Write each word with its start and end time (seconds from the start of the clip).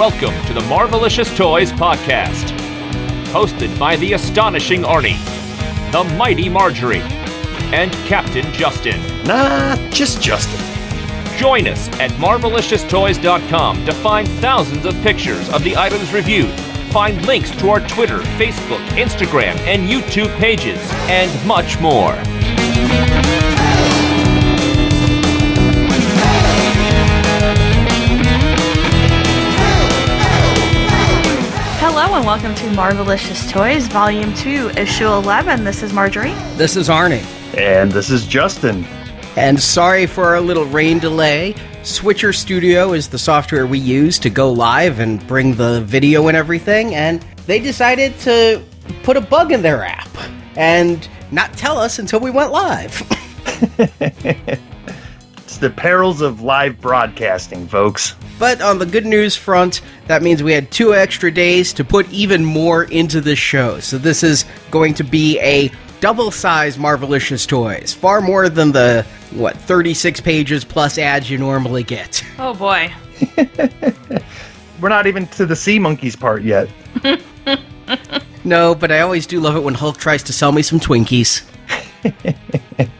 Welcome 0.00 0.46
to 0.46 0.54
the 0.54 0.60
Marvelicious 0.60 1.36
Toys 1.36 1.72
Podcast. 1.72 2.56
Hosted 3.34 3.78
by 3.78 3.96
the 3.96 4.14
astonishing 4.14 4.80
Arnie, 4.80 5.18
the 5.92 6.04
mighty 6.16 6.48
Marjorie, 6.48 7.02
and 7.74 7.92
Captain 8.08 8.50
Justin. 8.54 8.98
Nah, 9.24 9.76
just 9.90 10.22
Justin. 10.22 10.58
Join 11.36 11.68
us 11.68 11.90
at 12.00 12.10
MarveliciousToys.com 12.12 13.84
to 13.84 13.92
find 13.92 14.26
thousands 14.26 14.86
of 14.86 14.94
pictures 15.02 15.50
of 15.50 15.62
the 15.64 15.76
items 15.76 16.14
reviewed. 16.14 16.58
Find 16.92 17.20
links 17.26 17.50
to 17.56 17.68
our 17.68 17.86
Twitter, 17.86 18.20
Facebook, 18.38 18.82
Instagram, 18.96 19.54
and 19.66 19.86
YouTube 19.86 20.34
pages, 20.38 20.80
and 21.10 21.46
much 21.46 21.78
more. 21.78 22.14
And 32.20 32.26
welcome 32.26 32.54
to 32.54 32.64
Marvelicious 32.78 33.50
Toys, 33.50 33.86
Volume 33.86 34.34
2, 34.34 34.72
Issue 34.76 35.06
11. 35.06 35.64
This 35.64 35.82
is 35.82 35.94
Marjorie. 35.94 36.34
This 36.56 36.76
is 36.76 36.90
Arnie. 36.90 37.24
And 37.56 37.90
this 37.90 38.10
is 38.10 38.26
Justin. 38.26 38.84
And 39.36 39.58
sorry 39.58 40.04
for 40.04 40.26
our 40.26 40.40
little 40.40 40.66
rain 40.66 40.98
delay. 40.98 41.54
Switcher 41.82 42.34
Studio 42.34 42.92
is 42.92 43.08
the 43.08 43.18
software 43.18 43.66
we 43.66 43.78
use 43.78 44.18
to 44.18 44.28
go 44.28 44.52
live 44.52 44.98
and 44.98 45.26
bring 45.26 45.54
the 45.54 45.80
video 45.80 46.28
and 46.28 46.36
everything, 46.36 46.94
and 46.94 47.22
they 47.46 47.58
decided 47.58 48.18
to 48.20 48.62
put 49.02 49.16
a 49.16 49.22
bug 49.22 49.50
in 49.50 49.62
their 49.62 49.82
app 49.82 50.10
and 50.56 51.08
not 51.30 51.54
tell 51.54 51.78
us 51.78 51.98
until 51.98 52.20
we 52.20 52.30
went 52.30 52.52
live. 52.52 53.02
It's 55.60 55.74
the 55.74 55.78
perils 55.78 56.22
of 56.22 56.40
live 56.40 56.80
broadcasting, 56.80 57.68
folks. 57.68 58.14
but 58.38 58.62
on 58.62 58.78
the 58.78 58.86
good 58.86 59.04
news 59.04 59.36
front, 59.36 59.82
that 60.06 60.22
means 60.22 60.42
we 60.42 60.54
had 60.54 60.70
two 60.70 60.94
extra 60.94 61.30
days 61.30 61.74
to 61.74 61.84
put 61.84 62.10
even 62.10 62.42
more 62.42 62.84
into 62.84 63.20
the 63.20 63.36
show. 63.36 63.78
So 63.78 63.98
this 63.98 64.22
is 64.22 64.46
going 64.70 64.94
to 64.94 65.04
be 65.04 65.38
a 65.40 65.70
double 66.00 66.30
size 66.30 66.78
Marvelicious 66.78 67.46
Toys, 67.46 67.92
far 67.92 68.22
more 68.22 68.48
than 68.48 68.72
the, 68.72 69.04
what, 69.32 69.54
36 69.54 70.22
pages 70.22 70.64
plus 70.64 70.96
ads 70.96 71.28
you 71.28 71.36
normally 71.36 71.82
get. 71.82 72.24
Oh 72.38 72.54
boy. 72.54 72.90
We're 74.80 74.88
not 74.88 75.06
even 75.06 75.26
to 75.26 75.44
the 75.44 75.54
sea 75.56 75.78
monkeys 75.78 76.16
part 76.16 76.42
yet. 76.42 76.70
No, 78.44 78.74
but 78.74 78.90
I 78.90 79.00
always 79.00 79.26
do 79.26 79.40
love 79.40 79.56
it 79.56 79.60
when 79.60 79.74
Hulk 79.74 79.98
tries 79.98 80.22
to 80.22 80.32
sell 80.32 80.52
me 80.52 80.62
some 80.62 80.80
Twinkies. 80.80 81.44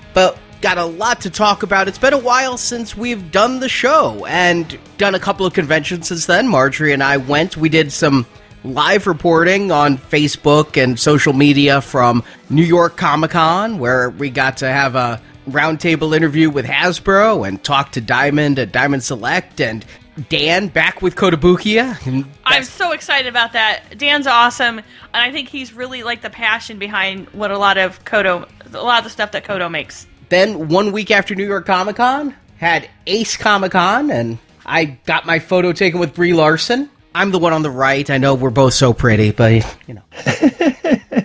got 0.60 0.78
a 0.78 0.84
lot 0.84 1.22
to 1.22 1.30
talk 1.30 1.62
about. 1.62 1.88
It's 1.88 1.98
been 1.98 2.12
a 2.12 2.18
while 2.18 2.58
since 2.58 2.96
we've 2.96 3.30
done 3.30 3.60
the 3.60 3.68
show 3.68 4.26
and 4.26 4.78
done 4.98 5.14
a 5.14 5.20
couple 5.20 5.46
of 5.46 5.54
conventions 5.54 6.08
since 6.08 6.26
then. 6.26 6.48
Marjorie 6.48 6.92
and 6.92 7.02
I 7.02 7.16
went. 7.16 7.56
We 7.56 7.68
did 7.68 7.92
some 7.92 8.26
live 8.62 9.06
reporting 9.06 9.70
on 9.70 9.96
Facebook 9.96 10.82
and 10.82 10.98
social 10.98 11.32
media 11.32 11.80
from 11.80 12.22
New 12.50 12.62
York 12.62 12.96
Comic 12.96 13.30
Con, 13.30 13.78
where 13.78 14.10
we 14.10 14.28
got 14.28 14.58
to 14.58 14.70
have 14.70 14.96
a 14.96 15.20
roundtable 15.48 16.14
interview 16.14 16.50
with 16.50 16.66
Hasbro 16.66 17.48
and 17.48 17.62
talk 17.64 17.92
to 17.92 18.00
Diamond 18.00 18.58
at 18.58 18.72
Diamond 18.72 19.02
Select 19.02 19.60
and 19.60 19.84
Dan 20.28 20.68
back 20.68 21.00
with 21.00 21.16
Kotobukiya. 21.16 22.26
I'm 22.44 22.64
so 22.64 22.92
excited 22.92 23.28
about 23.28 23.54
that. 23.54 23.96
Dan's 23.96 24.26
awesome, 24.26 24.78
and 24.78 24.86
I 25.12 25.32
think 25.32 25.48
he's 25.48 25.72
really 25.72 26.02
like 26.02 26.20
the 26.20 26.28
passion 26.28 26.78
behind 26.78 27.28
what 27.30 27.50
a 27.50 27.56
lot 27.56 27.78
of 27.78 28.04
Koto, 28.04 28.46
a 28.72 28.82
lot 28.82 28.98
of 28.98 29.04
the 29.04 29.10
stuff 29.10 29.32
that 29.32 29.44
Koto 29.44 29.70
makes. 29.70 30.06
Then 30.30 30.68
one 30.68 30.92
week 30.92 31.10
after 31.10 31.34
New 31.34 31.46
York 31.46 31.66
Comic 31.66 31.96
Con, 31.96 32.34
had 32.56 32.88
Ace 33.06 33.36
Comic 33.36 33.72
Con, 33.72 34.10
and 34.10 34.38
I 34.64 34.84
got 34.84 35.26
my 35.26 35.38
photo 35.38 35.72
taken 35.72 36.00
with 36.00 36.14
Brie 36.14 36.32
Larson. 36.32 36.88
I'm 37.14 37.32
the 37.32 37.38
one 37.38 37.52
on 37.52 37.62
the 37.62 37.70
right. 37.70 38.08
I 38.08 38.18
know 38.18 38.34
we're 38.34 38.50
both 38.50 38.72
so 38.74 38.92
pretty, 38.92 39.32
but 39.32 39.52
you 39.86 39.94
know, 39.94 40.02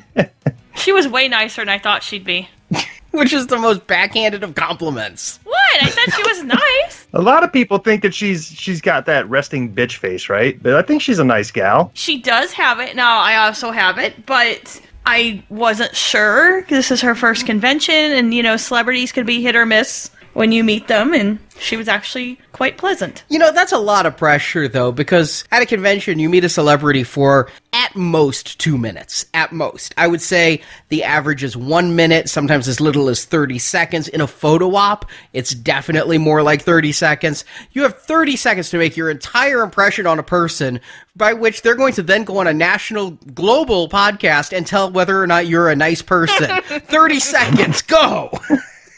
She 0.76 0.92
was 0.92 1.08
way 1.08 1.28
nicer 1.28 1.62
than 1.62 1.70
I 1.70 1.80
thought 1.80 2.04
she'd 2.04 2.24
be. 2.24 2.48
which 3.12 3.34
is 3.34 3.48
the 3.48 3.58
most 3.58 3.88
backhanded 3.88 4.44
of 4.44 4.54
compliments. 4.54 5.40
What? 5.44 5.82
I 5.82 5.90
said 5.90 6.14
she 6.14 6.24
was 6.24 6.44
nice. 6.84 7.08
A 7.14 7.22
lot 7.22 7.44
of 7.44 7.52
people 7.52 7.78
think 7.80 8.04
that 8.04 8.14
she's 8.14 8.48
she's 8.48 8.82
got 8.82 9.06
that 9.08 9.28
resting 9.30 9.74
bitch 9.74 9.98
face, 9.98 10.30
right? 10.30 10.62
But 10.62 10.76
I 10.76 10.82
think 10.82 11.02
she's 11.02 11.18
a 11.18 11.24
nice 11.24 11.50
gal. 11.50 11.92
She 11.96 12.20
does 12.20 12.52
have 12.54 12.80
it. 12.80 12.96
Now, 12.96 13.20
I 13.20 13.48
also 13.48 13.72
have 13.72 13.98
it, 13.98 14.26
but 14.26 14.80
I 15.06 15.44
wasn't 15.50 15.96
sure. 15.96 16.64
This 16.64 16.92
is 16.92 17.02
her 17.02 17.16
first 17.16 17.46
convention, 17.46 17.94
and 17.94 18.34
you 18.34 18.44
know, 18.44 18.58
celebrities 18.58 19.12
could 19.12 19.26
be 19.26 19.42
hit 19.42 19.56
or 19.56 19.66
miss 19.66 20.10
when 20.34 20.52
you 20.52 20.64
meet 20.64 20.88
them, 20.88 21.14
and 21.14 21.40
she 21.60 21.78
was 21.78 21.88
actually 21.88 22.40
quite 22.52 22.78
pleasant. 22.78 23.24
You 23.30 23.40
know, 23.40 23.52
that's 23.52 23.72
a 23.72 23.78
lot 23.78 24.06
of 24.06 24.18
pressure, 24.18 24.68
though, 24.68 24.92
because 24.92 25.46
at 25.52 25.62
a 25.62 25.66
convention, 25.66 26.20
you 26.20 26.28
meet 26.30 26.44
a 26.44 26.50
celebrity 26.50 27.04
for 27.04 27.50
at 27.96 28.00
most 28.00 28.60
two 28.60 28.78
minutes. 28.78 29.26
At 29.34 29.52
most. 29.54 29.94
I 29.98 30.08
would 30.08 30.22
say 30.22 30.62
the 30.90 31.04
average 31.04 31.44
is 31.44 31.56
one 31.56 31.96
minute, 31.96 32.30
sometimes 32.30 32.68
as 32.68 32.82
little 32.82 33.08
as 33.10 33.24
30 33.24 33.58
seconds. 33.60 34.08
In 34.10 34.22
a 34.22 34.28
photo 34.28 34.76
op, 34.76 35.10
it's 35.34 35.52
definitely 35.52 36.18
more 36.18 36.44
like 36.44 36.62
30 36.62 36.92
seconds. 36.92 37.46
You 37.72 37.84
have 37.84 37.98
30 37.98 38.36
seconds 38.36 38.70
to 38.72 38.78
make 38.78 38.98
your 38.98 39.10
entire 39.10 39.62
impression 39.62 40.06
on 40.08 40.20
a 40.20 40.24
person, 40.24 40.82
by 41.16 41.34
which 41.34 41.62
they're 41.62 41.76
going 41.76 41.94
to 41.94 42.04
then 42.04 42.26
go 42.26 42.38
on 42.40 42.48
a 42.48 42.54
national, 42.54 43.12
global 43.34 43.88
podcast 43.88 44.56
and 44.56 44.68
tell 44.68 44.92
whether 44.92 45.22
or 45.22 45.28
not 45.28 45.48
you're 45.48 45.70
a 45.70 45.76
nice 45.76 46.02
person. 46.02 46.62
30 46.70 47.20
seconds, 47.20 47.82
go! 47.82 48.30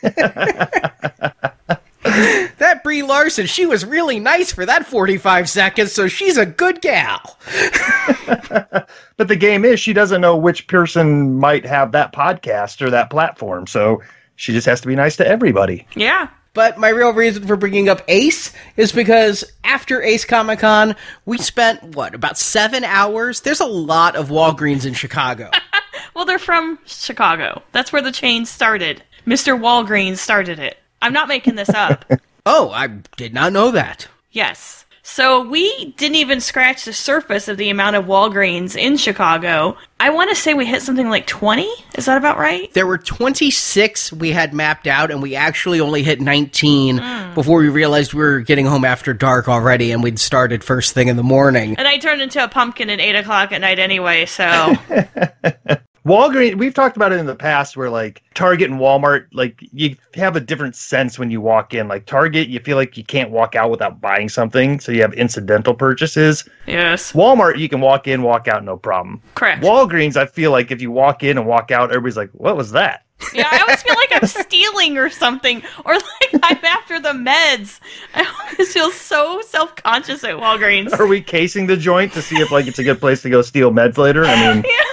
That 2.87 2.93
Brie 2.93 3.03
Larson, 3.03 3.47
she 3.47 3.65
was 3.65 3.83
really 3.83 4.17
nice 4.17 4.53
for 4.53 4.65
that 4.65 4.85
45 4.85 5.49
seconds, 5.49 5.91
so 5.91 6.07
she's 6.07 6.37
a 6.37 6.45
good 6.45 6.81
gal. 6.81 7.37
But 9.17 9.27
the 9.27 9.35
game 9.35 9.65
is 9.65 9.79
she 9.79 9.93
doesn't 9.93 10.21
know 10.21 10.37
which 10.37 10.67
person 10.67 11.37
might 11.37 11.65
have 11.65 11.91
that 11.91 12.13
podcast 12.13 12.81
or 12.81 12.91
that 12.91 13.09
platform, 13.09 13.65
so 13.65 14.01
she 14.35 14.53
just 14.53 14.67
has 14.67 14.79
to 14.81 14.87
be 14.87 14.95
nice 14.95 15.17
to 15.17 15.27
everybody. 15.27 15.87
Yeah. 15.95 16.29
But 16.53 16.77
my 16.77 16.89
real 16.89 17.11
reason 17.13 17.45
for 17.47 17.57
bringing 17.57 17.89
up 17.89 18.03
Ace 18.07 18.53
is 18.77 18.91
because 18.91 19.43
after 19.63 20.01
Ace 20.03 20.23
Comic 20.23 20.59
Con, 20.59 20.95
we 21.25 21.39
spent, 21.39 21.95
what, 21.95 22.13
about 22.13 22.37
seven 22.37 22.83
hours? 22.83 23.41
There's 23.41 23.59
a 23.59 23.65
lot 23.65 24.15
of 24.15 24.29
Walgreens 24.29 24.85
in 24.85 24.93
Chicago. 24.93 25.49
Well, 26.13 26.25
they're 26.25 26.39
from 26.39 26.79
Chicago. 26.85 27.61
That's 27.73 27.93
where 27.93 28.01
the 28.01 28.11
chain 28.11 28.45
started. 28.45 29.03
Mr. 29.27 29.59
Walgreens 29.59 30.17
started 30.17 30.57
it. 30.57 30.77
I'm 30.99 31.13
not 31.13 31.27
making 31.27 31.55
this 31.55 31.69
up. 31.69 32.05
oh, 32.47 32.71
I 32.71 32.87
did 32.87 33.33
not 33.33 33.53
know 33.53 33.71
that. 33.71 34.07
yes. 34.31 34.85
So 35.09 35.41
we 35.47 35.93
didn't 35.97 36.17
even 36.17 36.41
scratch 36.41 36.83
the 36.83 36.91
surface 36.91 37.47
of 37.47 37.55
the 37.55 37.69
amount 37.69 37.95
of 37.95 38.05
Walgreens 38.05 38.75
in 38.75 38.97
Chicago. 38.97 39.77
I 40.01 40.09
want 40.09 40.29
to 40.31 40.35
say 40.35 40.53
we 40.53 40.65
hit 40.65 40.81
something 40.81 41.09
like 41.09 41.25
20. 41.25 41.63
Is 41.95 42.05
that 42.05 42.17
about 42.17 42.37
right? 42.37 42.71
There 42.73 42.85
were 42.85 42.97
26 42.97 44.11
we 44.11 44.31
had 44.31 44.53
mapped 44.53 44.85
out, 44.85 45.09
and 45.09 45.21
we 45.21 45.33
actually 45.33 45.79
only 45.79 46.03
hit 46.03 46.19
19 46.19 46.97
hmm. 46.97 47.33
before 47.33 47.59
we 47.59 47.69
realized 47.69 48.13
we 48.13 48.21
were 48.21 48.41
getting 48.41 48.65
home 48.65 48.83
after 48.83 49.13
dark 49.13 49.47
already, 49.47 49.93
and 49.93 50.03
we'd 50.03 50.19
started 50.19 50.61
first 50.61 50.93
thing 50.93 51.07
in 51.07 51.15
the 51.15 51.23
morning. 51.23 51.75
And 51.77 51.87
I 51.87 51.97
turned 51.99 52.21
into 52.21 52.43
a 52.43 52.49
pumpkin 52.49 52.89
at 52.89 52.99
8 52.99 53.15
o'clock 53.15 53.53
at 53.53 53.61
night 53.61 53.79
anyway, 53.79 54.25
so. 54.25 54.75
Walgreens, 56.07 56.55
we've 56.57 56.73
talked 56.73 56.95
about 56.95 57.11
it 57.11 57.19
in 57.19 57.25
the 57.25 57.35
past 57.35 57.75
where 57.75 57.89
like 57.89 58.23
Target 58.33 58.71
and 58.71 58.79
Walmart, 58.79 59.27
like 59.33 59.59
you 59.73 59.95
have 60.13 60.37
a 60.37 60.39
different 60.39 60.75
sense 60.75 61.19
when 61.19 61.29
you 61.29 61.41
walk 61.41 61.73
in. 61.73 61.89
Like 61.89 62.05
Target, 62.05 62.47
you 62.47 62.59
feel 62.61 62.77
like 62.77 62.95
you 62.95 63.03
can't 63.03 63.29
walk 63.29 63.55
out 63.55 63.69
without 63.69 63.99
buying 63.99 64.29
something, 64.29 64.79
so 64.79 64.93
you 64.93 65.01
have 65.01 65.13
incidental 65.13 65.73
purchases. 65.73 66.47
yes. 66.65 67.11
Walmart, 67.11 67.57
you 67.59 67.67
can 67.67 67.81
walk 67.81 68.07
in, 68.07 68.23
walk 68.23 68.47
out, 68.47 68.63
no 68.63 68.77
problem. 68.77 69.21
Correct. 69.35 69.61
Walgreens, 69.61 70.15
I 70.15 70.25
feel 70.25 70.51
like 70.51 70.71
if 70.71 70.81
you 70.81 70.91
walk 70.91 71.23
in 71.23 71.37
and 71.37 71.45
walk 71.45 71.71
out, 71.71 71.89
everybody's 71.89 72.15
like, 72.17 72.29
"What 72.31 72.55
was 72.55 72.71
that?" 72.71 73.03
Yeah, 73.33 73.49
I 73.51 73.59
always 73.59 73.81
feel 73.83 73.95
like 73.95 74.09
I'm 74.13 74.27
stealing 74.45 74.97
or 74.97 75.09
something, 75.09 75.61
or 75.83 75.93
like 75.95 76.39
I'm 76.43 76.63
after 76.63 77.01
the 77.01 77.09
meds. 77.13 77.79
I 78.13 78.25
always 78.51 78.71
feel 78.71 78.91
so 78.91 79.41
self 79.41 79.75
conscious 79.75 80.23
at 80.23 80.35
Walgreens. 80.37 80.97
Are 80.97 81.07
we 81.07 81.19
casing 81.21 81.67
the 81.67 81.75
joint 81.75 82.13
to 82.13 82.21
see 82.21 82.37
if 82.37 82.49
like 82.51 82.67
it's 82.67 82.79
a 82.79 82.83
good 82.83 82.99
place 83.01 83.21
to 83.23 83.29
go 83.29 83.41
steal 83.41 83.71
meds 83.71 83.97
later? 83.97 84.23
I 84.23 84.53
mean, 84.53 84.63
Yeah, 84.69 84.83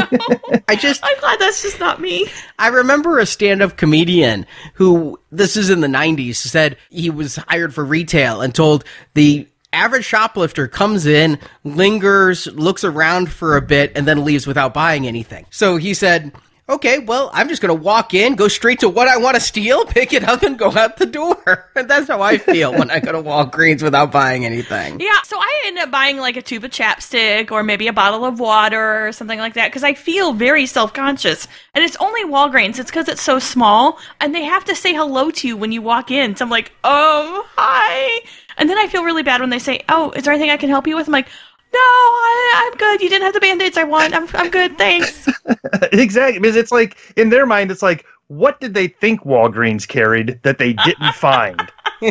know. 0.00 0.60
I 0.68 0.76
just 0.76 1.00
I'm 1.02 1.18
glad 1.20 1.38
that's 1.38 1.62
just 1.62 1.80
not 1.80 2.00
me. 2.00 2.26
I 2.58 2.68
remember 2.68 3.18
a 3.18 3.26
stand-up 3.26 3.76
comedian 3.76 4.46
who 4.74 5.18
this 5.30 5.56
is 5.56 5.70
in 5.70 5.80
the 5.80 5.88
90s 5.88 6.36
said 6.36 6.76
he 6.90 7.10
was 7.10 7.36
hired 7.36 7.74
for 7.74 7.84
retail 7.84 8.40
and 8.40 8.54
told 8.54 8.84
the 9.14 9.46
average 9.72 10.04
shoplifter 10.04 10.66
comes 10.66 11.06
in, 11.06 11.38
lingers, 11.64 12.46
looks 12.48 12.84
around 12.84 13.30
for 13.30 13.56
a 13.56 13.62
bit 13.62 13.92
and 13.94 14.06
then 14.06 14.24
leaves 14.24 14.46
without 14.46 14.72
buying 14.72 15.06
anything. 15.06 15.46
So 15.50 15.76
he 15.76 15.94
said, 15.94 16.32
"Okay, 16.68 16.98
well, 16.98 17.30
I'm 17.32 17.48
just 17.48 17.62
going 17.62 17.76
to 17.76 17.82
walk 17.82 18.14
in, 18.14 18.34
go 18.34 18.48
straight 18.48 18.80
to 18.80 18.88
what 18.88 19.08
I 19.08 19.16
want 19.16 19.36
to 19.36 19.40
steal, 19.40 19.84
pick 19.86 20.12
it 20.12 20.24
up 20.24 20.42
and 20.42 20.58
go 20.58 20.70
out 20.70 20.96
the 20.96 21.06
door." 21.06 21.70
And 21.74 21.88
that's 21.90 22.08
how 22.08 22.22
I 22.22 22.38
feel 22.38 22.72
when 22.72 22.90
I 22.90 23.00
go 23.00 23.12
to 23.12 23.22
Walgreens 23.22 23.82
without 23.82 24.12
buying 24.12 24.44
anything. 24.44 25.00
Yeah, 25.00 25.22
so 25.22 25.38
I 25.38 25.62
end 25.66 25.78
up 25.78 25.90
buying 25.90 26.18
like 26.18 26.36
a 26.36 26.42
tube 26.42 26.64
of 26.64 26.70
chapstick 26.70 27.50
or 27.50 27.62
maybe 27.62 27.88
a 27.88 27.92
bottle 27.92 28.24
of 28.24 28.40
water 28.40 29.06
or 29.06 29.12
something 29.12 29.38
like 29.38 29.54
that 29.54 29.68
because 29.68 29.84
I 29.84 29.94
feel 29.94 30.32
very 30.32 30.66
self 30.66 30.92
conscious. 30.92 31.48
And 31.74 31.84
it's 31.84 31.96
only 31.96 32.24
Walgreens. 32.24 32.78
It's 32.78 32.90
because 32.90 33.08
it's 33.08 33.22
so 33.22 33.38
small 33.38 33.98
and 34.20 34.34
they 34.34 34.44
have 34.44 34.64
to 34.66 34.74
say 34.74 34.94
hello 34.94 35.30
to 35.30 35.48
you 35.48 35.56
when 35.56 35.72
you 35.72 35.82
walk 35.82 36.10
in. 36.10 36.36
So 36.36 36.44
I'm 36.44 36.50
like, 36.50 36.72
oh, 36.84 37.46
hi. 37.56 38.20
And 38.58 38.68
then 38.68 38.76
I 38.76 38.88
feel 38.88 39.04
really 39.04 39.22
bad 39.22 39.40
when 39.40 39.50
they 39.50 39.60
say, 39.60 39.84
"Oh, 39.88 40.10
is 40.10 40.24
there 40.24 40.32
anything 40.32 40.50
I 40.50 40.56
can 40.56 40.68
help 40.68 40.86
you 40.86 40.96
with?" 40.96 41.06
I'm 41.06 41.12
like, 41.12 41.28
"No, 41.72 41.78
I, 41.80 42.70
I'm 42.70 42.78
good. 42.78 43.02
You 43.02 43.08
didn't 43.08 43.24
have 43.24 43.34
the 43.34 43.40
band-aids 43.40 43.76
I 43.76 43.84
want. 43.84 44.14
I'm 44.14 44.28
I'm 44.34 44.50
good. 44.50 44.76
Thanks." 44.78 45.28
exactly 45.92 46.40
because 46.40 46.56
it's 46.56 46.72
like 46.72 46.96
in 47.16 47.30
their 47.30 47.46
mind 47.46 47.70
it's 47.70 47.82
like 47.82 48.04
what 48.28 48.60
did 48.60 48.74
they 48.74 48.88
think 48.88 49.22
walgreens 49.22 49.88
carried 49.88 50.38
that 50.42 50.58
they 50.58 50.74
didn't 50.74 51.14
find 51.14 51.60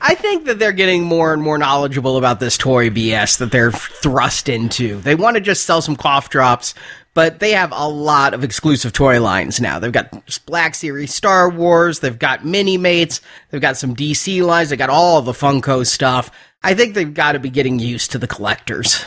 I 0.00 0.14
think 0.14 0.46
that 0.46 0.58
they're 0.58 0.72
getting 0.72 1.04
more 1.04 1.32
and 1.32 1.42
more 1.42 1.58
knowledgeable 1.58 2.16
about 2.16 2.40
this 2.40 2.56
toy 2.56 2.90
BS 2.90 3.38
that 3.38 3.52
they're 3.52 3.72
thrust 3.72 4.48
into. 4.48 4.98
They 5.00 5.14
want 5.14 5.36
to 5.36 5.40
just 5.40 5.66
sell 5.66 5.82
some 5.82 5.96
cough 5.96 6.30
drops, 6.30 6.74
but 7.14 7.38
they 7.40 7.52
have 7.52 7.72
a 7.72 7.88
lot 7.88 8.34
of 8.34 8.44
exclusive 8.44 8.92
toy 8.92 9.20
lines 9.20 9.60
now. 9.60 9.78
They've 9.78 9.92
got 9.92 10.10
Black 10.46 10.74
Series 10.74 11.14
Star 11.14 11.48
Wars, 11.48 12.00
they've 12.00 12.18
got 12.18 12.44
Mini 12.44 12.76
Mates, 12.76 13.20
they've 13.50 13.60
got 13.60 13.76
some 13.76 13.94
DC 13.96 14.44
lines, 14.44 14.68
they've 14.70 14.78
got 14.78 14.90
all 14.90 15.22
the 15.22 15.32
Funko 15.32 15.86
stuff. 15.86 16.30
I 16.62 16.74
think 16.74 16.94
they've 16.94 17.12
got 17.14 17.32
to 17.32 17.38
be 17.38 17.50
getting 17.50 17.78
used 17.78 18.10
to 18.12 18.18
the 18.18 18.26
collectors. 18.26 19.04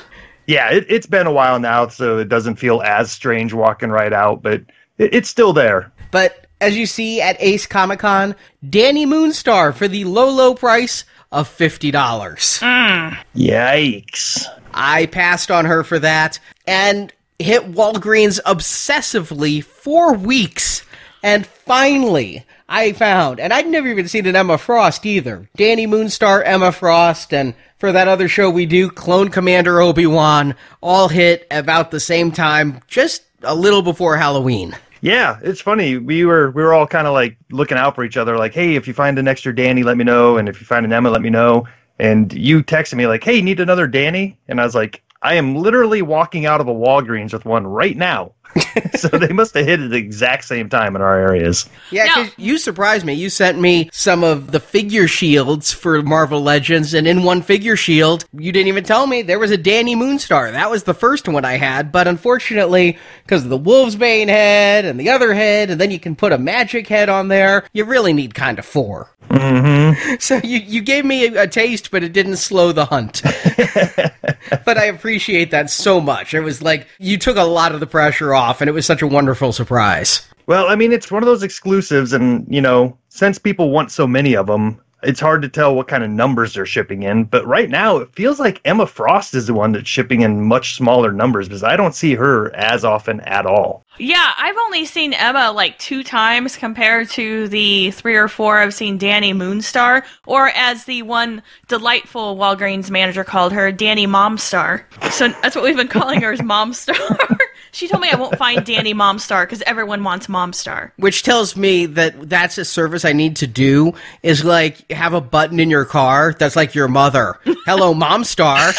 yeah 0.48 0.72
it, 0.72 0.86
it's 0.90 1.08
been 1.08 1.28
a 1.28 1.32
while 1.32 1.60
now 1.60 1.88
so 1.88 2.18
it 2.20 2.30
doesn't 2.30 2.56
feel 2.56 2.82
as 2.82 3.12
strange 3.12 3.54
walking 3.54 3.90
right 3.90 4.14
out 4.14 4.42
but 4.42 4.62
it, 4.98 5.14
it's 5.14 5.28
still 5.30 5.52
there 5.54 5.92
But 6.12 6.48
as 6.62 6.78
you 6.78 6.86
see 6.86 7.20
at 7.22 7.36
Ace 7.40 7.66
Comic 7.68 8.00
Con, 8.00 8.34
Dani 8.66 9.06
Moonstar 9.06 9.74
for 9.76 9.88
the 9.88 10.06
low, 10.06 10.30
low 10.30 10.56
price 10.56 11.04
of 11.32 11.50
$50. 11.50 11.92
Mm. 11.92 13.18
yikes 13.36 14.46
I 14.74 15.08
passed 15.08 15.52
on 15.52 15.66
her 15.66 15.84
for 15.84 16.00
that 16.00 16.40
and 16.66 17.12
hit 17.40 17.72
Walgreens 17.72 18.40
obsessively 18.44 19.64
for 19.64 20.14
weeks. 20.14 20.84
And 21.24 21.46
finally, 21.46 22.46
I 22.70 22.94
found, 22.94 23.40
and 23.40 23.54
I'd 23.54 23.68
never 23.68 23.88
even 23.88 24.08
seen 24.08 24.26
an 24.26 24.36
Emma 24.36 24.58
Frost 24.58 25.06
either. 25.06 25.50
Dani 25.58 25.88
Moonstar, 25.88 26.44
Emma 26.46 26.72
Frost, 26.72 27.34
and 27.34 27.54
for 27.80 27.92
that 27.92 28.08
other 28.08 28.28
show 28.28 28.50
we 28.50 28.66
do, 28.66 28.90
Clone 28.90 29.30
Commander 29.30 29.82
Obi 29.82 30.06
Wan, 30.06 30.56
all 30.82 31.08
hit 31.08 31.48
about 31.52 31.92
the 31.92 32.00
same 32.00 32.32
time, 32.32 32.82
just 32.88 33.24
a 33.44 33.56
little 33.56 33.82
before 33.82 34.18
Halloween. 34.18 34.76
Yeah, 35.02 35.40
it's 35.44 35.62
funny. 35.62 35.98
We 35.98 36.26
were 36.26 36.50
we 36.52 36.64
were 36.64 36.74
all 36.74 36.88
kind 36.88 37.08
of 37.08 37.14
like 37.14 37.38
looking 37.52 37.78
out 37.78 37.94
for 37.96 38.04
each 38.04 38.18
other. 38.18 38.36
Like, 38.36 38.54
hey, 38.54 38.76
if 38.76 38.88
you 38.88 38.94
find 38.94 39.20
an 39.20 39.28
extra 39.28 39.54
Dani, 39.54 39.84
let 39.84 39.96
me 39.96 40.04
know, 40.04 40.38
and 40.38 40.50
if 40.50 40.60
you 40.60 40.66
find 40.66 40.86
an 40.86 40.94
Emma, 40.94 41.10
let 41.12 41.22
me 41.22 41.30
know. 41.30 41.68
And 42.00 42.32
you 42.34 42.64
texted 42.64 42.96
me 42.96 43.08
like, 43.08 43.24
hey, 43.24 43.42
need 43.42 43.60
another 43.60 43.88
Dani? 43.88 44.36
And 44.48 44.60
I 44.60 44.66
was 44.66 44.76
like, 44.76 45.02
I 45.22 45.36
am 45.36 45.56
literally 45.56 46.02
walking 46.02 46.46
out 46.46 46.62
of 46.62 46.68
a 46.68 46.74
Walgreens 46.74 47.34
with 47.34 47.46
one 47.46 47.66
right 47.66 47.98
now. 47.98 48.34
so 48.96 49.08
they 49.10 49.34
must 49.34 49.54
have 49.54 49.66
hit 49.66 49.80
at 49.80 49.90
the 49.90 49.98
exact 49.98 50.46
same 50.46 50.70
time 50.70 50.96
in 50.96 51.02
our 51.02 51.18
areas. 51.20 51.70
Yeah, 51.92 52.06
No. 52.06 52.14
'cause 52.16 52.32
you 52.38 52.58
surprised 52.58 53.06
me. 53.06 53.14
You 53.14 53.30
sent 53.30 53.60
me 53.60 53.90
some 53.94 54.24
of 54.24 54.52
the 54.52 54.60
figure 54.60 55.08
shields 55.08 55.72
for 55.72 56.02
Marvel 56.02 56.42
Legends, 56.42 56.94
and 56.94 57.08
in 57.08 57.24
one 57.24 57.42
figure 57.42 57.76
shield, 57.76 58.26
you 58.38 58.52
didn't 58.52 58.68
even 58.68 58.84
tell 58.84 59.08
me 59.08 59.22
there 59.22 59.40
was 59.40 59.52
a 59.52 59.58
Dani 59.58 59.96
Moonstar. 59.96 60.52
That 60.52 60.70
was 60.72 60.84
the 60.84 60.94
first 60.94 61.28
one 61.28 61.46
I 61.46 61.58
had, 61.58 61.92
but 61.92 62.08
unfortunately, 62.08 62.98
because 63.24 63.44
of 63.44 63.50
the 63.50 63.60
Wolfsbane 63.60 64.28
head 64.28 64.86
and 64.86 65.00
the 65.00 65.10
other 65.10 65.34
head, 65.34 65.70
and 65.70 65.80
then 65.80 65.92
you 65.92 66.00
can 66.00 66.16
put 66.16 66.32
a 66.32 66.38
magic 66.38 66.88
head 66.88 67.10
on 67.10 67.28
there, 67.28 67.66
you 67.74 67.86
really 67.86 68.14
need 68.14 68.34
kind 68.34 68.60
of 68.60 68.66
four. 68.66 69.10
Mm-hmm. 69.30 70.16
So 70.20 70.40
you, 70.44 70.60
you 70.60 70.82
gave 70.82 71.06
me 71.06 71.26
a, 71.26 71.44
a 71.44 71.48
taste, 71.48 71.92
but 71.92 72.04
it 72.04 72.14
didn't 72.14 72.38
slow 72.38 72.72
the 72.72 72.86
hunt. 72.86 73.22
but 74.66 74.78
I 74.78 74.86
appreciate 74.86 75.52
that 75.52 75.70
so 75.70 76.00
much. 76.00 76.34
It 76.34 76.42
was 76.42 76.62
like 76.62 76.88
you 77.00 77.18
took 77.18 77.38
a 77.38 77.44
lot 77.44 77.74
of 77.74 77.80
the 77.80 77.88
pressure 77.88 78.34
off, 78.34 78.47
and 78.62 78.70
it 78.70 78.74
was 78.74 78.86
such 78.86 79.02
a 79.02 79.08
wonderful 79.08 79.52
surprise. 79.52 80.28
Well, 80.48 80.68
I 80.68 80.76
mean, 80.76 80.94
it's 80.94 81.12
one 81.12 81.24
of 81.24 81.28
those 81.28 81.44
exclusives, 81.44 82.14
and 82.14 82.46
you 82.50 82.62
know, 82.62 82.98
since 83.10 83.38
people 83.38 83.70
want 83.72 83.92
so 83.92 84.08
many 84.08 84.36
of 84.36 84.48
them, 84.48 84.80
it's 85.04 85.20
hard 85.20 85.42
to 85.44 85.50
tell 85.50 85.76
what 85.76 85.88
kind 85.88 86.04
of 86.04 86.10
numbers 86.10 86.54
they're 86.54 86.66
shipping 86.66 87.04
in. 87.04 87.26
But 87.26 87.46
right 87.46 87.70
now, 87.70 87.98
it 87.98 88.14
feels 88.16 88.40
like 88.40 88.62
Emma 88.66 88.88
Frost 88.88 89.36
is 89.36 89.48
the 89.48 89.54
one 89.54 89.72
that's 89.72 89.88
shipping 89.88 90.22
in 90.22 90.44
much 90.44 90.76
smaller 90.76 91.12
numbers 91.12 91.48
because 91.48 91.64
I 91.64 91.76
don't 91.76 91.94
see 91.94 92.16
her 92.16 92.54
as 92.56 92.84
often 92.84 93.20
at 93.22 93.46
all. 93.46 93.86
Yeah, 94.00 94.34
I've 94.38 94.58
only 94.66 94.86
seen 94.86 95.14
Emma 95.14 95.52
like 95.52 95.78
two 95.80 96.04
times 96.04 96.58
compared 96.58 97.10
to 97.12 97.48
the 97.48 97.92
three 97.92 98.16
or 98.16 98.28
four 98.28 98.60
I've 98.60 98.74
seen 98.74 98.98
Dani 98.98 99.34
Moonstar, 99.34 100.04
or 100.26 100.50
as 100.50 100.86
the 100.86 101.04
one 101.04 101.44
delightful 101.68 102.36
Walgreens 102.36 102.90
manager 102.90 103.24
called 103.24 103.54
her, 103.54 103.72
Dani 103.72 104.08
Momstar. 104.08 104.84
So 105.12 105.30
that's 105.42 105.56
what 105.56 105.64
we've 105.64 105.78
been 105.78 105.88
calling 105.88 106.22
her 106.22 106.32
is 106.32 106.42
Momstar. 106.42 107.40
she 107.78 107.88
told 107.88 108.02
me 108.02 108.10
I 108.12 108.16
won't 108.16 108.36
find 108.40 108.62
Dani 108.62 108.96
Momstar 108.96 109.44
because 109.44 109.62
everyone 109.62 110.04
wants 110.04 110.26
Momstar. 110.26 110.92
which 110.98 111.22
tells 111.22 111.56
me 111.56 111.86
that 111.86 112.28
that's 112.28 112.58
a 112.58 112.66
service 112.66 113.06
I 113.06 113.14
need 113.14 113.36
to 113.36 113.46
do 113.46 113.94
is 114.24 114.44
like 114.44 114.92
have 114.92 115.14
a 115.14 115.22
button 115.22 115.60
in 115.60 115.70
your 115.70 115.86
car 115.86 116.34
that's 116.38 116.56
like 116.56 116.74
your 116.74 116.88
mother. 116.88 117.38
Hello, 117.68 117.94
Momstar. 117.94 118.76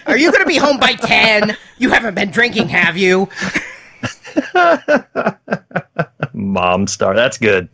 Are 0.06 0.16
you 0.16 0.32
going 0.32 0.42
to 0.42 0.48
be 0.48 0.56
home 0.56 0.78
by 0.78 0.94
10? 0.94 1.54
You 1.76 1.90
haven't 1.90 2.14
been 2.14 2.30
drinking, 2.30 2.68
have 2.68 2.96
you? 2.96 3.28
Mom 6.32 6.86
star, 6.86 7.14
that's 7.14 7.38
good. 7.38 7.68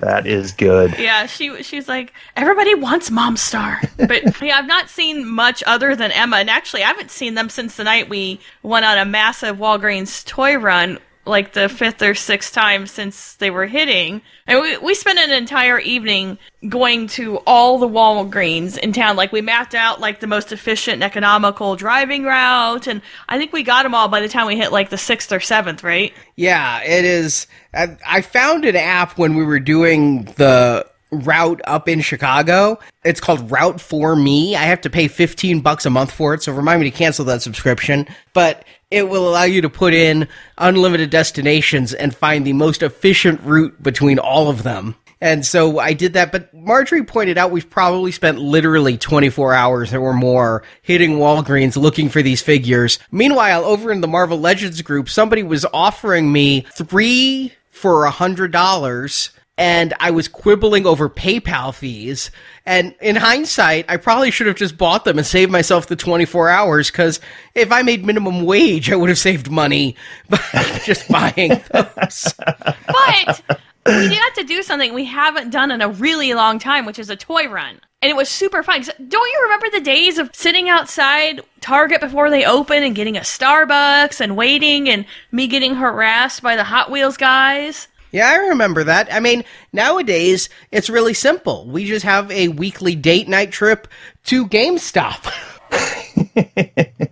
that 0.00 0.26
is 0.26 0.52
good. 0.52 0.94
Yeah, 0.98 1.26
she 1.26 1.62
she's 1.62 1.88
like 1.88 2.12
everybody 2.36 2.74
wants 2.74 3.10
Momstar, 3.10 3.78
but 3.96 4.40
yeah, 4.42 4.58
I've 4.58 4.66
not 4.66 4.88
seen 4.88 5.26
much 5.26 5.62
other 5.66 5.94
than 5.96 6.10
Emma, 6.12 6.36
and 6.36 6.50
actually, 6.50 6.82
I 6.82 6.88
haven't 6.88 7.10
seen 7.10 7.34
them 7.34 7.48
since 7.48 7.76
the 7.76 7.84
night 7.84 8.08
we 8.08 8.40
went 8.62 8.84
on 8.84 8.98
a 8.98 9.04
massive 9.04 9.56
Walgreens 9.56 10.24
toy 10.24 10.56
run, 10.56 10.98
like 11.28 11.52
the 11.52 11.68
fifth 11.68 12.02
or 12.02 12.14
sixth 12.14 12.52
time 12.52 12.86
since 12.86 13.34
they 13.34 13.50
were 13.50 13.66
hitting, 13.66 14.22
and 14.46 14.60
we 14.60 14.76
we 14.78 14.94
spent 14.94 15.18
an 15.18 15.30
entire 15.30 15.78
evening 15.78 16.38
going 16.68 17.06
to 17.08 17.36
all 17.46 17.78
the 17.78 17.88
Walgreens 17.88 18.78
in 18.78 18.92
town. 18.92 19.16
Like 19.16 19.30
we 19.30 19.40
mapped 19.40 19.74
out 19.74 20.00
like 20.00 20.20
the 20.20 20.26
most 20.26 20.50
efficient 20.50 20.94
and 20.94 21.04
economical 21.04 21.76
driving 21.76 22.24
route, 22.24 22.86
and 22.86 23.02
I 23.28 23.38
think 23.38 23.52
we 23.52 23.62
got 23.62 23.84
them 23.84 23.94
all 23.94 24.08
by 24.08 24.20
the 24.20 24.28
time 24.28 24.46
we 24.46 24.56
hit 24.56 24.72
like 24.72 24.90
the 24.90 24.98
sixth 24.98 25.32
or 25.32 25.40
seventh, 25.40 25.84
right? 25.84 26.12
Yeah, 26.36 26.82
it 26.82 27.04
is. 27.04 27.46
I, 27.74 27.96
I 28.06 28.22
found 28.22 28.64
an 28.64 28.76
app 28.76 29.18
when 29.18 29.34
we 29.36 29.44
were 29.44 29.60
doing 29.60 30.24
the 30.36 30.86
route 31.10 31.60
up 31.64 31.88
in 31.88 32.00
Chicago. 32.00 32.78
It's 33.04 33.20
called 33.20 33.48
Route4Me. 33.48 34.54
I 34.54 34.64
have 34.64 34.80
to 34.82 34.90
pay 34.90 35.08
15 35.08 35.60
bucks 35.60 35.86
a 35.86 35.90
month 35.90 36.12
for 36.12 36.34
it, 36.34 36.42
so 36.42 36.52
remind 36.52 36.80
me 36.80 36.90
to 36.90 36.96
cancel 36.96 37.24
that 37.26 37.42
subscription. 37.42 38.06
But 38.34 38.64
it 38.90 39.08
will 39.08 39.28
allow 39.28 39.44
you 39.44 39.62
to 39.62 39.70
put 39.70 39.94
in 39.94 40.28
unlimited 40.56 41.10
destinations 41.10 41.92
and 41.92 42.14
find 42.14 42.46
the 42.46 42.52
most 42.52 42.82
efficient 42.82 43.40
route 43.42 43.82
between 43.82 44.18
all 44.18 44.48
of 44.48 44.62
them. 44.62 44.94
And 45.20 45.44
so 45.44 45.80
I 45.80 45.94
did 45.94 46.12
that, 46.12 46.30
but 46.30 46.54
Marjorie 46.54 47.02
pointed 47.02 47.38
out 47.38 47.50
we've 47.50 47.68
probably 47.68 48.12
spent 48.12 48.38
literally 48.38 48.96
24 48.96 49.52
hours 49.52 49.92
or 49.92 50.12
more 50.12 50.62
hitting 50.82 51.18
Walgreens 51.18 51.76
looking 51.76 52.08
for 52.08 52.22
these 52.22 52.40
figures. 52.40 53.00
Meanwhile, 53.10 53.64
over 53.64 53.90
in 53.90 54.00
the 54.00 54.06
Marvel 54.06 54.38
Legends 54.38 54.80
group, 54.80 55.08
somebody 55.08 55.42
was 55.42 55.66
offering 55.72 56.30
me 56.32 56.66
three 56.72 57.52
for 57.70 58.04
a 58.04 58.10
hundred 58.10 58.52
dollars 58.52 59.30
and 59.58 59.92
I 59.98 60.12
was 60.12 60.28
quibbling 60.28 60.86
over 60.86 61.10
PayPal 61.10 61.74
fees. 61.74 62.30
And 62.64 62.94
in 63.00 63.16
hindsight, 63.16 63.86
I 63.88 63.96
probably 63.96 64.30
should 64.30 64.46
have 64.46 64.56
just 64.56 64.78
bought 64.78 65.04
them 65.04 65.18
and 65.18 65.26
saved 65.26 65.50
myself 65.50 65.88
the 65.88 65.96
24 65.96 66.48
hours 66.48 66.90
because 66.90 67.20
if 67.56 67.72
I 67.72 67.82
made 67.82 68.06
minimum 68.06 68.44
wage, 68.44 68.90
I 68.90 68.96
would 68.96 69.08
have 69.08 69.18
saved 69.18 69.50
money 69.50 69.96
by 70.30 70.38
just 70.84 71.08
buying 71.08 71.60
those. 71.72 72.34
But 72.36 73.42
we 73.84 74.14
have 74.14 74.34
to 74.34 74.44
do 74.44 74.62
something 74.62 74.94
we 74.94 75.06
haven't 75.06 75.50
done 75.50 75.72
in 75.72 75.80
a 75.80 75.88
really 75.88 76.34
long 76.34 76.60
time, 76.60 76.86
which 76.86 77.00
is 77.00 77.10
a 77.10 77.16
toy 77.16 77.48
run. 77.48 77.80
And 78.00 78.10
it 78.10 78.14
was 78.14 78.28
super 78.28 78.62
fun. 78.62 78.82
Don't 78.82 79.10
you 79.10 79.40
remember 79.42 79.70
the 79.70 79.80
days 79.80 80.18
of 80.18 80.30
sitting 80.32 80.68
outside 80.68 81.40
Target 81.60 82.00
before 82.00 82.30
they 82.30 82.44
open 82.44 82.84
and 82.84 82.94
getting 82.94 83.16
a 83.16 83.22
Starbucks 83.22 84.20
and 84.20 84.36
waiting 84.36 84.88
and 84.88 85.04
me 85.32 85.48
getting 85.48 85.74
harassed 85.74 86.42
by 86.42 86.54
the 86.54 86.62
Hot 86.62 86.92
Wheels 86.92 87.16
guys? 87.16 87.88
Yeah, 88.12 88.28
I 88.28 88.36
remember 88.48 88.84
that. 88.84 89.12
I 89.12 89.20
mean, 89.20 89.44
nowadays 89.72 90.48
it's 90.70 90.90
really 90.90 91.14
simple. 91.14 91.66
We 91.66 91.84
just 91.84 92.04
have 92.04 92.30
a 92.30 92.48
weekly 92.48 92.94
date 92.94 93.28
night 93.28 93.52
trip 93.52 93.88
to 94.24 94.46
GameStop. 94.46 95.32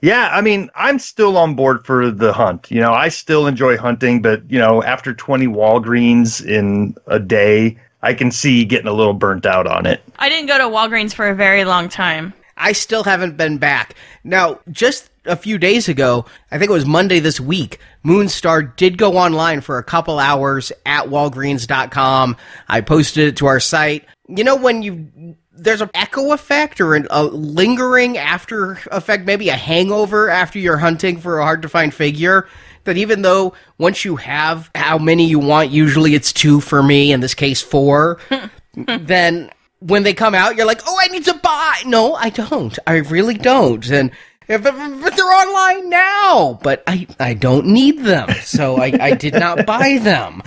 Yeah, 0.00 0.30
I 0.32 0.40
mean, 0.40 0.70
I'm 0.74 0.98
still 0.98 1.36
on 1.36 1.54
board 1.54 1.84
for 1.84 2.10
the 2.10 2.32
hunt. 2.32 2.70
You 2.70 2.80
know, 2.80 2.92
I 2.92 3.08
still 3.08 3.46
enjoy 3.46 3.76
hunting, 3.76 4.22
but 4.22 4.48
you 4.50 4.58
know, 4.58 4.82
after 4.82 5.12
20 5.12 5.46
Walgreens 5.46 6.44
in 6.44 6.94
a 7.06 7.18
day, 7.18 7.78
I 8.02 8.14
can 8.14 8.30
see 8.30 8.64
getting 8.64 8.86
a 8.86 8.92
little 8.92 9.14
burnt 9.14 9.44
out 9.44 9.66
on 9.66 9.86
it. 9.86 10.02
I 10.18 10.28
didn't 10.28 10.46
go 10.46 10.58
to 10.58 10.64
Walgreens 10.64 11.12
for 11.12 11.28
a 11.28 11.34
very 11.34 11.64
long 11.64 11.88
time. 11.88 12.32
I 12.56 12.72
still 12.72 13.04
haven't 13.04 13.36
been 13.36 13.58
back. 13.58 13.94
Now, 14.24 14.60
just 14.70 15.10
a 15.24 15.36
few 15.36 15.58
days 15.58 15.88
ago, 15.88 16.26
I 16.50 16.58
think 16.58 16.70
it 16.70 16.74
was 16.74 16.86
Monday 16.86 17.20
this 17.20 17.40
week, 17.40 17.78
Moonstar 18.04 18.74
did 18.76 18.98
go 18.98 19.16
online 19.16 19.60
for 19.60 19.78
a 19.78 19.84
couple 19.84 20.18
hours 20.18 20.72
at 20.86 21.06
walgreens.com. 21.06 22.36
I 22.68 22.80
posted 22.80 23.28
it 23.28 23.36
to 23.38 23.46
our 23.46 23.60
site. 23.60 24.04
You 24.28 24.44
know, 24.44 24.56
when 24.56 24.82
you 24.82 25.36
there's 25.58 25.80
an 25.80 25.90
echo 25.94 26.32
effect 26.32 26.80
or 26.80 26.94
a 26.94 27.22
lingering 27.24 28.16
after 28.16 28.78
effect, 28.92 29.26
maybe 29.26 29.48
a 29.48 29.56
hangover 29.56 30.30
after 30.30 30.58
you're 30.58 30.76
hunting 30.78 31.18
for 31.18 31.40
a 31.40 31.44
hard 31.44 31.62
to 31.62 31.68
find 31.68 31.92
figure. 31.92 32.48
That 32.84 32.96
even 32.96 33.22
though 33.22 33.54
once 33.76 34.04
you 34.04 34.16
have 34.16 34.70
how 34.74 34.98
many 34.98 35.26
you 35.26 35.38
want, 35.38 35.70
usually 35.70 36.14
it's 36.14 36.32
two 36.32 36.60
for 36.60 36.82
me, 36.82 37.12
in 37.12 37.20
this 37.20 37.34
case 37.34 37.60
four, 37.60 38.18
then 38.74 39.50
when 39.80 40.04
they 40.04 40.14
come 40.14 40.34
out, 40.34 40.56
you're 40.56 40.66
like, 40.66 40.80
oh, 40.86 40.96
I 40.98 41.08
need 41.08 41.24
to 41.24 41.34
buy. 41.34 41.82
No, 41.84 42.14
I 42.14 42.30
don't. 42.30 42.78
I 42.86 42.96
really 42.96 43.34
don't. 43.34 43.86
And 43.90 44.10
if, 44.48 44.64
if 44.64 45.16
they're 45.16 45.26
online 45.26 45.90
now, 45.90 46.58
but 46.62 46.82
I, 46.86 47.06
I 47.20 47.34
don't 47.34 47.66
need 47.66 48.00
them. 48.00 48.30
So 48.42 48.76
I, 48.76 48.92
I 49.00 49.14
did 49.14 49.34
not 49.34 49.66
buy 49.66 49.98
them. 49.98 50.42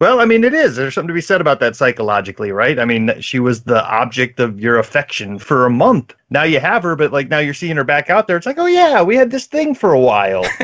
Well, 0.00 0.18
I 0.18 0.24
mean, 0.24 0.44
it 0.44 0.54
is. 0.54 0.76
There's 0.76 0.94
something 0.94 1.08
to 1.08 1.14
be 1.14 1.20
said 1.20 1.42
about 1.42 1.60
that 1.60 1.76
psychologically, 1.76 2.52
right? 2.52 2.78
I 2.78 2.86
mean, 2.86 3.20
she 3.20 3.38
was 3.38 3.64
the 3.64 3.84
object 3.86 4.40
of 4.40 4.58
your 4.58 4.78
affection 4.78 5.38
for 5.38 5.66
a 5.66 5.70
month. 5.70 6.14
Now 6.30 6.42
you 6.44 6.58
have 6.58 6.82
her, 6.84 6.96
but 6.96 7.12
like 7.12 7.28
now 7.28 7.38
you're 7.38 7.52
seeing 7.52 7.76
her 7.76 7.84
back 7.84 8.08
out 8.08 8.26
there. 8.26 8.38
It's 8.38 8.46
like, 8.46 8.58
oh 8.58 8.64
yeah, 8.66 9.02
we 9.02 9.14
had 9.14 9.30
this 9.30 9.44
thing 9.44 9.74
for 9.74 9.92
a 9.92 10.00
while. 10.00 10.46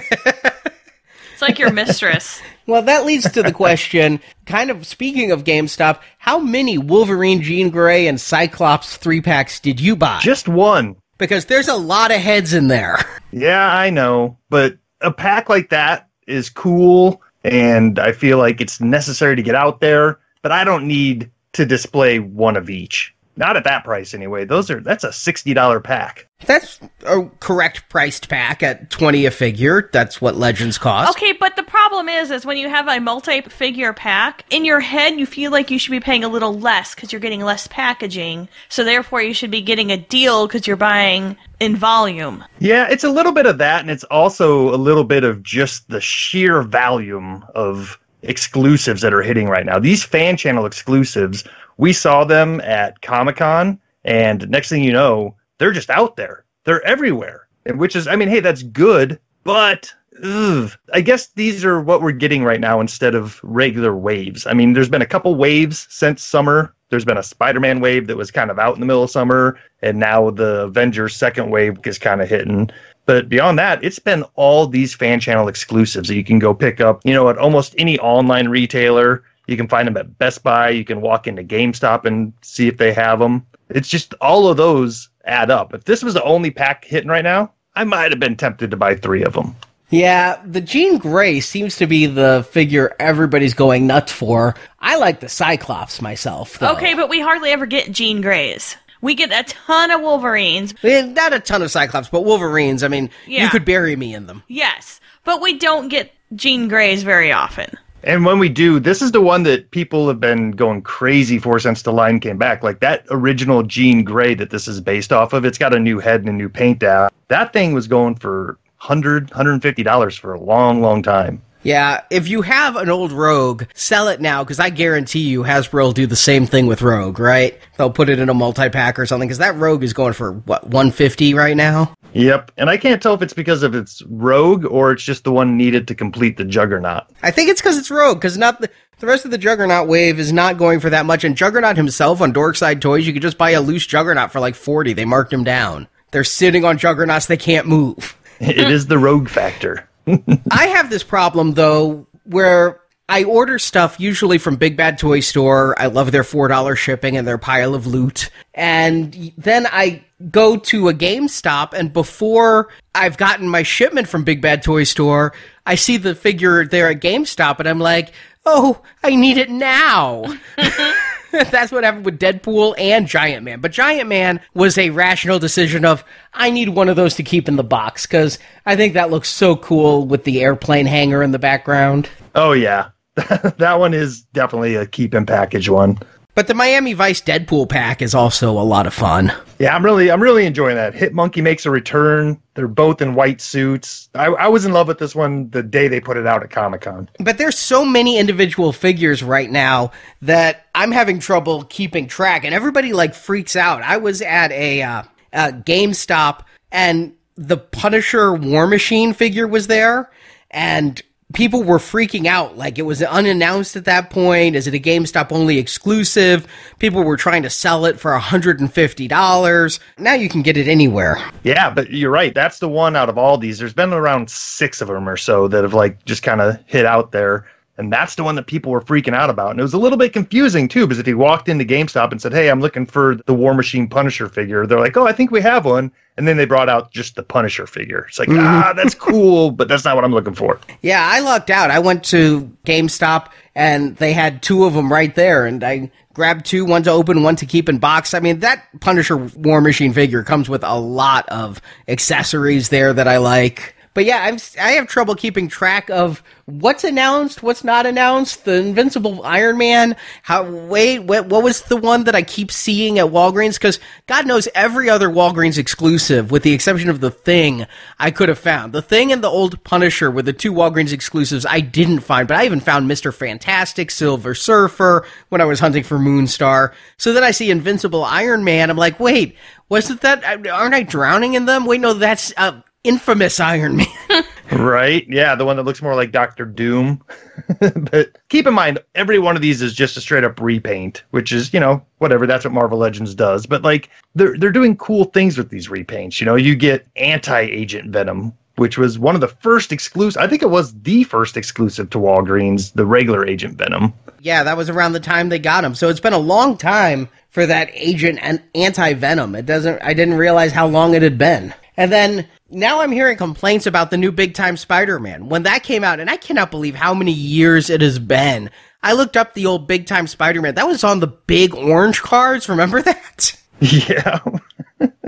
It's 1.36 1.42
like 1.42 1.58
your 1.58 1.70
mistress. 1.70 2.40
Well, 2.66 2.80
that 2.80 3.04
leads 3.04 3.30
to 3.32 3.42
the 3.42 3.52
question, 3.52 4.20
kind 4.46 4.70
of 4.70 4.86
speaking 4.86 5.32
of 5.32 5.44
GameStop, 5.44 6.00
how 6.16 6.38
many 6.38 6.78
Wolverine, 6.78 7.42
Jean 7.42 7.68
Grey, 7.68 8.06
and 8.06 8.18
Cyclops 8.18 8.96
three 8.96 9.20
packs 9.20 9.60
did 9.60 9.78
you 9.78 9.96
buy? 9.96 10.20
Just 10.22 10.48
one. 10.48 10.96
Because 11.18 11.46
there's 11.46 11.68
a 11.68 11.76
lot 11.76 12.10
of 12.10 12.20
heads 12.20 12.54
in 12.54 12.68
there. 12.68 12.98
Yeah, 13.32 13.76
I 13.76 13.90
know, 13.90 14.38
but 14.48 14.78
a 15.02 15.12
pack 15.12 15.50
like 15.50 15.68
that 15.68 16.08
is 16.26 16.48
cool, 16.48 17.20
and 17.44 17.98
I 17.98 18.12
feel 18.12 18.38
like 18.38 18.62
it's 18.62 18.80
necessary 18.80 19.36
to 19.36 19.42
get 19.42 19.54
out 19.54 19.80
there. 19.80 20.20
But 20.40 20.52
I 20.52 20.64
don't 20.64 20.86
need 20.86 21.30
to 21.52 21.66
display 21.66 22.18
one 22.18 22.56
of 22.56 22.70
each. 22.70 23.14
Not 23.36 23.56
at 23.56 23.64
that 23.64 23.84
price, 23.84 24.14
anyway. 24.14 24.46
Those 24.46 24.70
are 24.70 24.80
that's 24.80 25.04
a 25.04 25.12
sixty 25.12 25.52
dollar 25.52 25.80
pack. 25.80 26.26
That's 26.44 26.80
a 27.04 27.24
correct 27.40 27.88
priced 27.88 28.28
pack 28.28 28.62
at 28.62 28.90
20 28.90 29.24
a 29.24 29.30
figure. 29.30 29.88
That's 29.92 30.20
what 30.20 30.36
Legends 30.36 30.76
cost. 30.76 31.10
Okay, 31.16 31.32
but 31.32 31.56
the 31.56 31.62
problem 31.62 32.10
is, 32.10 32.30
is 32.30 32.44
when 32.44 32.58
you 32.58 32.68
have 32.68 32.88
a 32.88 33.00
multi-figure 33.00 33.94
pack, 33.94 34.44
in 34.50 34.66
your 34.66 34.80
head 34.80 35.18
you 35.18 35.24
feel 35.24 35.50
like 35.50 35.70
you 35.70 35.78
should 35.78 35.92
be 35.92 36.00
paying 36.00 36.24
a 36.24 36.28
little 36.28 36.58
less 36.58 36.94
because 36.94 37.10
you're 37.10 37.20
getting 37.20 37.40
less 37.40 37.66
packaging. 37.68 38.48
So 38.68 38.84
therefore, 38.84 39.22
you 39.22 39.32
should 39.32 39.50
be 39.50 39.62
getting 39.62 39.90
a 39.90 39.96
deal 39.96 40.46
because 40.46 40.66
you're 40.66 40.76
buying 40.76 41.36
in 41.58 41.76
volume. 41.76 42.44
Yeah, 42.58 42.86
it's 42.90 43.04
a 43.04 43.10
little 43.10 43.32
bit 43.32 43.46
of 43.46 43.58
that, 43.58 43.80
and 43.80 43.90
it's 43.90 44.04
also 44.04 44.74
a 44.74 44.76
little 44.76 45.04
bit 45.04 45.24
of 45.24 45.42
just 45.42 45.88
the 45.88 46.00
sheer 46.00 46.62
volume 46.62 47.44
of 47.54 47.98
exclusives 48.22 49.02
that 49.02 49.14
are 49.14 49.22
hitting 49.22 49.48
right 49.48 49.64
now. 49.64 49.78
These 49.78 50.04
fan 50.04 50.36
channel 50.36 50.66
exclusives, 50.66 51.44
we 51.76 51.92
saw 51.92 52.24
them 52.24 52.60
at 52.62 53.02
Comic 53.02 53.36
Con, 53.36 53.80
and 54.04 54.48
next 54.48 54.68
thing 54.68 54.82
you 54.82 54.92
know, 54.92 55.34
they're 55.58 55.72
just 55.72 55.90
out 55.90 56.16
there. 56.16 56.44
They're 56.64 56.84
everywhere, 56.86 57.48
and 57.64 57.78
which 57.78 57.96
is, 57.96 58.08
I 58.08 58.16
mean, 58.16 58.28
hey, 58.28 58.40
that's 58.40 58.62
good, 58.62 59.18
but 59.44 59.92
ugh, 60.22 60.70
I 60.92 61.00
guess 61.00 61.28
these 61.28 61.64
are 61.64 61.80
what 61.80 62.02
we're 62.02 62.12
getting 62.12 62.44
right 62.44 62.60
now 62.60 62.80
instead 62.80 63.14
of 63.14 63.40
regular 63.42 63.94
waves. 63.94 64.46
I 64.46 64.54
mean, 64.54 64.72
there's 64.72 64.88
been 64.88 65.02
a 65.02 65.06
couple 65.06 65.34
waves 65.34 65.86
since 65.90 66.22
summer. 66.22 66.74
There's 66.88 67.04
been 67.04 67.18
a 67.18 67.22
Spider-Man 67.22 67.80
wave 67.80 68.06
that 68.06 68.16
was 68.16 68.30
kind 68.30 68.50
of 68.50 68.58
out 68.58 68.74
in 68.74 68.80
the 68.80 68.86
middle 68.86 69.02
of 69.02 69.10
summer, 69.10 69.58
and 69.82 69.98
now 69.98 70.30
the 70.30 70.62
Avengers 70.62 71.16
second 71.16 71.50
wave 71.50 71.78
is 71.84 71.98
kind 71.98 72.22
of 72.22 72.28
hitting. 72.28 72.70
But 73.06 73.28
beyond 73.28 73.58
that, 73.58 73.82
it's 73.84 73.98
been 73.98 74.24
all 74.34 74.66
these 74.66 74.94
fan 74.94 75.20
channel 75.20 75.48
exclusives 75.48 76.08
that 76.08 76.16
you 76.16 76.24
can 76.24 76.38
go 76.38 76.54
pick 76.54 76.80
up, 76.80 77.00
you 77.04 77.12
know, 77.12 77.28
at 77.28 77.38
almost 77.38 77.74
any 77.78 77.98
online 77.98 78.48
retailer. 78.48 79.22
You 79.46 79.56
can 79.56 79.68
find 79.68 79.86
them 79.86 79.96
at 79.96 80.18
Best 80.18 80.42
Buy. 80.42 80.70
You 80.70 80.84
can 80.84 81.00
walk 81.00 81.26
into 81.26 81.44
GameStop 81.44 82.04
and 82.04 82.32
see 82.42 82.68
if 82.68 82.78
they 82.78 82.92
have 82.92 83.18
them. 83.18 83.46
It's 83.70 83.88
just 83.88 84.14
all 84.14 84.48
of 84.48 84.56
those 84.56 85.08
add 85.24 85.50
up. 85.50 85.74
If 85.74 85.84
this 85.84 86.02
was 86.02 86.14
the 86.14 86.22
only 86.24 86.50
pack 86.50 86.84
hitting 86.84 87.10
right 87.10 87.24
now, 87.24 87.52
I 87.74 87.84
might 87.84 88.10
have 88.10 88.20
been 88.20 88.36
tempted 88.36 88.70
to 88.70 88.76
buy 88.76 88.94
three 88.94 89.22
of 89.22 89.34
them. 89.34 89.54
Yeah, 89.90 90.40
the 90.44 90.60
Jean 90.60 90.98
Grey 90.98 91.38
seems 91.38 91.76
to 91.76 91.86
be 91.86 92.06
the 92.06 92.44
figure 92.50 92.96
everybody's 92.98 93.54
going 93.54 93.86
nuts 93.86 94.10
for. 94.10 94.56
I 94.80 94.96
like 94.96 95.20
the 95.20 95.28
Cyclops 95.28 96.02
myself. 96.02 96.58
Though. 96.58 96.72
Okay, 96.72 96.94
but 96.94 97.08
we 97.08 97.20
hardly 97.20 97.50
ever 97.50 97.66
get 97.66 97.92
Jean 97.92 98.20
Greys. 98.20 98.76
We 99.00 99.14
get 99.14 99.30
a 99.30 99.44
ton 99.44 99.92
of 99.92 100.00
Wolverines. 100.00 100.74
Not 100.82 101.32
a 101.32 101.38
ton 101.38 101.62
of 101.62 101.70
Cyclops, 101.70 102.08
but 102.08 102.24
Wolverines, 102.24 102.82
I 102.82 102.88
mean, 102.88 103.10
you 103.26 103.48
could 103.50 103.64
bury 103.64 103.94
me 103.94 104.14
in 104.14 104.26
them. 104.26 104.42
Yes, 104.48 105.00
but 105.22 105.40
we 105.40 105.56
don't 105.58 105.88
get 105.88 106.12
Jean 106.34 106.66
Greys 106.66 107.04
very 107.04 107.30
often. 107.30 107.70
And 108.06 108.24
when 108.24 108.38
we 108.38 108.48
do, 108.48 108.78
this 108.78 109.02
is 109.02 109.10
the 109.10 109.20
one 109.20 109.42
that 109.42 109.72
people 109.72 110.06
have 110.06 110.20
been 110.20 110.52
going 110.52 110.80
crazy 110.82 111.40
for 111.40 111.58
since 111.58 111.82
the 111.82 111.92
line 111.92 112.20
came 112.20 112.38
back. 112.38 112.62
Like 112.62 112.78
that 112.78 113.04
original 113.10 113.64
Jean 113.64 114.04
Grey 114.04 114.32
that 114.34 114.50
this 114.50 114.68
is 114.68 114.80
based 114.80 115.12
off 115.12 115.32
of, 115.32 115.44
it's 115.44 115.58
got 115.58 115.74
a 115.74 115.78
new 115.80 115.98
head 115.98 116.20
and 116.20 116.28
a 116.28 116.32
new 116.32 116.48
paint 116.48 116.80
job. 116.80 117.10
That 117.26 117.52
thing 117.52 117.72
was 117.74 117.88
going 117.88 118.14
for 118.14 118.58
100 118.78 119.30
$150 119.30 120.18
for 120.20 120.34
a 120.34 120.40
long, 120.40 120.80
long 120.80 121.02
time. 121.02 121.42
Yeah, 121.66 122.02
if 122.10 122.28
you 122.28 122.42
have 122.42 122.76
an 122.76 122.88
old 122.88 123.10
Rogue, 123.10 123.64
sell 123.74 124.06
it 124.06 124.20
now 124.20 124.44
because 124.44 124.60
I 124.60 124.70
guarantee 124.70 125.18
you 125.18 125.42
Hasbro 125.42 125.82
will 125.82 125.92
do 125.92 126.06
the 126.06 126.14
same 126.14 126.46
thing 126.46 126.68
with 126.68 126.80
Rogue, 126.80 127.18
right? 127.18 127.58
They'll 127.76 127.90
put 127.90 128.08
it 128.08 128.20
in 128.20 128.28
a 128.28 128.34
multi-pack 128.34 129.00
or 129.00 129.04
something 129.04 129.26
because 129.26 129.38
that 129.38 129.56
Rogue 129.56 129.82
is 129.82 129.92
going 129.92 130.12
for 130.12 130.34
what 130.34 130.62
150 130.62 131.34
right 131.34 131.56
now. 131.56 131.92
Yep. 132.12 132.52
And 132.56 132.70
I 132.70 132.76
can't 132.76 133.02
tell 133.02 133.14
if 133.14 133.20
it's 133.20 133.32
because 133.32 133.64
of 133.64 133.74
its 133.74 134.00
rogue 134.06 134.64
or 134.64 134.92
it's 134.92 135.02
just 135.02 135.24
the 135.24 135.32
one 135.32 135.56
needed 135.56 135.88
to 135.88 135.94
complete 135.96 136.36
the 136.36 136.44
juggernaut. 136.44 137.02
I 137.24 137.32
think 137.32 137.50
it's 137.50 137.60
because 137.60 137.76
it's 137.76 137.90
Rogue 137.90 138.18
because 138.18 138.38
not 138.38 138.60
the 138.60 138.70
the 139.00 139.06
rest 139.08 139.24
of 139.24 139.32
the 139.32 139.36
Juggernaut 139.36 139.88
wave 139.88 140.20
is 140.20 140.32
not 140.32 140.56
going 140.56 140.78
for 140.78 140.88
that 140.88 141.04
much. 141.04 141.24
And 141.24 141.36
Juggernaut 141.36 141.76
himself 141.76 142.20
on 142.20 142.32
Dorkside 142.32 142.80
Toys, 142.80 143.06
you 143.06 143.12
could 143.12 143.22
just 143.22 143.36
buy 143.36 143.50
a 143.50 143.60
loose 143.60 143.86
Juggernaut 143.86 144.32
for 144.32 144.40
like 144.40 144.54
40. 144.54 144.94
They 144.94 145.04
marked 145.04 145.32
him 145.32 145.44
down. 145.44 145.88
They're 146.12 146.24
sitting 146.24 146.64
on 146.64 146.78
Juggernauts 146.78 147.26
they 147.26 147.36
can't 147.36 147.66
move. 147.66 148.16
It 148.38 148.70
is 148.70 148.86
the 148.86 148.98
rogue 148.98 149.30
factor. 149.30 149.88
I 150.06 150.66
have 150.68 150.90
this 150.90 151.02
problem 151.02 151.54
though, 151.54 152.06
where 152.24 152.80
I 153.08 153.24
order 153.24 153.58
stuff 153.58 154.00
usually 154.00 154.38
from 154.38 154.56
Big 154.56 154.76
Bad 154.76 154.98
Toy 154.98 155.20
Store. 155.20 155.80
I 155.80 155.86
love 155.86 156.10
their 156.10 156.24
four 156.24 156.48
dollar 156.48 156.74
shipping 156.74 157.16
and 157.16 157.26
their 157.26 157.38
pile 157.38 157.74
of 157.74 157.86
loot. 157.86 158.30
And 158.54 159.32
then 159.38 159.66
I 159.66 160.02
go 160.30 160.56
to 160.56 160.88
a 160.88 160.94
GameStop, 160.94 161.72
and 161.72 161.92
before 161.92 162.68
I've 162.94 163.16
gotten 163.16 163.48
my 163.48 163.62
shipment 163.62 164.08
from 164.08 164.24
Big 164.24 164.40
Bad 164.40 164.62
Toy 164.62 164.84
Store, 164.84 165.34
I 165.66 165.74
see 165.76 165.98
the 165.98 166.14
figure 166.14 166.66
there 166.66 166.90
at 166.90 167.00
GameStop, 167.00 167.60
and 167.60 167.68
I'm 167.68 167.78
like, 167.78 168.12
"Oh, 168.44 168.82
I 169.04 169.14
need 169.14 169.36
it 169.36 169.50
now." 169.50 170.24
That's 171.50 171.72
what 171.72 171.84
happened 171.84 172.04
with 172.04 172.18
Deadpool 172.18 172.74
and 172.78 173.06
Giant 173.06 173.44
Man. 173.44 173.60
But 173.60 173.72
Giant 173.72 174.08
Man 174.08 174.40
was 174.54 174.78
a 174.78 174.90
rational 174.90 175.38
decision 175.38 175.84
of 175.84 176.04
I 176.32 176.50
need 176.50 176.70
one 176.70 176.88
of 176.88 176.96
those 176.96 177.14
to 177.16 177.22
keep 177.22 177.48
in 177.48 177.56
the 177.56 177.64
box 177.64 178.06
because 178.06 178.38
I 178.64 178.76
think 178.76 178.94
that 178.94 179.10
looks 179.10 179.28
so 179.28 179.56
cool 179.56 180.06
with 180.06 180.24
the 180.24 180.42
airplane 180.42 180.86
hanger 180.86 181.22
in 181.22 181.32
the 181.32 181.38
background. 181.38 182.08
Oh, 182.34 182.52
yeah. 182.52 182.90
that 183.14 183.78
one 183.78 183.94
is 183.94 184.22
definitely 184.32 184.74
a 184.74 184.86
keep 184.86 185.14
and 185.14 185.26
package 185.26 185.68
one. 185.68 185.98
But 186.36 186.48
the 186.48 186.54
Miami 186.54 186.92
Vice 186.92 187.22
Deadpool 187.22 187.66
pack 187.66 188.02
is 188.02 188.14
also 188.14 188.50
a 188.50 188.60
lot 188.60 188.86
of 188.86 188.92
fun. 188.92 189.32
Yeah, 189.58 189.74
I'm 189.74 189.82
really, 189.82 190.10
I'm 190.10 190.22
really 190.22 190.44
enjoying 190.44 190.76
that. 190.76 190.94
Hit 190.94 191.14
Monkey 191.14 191.40
makes 191.40 191.64
a 191.64 191.70
return. 191.70 192.38
They're 192.52 192.68
both 192.68 193.00
in 193.00 193.14
white 193.14 193.40
suits. 193.40 194.10
I, 194.14 194.26
I 194.26 194.48
was 194.48 194.66
in 194.66 194.74
love 194.74 194.86
with 194.86 194.98
this 194.98 195.14
one 195.14 195.48
the 195.48 195.62
day 195.62 195.88
they 195.88 195.98
put 195.98 196.18
it 196.18 196.26
out 196.26 196.42
at 196.42 196.50
Comic 196.50 196.82
Con. 196.82 197.08
But 197.20 197.38
there's 197.38 197.56
so 197.56 197.86
many 197.86 198.18
individual 198.18 198.74
figures 198.74 199.22
right 199.22 199.50
now 199.50 199.92
that 200.20 200.66
I'm 200.74 200.92
having 200.92 201.20
trouble 201.20 201.64
keeping 201.70 202.06
track, 202.06 202.44
and 202.44 202.54
everybody 202.54 202.92
like 202.92 203.14
freaks 203.14 203.56
out. 203.56 203.80
I 203.80 203.96
was 203.96 204.20
at 204.20 204.52
a, 204.52 204.82
uh, 204.82 205.02
a 205.32 205.52
GameStop, 205.52 206.42
and 206.70 207.14
the 207.36 207.56
Punisher 207.56 208.34
War 208.34 208.66
Machine 208.66 209.14
figure 209.14 209.48
was 209.48 209.68
there, 209.68 210.10
and 210.50 211.00
people 211.34 211.62
were 211.64 211.78
freaking 211.78 212.26
out 212.26 212.56
like 212.56 212.78
it 212.78 212.82
was 212.82 213.02
unannounced 213.02 213.74
at 213.74 213.84
that 213.84 214.10
point 214.10 214.54
is 214.54 214.66
it 214.66 214.74
a 214.74 214.78
gamestop 214.78 215.32
only 215.32 215.58
exclusive 215.58 216.46
people 216.78 217.02
were 217.02 217.16
trying 217.16 217.42
to 217.42 217.50
sell 217.50 217.84
it 217.84 217.98
for 217.98 218.16
$150 218.16 219.78
now 219.98 220.14
you 220.14 220.28
can 220.28 220.42
get 220.42 220.56
it 220.56 220.68
anywhere 220.68 221.16
Yeah, 221.46 221.70
but 221.70 221.92
you're 221.92 222.10
right. 222.10 222.34
That's 222.34 222.58
the 222.58 222.68
one 222.68 222.96
out 222.96 223.08
of 223.08 223.18
all 223.18 223.38
these. 223.38 223.60
There's 223.60 223.72
been 223.72 223.92
around 223.92 224.28
six 224.28 224.80
of 224.80 224.88
them 224.88 225.08
or 225.08 225.16
so 225.16 225.46
that 225.46 225.62
have 225.62 225.74
like 225.74 226.04
just 226.04 226.24
kind 226.24 226.40
of 226.40 226.58
hit 226.66 226.84
out 226.84 227.12
there. 227.12 227.46
And 227.78 227.92
that's 227.92 228.14
the 228.14 228.24
one 228.24 228.34
that 228.36 228.46
people 228.46 228.72
were 228.72 228.80
freaking 228.80 229.14
out 229.14 229.28
about. 229.28 229.50
And 229.50 229.60
it 229.60 229.62
was 229.62 229.74
a 229.74 229.78
little 229.78 229.98
bit 229.98 230.12
confusing 230.12 230.66
too, 230.68 230.86
because 230.86 230.98
if 230.98 231.06
you 231.06 231.18
walked 231.18 231.48
into 231.48 231.64
GameStop 231.64 232.10
and 232.10 232.20
said, 232.22 232.32
Hey, 232.32 232.48
I'm 232.48 232.60
looking 232.60 232.86
for 232.86 233.16
the 233.26 233.34
War 233.34 233.52
Machine 233.54 233.86
Punisher 233.88 234.28
figure, 234.28 234.66
they're 234.66 234.80
like, 234.80 234.96
Oh, 234.96 235.06
I 235.06 235.12
think 235.12 235.30
we 235.30 235.42
have 235.42 235.64
one. 235.64 235.92
And 236.16 236.26
then 236.26 236.38
they 236.38 236.46
brought 236.46 236.70
out 236.70 236.90
just 236.92 237.14
the 237.16 237.22
Punisher 237.22 237.66
figure. 237.66 238.06
It's 238.08 238.18
like, 238.18 238.30
ah, 238.30 238.72
that's 238.74 238.94
cool, 238.94 239.50
but 239.50 239.68
that's 239.68 239.84
not 239.84 239.96
what 239.96 240.04
I'm 240.04 240.12
looking 240.12 240.32
for. 240.34 240.58
yeah 240.80 241.06
i 241.12 241.20
lucked 241.20 241.50
out 241.50 241.70
i 241.70 241.78
went 241.78 242.02
to 242.04 242.50
gamestop 242.64 243.28
and 243.54 243.94
they 243.96 244.14
had 244.14 244.42
two 244.42 244.64
of 244.64 244.72
them 244.72 244.90
right 244.90 245.14
there 245.14 245.44
and 245.44 245.62
i 245.62 245.90
grabbed 246.14 246.46
two 246.46 246.64
one 246.64 246.82
to 246.82 246.90
open 246.90 247.22
one 247.22 247.36
to 247.36 247.44
keep 247.44 247.68
in 247.68 247.76
box 247.78 248.14
i 248.14 248.20
mean 248.20 248.38
that 248.40 248.64
punisher 248.80 249.16
war 249.36 249.60
machine 249.60 249.92
figure 249.92 250.22
comes 250.22 250.48
with 250.48 250.64
a 250.64 250.78
lot 250.78 251.28
of 251.28 251.60
accessories 251.88 252.70
there 252.70 252.92
that 252.94 253.06
i 253.06 253.18
like 253.18 253.74
But 253.96 254.04
yeah, 254.04 254.24
I'm 254.24 254.36
I 254.60 254.72
have 254.72 254.88
trouble 254.88 255.14
keeping 255.14 255.48
track 255.48 255.88
of 255.88 256.22
what's 256.44 256.84
announced, 256.84 257.42
what's 257.42 257.64
not 257.64 257.86
announced. 257.86 258.44
The 258.44 258.56
Invincible 258.56 259.24
Iron 259.24 259.56
Man. 259.56 259.96
How 260.22 260.44
wait, 260.44 260.98
what 260.98 261.28
what 261.28 261.42
was 261.42 261.62
the 261.62 261.78
one 261.78 262.04
that 262.04 262.14
I 262.14 262.20
keep 262.20 262.52
seeing 262.52 262.98
at 262.98 263.06
Walgreens? 263.06 263.54
Because 263.54 263.80
God 264.06 264.26
knows 264.26 264.48
every 264.54 264.90
other 264.90 265.08
Walgreens 265.08 265.56
exclusive, 265.56 266.30
with 266.30 266.42
the 266.42 266.52
exception 266.52 266.90
of 266.90 267.00
the 267.00 267.10
Thing, 267.10 267.64
I 267.98 268.10
could 268.10 268.28
have 268.28 268.38
found. 268.38 268.74
The 268.74 268.82
Thing 268.82 269.12
and 269.12 269.24
the 269.24 269.30
old 269.30 269.64
Punisher 269.64 270.10
were 270.10 270.20
the 270.20 270.34
two 270.34 270.52
Walgreens 270.52 270.92
exclusives 270.92 271.46
I 271.46 271.60
didn't 271.60 272.00
find. 272.00 272.28
But 272.28 272.36
I 272.36 272.44
even 272.44 272.60
found 272.60 272.86
Mister 272.86 273.12
Fantastic, 273.12 273.90
Silver 273.90 274.34
Surfer 274.34 275.06
when 275.30 275.40
I 275.40 275.46
was 275.46 275.58
hunting 275.58 275.84
for 275.84 275.96
Moonstar. 275.96 276.74
So 276.98 277.14
then 277.14 277.24
I 277.24 277.30
see 277.30 277.50
Invincible 277.50 278.04
Iron 278.04 278.44
Man. 278.44 278.68
I'm 278.68 278.76
like, 278.76 279.00
wait, 279.00 279.36
wasn't 279.70 280.02
that? 280.02 280.22
Aren't 280.22 280.74
I 280.74 280.82
drowning 280.82 281.32
in 281.32 281.46
them? 281.46 281.64
Wait, 281.64 281.80
no, 281.80 281.94
that's. 281.94 282.34
Uh, 282.36 282.60
infamous 282.86 283.40
Iron 283.40 283.76
Man. 283.76 283.86
right? 284.52 285.06
Yeah, 285.08 285.34
the 285.34 285.44
one 285.44 285.56
that 285.56 285.64
looks 285.64 285.82
more 285.82 285.94
like 285.94 286.12
Doctor 286.12 286.44
Doom. 286.44 287.02
but 287.60 288.16
keep 288.28 288.46
in 288.46 288.54
mind, 288.54 288.78
every 288.94 289.18
one 289.18 289.36
of 289.36 289.42
these 289.42 289.60
is 289.60 289.74
just 289.74 289.96
a 289.96 290.00
straight 290.00 290.24
up 290.24 290.40
repaint, 290.40 291.02
which 291.10 291.32
is, 291.32 291.52
you 291.52 291.60
know, 291.60 291.84
whatever. 291.98 292.26
That's 292.26 292.44
what 292.44 292.54
Marvel 292.54 292.78
Legends 292.78 293.14
does. 293.14 293.46
But 293.46 293.62
like, 293.62 293.90
they're 294.14 294.36
they're 294.38 294.52
doing 294.52 294.76
cool 294.76 295.06
things 295.06 295.36
with 295.36 295.50
these 295.50 295.68
repaints. 295.68 296.20
You 296.20 296.26
know, 296.26 296.36
you 296.36 296.54
get 296.54 296.86
anti-agent 296.96 297.90
Venom. 297.90 298.32
Which 298.56 298.78
was 298.78 298.98
one 298.98 299.14
of 299.14 299.20
the 299.20 299.28
first 299.28 299.70
exclusive. 299.70 300.22
I 300.22 300.26
think 300.26 300.40
it 300.40 300.48
was 300.48 300.72
the 300.80 301.04
first 301.04 301.36
exclusive 301.36 301.90
to 301.90 301.98
Walgreens, 301.98 302.72
the 302.72 302.86
regular 302.86 303.26
Agent 303.26 303.58
Venom. 303.58 303.92
Yeah, 304.22 304.42
that 304.44 304.56
was 304.56 304.70
around 304.70 304.94
the 304.94 305.00
time 305.00 305.28
they 305.28 305.38
got 305.38 305.62
him. 305.62 305.74
So 305.74 305.90
it's 305.90 306.00
been 306.00 306.14
a 306.14 306.18
long 306.18 306.56
time 306.56 307.06
for 307.28 307.44
that 307.44 307.68
Agent 307.74 308.18
and 308.22 308.42
anti 308.54 308.94
Venom. 308.94 309.34
It 309.34 309.44
doesn't. 309.44 309.82
I 309.82 309.92
didn't 309.92 310.14
realize 310.14 310.52
how 310.52 310.66
long 310.66 310.94
it 310.94 311.02
had 311.02 311.18
been. 311.18 311.52
And 311.76 311.92
then 311.92 312.26
now 312.50 312.80
I'm 312.80 312.92
hearing 312.92 313.16
complaints 313.16 313.66
about 313.66 313.90
the 313.90 313.96
new 313.96 314.12
big 314.12 314.34
time 314.34 314.56
Spider 314.56 314.98
Man. 314.98 315.28
When 315.28 315.44
that 315.44 315.62
came 315.62 315.84
out, 315.84 316.00
and 316.00 316.10
I 316.10 316.16
cannot 316.16 316.50
believe 316.50 316.74
how 316.74 316.94
many 316.94 317.12
years 317.12 317.70
it 317.70 317.80
has 317.80 317.98
been. 317.98 318.50
I 318.82 318.92
looked 318.92 319.16
up 319.16 319.34
the 319.34 319.46
old 319.46 319.66
big 319.66 319.86
time 319.86 320.06
Spider 320.06 320.40
Man. 320.40 320.54
That 320.54 320.68
was 320.68 320.84
on 320.84 321.00
the 321.00 321.08
big 321.08 321.54
orange 321.54 322.02
cards. 322.02 322.48
Remember 322.48 322.82
that? 322.82 323.32
Yeah. 323.58 324.18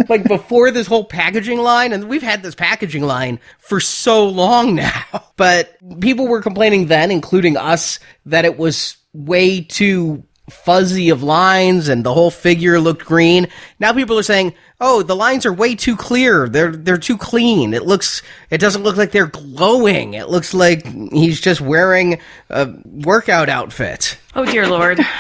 like 0.09 0.25
before 0.26 0.71
this 0.71 0.87
whole 0.87 1.04
packaging 1.04 1.59
line, 1.59 1.92
and 1.92 2.09
we've 2.09 2.23
had 2.23 2.42
this 2.42 2.54
packaging 2.54 3.02
line 3.02 3.40
for 3.59 3.78
so 3.78 4.26
long 4.26 4.75
now. 4.75 5.04
But 5.37 5.76
people 6.00 6.26
were 6.26 6.40
complaining 6.40 6.87
then, 6.87 7.11
including 7.12 7.57
us, 7.59 8.00
that 8.26 8.45
it 8.47 8.59
was 8.59 8.97
way 9.12 9.61
too 9.61 10.25
fuzzy 10.49 11.11
of 11.11 11.23
lines 11.23 11.88
and 11.88 12.05
the 12.05 12.14
whole 12.14 12.31
figure 12.31 12.81
looked 12.81 13.05
green. 13.05 13.49
Now 13.78 13.93
people 13.93 14.19
are 14.19 14.23
saying, 14.23 14.55
"Oh, 14.81 15.02
the 15.02 15.17
lines 15.17 15.47
are 15.47 15.52
way 15.52 15.75
too 15.75 15.97
clear. 15.97 16.49
They're 16.49 16.73
they're 16.73 16.99
too 16.99 17.17
clean. 17.17 17.75
It 17.75 17.87
looks 17.87 18.23
it 18.50 18.59
doesn't 18.59 18.83
look 18.83 18.97
like 18.97 19.12
they're 19.12 19.26
glowing. 19.26 20.14
It 20.14 20.28
looks 20.28 20.55
like 20.55 20.87
he's 21.12 21.40
just 21.40 21.61
wearing 21.61 22.21
a 22.50 22.69
workout 22.85 23.49
outfit." 23.49 24.19
Oh 24.35 24.45
dear 24.45 24.67
lord. 24.67 25.00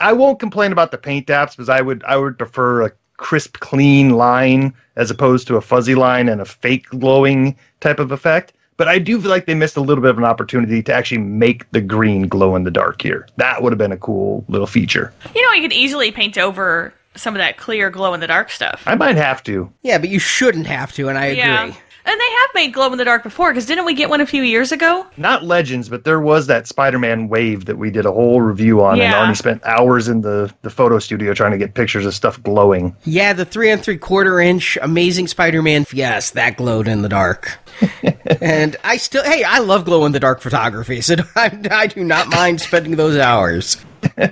I 0.00 0.12
won't 0.12 0.40
complain 0.40 0.72
about 0.72 0.90
the 0.90 0.98
paint 0.98 1.28
apps 1.28 1.50
because 1.50 1.68
I 1.68 1.80
would 1.80 2.02
I 2.04 2.16
would 2.16 2.38
prefer 2.38 2.82
a 2.82 2.92
crisp 3.16 3.58
clean 3.60 4.10
line 4.10 4.74
as 4.96 5.10
opposed 5.10 5.46
to 5.46 5.56
a 5.56 5.60
fuzzy 5.60 5.94
line 5.94 6.28
and 6.28 6.40
a 6.40 6.44
fake 6.44 6.86
glowing 6.88 7.56
type 7.80 7.98
of 7.98 8.12
effect. 8.12 8.52
But 8.76 8.88
I 8.88 8.98
do 8.98 9.20
feel 9.20 9.30
like 9.30 9.46
they 9.46 9.54
missed 9.54 9.76
a 9.76 9.80
little 9.80 10.02
bit 10.02 10.10
of 10.10 10.18
an 10.18 10.24
opportunity 10.24 10.82
to 10.82 10.92
actually 10.92 11.18
make 11.18 11.70
the 11.70 11.80
green 11.80 12.26
glow 12.28 12.56
in 12.56 12.64
the 12.64 12.70
dark 12.70 13.02
here. 13.02 13.28
That 13.36 13.62
would 13.62 13.72
have 13.72 13.78
been 13.78 13.92
a 13.92 13.96
cool 13.96 14.44
little 14.48 14.66
feature. 14.66 15.12
You 15.34 15.42
know, 15.46 15.52
you 15.52 15.62
could 15.62 15.72
easily 15.72 16.10
paint 16.10 16.36
over 16.38 16.92
some 17.16 17.34
of 17.34 17.38
that 17.38 17.56
clear 17.56 17.90
glow 17.90 18.12
in 18.14 18.20
the 18.20 18.26
dark 18.26 18.50
stuff. 18.50 18.82
I 18.86 18.96
might 18.96 19.14
have 19.14 19.40
to. 19.44 19.72
Yeah, 19.82 19.98
but 19.98 20.08
you 20.08 20.18
shouldn't 20.18 20.66
have 20.66 20.92
to, 20.94 21.08
and 21.08 21.16
I 21.16 21.28
Yeah. 21.30 21.64
agree. 21.66 21.76
And 22.06 22.20
they 22.20 22.24
have 22.30 22.50
made 22.54 22.74
glow 22.74 22.92
in 22.92 22.98
the 22.98 23.04
dark 23.04 23.22
before, 23.22 23.50
because 23.50 23.64
didn't 23.64 23.86
we 23.86 23.94
get 23.94 24.10
one 24.10 24.20
a 24.20 24.26
few 24.26 24.42
years 24.42 24.72
ago? 24.72 25.06
Not 25.16 25.42
Legends, 25.44 25.88
but 25.88 26.04
there 26.04 26.20
was 26.20 26.46
that 26.48 26.66
Spider-Man 26.66 27.28
wave 27.28 27.64
that 27.64 27.78
we 27.78 27.90
did 27.90 28.04
a 28.04 28.12
whole 28.12 28.42
review 28.42 28.82
on, 28.84 28.92
and 28.92 28.98
Yeah. 28.98 29.26
Arnie 29.26 29.36
spent 29.36 29.64
hours 29.64 30.06
in 30.08 30.20
the 30.20 30.52
the 30.62 30.68
photo 30.70 30.98
studio 30.98 31.32
trying 31.32 31.52
to 31.52 31.58
get 31.58 31.72
pictures 31.72 32.04
of 32.04 32.14
stuff 32.14 32.42
glowing. 32.42 32.94
Yeah, 33.04 33.32
the 33.32 33.46
three 33.46 33.70
and 33.70 33.82
three 33.82 33.96
quarter 33.96 34.38
inch 34.38 34.76
Amazing 34.82 35.28
Spider-Man. 35.28 35.86
Yes, 35.92 36.30
that 36.32 36.58
glowed 36.58 36.88
in 36.88 37.00
the 37.00 37.08
dark. 37.08 37.58
and 38.42 38.76
I 38.84 38.98
still, 38.98 39.24
hey, 39.24 39.42
I 39.42 39.58
love 39.60 39.86
glow 39.86 40.04
in 40.04 40.12
the 40.12 40.20
dark 40.20 40.40
photography, 40.42 41.00
so 41.00 41.14
I, 41.36 41.58
I 41.70 41.86
do 41.86 42.04
not 42.04 42.28
mind 42.28 42.60
spending 42.60 42.96
those 42.96 43.16
hours. 43.16 43.78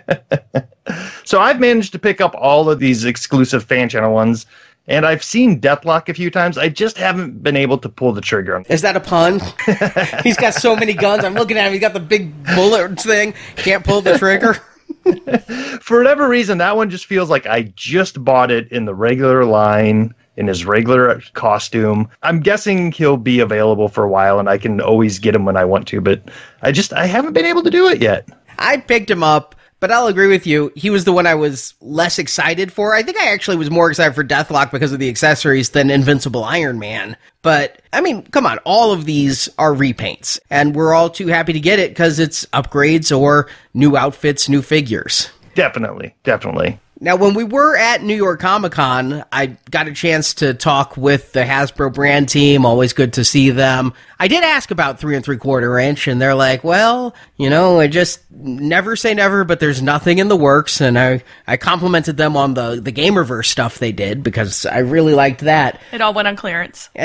So 1.25 1.41
I've 1.41 1.61
managed 1.61 1.93
to 1.93 1.99
pick 1.99 2.21
up 2.21 2.35
all 2.37 2.69
of 2.69 2.80
these 2.80 3.04
exclusive 3.04 3.63
fan 3.65 3.89
channel 3.89 4.13
ones, 4.13 4.47
and 4.86 5.06
I've 5.06 5.23
seen 5.23 5.60
Deathlok 5.60 6.08
a 6.08 6.14
few 6.14 6.30
times. 6.30 6.58
I 6.58 6.68
just 6.68 6.97
haven't 6.99 7.42
been 7.42 7.56
able 7.56 7.78
to 7.78 7.88
pull 7.88 8.12
the 8.12 8.21
trigger 8.21 8.56
on. 8.56 8.64
Is 8.68 8.82
that 8.82 8.97
a 8.97 9.00
pun? 9.00 9.40
He's 10.23 10.36
got 10.36 10.54
so 10.54 10.75
many 10.75 10.92
guns. 10.92 11.25
I'm 11.25 11.34
looking 11.34 11.56
at 11.56 11.66
him. 11.66 11.73
He's 11.73 11.80
got 11.80 11.95
the 11.95 12.00
big 12.00 12.32
bullet 12.54 13.00
thing. 13.00 13.34
Can't 13.56 13.84
pull 13.84 14.00
the 14.00 14.18
trigger. 14.18 14.56
For 15.80 15.99
whatever 15.99 16.28
reason, 16.28 16.58
that 16.58 16.76
one 16.76 16.90
just 16.90 17.06
feels 17.06 17.30
like 17.30 17.47
I 17.47 17.73
just 17.75 18.23
bought 18.25 18.50
it 18.50 18.71
in 18.71 18.84
the 18.84 18.95
regular 18.95 19.45
line 19.45 20.14
in 20.36 20.47
his 20.47 20.64
regular 20.64 21.21
costume. 21.34 22.08
I'm 22.23 22.40
guessing 22.40 22.92
he'll 22.92 23.16
be 23.16 23.40
available 23.40 23.88
for 23.88 24.04
a 24.04 24.08
while, 24.08 24.38
and 24.38 24.49
I 24.49 24.58
can 24.58 24.80
always 24.80 25.18
get 25.18 25.34
him 25.34 25.45
when 25.45 25.56
I 25.56 25.64
want 25.64 25.86
to. 25.88 26.00
But 26.00 26.23
I 26.62 26.73
just 26.73 26.92
I 26.92 27.06
haven't 27.06 27.34
been 27.34 27.45
able 27.45 27.62
to 27.62 27.71
do 27.71 27.88
it 27.88 28.00
yet. 28.00 28.28
I 28.58 28.78
picked 28.78 29.10
him 29.10 29.23
up, 29.23 29.54
but 29.82 29.90
I'll 29.90 30.06
agree 30.06 30.28
with 30.28 30.47
you. 30.47 30.71
He 30.76 30.90
was 30.90 31.04
the 31.04 31.12
one 31.12 31.26
I 31.26 31.34
was 31.34 31.75
less 31.80 32.21
excited 32.21 32.73
for. 32.73 32.95
I 32.95 33.02
think 33.02 33.18
I 33.18 33.32
actually 33.32 33.56
was 33.56 33.68
more 33.68 33.90
excited 33.90 34.14
for 34.14 34.23
Deathlok 34.23 34.71
because 34.71 34.92
of 34.92 35.00
the 35.00 35.08
accessories 35.08 35.71
than 35.71 35.90
Invincible 35.90 36.45
Iron 36.45 36.78
Man. 36.78 37.16
But, 37.42 37.82
I 37.92 38.00
mean, 38.00 38.23
come 38.23 38.47
on, 38.47 38.58
all 38.58 38.92
of 38.92 39.06
these 39.06 39.49
are 39.58 39.75
repaints, 39.75 40.38
and 40.50 40.76
we're 40.76 40.95
all 40.95 41.10
too 41.10 41.26
happy 41.26 41.52
to 41.52 41.58
get 41.58 41.80
it 41.80 41.90
because 41.90 42.21
it's 42.21 42.47
upgrades 42.52 43.10
or 43.14 43.49
new 43.75 43.97
outfits, 43.97 44.49
new 44.49 44.62
figures. 44.62 45.30
Definitely, 45.56 46.14
definitely. 46.23 46.78
Now, 47.02 47.17
when 47.17 47.34
we 47.34 47.43
were 47.43 47.76
at 47.76 48.04
New 48.04 48.15
York 48.15 48.38
Comic 48.38 48.71
Con, 48.71 49.25
I 49.32 49.56
got 49.73 49.88
a 49.88 49.93
chance 49.93 50.34
to 50.34 50.54
talk 50.54 50.97
with 50.97 51.32
the 51.32 51.43
Hasbro 51.43 51.93
brand 51.93 52.28
team. 52.28 52.65
Always 52.65 52.93
good 52.93 53.15
to 53.15 53.25
see 53.25 53.50
them. 53.50 53.93
I 54.21 54.28
did 54.28 54.45
ask 54.45 54.71
about 54.71 55.00
three 55.00 55.17
and 55.17 55.25
three 55.25 55.36
quarter 55.36 55.80
inch, 55.80 56.06
and 56.06 56.23
they're 56.23 56.36
like, 56.36 56.62
"Well, 56.62 57.12
you 57.36 57.50
know, 57.50 57.80
I 57.80 57.88
just 57.88 58.21
never 58.30 58.95
say 58.95 59.15
never, 59.15 59.43
but 59.43 59.58
there's 59.58 59.82
nothing 59.82 60.19
in 60.19 60.28
the 60.28 60.36
works." 60.36 60.80
And 60.80 60.97
I 60.97 61.25
I 61.45 61.56
complimented 61.56 62.19
them 62.19 62.36
on 62.36 62.54
the 62.54 62.80
the 62.80 62.93
Gamerverse 62.93 63.47
stuff 63.47 63.80
they 63.80 63.91
did 63.91 64.23
because 64.23 64.65
I 64.65 64.78
really 64.78 65.15
liked 65.15 65.41
that. 65.41 65.80
It 65.91 66.00
all 66.00 66.15
went 66.15 66.28
on 66.28 66.36
clearance. 66.36 66.88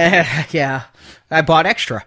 Yeah, 0.51 0.83
I 1.31 1.41
bought 1.41 1.65
extra. 1.65 2.05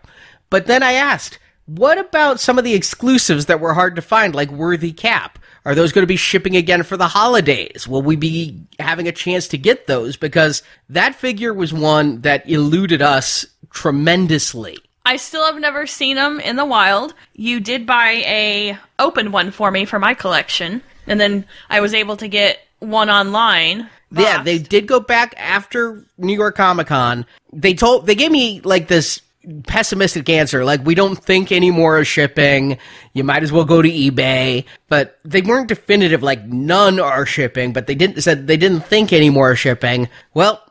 But 0.49 0.69
then 0.69 0.85
I 0.85 0.93
asked, 0.93 1.41
what 1.67 1.99
about 1.99 2.39
some 2.39 2.57
of 2.57 2.65
the 2.65 2.75
exclusives 2.75 3.47
that 3.47 3.59
were 3.59 3.75
hard 3.75 3.97
to 3.97 4.03
find, 4.03 4.33
like 4.33 4.53
Worthy 4.53 4.93
Cap? 4.93 5.40
Are 5.65 5.75
those 5.75 5.93
going 5.93 6.03
to 6.03 6.07
be 6.07 6.17
shipping 6.17 6.57
again 6.57 6.83
for 6.83 6.97
the 6.97 7.09
holidays? 7.09 7.87
Will 7.87 8.03
we 8.03 8.17
be 8.17 8.63
having 8.79 9.09
a 9.09 9.13
chance 9.13 9.49
to 9.49 9.59
get 9.59 9.87
those? 9.87 10.17
Because 10.17 10.63
that 10.89 11.15
figure 11.15 11.53
was 11.53 11.73
one 11.73 12.23
that 12.23 12.49
eluded 12.49 13.03
us 13.03 13.47
tremendously. 13.71 14.79
I 15.05 15.17
still 15.17 15.45
have 15.45 15.61
never 15.61 15.87
seen 15.87 16.17
them 16.17 16.41
in 16.41 16.57
the 16.57 16.65
wild. 16.65 17.15
You 17.35 17.61
did 17.61 17.87
buy 17.87 18.23
a 18.27 18.79
open 18.99 19.33
one 19.33 19.51
for 19.51 19.71
me 19.71 19.85
for 19.85 19.99
my 19.99 20.15
collection, 20.15 20.83
and 21.07 21.21
then 21.21 21.47
I 21.69 21.81
was 21.81 21.95
able 21.95 22.17
to 22.19 22.29
get 22.29 22.61
one 22.79 23.11
online. 23.11 23.89
Yeah, 24.13 24.43
they 24.43 24.59
did 24.59 24.87
go 24.87 25.01
back 25.01 25.35
after 25.37 26.05
New 26.19 26.35
York 26.35 26.57
Comic 26.57 26.89
Con. 26.89 27.27
They 27.53 27.75
told 27.75 28.07
they 28.07 28.15
gave 28.15 28.31
me 28.31 28.61
like 28.63 28.89
this 28.89 29.21
pessimistic 29.67 30.29
answer, 30.29 30.65
like 30.65 30.85
we 30.85 30.95
don't 30.95 31.17
think 31.17 31.53
anymore 31.53 31.99
of 31.99 32.07
shipping. 32.07 32.79
You 33.15 33.25
might 33.25 33.43
as 33.43 33.53
well 33.53 33.65
go 33.65 33.83
to 33.83 33.89
eBay. 33.89 34.65
But 34.89 35.19
they 35.25 35.43
weren't 35.43 35.69
definitive, 35.69 36.23
like 36.23 36.45
none 36.47 37.01
are 37.01 37.27
shipping. 37.27 37.73
But 37.73 37.87
they 37.87 37.95
didn't 37.95 38.23
said 38.23 38.47
they 38.47 38.57
didn't 38.57 38.87
think 38.87 39.13
anymore 39.13 39.53
of 39.53 39.59
shipping. 39.59 40.09
Well. 40.35 40.63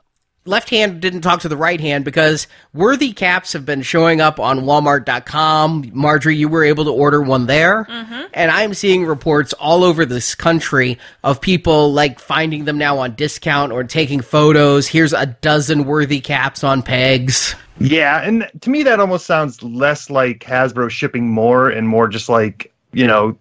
Left 0.50 0.72
hand 0.72 1.00
didn't 1.00 1.22
talk 1.22 1.42
to 1.42 1.48
the 1.48 1.56
right 1.56 1.80
hand 1.80 2.04
because 2.04 2.48
worthy 2.74 3.14
caps 3.14 3.54
have 3.54 3.68
been 3.68 3.84
showing 3.84 4.20
up 4.20 4.40
on 4.40 4.62
Walmart.com. 4.62 5.92
Marjorie, 5.94 6.38
you 6.38 6.50
were 6.50 6.64
able 6.64 6.86
to 6.86 6.92
order 6.92 7.22
one 7.22 7.46
there. 7.46 7.84
Mm-hmm. 7.84 8.22
And 8.34 8.50
I'm 8.50 8.74
seeing 8.74 9.06
reports 9.06 9.54
all 9.54 9.84
over 9.84 10.08
this 10.08 10.34
country 10.34 10.98
of 11.24 11.40
people 11.40 11.94
like 11.94 12.20
finding 12.20 12.66
them 12.66 12.80
now 12.80 12.98
on 12.98 13.14
discount 13.14 13.72
or 13.72 13.84
taking 13.84 14.22
photos. 14.22 14.88
Here's 14.88 15.14
a 15.14 15.28
dozen 15.28 15.86
worthy 15.86 16.20
caps 16.20 16.64
on 16.64 16.82
pegs. 16.82 17.54
Yeah, 17.80 18.20
and 18.24 18.50
to 18.62 18.72
me 18.72 18.82
that 18.82 19.00
almost 19.00 19.28
sounds 19.28 19.62
less 19.62 20.10
like 20.10 20.40
Hasbro 20.40 20.90
shipping 20.90 21.30
more 21.30 21.70
and 21.70 21.88
more 21.88 22.08
just 22.08 22.28
like, 22.28 22.74
you 22.92 23.06
know, 23.06 23.38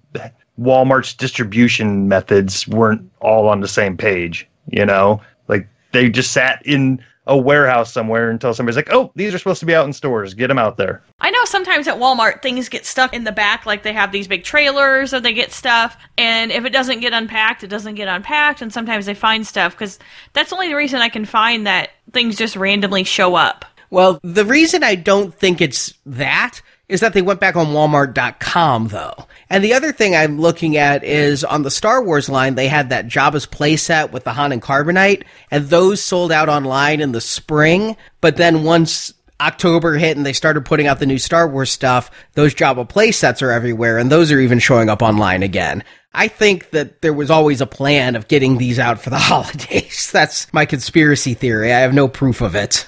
Walmart's 0.60 1.14
distribution 1.14 2.06
methods 2.06 2.68
weren't 2.68 3.10
all 3.20 3.48
on 3.48 3.60
the 3.60 3.68
same 3.68 3.96
page, 3.96 4.46
you 4.68 4.84
know? 4.84 5.22
Like 5.48 5.66
they 5.92 6.08
just 6.08 6.32
sat 6.32 6.62
in 6.64 7.02
a 7.26 7.36
warehouse 7.36 7.92
somewhere 7.92 8.30
until 8.30 8.54
somebody's 8.54 8.76
like, 8.76 8.90
"Oh, 8.90 9.12
these 9.14 9.34
are 9.34 9.38
supposed 9.38 9.60
to 9.60 9.66
be 9.66 9.74
out 9.74 9.84
in 9.84 9.92
stores. 9.92 10.32
Get 10.32 10.48
them 10.48 10.58
out 10.58 10.78
there." 10.78 11.02
I 11.20 11.30
know 11.30 11.44
sometimes 11.44 11.86
at 11.86 11.98
Walmart 11.98 12.40
things 12.40 12.70
get 12.70 12.86
stuck 12.86 13.12
in 13.12 13.24
the 13.24 13.32
back, 13.32 13.66
like 13.66 13.82
they 13.82 13.92
have 13.92 14.12
these 14.12 14.26
big 14.26 14.44
trailers 14.44 15.12
or 15.12 15.20
they 15.20 15.34
get 15.34 15.52
stuff, 15.52 15.96
and 16.16 16.50
if 16.50 16.64
it 16.64 16.70
doesn't 16.70 17.00
get 17.00 17.12
unpacked, 17.12 17.62
it 17.62 17.68
doesn't 17.68 17.96
get 17.96 18.08
unpacked, 18.08 18.62
and 18.62 18.72
sometimes 18.72 19.04
they 19.04 19.14
find 19.14 19.46
stuff 19.46 19.72
because 19.72 19.98
that's 20.32 20.52
only 20.52 20.68
the 20.68 20.76
reason 20.76 21.00
I 21.00 21.10
can 21.10 21.26
find 21.26 21.66
that 21.66 21.90
things 22.12 22.36
just 22.36 22.56
randomly 22.56 23.04
show 23.04 23.34
up. 23.34 23.66
Well, 23.90 24.20
the 24.22 24.44
reason 24.44 24.82
I 24.82 24.94
don't 24.94 25.34
think 25.34 25.60
it's 25.60 25.94
that 26.06 26.60
is 26.88 27.00
that 27.00 27.12
they 27.12 27.22
went 27.22 27.40
back 27.40 27.56
on 27.56 27.68
Walmart.com 27.68 28.88
though. 28.88 29.26
And 29.50 29.62
the 29.62 29.74
other 29.74 29.92
thing 29.92 30.14
I'm 30.16 30.40
looking 30.40 30.76
at 30.76 31.04
is 31.04 31.44
on 31.44 31.62
the 31.62 31.70
Star 31.70 32.02
Wars 32.02 32.28
line, 32.28 32.54
they 32.54 32.68
had 32.68 32.90
that 32.90 33.06
Jabba's 33.06 33.46
playset 33.46 34.10
with 34.10 34.24
the 34.24 34.32
Han 34.32 34.52
and 34.52 34.62
Carbonite, 34.62 35.24
and 35.50 35.66
those 35.66 36.02
sold 36.02 36.32
out 36.32 36.48
online 36.48 37.00
in 37.00 37.12
the 37.12 37.20
spring. 37.20 37.96
But 38.20 38.36
then 38.36 38.62
once 38.64 39.12
October 39.40 39.94
hit 39.94 40.16
and 40.16 40.26
they 40.26 40.32
started 40.32 40.64
putting 40.64 40.86
out 40.86 40.98
the 40.98 41.06
new 41.06 41.18
Star 41.18 41.48
Wars 41.48 41.70
stuff, 41.70 42.10
those 42.34 42.54
Jabba 42.54 42.88
playsets 42.88 43.42
are 43.42 43.50
everywhere, 43.50 43.98
and 43.98 44.10
those 44.10 44.32
are 44.32 44.40
even 44.40 44.58
showing 44.58 44.88
up 44.88 45.02
online 45.02 45.42
again. 45.42 45.84
I 46.14 46.28
think 46.28 46.70
that 46.70 47.02
there 47.02 47.12
was 47.12 47.30
always 47.30 47.60
a 47.60 47.66
plan 47.66 48.16
of 48.16 48.28
getting 48.28 48.58
these 48.58 48.78
out 48.78 49.00
for 49.00 49.10
the 49.10 49.18
holidays. 49.18 50.10
That's 50.10 50.52
my 50.52 50.64
conspiracy 50.64 51.34
theory. 51.34 51.72
I 51.72 51.80
have 51.80 51.94
no 51.94 52.08
proof 52.08 52.40
of 52.40 52.54
it. 52.54 52.86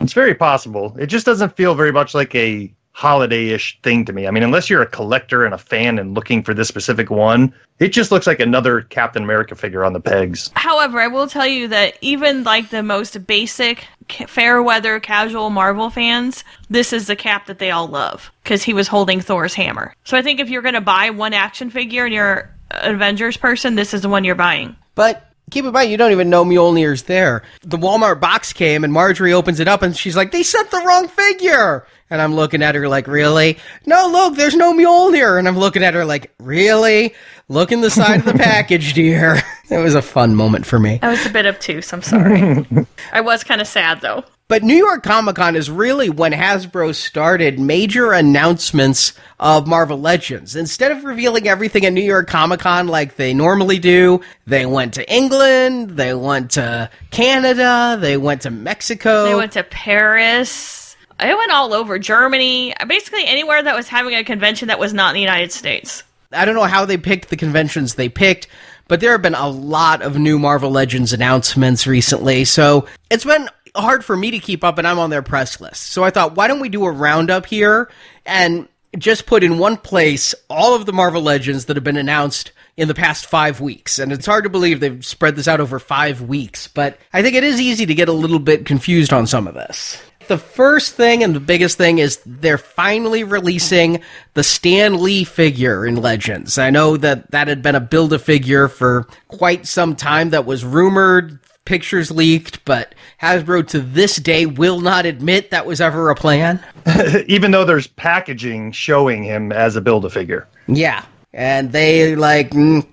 It's 0.00 0.12
very 0.12 0.34
possible. 0.34 0.94
It 0.98 1.06
just 1.06 1.26
doesn't 1.26 1.56
feel 1.56 1.74
very 1.74 1.92
much 1.92 2.14
like 2.14 2.34
a 2.34 2.72
holiday-ish 2.98 3.78
thing 3.84 4.04
to 4.04 4.12
me. 4.12 4.26
I 4.26 4.32
mean, 4.32 4.42
unless 4.42 4.68
you're 4.68 4.82
a 4.82 4.86
collector 4.86 5.44
and 5.44 5.54
a 5.54 5.58
fan 5.58 6.00
and 6.00 6.16
looking 6.16 6.42
for 6.42 6.52
this 6.52 6.66
specific 6.66 7.10
one, 7.10 7.54
it 7.78 7.90
just 7.90 8.10
looks 8.10 8.26
like 8.26 8.40
another 8.40 8.80
Captain 8.80 9.22
America 9.22 9.54
figure 9.54 9.84
on 9.84 9.92
the 9.92 10.00
pegs. 10.00 10.50
However, 10.56 10.98
I 10.98 11.06
will 11.06 11.28
tell 11.28 11.46
you 11.46 11.68
that 11.68 11.96
even 12.00 12.42
like 12.42 12.70
the 12.70 12.82
most 12.82 13.24
basic, 13.24 13.86
fair 14.26 14.60
weather, 14.64 14.98
casual 14.98 15.48
Marvel 15.48 15.90
fans, 15.90 16.42
this 16.70 16.92
is 16.92 17.06
the 17.06 17.14
cap 17.14 17.46
that 17.46 17.60
they 17.60 17.70
all 17.70 17.86
love 17.86 18.32
because 18.42 18.64
he 18.64 18.74
was 18.74 18.88
holding 18.88 19.20
Thor's 19.20 19.54
hammer. 19.54 19.94
So 20.02 20.16
I 20.16 20.22
think 20.22 20.40
if 20.40 20.50
you're 20.50 20.62
going 20.62 20.74
to 20.74 20.80
buy 20.80 21.10
one 21.10 21.34
action 21.34 21.70
figure 21.70 22.04
and 22.04 22.12
you're 22.12 22.52
an 22.72 22.96
Avengers 22.96 23.36
person, 23.36 23.76
this 23.76 23.94
is 23.94 24.02
the 24.02 24.08
one 24.08 24.24
you're 24.24 24.34
buying. 24.34 24.74
But 24.96 25.24
keep 25.52 25.64
in 25.64 25.70
mind, 25.70 25.92
you 25.92 25.96
don't 25.98 26.10
even 26.10 26.30
know 26.30 26.44
Mjolnir's 26.44 27.04
there. 27.04 27.44
The 27.62 27.78
Walmart 27.78 28.18
box 28.18 28.52
came, 28.52 28.82
and 28.82 28.92
Marjorie 28.92 29.32
opens 29.32 29.60
it 29.60 29.68
up, 29.68 29.82
and 29.82 29.96
she's 29.96 30.16
like, 30.16 30.32
"They 30.32 30.42
sent 30.42 30.72
the 30.72 30.82
wrong 30.84 31.06
figure." 31.06 31.86
And 32.10 32.22
I'm 32.22 32.34
looking 32.34 32.62
at 32.62 32.74
her 32.74 32.88
like, 32.88 33.06
"Really? 33.06 33.58
No, 33.86 34.08
look, 34.10 34.36
there's 34.36 34.56
no 34.56 34.72
Mjolnir." 34.72 35.38
And 35.38 35.46
I'm 35.46 35.58
looking 35.58 35.82
at 35.84 35.94
her 35.94 36.04
like, 36.04 36.32
"Really? 36.38 37.14
Look 37.48 37.72
in 37.72 37.80
the 37.80 37.90
side 37.90 38.20
of 38.20 38.26
the 38.26 38.34
package, 38.38 38.94
dear." 38.94 39.42
It 39.70 39.76
was 39.76 39.94
a 39.94 40.00
fun 40.00 40.34
moment 40.34 40.64
for 40.64 40.78
me. 40.78 40.98
I 41.02 41.10
was 41.10 41.26
a 41.26 41.28
bit 41.28 41.44
obtuse. 41.44 41.92
I'm 41.92 42.00
sorry. 42.00 42.66
I 43.12 43.20
was 43.20 43.44
kind 43.44 43.60
of 43.60 43.66
sad 43.66 44.00
though. 44.00 44.24
But 44.48 44.62
New 44.62 44.76
York 44.76 45.02
Comic 45.02 45.36
Con 45.36 45.56
is 45.56 45.70
really 45.70 46.08
when 46.08 46.32
Hasbro 46.32 46.94
started 46.94 47.60
major 47.60 48.12
announcements 48.14 49.12
of 49.38 49.66
Marvel 49.66 50.00
Legends. 50.00 50.56
Instead 50.56 50.90
of 50.90 51.04
revealing 51.04 51.46
everything 51.46 51.84
at 51.84 51.92
New 51.92 52.00
York 52.00 52.28
Comic 52.28 52.60
Con 52.60 52.88
like 52.88 53.16
they 53.16 53.34
normally 53.34 53.78
do, 53.78 54.22
they 54.46 54.64
went 54.64 54.94
to 54.94 55.06
England, 55.12 55.90
they 55.90 56.14
went 56.14 56.52
to 56.52 56.88
Canada, 57.10 57.98
they 58.00 58.16
went 58.16 58.40
to 58.42 58.50
Mexico. 58.50 59.24
They 59.24 59.34
went 59.34 59.52
to 59.52 59.64
Paris. 59.64 60.77
I 61.18 61.34
went 61.34 61.52
all 61.52 61.74
over 61.74 61.98
Germany. 61.98 62.74
Basically 62.86 63.24
anywhere 63.26 63.62
that 63.62 63.74
was 63.74 63.88
having 63.88 64.14
a 64.14 64.24
convention 64.24 64.68
that 64.68 64.78
was 64.78 64.94
not 64.94 65.10
in 65.10 65.14
the 65.14 65.20
United 65.20 65.52
States. 65.52 66.02
I 66.32 66.44
don't 66.44 66.54
know 66.54 66.64
how 66.64 66.84
they 66.84 66.98
picked 66.98 67.30
the 67.30 67.36
conventions 67.36 67.94
they 67.94 68.08
picked, 68.08 68.48
but 68.86 69.00
there 69.00 69.12
have 69.12 69.22
been 69.22 69.34
a 69.34 69.48
lot 69.48 70.02
of 70.02 70.18
new 70.18 70.38
Marvel 70.38 70.70
Legends 70.70 71.12
announcements 71.12 71.86
recently. 71.86 72.44
So 72.44 72.86
it's 73.10 73.24
been 73.24 73.48
hard 73.74 74.04
for 74.04 74.16
me 74.16 74.30
to 74.30 74.38
keep 74.38 74.62
up, 74.62 74.78
and 74.78 74.86
I'm 74.86 74.98
on 74.98 75.10
their 75.10 75.22
press 75.22 75.60
list. 75.60 75.84
So 75.84 76.04
I 76.04 76.10
thought, 76.10 76.36
why 76.36 76.48
don't 76.48 76.60
we 76.60 76.68
do 76.68 76.84
a 76.84 76.90
roundup 76.90 77.46
here 77.46 77.90
and 78.26 78.68
just 78.98 79.26
put 79.26 79.44
in 79.44 79.58
one 79.58 79.76
place 79.76 80.34
all 80.48 80.74
of 80.74 80.86
the 80.86 80.92
Marvel 80.92 81.22
Legends 81.22 81.66
that 81.66 81.76
have 81.76 81.84
been 81.84 81.96
announced 81.96 82.52
in 82.76 82.88
the 82.88 82.94
past 82.94 83.26
five 83.26 83.60
weeks. 83.60 83.98
And 83.98 84.12
it's 84.12 84.26
hard 84.26 84.44
to 84.44 84.50
believe 84.50 84.80
they've 84.80 85.04
spread 85.04 85.36
this 85.36 85.48
out 85.48 85.60
over 85.60 85.78
five 85.78 86.22
weeks, 86.22 86.68
but 86.68 86.98
I 87.12 87.22
think 87.22 87.34
it 87.34 87.44
is 87.44 87.60
easy 87.60 87.86
to 87.86 87.94
get 87.94 88.08
a 88.08 88.12
little 88.12 88.38
bit 88.38 88.66
confused 88.66 89.12
on 89.12 89.26
some 89.26 89.46
of 89.46 89.54
this. 89.54 90.00
The 90.28 90.38
first 90.38 90.94
thing 90.94 91.24
and 91.24 91.34
the 91.34 91.40
biggest 91.40 91.78
thing 91.78 91.98
is 91.98 92.20
they're 92.24 92.58
finally 92.58 93.24
releasing 93.24 94.02
the 94.34 94.42
Stan 94.42 95.02
Lee 95.02 95.24
figure 95.24 95.86
in 95.86 95.96
Legends. 95.96 96.58
I 96.58 96.68
know 96.70 96.96
that 96.98 97.30
that 97.30 97.48
had 97.48 97.62
been 97.62 97.74
a 97.74 97.80
build 97.80 98.12
a 98.12 98.18
figure 98.18 98.68
for 98.68 99.06
quite 99.28 99.66
some 99.66 99.96
time 99.96 100.30
that 100.30 100.44
was 100.44 100.66
rumored, 100.66 101.38
pictures 101.64 102.10
leaked, 102.10 102.62
but 102.66 102.94
Hasbro 103.22 103.66
to 103.68 103.80
this 103.80 104.16
day 104.16 104.44
will 104.46 104.80
not 104.80 105.06
admit 105.06 105.50
that 105.50 105.66
was 105.66 105.80
ever 105.80 106.10
a 106.10 106.14
plan. 106.14 106.62
Even 107.26 107.50
though 107.50 107.64
there's 107.64 107.86
packaging 107.86 108.72
showing 108.72 109.22
him 109.22 109.50
as 109.50 109.76
a 109.76 109.80
build 109.80 110.04
a 110.04 110.10
figure. 110.10 110.46
Yeah. 110.66 111.04
And 111.32 111.72
they 111.72 112.16
like, 112.16 112.50
mm, 112.50 112.86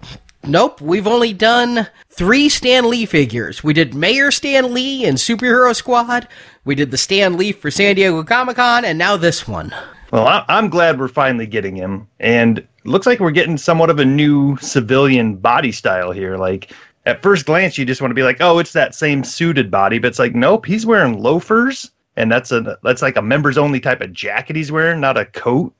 nope, 0.47 0.81
we've 0.81 1.07
only 1.07 1.33
done 1.33 1.87
three 2.09 2.49
Stan 2.49 2.89
Lee 2.89 3.05
figures. 3.05 3.63
We 3.63 3.73
did 3.73 3.93
Mayor 3.93 4.31
Stan 4.31 4.73
Lee 4.73 5.05
and 5.05 5.17
Superhero 5.17 5.75
Squad. 5.75 6.27
We 6.63 6.75
did 6.75 6.91
the 6.91 6.97
Stan 6.97 7.37
Lee 7.37 7.51
for 7.51 7.69
San 7.69 7.95
Diego 7.95 8.23
Comic 8.23 8.55
Con, 8.55 8.85
and 8.85 8.97
now 8.97 9.17
this 9.17 9.47
one. 9.47 9.73
Well, 10.11 10.45
I'm 10.47 10.69
glad 10.69 10.99
we're 10.99 11.07
finally 11.07 11.47
getting 11.47 11.75
him, 11.75 12.07
and 12.19 12.65
looks 12.85 13.05
like 13.05 13.19
we're 13.19 13.31
getting 13.31 13.57
somewhat 13.57 13.89
of 13.89 13.99
a 13.99 14.05
new 14.05 14.57
civilian 14.57 15.35
body 15.35 15.71
style 15.71 16.11
here. 16.11 16.37
Like 16.37 16.71
at 17.05 17.21
first 17.21 17.45
glance, 17.45 17.77
you 17.77 17.85
just 17.85 18.01
want 18.01 18.11
to 18.11 18.15
be 18.15 18.23
like, 18.23 18.37
"Oh, 18.39 18.59
it's 18.59 18.73
that 18.73 18.95
same 18.95 19.23
suited 19.23 19.69
body," 19.69 19.99
but 19.99 20.07
it's 20.07 20.19
like, 20.19 20.35
nope, 20.35 20.65
he's 20.65 20.85
wearing 20.85 21.19
loafers, 21.21 21.91
and 22.15 22.31
that's 22.31 22.51
a 22.51 22.77
that's 22.83 23.01
like 23.01 23.17
a 23.17 23.21
members 23.21 23.57
only 23.57 23.79
type 23.79 24.01
of 24.01 24.13
jacket 24.13 24.55
he's 24.55 24.71
wearing, 24.71 25.01
not 25.01 25.17
a 25.17 25.25
coat. 25.25 25.73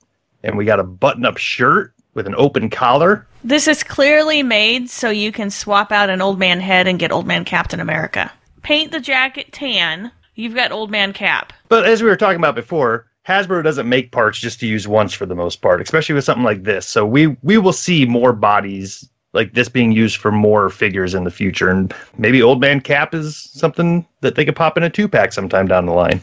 And 0.44 0.58
we 0.58 0.66
got 0.66 0.80
a 0.80 0.84
button 0.84 1.26
up 1.26 1.38
shirt 1.38 1.95
with 2.16 2.26
an 2.26 2.36
open 2.38 2.70
collar. 2.70 3.28
This 3.44 3.68
is 3.68 3.84
clearly 3.84 4.42
made 4.42 4.90
so 4.90 5.10
you 5.10 5.32
can 5.32 5.52
swap 5.52 5.92
out 5.92 6.10
an 6.10 6.22
old 6.22 6.40
man 6.40 6.60
head 6.60 6.88
and 6.88 6.98
get 6.98 7.12
old 7.12 7.28
man 7.28 7.46
Captain 7.46 7.80
America. 7.80 8.32
Paint 8.64 8.92
the 8.92 9.00
jacket 9.00 9.52
tan, 9.52 10.12
you've 10.34 10.56
got 10.56 10.72
old 10.72 10.90
man 10.90 11.14
Cap. 11.14 11.54
But 11.70 11.86
as 11.86 12.02
we 12.02 12.10
were 12.10 12.16
talking 12.16 12.40
about 12.40 12.56
before, 12.56 13.06
Hasbro 13.28 13.64
doesn't 13.64 13.90
make 13.90 14.12
parts 14.12 14.40
just 14.40 14.60
to 14.62 14.68
use 14.68 14.88
once 14.88 15.14
for 15.14 15.26
the 15.26 15.36
most 15.36 15.62
part, 15.62 15.82
especially 15.82 16.16
with 16.16 16.24
something 16.24 16.44
like 16.44 16.64
this. 16.64 16.88
So 16.88 17.06
we 17.06 17.28
we 17.44 17.58
will 17.58 17.74
see 17.74 18.06
more 18.06 18.34
bodies 18.34 19.08
like 19.34 19.54
this 19.54 19.68
being 19.68 19.92
used 19.92 20.18
for 20.18 20.32
more 20.32 20.70
figures 20.70 21.14
in 21.14 21.26
the 21.26 21.32
future, 21.32 21.70
and 21.70 21.94
maybe 22.18 22.42
Old 22.42 22.62
Man 22.62 22.80
Cap 22.80 23.14
is 23.14 23.36
something 23.36 24.08
that 24.22 24.36
they 24.36 24.46
could 24.46 24.56
pop 24.56 24.78
in 24.78 24.84
a 24.84 24.90
two 24.90 25.08
pack 25.08 25.34
sometime 25.34 25.68
down 25.68 25.86
the 25.86 25.92
line. 25.92 26.22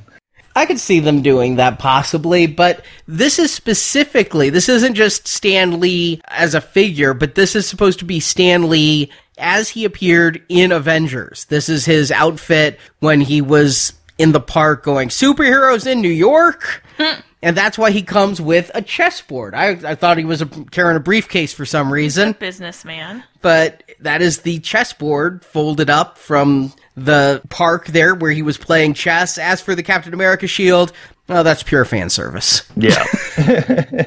I 0.55 0.67
could 0.67 0.79
see 0.79 1.01
them 1.01 1.23
doing 1.23 1.57
that 1.57 1.79
possibly, 1.79 2.47
but 2.47 2.85
this 3.07 3.39
is 3.39 3.53
specifically, 3.53 4.51
this 4.51 4.69
isn't 4.69 4.95
just 4.95 5.27
Stan 5.27 5.81
Lee 5.81 6.21
as 6.29 6.55
a 6.55 6.61
figure, 6.61 7.15
but 7.15 7.35
this 7.35 7.57
is 7.57 7.67
supposed 7.67 7.99
to 8.01 8.05
be 8.05 8.21
Stan 8.21 8.69
Lee 8.69 9.11
as 9.39 9.71
he 9.71 9.85
appeared 9.85 10.43
in 10.49 10.73
Avengers. 10.73 11.47
This 11.47 11.69
is 11.69 11.85
his 11.85 12.13
outfit 12.13 12.79
when 13.01 13.21
he 13.21 13.41
was 13.41 13.95
in 14.19 14.33
the 14.33 14.41
park 14.41 14.85
going, 14.85 15.09
superheroes 15.09 15.87
in 15.87 16.01
New 16.01 16.09
York? 16.09 16.83
Hmm. 16.99 17.21
and 17.43 17.57
that's 17.57 17.79
why 17.79 17.91
he 17.91 18.03
comes 18.03 18.41
with 18.41 18.71
a 18.75 18.83
chessboard. 18.83 19.55
I, 19.55 19.71
I 19.71 19.95
thought 19.95 20.19
he 20.19 20.25
was 20.27 20.43
a, 20.43 20.47
carrying 20.47 20.97
a 20.97 21.01
briefcase 21.01 21.53
for 21.53 21.65
some 21.65 21.91
reason 21.91 22.37
Businessman. 22.39 23.25
but 23.41 23.83
that 24.01 24.21
is 24.21 24.41
the 24.41 24.59
chessboard 24.61 25.45
folded 25.45 25.89
up 25.89 26.19
from 26.19 26.75
the 26.95 27.43
park 27.49 27.87
there 27.89 28.15
where 28.15 28.31
he 28.31 28.43
was 28.43 28.59
playing 28.59 28.95
chess. 28.95 29.39
As 29.39 29.61
for 29.61 29.75
the 29.75 29.83
Captain 29.83 30.15
America 30.15 30.47
shield, 30.47 30.93
oh, 31.29 31.43
that's 31.43 31.63
pure 31.63 31.85
fan 31.85 32.11
service. 32.11 32.63
Yeah. 32.77 33.05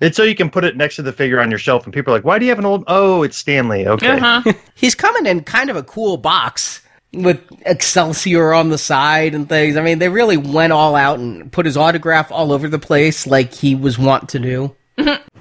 it's 0.00 0.16
so 0.16 0.22
you 0.22 0.34
can 0.34 0.50
put 0.50 0.64
it 0.64 0.76
next 0.76 0.96
to 0.96 1.02
the 1.02 1.12
figure 1.12 1.40
on 1.40 1.50
your 1.50 1.58
shelf, 1.58 1.84
and 1.84 1.92
people 1.92 2.12
are 2.12 2.16
like, 2.16 2.24
"Why 2.24 2.38
do 2.38 2.44
you 2.44 2.50
have 2.50 2.58
an 2.58 2.66
old?" 2.66 2.84
Oh, 2.86 3.22
it's 3.22 3.36
Stan 3.36 3.68
Lee. 3.68 3.86
Okay. 3.86 4.18
Uh-huh. 4.18 4.52
He's 4.74 4.94
coming 4.94 5.26
in 5.26 5.42
kind 5.44 5.70
of 5.70 5.76
a 5.76 5.82
cool 5.82 6.16
box 6.16 6.82
with 7.12 7.40
Excelsior 7.64 8.52
on 8.52 8.68
the 8.68 8.78
side 8.78 9.34
and 9.34 9.48
things. 9.48 9.76
I 9.76 9.82
mean, 9.82 9.98
they 9.98 10.08
really 10.08 10.36
went 10.36 10.72
all 10.72 10.94
out 10.94 11.18
and 11.18 11.50
put 11.50 11.64
his 11.64 11.76
autograph 11.76 12.30
all 12.30 12.52
over 12.52 12.68
the 12.68 12.78
place 12.78 13.26
like 13.26 13.54
he 13.54 13.74
was 13.74 13.98
wont 13.98 14.28
to 14.30 14.38
do. 14.38 14.74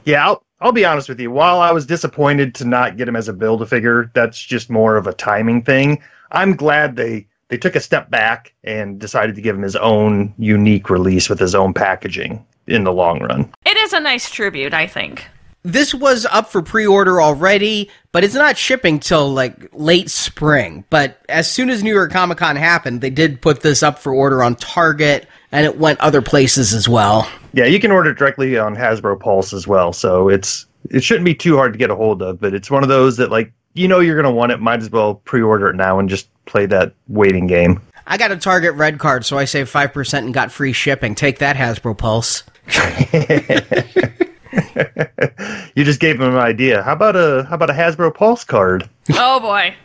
Yeah, 0.05 0.25
I'll, 0.25 0.43
I'll 0.61 0.71
be 0.71 0.85
honest 0.85 1.09
with 1.09 1.19
you. 1.19 1.29
While 1.31 1.59
I 1.59 1.71
was 1.71 1.85
disappointed 1.85 2.55
to 2.55 2.65
not 2.65 2.95
get 2.95 3.09
him 3.09 3.17
as 3.17 3.27
a 3.27 3.33
build 3.33 3.61
a 3.61 3.65
figure, 3.65 4.09
that's 4.13 4.39
just 4.39 4.69
more 4.69 4.95
of 4.95 5.05
a 5.05 5.13
timing 5.13 5.63
thing. 5.63 6.01
I'm 6.31 6.55
glad 6.55 6.95
they 6.95 7.27
they 7.49 7.57
took 7.57 7.75
a 7.75 7.79
step 7.79 8.09
back 8.09 8.53
and 8.63 8.99
decided 8.99 9.35
to 9.35 9.41
give 9.41 9.55
him 9.55 9.61
his 9.61 9.75
own 9.75 10.33
unique 10.37 10.89
release 10.89 11.29
with 11.29 11.39
his 11.39 11.55
own 11.55 11.73
packaging 11.73 12.45
in 12.67 12.83
the 12.83 12.91
long 12.91 13.21
run. 13.21 13.51
It 13.65 13.77
is 13.77 13.93
a 13.93 13.99
nice 13.99 14.29
tribute, 14.29 14.73
I 14.73 14.87
think. 14.87 15.25
This 15.63 15.93
was 15.93 16.25
up 16.25 16.49
for 16.49 16.61
pre-order 16.61 17.21
already, 17.21 17.89
but 18.11 18.23
it's 18.23 18.35
not 18.35 18.57
shipping 18.57 18.99
till 18.99 19.29
like 19.33 19.69
late 19.73 20.09
spring. 20.09 20.85
But 20.89 21.21
as 21.27 21.49
soon 21.49 21.69
as 21.69 21.83
New 21.83 21.93
York 21.93 22.11
Comic 22.11 22.37
Con 22.37 22.55
happened, 22.55 23.01
they 23.01 23.09
did 23.09 23.41
put 23.41 23.61
this 23.61 23.83
up 23.83 23.99
for 23.99 24.13
order 24.13 24.43
on 24.43 24.55
Target, 24.55 25.27
and 25.51 25.65
it 25.65 25.77
went 25.77 25.99
other 25.99 26.21
places 26.21 26.73
as 26.73 26.87
well. 26.87 27.29
Yeah, 27.53 27.65
you 27.65 27.79
can 27.79 27.91
order 27.91 28.13
directly 28.13 28.57
on 28.57 28.75
Hasbro 28.75 29.19
Pulse 29.19 29.51
as 29.51 29.67
well, 29.67 29.91
so 29.91 30.29
it's 30.29 30.65
it 30.89 31.03
shouldn't 31.03 31.25
be 31.25 31.35
too 31.35 31.57
hard 31.57 31.73
to 31.73 31.79
get 31.79 31.89
a 31.89 31.95
hold 31.95 32.21
of. 32.21 32.39
But 32.39 32.53
it's 32.53 32.71
one 32.71 32.83
of 32.83 32.89
those 32.89 33.17
that 33.17 33.31
like 33.31 33.51
you 33.73 33.87
know 33.87 33.99
you're 33.99 34.15
gonna 34.15 34.33
want 34.33 34.51
it, 34.51 34.59
might 34.59 34.81
as 34.81 34.89
well 34.89 35.15
pre-order 35.15 35.69
it 35.69 35.75
now 35.75 35.99
and 35.99 36.09
just 36.09 36.29
play 36.45 36.65
that 36.67 36.93
waiting 37.07 37.47
game. 37.47 37.81
I 38.05 38.17
got 38.17 38.31
a 38.31 38.37
Target 38.37 38.75
red 38.75 38.99
card, 38.99 39.25
so 39.25 39.37
I 39.37 39.45
saved 39.45 39.69
five 39.69 39.93
percent 39.93 40.25
and 40.25 40.33
got 40.33 40.51
free 40.51 40.73
shipping. 40.73 41.15
Take 41.15 41.39
that, 41.39 41.55
Hasbro 41.55 41.97
Pulse. 41.97 42.43
you 45.75 45.83
just 45.83 45.99
gave 45.99 46.19
him 46.19 46.33
an 46.33 46.37
idea. 46.37 46.83
How 46.83 46.93
about 46.93 47.15
a 47.15 47.45
how 47.49 47.55
about 47.55 47.69
a 47.69 47.73
Hasbro 47.73 48.13
Pulse 48.13 48.43
card? 48.43 48.89
Oh 49.13 49.39
boy. 49.39 49.75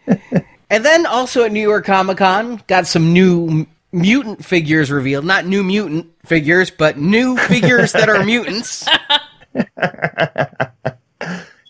And 0.70 0.84
then 0.84 1.06
also 1.06 1.44
at 1.44 1.52
New 1.52 1.62
York 1.62 1.86
Comic 1.86 2.18
Con, 2.18 2.62
got 2.66 2.86
some 2.86 3.12
new 3.12 3.66
mutant 3.90 4.44
figures 4.44 4.90
revealed. 4.90 5.24
Not 5.24 5.46
new 5.46 5.64
mutant 5.64 6.06
figures, 6.26 6.70
but 6.70 6.98
new 6.98 7.38
figures 7.38 7.92
that 7.92 8.08
are 8.08 8.22
mutants. 8.24 8.86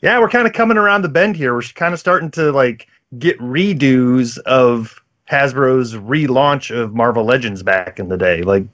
Yeah, 0.02 0.18
we're 0.18 0.28
kind 0.28 0.46
of 0.46 0.52
coming 0.52 0.76
around 0.76 1.02
the 1.02 1.08
bend 1.08 1.36
here. 1.36 1.54
We're 1.54 1.62
kind 1.62 1.94
of 1.94 2.00
starting 2.00 2.30
to 2.32 2.52
like 2.52 2.86
get 3.18 3.38
redos 3.38 4.38
of 4.38 5.00
Hasbro's 5.30 5.94
relaunch 5.94 6.74
of 6.74 6.94
Marvel 6.94 7.24
Legends 7.24 7.62
back 7.62 7.98
in 7.98 8.08
the 8.08 8.16
day. 8.16 8.42
Like 8.42 8.64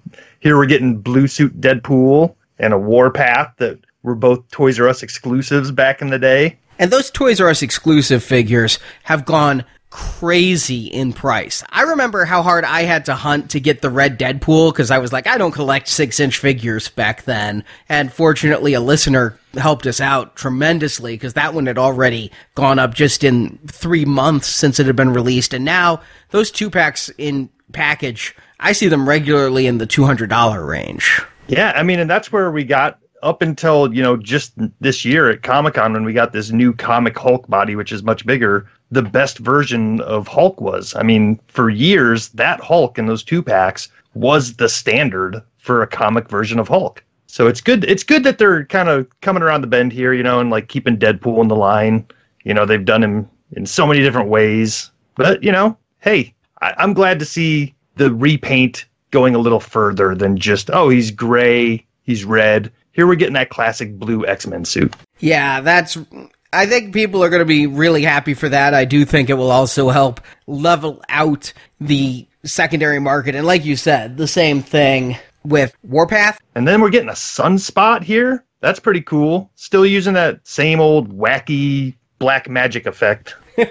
here 0.40 0.56
we're 0.56 0.66
getting 0.66 0.96
Blue 0.96 1.26
Suit 1.26 1.60
Deadpool 1.60 2.34
and 2.58 2.72
a 2.72 2.78
Warpath 2.78 3.56
that 3.56 3.78
were 4.02 4.14
both 4.14 4.48
Toys 4.50 4.78
R 4.78 4.88
Us 4.88 5.02
exclusives 5.02 5.70
back 5.70 6.02
in 6.02 6.10
the 6.10 6.18
day. 6.18 6.58
And 6.78 6.90
those 6.90 7.10
Toys 7.10 7.40
R 7.40 7.48
Us 7.48 7.62
exclusive 7.62 8.22
figures 8.22 8.78
have 9.04 9.24
gone 9.24 9.64
crazy 9.94 10.86
in 10.86 11.12
price. 11.12 11.62
I 11.70 11.82
remember 11.82 12.24
how 12.24 12.42
hard 12.42 12.64
I 12.64 12.82
had 12.82 13.04
to 13.04 13.14
hunt 13.14 13.50
to 13.50 13.60
get 13.60 13.80
the 13.80 13.90
red 13.90 14.18
Deadpool 14.18 14.72
because 14.72 14.90
I 14.90 14.98
was 14.98 15.12
like, 15.12 15.28
I 15.28 15.38
don't 15.38 15.52
collect 15.52 15.86
six 15.86 16.18
inch 16.18 16.38
figures 16.38 16.88
back 16.88 17.22
then. 17.26 17.62
And 17.88 18.12
fortunately, 18.12 18.74
a 18.74 18.80
listener 18.80 19.38
helped 19.52 19.86
us 19.86 20.00
out 20.00 20.34
tremendously 20.34 21.14
because 21.14 21.34
that 21.34 21.54
one 21.54 21.66
had 21.66 21.78
already 21.78 22.32
gone 22.56 22.80
up 22.80 22.92
just 22.92 23.22
in 23.22 23.56
three 23.68 24.04
months 24.04 24.48
since 24.48 24.80
it 24.80 24.86
had 24.86 24.96
been 24.96 25.12
released. 25.12 25.54
And 25.54 25.64
now 25.64 26.02
those 26.30 26.50
two 26.50 26.70
packs 26.70 27.08
in 27.16 27.48
package, 27.72 28.34
I 28.58 28.72
see 28.72 28.88
them 28.88 29.08
regularly 29.08 29.68
in 29.68 29.78
the 29.78 29.86
$200 29.86 30.66
range. 30.66 31.22
Yeah, 31.46 31.72
I 31.76 31.84
mean, 31.84 32.00
and 32.00 32.10
that's 32.10 32.32
where 32.32 32.50
we 32.50 32.64
got 32.64 32.98
up 33.22 33.42
until 33.42 33.92
you 33.94 34.02
know 34.02 34.16
just 34.16 34.52
this 34.80 35.04
year 35.04 35.30
at 35.30 35.42
Comic 35.42 35.74
Con 35.74 35.92
when 35.92 36.04
we 36.04 36.12
got 36.12 36.32
this 36.32 36.50
new 36.50 36.72
comic 36.72 37.16
Hulk 37.16 37.48
body, 37.48 37.74
which 37.74 37.92
is 37.92 38.02
much 38.02 38.26
bigger. 38.26 38.68
The 38.94 39.02
best 39.02 39.38
version 39.38 40.00
of 40.02 40.28
Hulk 40.28 40.60
was. 40.60 40.94
I 40.96 41.02
mean, 41.02 41.40
for 41.48 41.68
years 41.70 42.28
that 42.30 42.60
Hulk 42.60 42.98
in 42.98 43.06
those 43.06 43.24
two 43.24 43.42
packs 43.42 43.88
was 44.14 44.54
the 44.54 44.68
standard 44.68 45.42
for 45.58 45.82
a 45.82 45.86
comic 45.86 46.28
version 46.28 46.58
of 46.58 46.68
Hulk. 46.68 47.02
So 47.26 47.46
it's 47.46 47.60
good. 47.60 47.84
It's 47.84 48.04
good 48.04 48.22
that 48.24 48.38
they're 48.38 48.64
kind 48.66 48.88
of 48.88 49.08
coming 49.20 49.42
around 49.42 49.62
the 49.62 49.66
bend 49.66 49.92
here, 49.92 50.12
you 50.12 50.22
know, 50.22 50.38
and 50.38 50.50
like 50.50 50.68
keeping 50.68 50.96
Deadpool 50.96 51.42
in 51.42 51.48
the 51.48 51.56
line. 51.56 52.06
You 52.44 52.54
know, 52.54 52.64
they've 52.64 52.84
done 52.84 53.02
him 53.02 53.28
in 53.52 53.66
so 53.66 53.86
many 53.86 54.00
different 54.00 54.28
ways. 54.28 54.90
But 55.16 55.42
you 55.42 55.50
know, 55.50 55.76
hey, 56.00 56.34
I, 56.62 56.74
I'm 56.78 56.94
glad 56.94 57.18
to 57.18 57.24
see 57.24 57.74
the 57.96 58.14
repaint 58.14 58.86
going 59.10 59.34
a 59.34 59.38
little 59.38 59.60
further 59.60 60.14
than 60.14 60.36
just 60.36 60.70
oh 60.72 60.88
he's 60.88 61.10
gray, 61.10 61.84
he's 62.02 62.24
red 62.24 62.70
here 62.94 63.08
we're 63.08 63.16
getting 63.16 63.34
that 63.34 63.50
classic 63.50 63.98
blue 63.98 64.24
X 64.26 64.46
Men 64.46 64.64
suit. 64.64 64.94
Yeah, 65.18 65.60
that's. 65.60 65.98
I 66.54 66.66
think 66.66 66.94
people 66.94 67.22
are 67.22 67.28
going 67.28 67.40
to 67.40 67.46
be 67.46 67.66
really 67.66 68.02
happy 68.02 68.34
for 68.34 68.48
that. 68.48 68.74
I 68.74 68.84
do 68.84 69.04
think 69.04 69.28
it 69.28 69.34
will 69.34 69.50
also 69.50 69.90
help 69.90 70.20
level 70.46 71.02
out 71.08 71.52
the 71.80 72.26
secondary 72.44 73.00
market. 73.00 73.34
And 73.34 73.46
like 73.46 73.64
you 73.64 73.76
said, 73.76 74.16
the 74.16 74.28
same 74.28 74.62
thing 74.62 75.18
with 75.44 75.74
Warpath. 75.82 76.40
And 76.54 76.66
then 76.66 76.80
we're 76.80 76.90
getting 76.90 77.08
a 77.08 77.12
sunspot 77.12 78.02
here. 78.02 78.44
That's 78.60 78.80
pretty 78.80 79.02
cool. 79.02 79.50
Still 79.56 79.84
using 79.84 80.14
that 80.14 80.46
same 80.46 80.80
old 80.80 81.16
wacky 81.16 81.96
black 82.18 82.48
magic 82.48 82.86
effect. 82.86 83.36
well, 83.56 83.68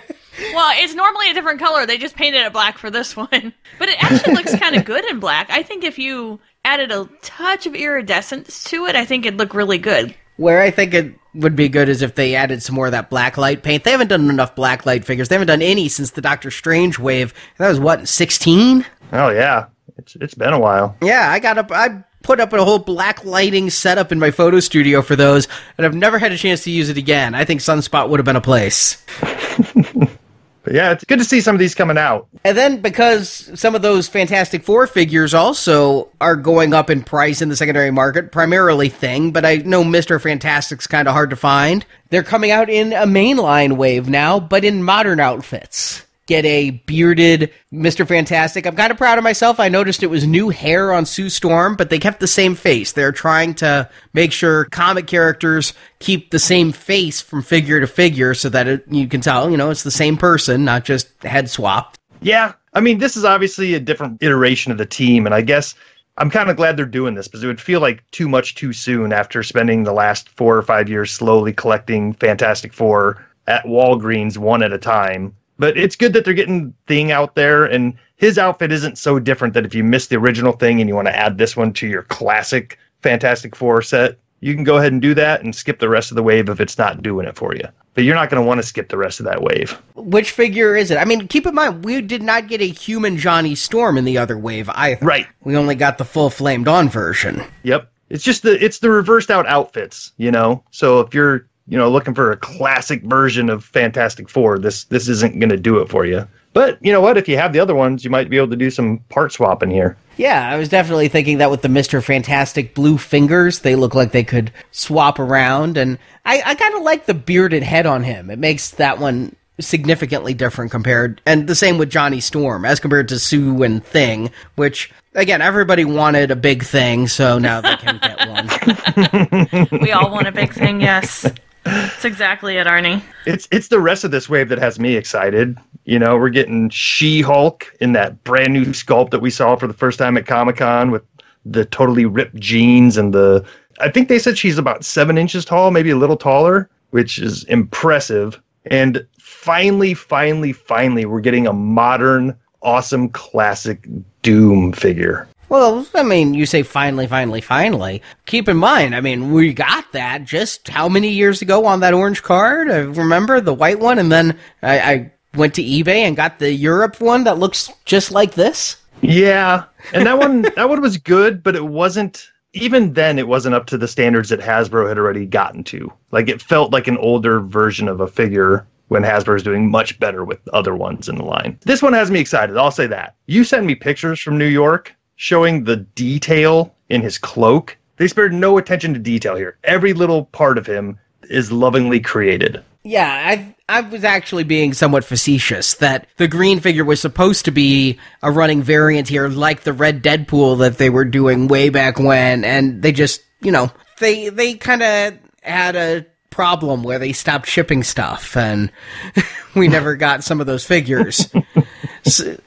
it's 0.75 0.93
normally 0.93 1.31
a 1.31 1.33
different 1.33 1.59
color. 1.59 1.85
They 1.85 1.97
just 1.97 2.15
painted 2.15 2.45
it 2.45 2.53
black 2.53 2.77
for 2.77 2.91
this 2.91 3.15
one. 3.15 3.53
But 3.79 3.89
it 3.89 4.03
actually 4.03 4.35
looks 4.35 4.55
kind 4.59 4.75
of 4.75 4.85
good 4.85 5.05
in 5.05 5.19
black. 5.19 5.49
I 5.49 5.63
think 5.63 5.83
if 5.83 5.97
you 5.97 6.39
added 6.63 6.91
a 6.91 7.09
touch 7.21 7.65
of 7.65 7.75
iridescence 7.75 8.63
to 8.65 8.85
it, 8.85 8.95
I 8.95 9.05
think 9.05 9.25
it'd 9.25 9.39
look 9.39 9.53
really 9.53 9.79
good. 9.79 10.15
Where 10.37 10.61
I 10.61 10.71
think 10.71 10.93
it 10.93 11.13
would 11.35 11.55
be 11.55 11.69
good 11.69 11.89
is 11.89 12.01
if 12.01 12.15
they 12.15 12.35
added 12.35 12.61
some 12.61 12.75
more 12.75 12.87
of 12.87 12.91
that 12.91 13.09
black 13.09 13.37
light 13.37 13.63
paint. 13.63 13.83
They 13.83 13.91
haven't 13.91 14.07
done 14.07 14.29
enough 14.29 14.55
black 14.55 14.85
light 14.85 15.05
figures. 15.05 15.29
They 15.29 15.35
haven't 15.35 15.47
done 15.47 15.61
any 15.61 15.89
since 15.89 16.11
the 16.11 16.21
Doctor 16.21 16.51
Strange 16.51 16.99
wave. 16.99 17.33
That 17.57 17.69
was 17.69 17.79
what, 17.79 18.07
16? 18.07 18.85
Oh 19.13 19.29
yeah. 19.29 19.67
It's 19.97 20.15
it's 20.15 20.33
been 20.33 20.53
a 20.53 20.59
while. 20.59 20.95
Yeah, 21.01 21.29
I 21.29 21.39
got 21.39 21.57
up 21.57 21.71
I 21.71 22.03
put 22.23 22.39
up 22.39 22.53
a 22.53 22.63
whole 22.63 22.79
black 22.79 23.23
lighting 23.23 23.69
setup 23.69 24.11
in 24.11 24.19
my 24.19 24.31
photo 24.31 24.59
studio 24.59 25.01
for 25.01 25.15
those, 25.15 25.47
and 25.77 25.85
I've 25.85 25.93
never 25.93 26.17
had 26.17 26.31
a 26.31 26.37
chance 26.37 26.63
to 26.63 26.71
use 26.71 26.89
it 26.89 26.97
again. 26.97 27.35
I 27.35 27.45
think 27.45 27.61
Sunspot 27.61 28.09
would 28.09 28.19
have 28.19 28.25
been 28.25 28.35
a 28.35 28.41
place. 28.41 29.03
But 30.63 30.73
yeah, 30.73 30.91
it's 30.91 31.03
good 31.03 31.19
to 31.19 31.25
see 31.25 31.41
some 31.41 31.55
of 31.55 31.59
these 31.59 31.75
coming 31.75 31.97
out. 31.97 32.27
And 32.43 32.57
then 32.57 32.81
because 32.81 33.51
some 33.59 33.75
of 33.75 33.81
those 33.81 34.07
Fantastic 34.07 34.63
Four 34.63 34.87
figures 34.87 35.33
also 35.33 36.09
are 36.21 36.35
going 36.35 36.73
up 36.73 36.89
in 36.89 37.03
price 37.03 37.41
in 37.41 37.49
the 37.49 37.55
secondary 37.55 37.91
market, 37.91 38.31
primarily 38.31 38.89
Thing, 38.89 39.31
but 39.31 39.45
I 39.45 39.57
know 39.57 39.83
Mr. 39.83 40.21
Fantastic's 40.21 40.87
kind 40.87 41.07
of 41.07 41.13
hard 41.13 41.29
to 41.31 41.35
find. 41.35 41.85
They're 42.09 42.23
coming 42.23 42.51
out 42.51 42.69
in 42.69 42.93
a 42.93 43.05
mainline 43.05 43.75
wave 43.77 44.07
now, 44.07 44.39
but 44.39 44.63
in 44.63 44.83
modern 44.83 45.19
outfits 45.19 46.05
get 46.25 46.45
a 46.45 46.71
bearded 46.71 47.51
Mr. 47.71 48.07
Fantastic. 48.07 48.65
I'm 48.65 48.75
kind 48.75 48.91
of 48.91 48.97
proud 48.97 49.17
of 49.17 49.23
myself. 49.23 49.59
I 49.59 49.69
noticed 49.69 50.03
it 50.03 50.07
was 50.07 50.25
new 50.25 50.49
hair 50.49 50.93
on 50.93 51.05
Sue 51.05 51.29
Storm, 51.29 51.75
but 51.75 51.89
they 51.89 51.99
kept 51.99 52.19
the 52.19 52.27
same 52.27 52.55
face. 52.55 52.91
They're 52.91 53.11
trying 53.11 53.53
to 53.55 53.89
make 54.13 54.31
sure 54.31 54.65
comic 54.65 55.07
characters 55.07 55.73
keep 55.99 56.31
the 56.31 56.39
same 56.39 56.71
face 56.71 57.19
from 57.19 57.41
figure 57.41 57.79
to 57.79 57.87
figure 57.87 58.33
so 58.33 58.49
that 58.49 58.67
it, 58.67 58.85
you 58.89 59.07
can 59.07 59.21
tell, 59.21 59.49
you 59.49 59.57
know, 59.57 59.69
it's 59.69 59.83
the 59.83 59.91
same 59.91 60.17
person, 60.17 60.63
not 60.63 60.85
just 60.85 61.21
head 61.23 61.49
swapped. 61.49 61.99
Yeah. 62.21 62.53
I 62.73 62.79
mean, 62.79 62.97
this 62.97 63.17
is 63.17 63.25
obviously 63.25 63.73
a 63.73 63.79
different 63.79 64.23
iteration 64.23 64.71
of 64.71 64.77
the 64.77 64.85
team, 64.85 65.25
and 65.25 65.35
I 65.35 65.41
guess 65.41 65.75
I'm 66.17 66.29
kind 66.29 66.49
of 66.49 66.57
glad 66.57 66.77
they're 66.77 66.85
doing 66.85 67.15
this 67.15 67.27
because 67.27 67.43
it 67.43 67.47
would 67.47 67.61
feel 67.61 67.81
like 67.81 68.09
too 68.11 68.29
much 68.29 68.55
too 68.55 68.71
soon 68.73 69.11
after 69.11 69.43
spending 69.43 69.83
the 69.83 69.93
last 69.93 70.29
four 70.29 70.57
or 70.57 70.61
five 70.61 70.89
years 70.89 71.11
slowly 71.11 71.53
collecting 71.53 72.13
Fantastic 72.13 72.73
Four 72.73 73.23
at 73.47 73.65
Walgreens 73.65 74.37
one 74.37 74.63
at 74.63 74.73
a 74.73 74.77
time 74.77 75.35
but 75.57 75.77
it's 75.77 75.95
good 75.95 76.13
that 76.13 76.25
they're 76.25 76.33
getting 76.33 76.73
Thing 76.87 77.11
out 77.11 77.35
there, 77.35 77.65
and 77.65 77.93
his 78.15 78.37
outfit 78.37 78.71
isn't 78.71 78.97
so 78.97 79.19
different 79.19 79.53
that 79.53 79.65
if 79.65 79.75
you 79.75 79.83
miss 79.83 80.07
the 80.07 80.17
original 80.17 80.53
thing 80.53 80.79
and 80.79 80.89
you 80.89 80.95
want 80.95 81.07
to 81.07 81.15
add 81.15 81.37
this 81.37 81.55
one 81.55 81.73
to 81.73 81.87
your 81.87 82.03
classic 82.03 82.77
Fantastic 83.01 83.55
Four 83.55 83.81
set, 83.81 84.17
you 84.39 84.53
can 84.53 84.63
go 84.63 84.77
ahead 84.77 84.91
and 84.91 85.01
do 85.01 85.13
that 85.13 85.41
and 85.41 85.55
skip 85.55 85.79
the 85.79 85.89
rest 85.89 86.11
of 86.11 86.15
the 86.15 86.23
wave 86.23 86.49
if 86.49 86.59
it's 86.59 86.77
not 86.77 87.01
doing 87.01 87.25
it 87.25 87.35
for 87.35 87.55
you. 87.55 87.65
But 87.93 88.03
you're 88.03 88.15
not 88.15 88.29
going 88.29 88.41
to 88.41 88.47
want 88.47 88.59
to 88.59 88.67
skip 88.67 88.89
the 88.89 88.97
rest 88.97 89.19
of 89.19 89.25
that 89.25 89.41
wave. 89.41 89.71
Which 89.95 90.31
figure 90.31 90.75
is 90.75 90.91
it? 90.91 90.97
I 90.97 91.05
mean, 91.05 91.27
keep 91.27 91.45
in 91.45 91.55
mind, 91.55 91.85
we 91.85 92.01
did 92.01 92.23
not 92.23 92.47
get 92.47 92.61
a 92.61 92.67
human 92.67 93.17
Johnny 93.17 93.55
Storm 93.55 93.97
in 93.97 94.03
the 94.03 94.17
other 94.17 94.37
wave 94.37 94.69
either. 94.71 95.05
Right. 95.05 95.27
We 95.43 95.55
only 95.55 95.75
got 95.75 95.97
the 95.97 96.05
full 96.05 96.29
flamed 96.29 96.67
on 96.67 96.89
version. 96.89 97.43
Yep. 97.63 97.89
It's 98.09 98.23
just 98.23 98.43
the 98.43 98.63
it's 98.63 98.79
the 98.79 98.91
reversed 98.91 99.31
out 99.31 99.47
outfits, 99.47 100.11
you 100.17 100.29
know. 100.29 100.63
So 100.71 100.99
if 100.99 101.13
you're 101.13 101.47
you 101.67 101.77
know 101.77 101.89
looking 101.89 102.13
for 102.13 102.31
a 102.31 102.37
classic 102.37 103.03
version 103.03 103.49
of 103.49 103.63
Fantastic 103.63 104.29
Four, 104.29 104.59
this 104.59 104.85
this 104.85 105.07
isn't 105.07 105.39
going 105.39 105.49
to 105.49 105.57
do 105.57 105.79
it 105.79 105.89
for 105.89 106.05
you. 106.05 106.27
But 106.53 106.77
you 106.85 106.91
know 106.91 107.01
what? 107.01 107.17
If 107.17 107.27
you 107.27 107.37
have 107.37 107.51
the 107.51 107.59
other 107.59 107.73
ones, 107.73 108.03
you 108.03 108.11
might 108.11 108.29
be 108.29 108.37
able 108.37 108.49
to 108.49 108.55
do 108.55 108.69
some 108.69 108.99
part 109.09 109.31
swapping 109.31 109.71
here. 109.71 109.97
Yeah, 110.17 110.47
I 110.47 110.57
was 110.57 110.69
definitely 110.69 111.07
thinking 111.07 111.39
that 111.39 111.49
with 111.49 111.63
the 111.63 111.69
Mister 111.69 111.99
Fantastic 112.01 112.75
blue 112.75 112.97
fingers, 112.97 113.59
they 113.59 113.75
look 113.75 113.95
like 113.95 114.11
they 114.11 114.23
could 114.23 114.51
swap 114.71 115.17
around, 115.17 115.77
and 115.77 115.97
I, 116.25 116.43
I 116.45 116.55
kind 116.55 116.75
of 116.75 116.83
like 116.83 117.05
the 117.07 117.15
bearded 117.15 117.63
head 117.63 117.85
on 117.85 118.03
him. 118.03 118.29
It 118.29 118.37
makes 118.37 118.71
that 118.71 118.99
one 118.99 119.35
significantly 119.59 120.33
different 120.33 120.71
compared, 120.71 121.21
and 121.25 121.47
the 121.47 121.55
same 121.55 121.77
with 121.79 121.89
Johnny 121.89 122.19
Storm 122.19 122.65
as 122.65 122.79
compared 122.79 123.07
to 123.07 123.19
Sue 123.19 123.63
and 123.63 123.83
Thing, 123.83 124.29
which 124.55 124.91
again 125.15 125.41
everybody 125.41 125.85
wanted 125.85 126.29
a 126.29 126.35
big 126.35 126.63
thing, 126.63 127.07
so 127.07 127.39
now 127.39 127.61
they 127.61 127.75
can 127.77 127.99
get 127.99 129.69
one. 129.71 129.81
we 129.81 129.91
all 129.91 130.11
want 130.11 130.27
a 130.27 130.31
big 130.31 130.53
thing, 130.53 130.81
yes. 130.81 131.25
That's 131.63 132.05
exactly 132.05 132.57
it, 132.57 132.67
Arnie. 132.67 133.01
It's 133.25 133.47
it's 133.51 133.69
the 133.69 133.79
rest 133.79 134.03
of 134.03 134.11
this 134.11 134.27
wave 134.27 134.49
that 134.49 134.59
has 134.59 134.79
me 134.79 134.95
excited. 134.95 135.57
You 135.85 135.99
know, 135.99 136.17
we're 136.17 136.29
getting 136.29 136.69
She-Hulk 136.69 137.73
in 137.79 137.93
that 137.93 138.23
brand 138.23 138.53
new 138.53 138.65
sculpt 138.65 139.11
that 139.11 139.19
we 139.19 139.29
saw 139.29 139.55
for 139.55 139.67
the 139.67 139.73
first 139.73 139.99
time 139.99 140.17
at 140.17 140.25
Comic 140.25 140.57
Con 140.57 140.91
with 140.91 141.03
the 141.45 141.65
totally 141.65 142.05
ripped 142.05 142.35
jeans 142.35 142.97
and 142.97 143.13
the. 143.13 143.45
I 143.79 143.89
think 143.89 144.07
they 144.07 144.19
said 144.19 144.37
she's 144.37 144.57
about 144.57 144.85
seven 144.85 145.17
inches 145.17 145.45
tall, 145.45 145.71
maybe 145.71 145.89
a 145.89 145.97
little 145.97 146.17
taller, 146.17 146.69
which 146.91 147.19
is 147.19 147.43
impressive. 147.45 148.39
And 148.65 149.05
finally, 149.19 149.93
finally, 149.93 150.53
finally, 150.53 151.05
we're 151.05 151.21
getting 151.21 151.47
a 151.47 151.53
modern, 151.53 152.37
awesome, 152.61 153.09
classic 153.09 153.87
Doom 154.21 154.71
figure. 154.71 155.27
Well, 155.49 155.85
I 155.93 156.03
mean, 156.03 156.33
you 156.33 156.45
say 156.45 156.63
finally, 156.63 157.07
finally, 157.07 157.41
finally. 157.41 158.01
Keep 158.25 158.49
in 158.49 158.57
mind, 158.57 158.95
I 158.95 159.01
mean, 159.01 159.31
we 159.31 159.53
got 159.53 159.91
that 159.91 160.23
just 160.23 160.67
how 160.67 160.89
many 160.89 161.09
years 161.09 161.41
ago 161.41 161.65
on 161.65 161.79
that 161.81 161.93
orange 161.93 162.23
card? 162.23 162.71
I 162.71 162.77
remember 162.79 163.39
the 163.39 163.53
white 163.53 163.79
one, 163.79 163.99
and 163.99 164.11
then 164.11 164.37
I, 164.61 164.79
I 164.79 165.11
went 165.35 165.53
to 165.55 165.63
eBay 165.63 165.97
and 165.97 166.15
got 166.15 166.39
the 166.39 166.51
Europe 166.51 166.99
one 167.01 167.23
that 167.25 167.37
looks 167.37 167.71
just 167.85 168.11
like 168.11 168.33
this. 168.33 168.77
Yeah, 169.01 169.65
and 169.93 170.07
that 170.07 170.17
one, 170.17 170.43
that 170.55 170.69
one 170.69 170.81
was 170.81 170.97
good, 170.97 171.43
but 171.43 171.55
it 171.55 171.65
wasn't. 171.65 172.29
Even 172.53 172.93
then, 172.93 173.17
it 173.17 173.27
wasn't 173.27 173.55
up 173.55 173.65
to 173.67 173.77
the 173.77 173.87
standards 173.87 174.29
that 174.29 174.39
Hasbro 174.39 174.87
had 174.87 174.97
already 174.97 175.25
gotten 175.25 175.63
to. 175.65 175.91
Like 176.11 176.29
it 176.29 176.41
felt 176.41 176.71
like 176.71 176.87
an 176.87 176.97
older 176.97 177.39
version 177.39 177.87
of 177.87 177.99
a 177.99 178.07
figure 178.07 178.67
when 178.89 179.03
Hasbro 179.03 179.35
is 179.35 179.43
doing 179.43 179.71
much 179.71 179.99
better 179.99 180.23
with 180.23 180.47
other 180.49 180.75
ones 180.75 181.09
in 181.09 181.15
the 181.15 181.23
line. 181.23 181.57
This 181.61 181.81
one 181.81 181.93
has 181.93 182.11
me 182.11 182.19
excited. 182.19 182.55
I'll 182.57 182.71
say 182.71 182.87
that. 182.87 183.15
You 183.25 183.43
sent 183.43 183.65
me 183.65 183.75
pictures 183.75 184.19
from 184.19 184.37
New 184.37 184.47
York 184.47 184.95
showing 185.15 185.63
the 185.63 185.77
detail 185.77 186.73
in 186.89 187.01
his 187.01 187.17
cloak. 187.17 187.77
They 187.97 188.07
spared 188.07 188.33
no 188.33 188.57
attention 188.57 188.93
to 188.93 188.99
detail 188.99 189.35
here. 189.35 189.57
Every 189.63 189.93
little 189.93 190.25
part 190.25 190.57
of 190.57 190.65
him 190.65 190.99
is 191.29 191.51
lovingly 191.51 191.99
created. 191.99 192.63
Yeah, 192.83 193.07
I 193.09 193.55
I 193.69 193.81
was 193.81 194.03
actually 194.03 194.43
being 194.43 194.73
somewhat 194.73 195.05
facetious 195.05 195.75
that 195.75 196.07
the 196.17 196.27
green 196.27 196.59
figure 196.59 196.83
was 196.83 196.99
supposed 196.99 197.45
to 197.45 197.51
be 197.51 197.97
a 198.21 198.29
running 198.29 198.61
variant 198.61 199.07
here, 199.07 199.29
like 199.29 199.61
the 199.61 199.71
red 199.71 200.03
Deadpool 200.03 200.59
that 200.59 200.77
they 200.77 200.89
were 200.89 201.05
doing 201.05 201.47
way 201.47 201.69
back 201.69 201.97
when, 201.97 202.43
and 202.43 202.81
they 202.81 202.91
just, 202.91 203.21
you 203.41 203.51
know, 203.51 203.71
they 203.99 204.27
they 204.27 204.55
kind 204.55 204.83
of 204.83 205.17
had 205.43 205.77
a 205.77 206.05
problem 206.29 206.83
where 206.83 206.99
they 206.99 207.13
stopped 207.13 207.47
shipping 207.47 207.83
stuff, 207.83 208.35
and 208.35 208.69
we 209.55 209.69
never 209.69 209.95
got 209.95 210.23
some 210.23 210.41
of 210.41 210.47
those 210.47 210.65
figures. 210.65 211.33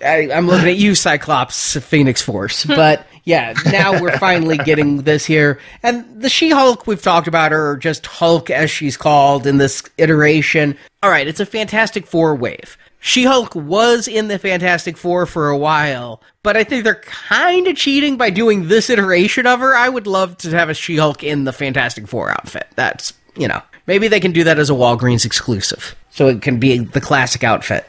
I, 0.05 0.31
I'm 0.33 0.47
looking 0.47 0.69
at 0.69 0.77
you, 0.77 0.95
Cyclops, 0.95 1.77
Phoenix 1.79 2.23
Force, 2.23 2.65
hmm. 2.65 2.75
but 2.75 3.07
yeah, 3.25 3.55
now 3.67 4.01
we're 4.01 4.17
finally 4.19 4.57
getting 4.59 5.03
this 5.03 5.25
here. 5.25 5.59
And 5.83 6.05
the 6.21 6.29
She 6.29 6.51
Hulk 6.51 6.87
we've 6.87 7.03
talked 7.03 7.29
about 7.29 7.53
her, 7.53 7.73
or 7.73 7.77
just 7.77 8.07
Hulk 8.07 8.51
as 8.51 8.71
she's 8.71 8.97
called 8.97 9.47
in 9.47 9.59
this 9.59 9.83
iteration. 9.99 10.77
All 11.03 11.11
right, 11.11 11.27
it's 11.27 11.41
a 11.41 11.47
Fantastic 11.47 12.07
Four 12.07 12.35
wave. 12.35 12.79
She 13.01 13.25
Hulk 13.25 13.55
was 13.55 14.09
in 14.09 14.29
the 14.29 14.39
Fantastic 14.39 14.97
Four 14.97 15.27
for 15.27 15.49
a 15.49 15.59
while, 15.59 16.23
but 16.43 16.57
I 16.57 16.65
think 16.65 16.85
they're 16.85 16.95
kind 16.95 17.67
of 17.67 17.77
cheating 17.77 18.17
by 18.17 18.31
doing 18.31 18.69
this 18.69 18.91
iteration 18.91 19.47
of 19.47 19.61
her. 19.61 19.77
I 19.77 19.89
would 19.89 20.07
love 20.07 20.37
to 20.39 20.51
have 20.51 20.69
a 20.69 20.75
She 20.75 20.97
Hulk 20.97 21.23
in 21.23 21.45
the 21.45 21.53
Fantastic 21.53 22.09
Four 22.09 22.31
outfit. 22.31 22.67
That's, 22.77 23.13
you 23.37 23.49
know, 23.49 23.63
maybe 23.87 24.09
they 24.09 24.21
can 24.21 24.33
do 24.33 24.45
that 24.45 24.59
as 24.59 24.71
a 24.71 24.75
Walgreens 24.75 25.25
exclusive. 25.25 25.95
So 26.11 26.29
it 26.29 26.43
can 26.43 26.59
be 26.59 26.79
the 26.79 27.01
classic 27.01 27.45
outfit. 27.45 27.87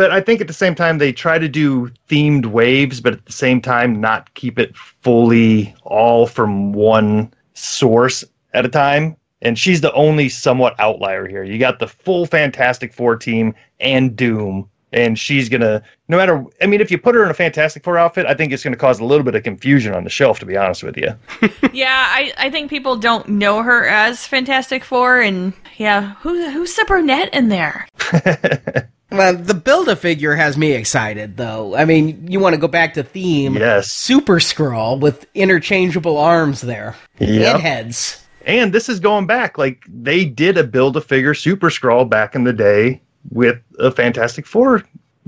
But 0.00 0.12
I 0.12 0.22
think 0.22 0.40
at 0.40 0.46
the 0.46 0.54
same 0.54 0.74
time 0.74 0.96
they 0.96 1.12
try 1.12 1.38
to 1.38 1.46
do 1.46 1.90
themed 2.08 2.46
waves, 2.46 3.02
but 3.02 3.12
at 3.12 3.26
the 3.26 3.32
same 3.32 3.60
time 3.60 4.00
not 4.00 4.32
keep 4.32 4.58
it 4.58 4.74
fully 4.74 5.74
all 5.82 6.26
from 6.26 6.72
one 6.72 7.34
source 7.52 8.24
at 8.54 8.64
a 8.64 8.70
time. 8.70 9.14
And 9.42 9.58
she's 9.58 9.82
the 9.82 9.92
only 9.92 10.30
somewhat 10.30 10.74
outlier 10.78 11.28
here. 11.28 11.44
You 11.44 11.58
got 11.58 11.80
the 11.80 11.86
full 11.86 12.24
Fantastic 12.24 12.94
Four 12.94 13.14
team 13.16 13.54
and 13.78 14.16
Doom, 14.16 14.70
and 14.90 15.18
she's 15.18 15.50
gonna 15.50 15.82
no 16.08 16.16
matter. 16.16 16.46
I 16.62 16.66
mean, 16.66 16.80
if 16.80 16.90
you 16.90 16.96
put 16.96 17.14
her 17.14 17.22
in 17.22 17.30
a 17.30 17.34
Fantastic 17.34 17.84
Four 17.84 17.98
outfit, 17.98 18.24
I 18.24 18.32
think 18.32 18.54
it's 18.54 18.64
gonna 18.64 18.76
cause 18.76 19.00
a 19.00 19.04
little 19.04 19.22
bit 19.22 19.34
of 19.34 19.42
confusion 19.42 19.94
on 19.94 20.04
the 20.04 20.10
shelf. 20.10 20.38
To 20.38 20.46
be 20.46 20.56
honest 20.56 20.82
with 20.82 20.96
you. 20.96 21.10
yeah, 21.74 22.06
I, 22.08 22.32
I 22.38 22.48
think 22.48 22.70
people 22.70 22.96
don't 22.96 23.28
know 23.28 23.62
her 23.62 23.86
as 23.86 24.26
Fantastic 24.26 24.82
Four, 24.82 25.20
and 25.20 25.52
yeah, 25.76 26.14
who 26.20 26.48
who's 26.52 26.74
the 26.74 26.86
brunette 26.86 27.34
in 27.34 27.50
there? 27.50 27.86
Well, 29.12 29.36
the 29.36 29.54
build 29.54 29.88
a 29.88 29.96
figure 29.96 30.34
has 30.34 30.56
me 30.56 30.72
excited, 30.72 31.36
though. 31.36 31.74
I 31.74 31.84
mean, 31.84 32.26
you 32.30 32.38
want 32.38 32.54
to 32.54 32.60
go 32.60 32.68
back 32.68 32.94
to 32.94 33.02
theme. 33.02 33.54
Yes. 33.54 33.90
Super 33.90 34.36
Skrull 34.36 35.00
with 35.00 35.26
interchangeable 35.34 36.16
arms 36.16 36.60
there. 36.60 36.94
Yep. 37.18 37.54
And 37.54 37.62
heads. 37.62 38.24
And 38.46 38.72
this 38.72 38.88
is 38.88 39.00
going 39.00 39.26
back. 39.26 39.58
Like 39.58 39.84
they 39.88 40.24
did 40.24 40.56
a 40.56 40.64
build 40.64 40.96
a 40.96 41.00
figure 41.00 41.34
Super 41.34 41.70
Skrull 41.70 42.08
back 42.08 42.34
in 42.34 42.44
the 42.44 42.52
day 42.52 43.00
with 43.30 43.58
a 43.78 43.90
Fantastic 43.90 44.46
Four 44.46 44.82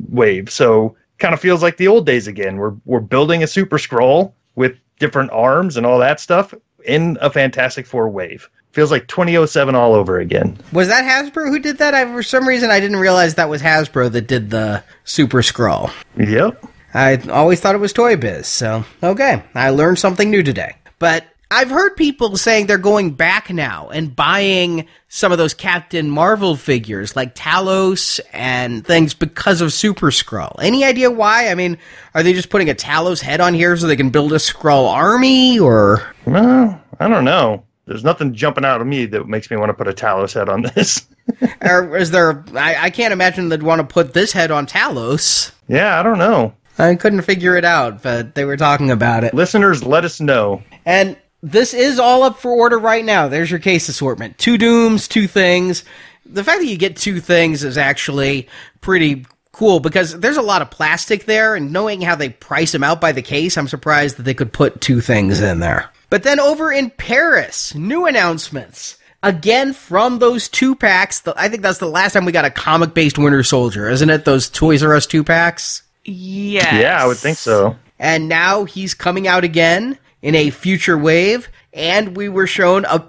wave. 0.08 0.50
So 0.50 0.96
kind 1.18 1.34
of 1.34 1.40
feels 1.40 1.62
like 1.62 1.76
the 1.76 1.88
old 1.88 2.06
days 2.06 2.26
again. 2.26 2.56
We're 2.56 2.74
we're 2.84 3.00
building 3.00 3.42
a 3.42 3.46
Super 3.46 3.78
Skrull 3.78 4.32
with 4.54 4.76
different 4.98 5.30
arms 5.30 5.76
and 5.76 5.84
all 5.84 5.98
that 5.98 6.20
stuff 6.20 6.54
in 6.84 7.18
a 7.20 7.30
Fantastic 7.30 7.86
Four 7.86 8.08
wave. 8.08 8.48
Feels 8.72 8.90
like 8.90 9.06
2007 9.06 9.74
all 9.74 9.94
over 9.94 10.18
again. 10.18 10.56
Was 10.72 10.88
that 10.88 11.04
Hasbro 11.04 11.48
who 11.48 11.58
did 11.58 11.76
that? 11.78 11.94
I, 11.94 12.06
for 12.06 12.22
some 12.22 12.48
reason, 12.48 12.70
I 12.70 12.80
didn't 12.80 12.96
realize 12.96 13.34
that 13.34 13.50
was 13.50 13.60
Hasbro 13.60 14.10
that 14.12 14.26
did 14.26 14.48
the 14.48 14.82
Super 15.04 15.42
Skrull. 15.42 15.92
Yep. 16.16 16.64
I 16.94 17.16
always 17.30 17.60
thought 17.60 17.74
it 17.74 17.78
was 17.78 17.92
Toy 17.92 18.16
Biz, 18.16 18.46
so 18.46 18.84
okay. 19.02 19.42
I 19.54 19.70
learned 19.70 19.98
something 19.98 20.30
new 20.30 20.42
today. 20.42 20.74
But 20.98 21.24
I've 21.50 21.68
heard 21.68 21.96
people 21.96 22.34
saying 22.38 22.66
they're 22.66 22.78
going 22.78 23.10
back 23.10 23.50
now 23.50 23.90
and 23.90 24.16
buying 24.16 24.86
some 25.08 25.32
of 25.32 25.38
those 25.38 25.52
Captain 25.52 26.08
Marvel 26.08 26.56
figures 26.56 27.14
like 27.14 27.34
Talos 27.34 28.20
and 28.32 28.86
things 28.86 29.12
because 29.12 29.60
of 29.60 29.70
Super 29.74 30.10
Skrull. 30.10 30.54
Any 30.62 30.82
idea 30.82 31.10
why? 31.10 31.48
I 31.48 31.54
mean, 31.54 31.76
are 32.14 32.22
they 32.22 32.32
just 32.32 32.48
putting 32.48 32.70
a 32.70 32.74
Talos 32.74 33.20
head 33.20 33.42
on 33.42 33.52
here 33.52 33.76
so 33.76 33.86
they 33.86 33.96
can 33.96 34.08
build 34.08 34.32
a 34.32 34.36
Skrull 34.36 34.90
army 34.90 35.58
or 35.58 36.14
Well, 36.24 36.80
I 36.98 37.08
don't 37.08 37.26
know. 37.26 37.64
There's 37.86 38.04
nothing 38.04 38.34
jumping 38.34 38.64
out 38.64 38.80
of 38.80 38.86
me 38.86 39.06
that 39.06 39.26
makes 39.26 39.50
me 39.50 39.56
want 39.56 39.70
to 39.70 39.74
put 39.74 39.88
a 39.88 39.92
Talos 39.92 40.34
head 40.34 40.48
on 40.48 40.62
this. 40.62 41.06
or 41.62 41.96
is 41.96 42.10
there 42.10 42.44
I, 42.54 42.76
I 42.86 42.90
can't 42.90 43.12
imagine 43.12 43.48
they'd 43.48 43.62
want 43.62 43.80
to 43.80 43.86
put 43.86 44.14
this 44.14 44.32
head 44.32 44.50
on 44.50 44.66
Talos. 44.66 45.52
yeah, 45.68 45.98
I 45.98 46.02
don't 46.02 46.18
know. 46.18 46.54
I 46.78 46.94
couldn't 46.94 47.22
figure 47.22 47.56
it 47.56 47.64
out, 47.64 48.02
but 48.02 48.34
they 48.34 48.44
were 48.44 48.56
talking 48.56 48.90
about 48.90 49.24
it. 49.24 49.34
Listeners, 49.34 49.84
let 49.84 50.04
us 50.04 50.20
know. 50.20 50.62
And 50.86 51.16
this 51.42 51.74
is 51.74 51.98
all 51.98 52.22
up 52.22 52.38
for 52.38 52.50
order 52.50 52.78
right 52.78 53.04
now. 53.04 53.28
There's 53.28 53.50
your 53.50 53.60
case 53.60 53.88
assortment. 53.88 54.38
Two 54.38 54.56
dooms, 54.56 55.06
two 55.06 55.26
things. 55.26 55.84
The 56.24 56.44
fact 56.44 56.60
that 56.60 56.66
you 56.66 56.78
get 56.78 56.96
two 56.96 57.20
things 57.20 57.62
is 57.64 57.76
actually 57.76 58.48
pretty 58.80 59.26
cool 59.50 59.80
because 59.80 60.18
there's 60.18 60.38
a 60.38 60.42
lot 60.42 60.62
of 60.62 60.70
plastic 60.70 61.26
there, 61.26 61.54
and 61.54 61.72
knowing 61.72 62.00
how 62.00 62.14
they 62.14 62.30
price 62.30 62.72
them 62.72 62.84
out 62.84 63.00
by 63.00 63.12
the 63.12 63.22
case, 63.22 63.58
I'm 63.58 63.68
surprised 63.68 64.16
that 64.16 64.22
they 64.22 64.34
could 64.34 64.52
put 64.52 64.80
two 64.80 65.00
things 65.00 65.40
in 65.40 65.60
there. 65.60 65.90
But 66.12 66.24
then 66.24 66.38
over 66.40 66.70
in 66.70 66.90
Paris, 66.90 67.74
new 67.74 68.04
announcements. 68.04 68.98
Again, 69.22 69.72
from 69.72 70.18
those 70.18 70.46
two 70.46 70.74
packs, 70.74 71.20
the, 71.20 71.32
I 71.38 71.48
think 71.48 71.62
that's 71.62 71.78
the 71.78 71.86
last 71.88 72.12
time 72.12 72.26
we 72.26 72.32
got 72.32 72.44
a 72.44 72.50
comic 72.50 72.92
based 72.92 73.16
Winter 73.16 73.42
Soldier, 73.42 73.88
isn't 73.88 74.10
it? 74.10 74.26
Those 74.26 74.50
Toys 74.50 74.82
R 74.82 74.94
Us 74.94 75.06
two 75.06 75.24
packs? 75.24 75.82
Yeah. 76.04 76.78
Yeah, 76.78 77.02
I 77.02 77.06
would 77.06 77.16
think 77.16 77.38
so. 77.38 77.76
and 77.98 78.28
now 78.28 78.64
he's 78.64 78.92
coming 78.92 79.26
out 79.26 79.42
again 79.42 79.98
in 80.20 80.34
a 80.34 80.50
future 80.50 80.98
wave 80.98 81.48
and 81.72 82.14
we 82.14 82.28
were 82.28 82.46
shown 82.46 82.84
a 82.84 83.06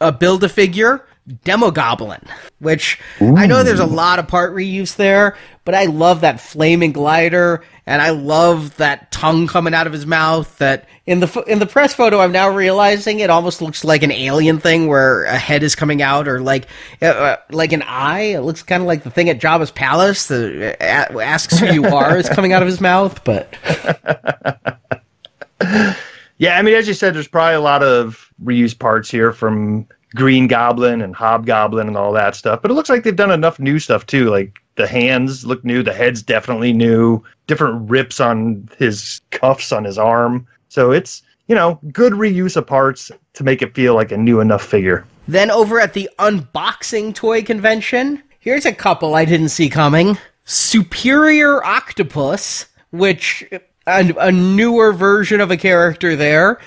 a 0.00 0.10
build 0.10 0.42
a 0.42 0.48
figure 0.48 1.06
Demogoblin 1.28 2.26
which 2.58 3.00
i 3.20 3.46
know 3.46 3.62
there's 3.62 3.80
a 3.80 3.86
lot 3.86 4.18
of 4.18 4.28
part 4.28 4.54
reuse 4.54 4.96
there 4.96 5.38
but 5.64 5.74
i 5.74 5.86
love 5.86 6.20
that 6.20 6.38
flaming 6.38 6.92
glider 6.92 7.62
and 7.86 8.02
i 8.02 8.10
love 8.10 8.76
that 8.76 9.10
tongue 9.10 9.46
coming 9.46 9.72
out 9.72 9.86
of 9.86 9.92
his 9.92 10.06
mouth 10.06 10.58
that 10.58 10.86
in 11.06 11.20
the 11.20 11.44
in 11.46 11.60
the 11.60 11.66
press 11.66 11.94
photo 11.94 12.20
i'm 12.20 12.32
now 12.32 12.50
realizing 12.50 13.20
it 13.20 13.30
almost 13.30 13.62
looks 13.62 13.84
like 13.84 14.02
an 14.02 14.12
alien 14.12 14.58
thing 14.58 14.86
where 14.86 15.24
a 15.24 15.38
head 15.38 15.62
is 15.62 15.74
coming 15.74 16.02
out 16.02 16.28
or 16.28 16.40
like 16.40 16.66
uh, 17.00 17.06
uh, 17.06 17.36
like 17.50 17.72
an 17.72 17.82
eye. 17.82 18.34
It 18.34 18.40
looks 18.40 18.62
kind 18.62 18.82
of 18.82 18.86
like 18.86 19.02
the 19.02 19.10
thing 19.10 19.30
at 19.30 19.40
jabba's 19.40 19.70
palace 19.70 20.26
that 20.26 20.76
uh, 20.80 21.20
asks 21.20 21.58
who 21.58 21.72
you 21.72 21.86
are 21.86 22.18
is 22.18 22.28
coming 22.28 22.52
out 22.52 22.60
of 22.60 22.68
his 22.68 22.82
mouth 22.82 23.24
but 23.24 23.54
Yeah, 26.38 26.58
I 26.58 26.62
mean, 26.62 26.74
as 26.74 26.88
you 26.88 26.94
said, 26.94 27.14
there's 27.14 27.28
probably 27.28 27.54
a 27.54 27.60
lot 27.60 27.82
of 27.82 28.32
reused 28.42 28.78
parts 28.78 29.10
here 29.10 29.32
from 29.32 29.86
Green 30.14 30.46
Goblin 30.46 31.02
and 31.02 31.14
Hobgoblin 31.14 31.88
and 31.88 31.96
all 31.96 32.12
that 32.12 32.36
stuff. 32.36 32.62
But 32.62 32.70
it 32.70 32.74
looks 32.74 32.88
like 32.88 33.02
they've 33.02 33.14
done 33.14 33.30
enough 33.30 33.58
new 33.58 33.78
stuff 33.78 34.06
too. 34.06 34.30
Like 34.30 34.60
the 34.76 34.86
hands 34.86 35.44
look 35.44 35.64
new, 35.64 35.82
the 35.82 35.92
head's 35.92 36.22
definitely 36.22 36.72
new, 36.72 37.22
different 37.46 37.88
rips 37.90 38.20
on 38.20 38.68
his 38.78 39.20
cuffs 39.30 39.72
on 39.72 39.84
his 39.84 39.98
arm. 39.98 40.46
So 40.68 40.90
it's, 40.90 41.22
you 41.48 41.54
know, 41.54 41.78
good 41.92 42.14
reuse 42.14 42.56
of 42.56 42.66
parts 42.66 43.10
to 43.34 43.44
make 43.44 43.62
it 43.62 43.74
feel 43.74 43.94
like 43.94 44.12
a 44.12 44.16
new 44.16 44.40
enough 44.40 44.64
figure. 44.64 45.04
Then 45.26 45.50
over 45.50 45.80
at 45.80 45.94
the 45.94 46.08
unboxing 46.18 47.14
toy 47.14 47.42
convention, 47.42 48.22
here's 48.40 48.66
a 48.66 48.72
couple 48.72 49.14
I 49.14 49.24
didn't 49.24 49.48
see 49.48 49.68
coming. 49.68 50.18
Superior 50.44 51.64
Octopus, 51.64 52.66
which 52.90 53.44
a, 53.86 54.14
a 54.18 54.32
newer 54.32 54.92
version 54.92 55.40
of 55.40 55.50
a 55.50 55.56
character 55.56 56.16
there. 56.16 56.60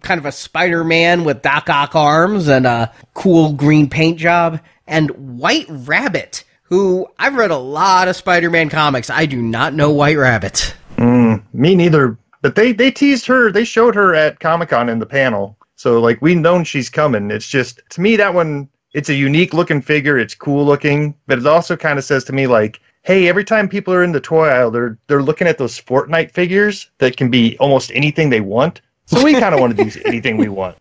Kind 0.00 0.18
of 0.18 0.26
a 0.26 0.32
Spider-Man 0.32 1.24
with 1.24 1.42
Doc 1.42 1.68
Ock 1.68 1.94
arms 1.94 2.48
and 2.48 2.66
a 2.66 2.92
cool 3.14 3.52
green 3.52 3.88
paint 3.88 4.18
job. 4.18 4.60
And 4.86 5.38
White 5.38 5.66
Rabbit, 5.68 6.44
who 6.64 7.06
I've 7.18 7.34
read 7.36 7.50
a 7.50 7.58
lot 7.58 8.08
of 8.08 8.16
Spider-Man 8.16 8.70
comics. 8.70 9.10
I 9.10 9.26
do 9.26 9.40
not 9.40 9.74
know 9.74 9.90
White 9.90 10.18
Rabbit. 10.18 10.74
Mm, 10.96 11.42
me 11.52 11.74
neither. 11.74 12.18
But 12.42 12.54
they 12.54 12.72
they 12.72 12.90
teased 12.90 13.26
her. 13.26 13.50
They 13.50 13.64
showed 13.64 13.94
her 13.94 14.14
at 14.14 14.40
Comic 14.40 14.68
Con 14.68 14.88
in 14.88 14.98
the 14.98 15.06
panel. 15.06 15.56
So 15.76 16.00
like 16.00 16.20
we've 16.20 16.36
known 16.36 16.64
she's 16.64 16.90
coming. 16.90 17.30
It's 17.30 17.48
just 17.48 17.80
to 17.90 18.00
me 18.00 18.16
that 18.16 18.34
one. 18.34 18.68
It's 18.92 19.08
a 19.08 19.14
unique 19.14 19.54
looking 19.54 19.82
figure. 19.82 20.18
It's 20.18 20.34
cool 20.34 20.64
looking, 20.64 21.16
but 21.26 21.38
it 21.38 21.46
also 21.46 21.76
kind 21.76 21.98
of 21.98 22.04
says 22.04 22.22
to 22.24 22.32
me 22.32 22.46
like, 22.46 22.80
hey, 23.02 23.28
every 23.28 23.44
time 23.44 23.68
people 23.68 23.92
are 23.92 24.04
in 24.04 24.12
the 24.12 24.20
toy 24.20 24.48
aisle, 24.48 24.70
they're 24.70 24.98
they're 25.06 25.22
looking 25.22 25.48
at 25.48 25.58
those 25.58 25.80
Fortnite 25.80 26.30
figures 26.30 26.90
that 26.98 27.16
can 27.16 27.30
be 27.30 27.56
almost 27.58 27.90
anything 27.94 28.30
they 28.30 28.40
want. 28.40 28.80
So 29.06 29.22
we 29.22 29.32
kind 29.34 29.54
of 29.54 29.60
want 29.60 29.76
to 29.76 29.84
do 29.84 30.00
anything 30.06 30.36
we 30.36 30.48
want. 30.48 30.76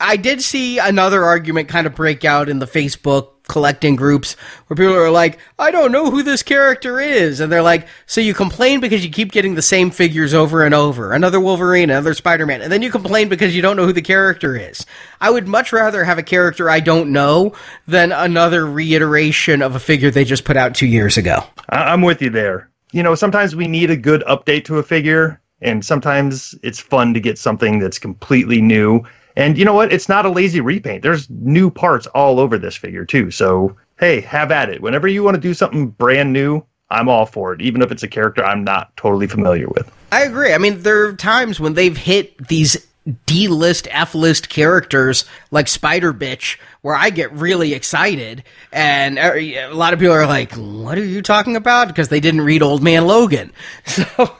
I 0.00 0.16
did 0.16 0.40
see 0.42 0.78
another 0.78 1.24
argument 1.24 1.68
kind 1.68 1.86
of 1.86 1.94
break 1.94 2.24
out 2.24 2.48
in 2.48 2.60
the 2.60 2.66
Facebook 2.66 3.30
collecting 3.48 3.96
groups 3.96 4.34
where 4.66 4.76
people 4.76 4.94
are 4.94 5.10
like, 5.10 5.38
I 5.58 5.70
don't 5.70 5.90
know 5.90 6.10
who 6.10 6.22
this 6.22 6.42
character 6.42 7.00
is. 7.00 7.40
And 7.40 7.50
they're 7.50 7.62
like, 7.62 7.88
so 8.06 8.20
you 8.20 8.32
complain 8.34 8.78
because 8.80 9.04
you 9.04 9.10
keep 9.10 9.32
getting 9.32 9.54
the 9.54 9.62
same 9.62 9.90
figures 9.90 10.34
over 10.34 10.62
and 10.64 10.74
over. 10.74 11.12
Another 11.14 11.40
Wolverine, 11.40 11.90
another 11.90 12.14
Spider 12.14 12.46
Man. 12.46 12.62
And 12.62 12.70
then 12.70 12.82
you 12.82 12.90
complain 12.92 13.28
because 13.28 13.56
you 13.56 13.62
don't 13.62 13.76
know 13.76 13.86
who 13.86 13.92
the 13.92 14.02
character 14.02 14.54
is. 14.54 14.84
I 15.20 15.30
would 15.30 15.48
much 15.48 15.72
rather 15.72 16.04
have 16.04 16.18
a 16.18 16.22
character 16.22 16.68
I 16.70 16.78
don't 16.80 17.10
know 17.10 17.54
than 17.86 18.12
another 18.12 18.66
reiteration 18.66 19.62
of 19.62 19.74
a 19.74 19.80
figure 19.80 20.10
they 20.10 20.24
just 20.24 20.44
put 20.44 20.56
out 20.56 20.74
two 20.74 20.86
years 20.86 21.16
ago. 21.16 21.42
I- 21.70 21.84
I'm 21.92 22.02
with 22.02 22.22
you 22.22 22.30
there. 22.30 22.70
You 22.92 23.02
know, 23.02 23.14
sometimes 23.14 23.56
we 23.56 23.66
need 23.66 23.90
a 23.90 23.96
good 23.96 24.22
update 24.28 24.64
to 24.66 24.78
a 24.78 24.82
figure, 24.82 25.40
and 25.60 25.84
sometimes 25.84 26.54
it's 26.62 26.80
fun 26.80 27.14
to 27.14 27.20
get 27.20 27.38
something 27.38 27.78
that's 27.78 27.98
completely 27.98 28.60
new. 28.60 29.02
And 29.36 29.56
you 29.56 29.64
know 29.64 29.74
what? 29.74 29.92
It's 29.92 30.08
not 30.08 30.26
a 30.26 30.30
lazy 30.30 30.60
repaint. 30.60 31.02
There's 31.02 31.28
new 31.30 31.70
parts 31.70 32.06
all 32.08 32.40
over 32.40 32.58
this 32.58 32.76
figure 32.76 33.04
too. 33.04 33.30
So 33.30 33.76
hey, 33.98 34.20
have 34.22 34.50
at 34.50 34.68
it. 34.68 34.80
Whenever 34.80 35.08
you 35.08 35.22
want 35.22 35.34
to 35.34 35.40
do 35.40 35.54
something 35.54 35.88
brand 35.88 36.32
new, 36.32 36.64
I'm 36.90 37.08
all 37.08 37.26
for 37.26 37.52
it, 37.52 37.60
even 37.60 37.82
if 37.82 37.92
it's 37.92 38.02
a 38.02 38.08
character 38.08 38.44
I'm 38.44 38.64
not 38.64 38.96
totally 38.96 39.26
familiar 39.26 39.68
with. 39.68 39.92
I 40.10 40.22
agree. 40.22 40.54
I 40.54 40.58
mean, 40.58 40.82
there 40.82 41.06
are 41.06 41.12
times 41.12 41.60
when 41.60 41.74
they've 41.74 41.96
hit 41.96 42.48
these 42.48 42.86
D 43.26 43.48
list, 43.48 43.88
F 43.90 44.14
list 44.14 44.48
characters 44.48 45.24
like 45.50 45.68
Spider 45.68 46.12
Bitch, 46.12 46.58
where 46.82 46.94
I 46.94 47.10
get 47.10 47.32
really 47.32 47.74
excited, 47.74 48.44
and 48.72 49.18
uh, 49.18 49.32
a 49.34 49.72
lot 49.72 49.92
of 49.92 49.98
people 49.98 50.14
are 50.14 50.26
like, 50.26 50.52
"What 50.54 50.98
are 50.98 51.04
you 51.04 51.22
talking 51.22 51.56
about?" 51.56 51.88
Because 51.88 52.08
they 52.08 52.20
didn't 52.20 52.42
read 52.42 52.62
Old 52.62 52.82
Man 52.82 53.06
Logan. 53.06 53.52
So 53.86 54.36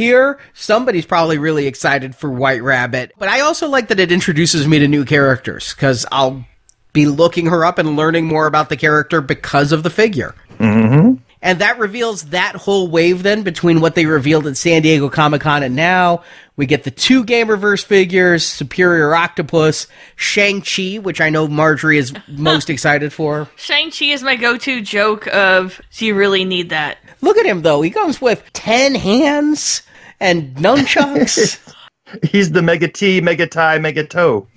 here, 0.00 0.38
somebody's 0.54 1.04
probably 1.04 1.36
really 1.36 1.66
excited 1.66 2.16
for 2.16 2.30
White 2.30 2.62
Rabbit, 2.62 3.12
but 3.18 3.28
I 3.28 3.40
also 3.40 3.68
like 3.68 3.88
that 3.88 4.00
it 4.00 4.10
introduces 4.10 4.66
me 4.66 4.78
to 4.78 4.88
new 4.88 5.04
characters 5.04 5.74
because 5.74 6.06
I'll 6.10 6.46
be 6.94 7.04
looking 7.04 7.46
her 7.46 7.66
up 7.66 7.76
and 7.76 7.96
learning 7.96 8.24
more 8.24 8.46
about 8.46 8.70
the 8.70 8.78
character 8.78 9.20
because 9.20 9.72
of 9.72 9.82
the 9.82 9.90
figure. 9.90 10.34
Mm-hmm. 10.58 11.16
And 11.42 11.58
that 11.58 11.78
reveals 11.78 12.24
that 12.30 12.56
whole 12.56 12.88
wave 12.88 13.22
then 13.22 13.42
between 13.42 13.82
what 13.82 13.94
they 13.94 14.06
revealed 14.06 14.46
at 14.46 14.56
San 14.56 14.80
Diego 14.80 15.10
Comic 15.10 15.42
Con 15.42 15.62
and 15.62 15.76
now. 15.76 16.22
We 16.56 16.64
get 16.64 16.84
the 16.84 16.90
two 16.90 17.22
Gamerverse 17.22 17.84
figures, 17.84 18.44
Superior 18.44 19.14
Octopus, 19.14 19.86
Shang-Chi, 20.16 20.96
which 20.96 21.20
I 21.20 21.28
know 21.28 21.46
Marjorie 21.46 21.98
is 21.98 22.14
most 22.28 22.70
excited 22.70 23.12
for. 23.12 23.48
Shang-Chi 23.56 24.06
is 24.06 24.22
my 24.22 24.36
go-to 24.36 24.80
joke 24.80 25.26
of, 25.28 25.78
do 25.92 26.06
you 26.06 26.14
really 26.14 26.46
need 26.46 26.70
that? 26.70 26.96
Look 27.20 27.36
at 27.36 27.44
him 27.44 27.60
though. 27.60 27.82
He 27.82 27.90
comes 27.90 28.18
with 28.20 28.42
10 28.54 28.94
hands 28.94 29.82
and 30.20 30.54
nunchucks. 30.56 31.58
He's 32.28 32.50
the 32.50 32.62
Mega 32.62 32.88
T, 32.88 33.20
Mega 33.20 33.46
Tie, 33.46 33.78
Mega 33.78 34.04
Toe. 34.04 34.46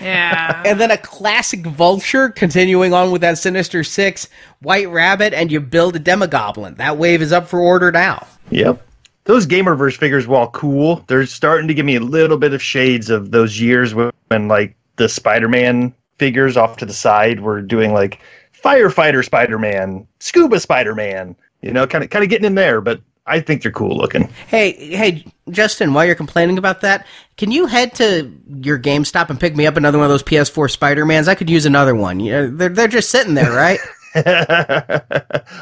Yeah. 0.00 0.62
and 0.66 0.80
then 0.80 0.90
a 0.90 0.98
classic 0.98 1.60
vulture 1.64 2.28
continuing 2.28 2.92
on 2.92 3.12
with 3.12 3.20
that 3.22 3.38
Sinister 3.38 3.84
Six, 3.84 4.28
White 4.60 4.88
Rabbit, 4.88 5.32
and 5.32 5.50
you 5.50 5.60
build 5.60 5.94
a 5.96 6.00
Demogoblin. 6.00 6.76
That 6.76 6.98
wave 6.98 7.22
is 7.22 7.32
up 7.32 7.46
for 7.48 7.60
order 7.60 7.92
now. 7.92 8.26
Yep. 8.50 8.84
Those 9.24 9.46
Gamerverse 9.46 9.96
figures, 9.96 10.26
while 10.26 10.50
cool, 10.50 11.04
they're 11.06 11.26
starting 11.26 11.68
to 11.68 11.74
give 11.74 11.86
me 11.86 11.94
a 11.96 12.00
little 12.00 12.36
bit 12.36 12.52
of 12.52 12.60
shades 12.62 13.10
of 13.10 13.30
those 13.30 13.60
years 13.60 13.94
when, 13.94 14.48
like, 14.48 14.74
the 14.96 15.08
Spider 15.08 15.48
Man 15.48 15.94
figures 16.18 16.56
off 16.56 16.76
to 16.78 16.86
the 16.86 16.92
side 16.92 17.40
were 17.40 17.62
doing, 17.62 17.92
like, 17.92 18.18
firefighter 18.52 19.24
Spider 19.24 19.58
Man, 19.58 20.06
scuba 20.18 20.58
Spider 20.58 20.94
Man, 20.94 21.36
you 21.62 21.72
know, 21.72 21.86
kind 21.86 22.02
of 22.02 22.10
kind 22.10 22.24
of 22.24 22.28
getting 22.30 22.46
in 22.46 22.56
there, 22.56 22.80
but 22.80 23.00
I 23.26 23.40
think 23.40 23.62
they're 23.62 23.70
cool 23.70 23.96
looking. 23.96 24.28
Hey, 24.48 24.72
hey, 24.72 25.24
Justin, 25.50 25.94
while 25.94 26.04
you're 26.04 26.16
complaining 26.16 26.58
about 26.58 26.80
that, 26.80 27.06
can 27.36 27.52
you 27.52 27.66
head 27.66 27.94
to 27.96 28.32
your 28.62 28.78
GameStop 28.78 29.30
and 29.30 29.38
pick 29.38 29.54
me 29.54 29.66
up 29.66 29.76
another 29.76 29.98
one 29.98 30.06
of 30.06 30.10
those 30.10 30.24
PS4 30.24 30.70
Spider-Mans? 30.70 31.28
I 31.28 31.36
could 31.36 31.48
use 31.48 31.64
another 31.64 31.94
one. 31.94 32.18
You 32.18 32.32
know, 32.32 32.50
they're, 32.50 32.68
they're 32.68 32.88
just 32.88 33.10
sitting 33.10 33.34
there, 33.34 33.52
right? 33.52 33.78
I, 34.14 35.02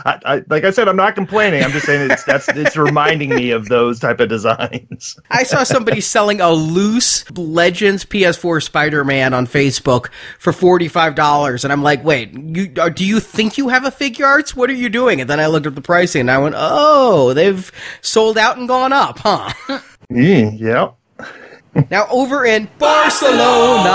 I, 0.04 0.42
like 0.48 0.64
I 0.64 0.70
said, 0.70 0.88
I'm 0.88 0.96
not 0.96 1.14
complaining. 1.14 1.62
I'm 1.62 1.70
just 1.70 1.86
saying 1.86 2.10
it's 2.10 2.24
that's 2.24 2.48
it's 2.48 2.76
reminding 2.76 3.30
me 3.30 3.50
of 3.50 3.68
those 3.68 4.00
type 4.00 4.20
of 4.20 4.28
designs. 4.28 5.18
I 5.30 5.44
saw 5.44 5.62
somebody 5.62 6.00
selling 6.00 6.40
a 6.40 6.50
loose 6.50 7.24
Legends 7.36 8.04
PS4 8.04 8.62
Spider-Man 8.62 9.32
on 9.34 9.46
Facebook 9.46 10.08
for 10.38 10.52
$45 10.52 11.64
and 11.64 11.72
I'm 11.72 11.82
like, 11.82 12.02
"Wait, 12.04 12.32
you 12.32 12.72
uh, 12.78 12.88
do 12.88 13.04
you 13.04 13.20
think 13.20 13.56
you 13.58 13.68
have 13.68 13.84
a 13.84 13.90
figure 13.90 14.26
arts? 14.26 14.56
What 14.56 14.70
are 14.70 14.74
you 14.74 14.88
doing?" 14.88 15.20
And 15.20 15.30
then 15.30 15.38
I 15.40 15.46
looked 15.46 15.66
at 15.66 15.74
the 15.74 15.80
pricing 15.80 16.22
and 16.22 16.30
I 16.30 16.38
went, 16.38 16.54
"Oh, 16.58 17.32
they've 17.34 17.70
sold 18.00 18.36
out 18.38 18.56
and 18.58 18.66
gone 18.66 18.92
up, 18.92 19.18
huh?" 19.20 19.50
Mm, 20.10 20.58
yeah. 20.58 20.90
now 21.90 22.06
over 22.10 22.44
in 22.44 22.68
Barcelona, 22.78 23.90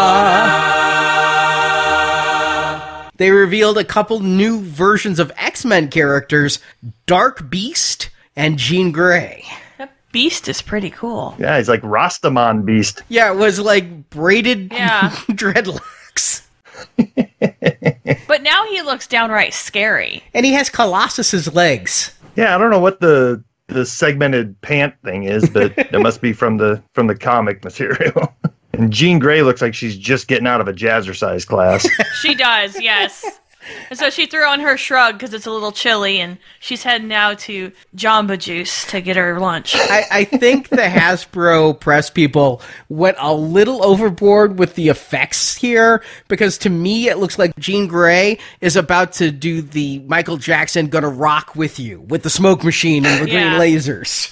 they 3.17 3.31
revealed 3.31 3.77
a 3.77 3.83
couple 3.83 4.19
new 4.19 4.61
versions 4.61 5.19
of 5.19 5.31
X-Men 5.37 5.89
characters, 5.89 6.59
Dark 7.05 7.49
Beast 7.49 8.09
and 8.35 8.57
Jean 8.57 8.91
Grey. 8.91 9.45
that 9.77 9.93
beast 10.11 10.47
is 10.49 10.61
pretty 10.61 10.89
cool. 10.89 11.35
Yeah, 11.39 11.57
he's 11.57 11.69
like 11.69 11.81
Rastaman 11.81 12.65
Beast. 12.65 13.03
Yeah, 13.09 13.31
it 13.31 13.35
was 13.37 13.59
like 13.59 14.09
braided 14.09 14.71
Yeah. 14.73 15.09
dreadlocks. 15.29 16.41
But 18.27 18.41
now 18.43 18.65
he 18.65 18.81
looks 18.81 19.07
downright 19.07 19.53
scary. 19.53 20.23
And 20.33 20.45
he 20.45 20.53
has 20.53 20.69
Colossus's 20.69 21.53
legs. 21.53 22.13
Yeah, 22.35 22.53
I 22.55 22.57
don't 22.57 22.69
know 22.71 22.79
what 22.79 22.99
the 22.99 23.43
the 23.67 23.85
segmented 23.85 24.59
pant 24.61 24.93
thing 25.03 25.23
is, 25.23 25.49
but 25.49 25.73
it 25.77 25.99
must 25.99 26.21
be 26.21 26.33
from 26.33 26.57
the 26.57 26.81
from 26.93 27.07
the 27.07 27.15
comic 27.15 27.63
material. 27.63 28.33
and 28.79 28.91
Jean 28.93 29.19
Grey 29.19 29.41
looks 29.41 29.61
like 29.61 29.73
she's 29.73 29.97
just 29.97 30.27
getting 30.27 30.47
out 30.47 30.61
of 30.61 30.67
a 30.67 30.73
jazzercise 30.73 31.45
class. 31.45 31.87
She 32.21 32.33
does, 32.35 32.79
yes. 32.81 33.23
And 33.89 33.97
so 33.97 34.09
she 34.11 34.25
threw 34.27 34.45
on 34.45 34.59
her 34.59 34.77
shrug 34.77 35.15
because 35.15 35.33
it's 35.33 35.47
a 35.47 35.51
little 35.51 35.71
chilly, 35.71 36.19
and 36.19 36.37
she's 36.59 36.83
heading 36.83 37.07
now 37.07 37.33
to 37.33 37.71
Jamba 37.95 38.37
Juice 38.39 38.85
to 38.91 39.01
get 39.01 39.15
her 39.15 39.39
lunch. 39.39 39.73
I, 39.75 40.03
I 40.11 40.23
think 40.23 40.69
the 40.69 40.77
Hasbro 40.83 41.79
press 41.79 42.09
people 42.11 42.61
went 42.89 43.17
a 43.19 43.33
little 43.33 43.83
overboard 43.83 44.59
with 44.59 44.75
the 44.75 44.89
effects 44.89 45.55
here 45.55 46.03
because 46.27 46.57
to 46.59 46.69
me 46.69 47.09
it 47.09 47.17
looks 47.17 47.39
like 47.39 47.55
Jean 47.57 47.87
Grey 47.87 48.37
is 48.61 48.75
about 48.75 49.13
to 49.13 49.31
do 49.31 49.61
the 49.63 49.99
Michael 50.07 50.37
Jackson 50.37 50.87
gonna 50.87 51.09
rock 51.09 51.55
with 51.55 51.79
you 51.79 52.01
with 52.01 52.21
the 52.23 52.29
smoke 52.29 52.63
machine 52.63 53.03
and 53.05 53.25
the 53.27 53.31
Yeah. 53.31 53.57
green 53.57 53.73
lasers. 53.75 54.31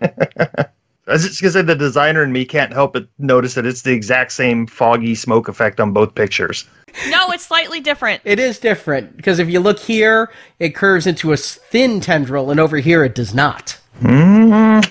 I 1.10 1.14
was 1.14 1.26
just 1.26 1.42
gonna 1.42 1.50
say 1.50 1.62
the 1.62 1.74
designer 1.74 2.22
and 2.22 2.32
me 2.32 2.44
can't 2.44 2.72
help 2.72 2.92
but 2.92 3.08
notice 3.18 3.54
that 3.54 3.66
it's 3.66 3.82
the 3.82 3.92
exact 3.92 4.30
same 4.30 4.66
foggy 4.66 5.16
smoke 5.16 5.48
effect 5.48 5.80
on 5.80 5.92
both 5.92 6.14
pictures. 6.14 6.66
No, 7.08 7.30
it's 7.30 7.44
slightly 7.44 7.80
different. 7.80 8.22
It 8.24 8.38
is 8.38 8.60
different 8.60 9.16
because 9.16 9.40
if 9.40 9.48
you 9.48 9.58
look 9.58 9.80
here, 9.80 10.30
it 10.60 10.74
curves 10.74 11.08
into 11.08 11.32
a 11.32 11.36
thin 11.36 12.00
tendril, 12.00 12.50
and 12.50 12.60
over 12.60 12.76
here 12.78 13.02
it 13.04 13.16
does 13.16 13.34
not. 13.34 13.76
Mm-hmm. 14.00 14.88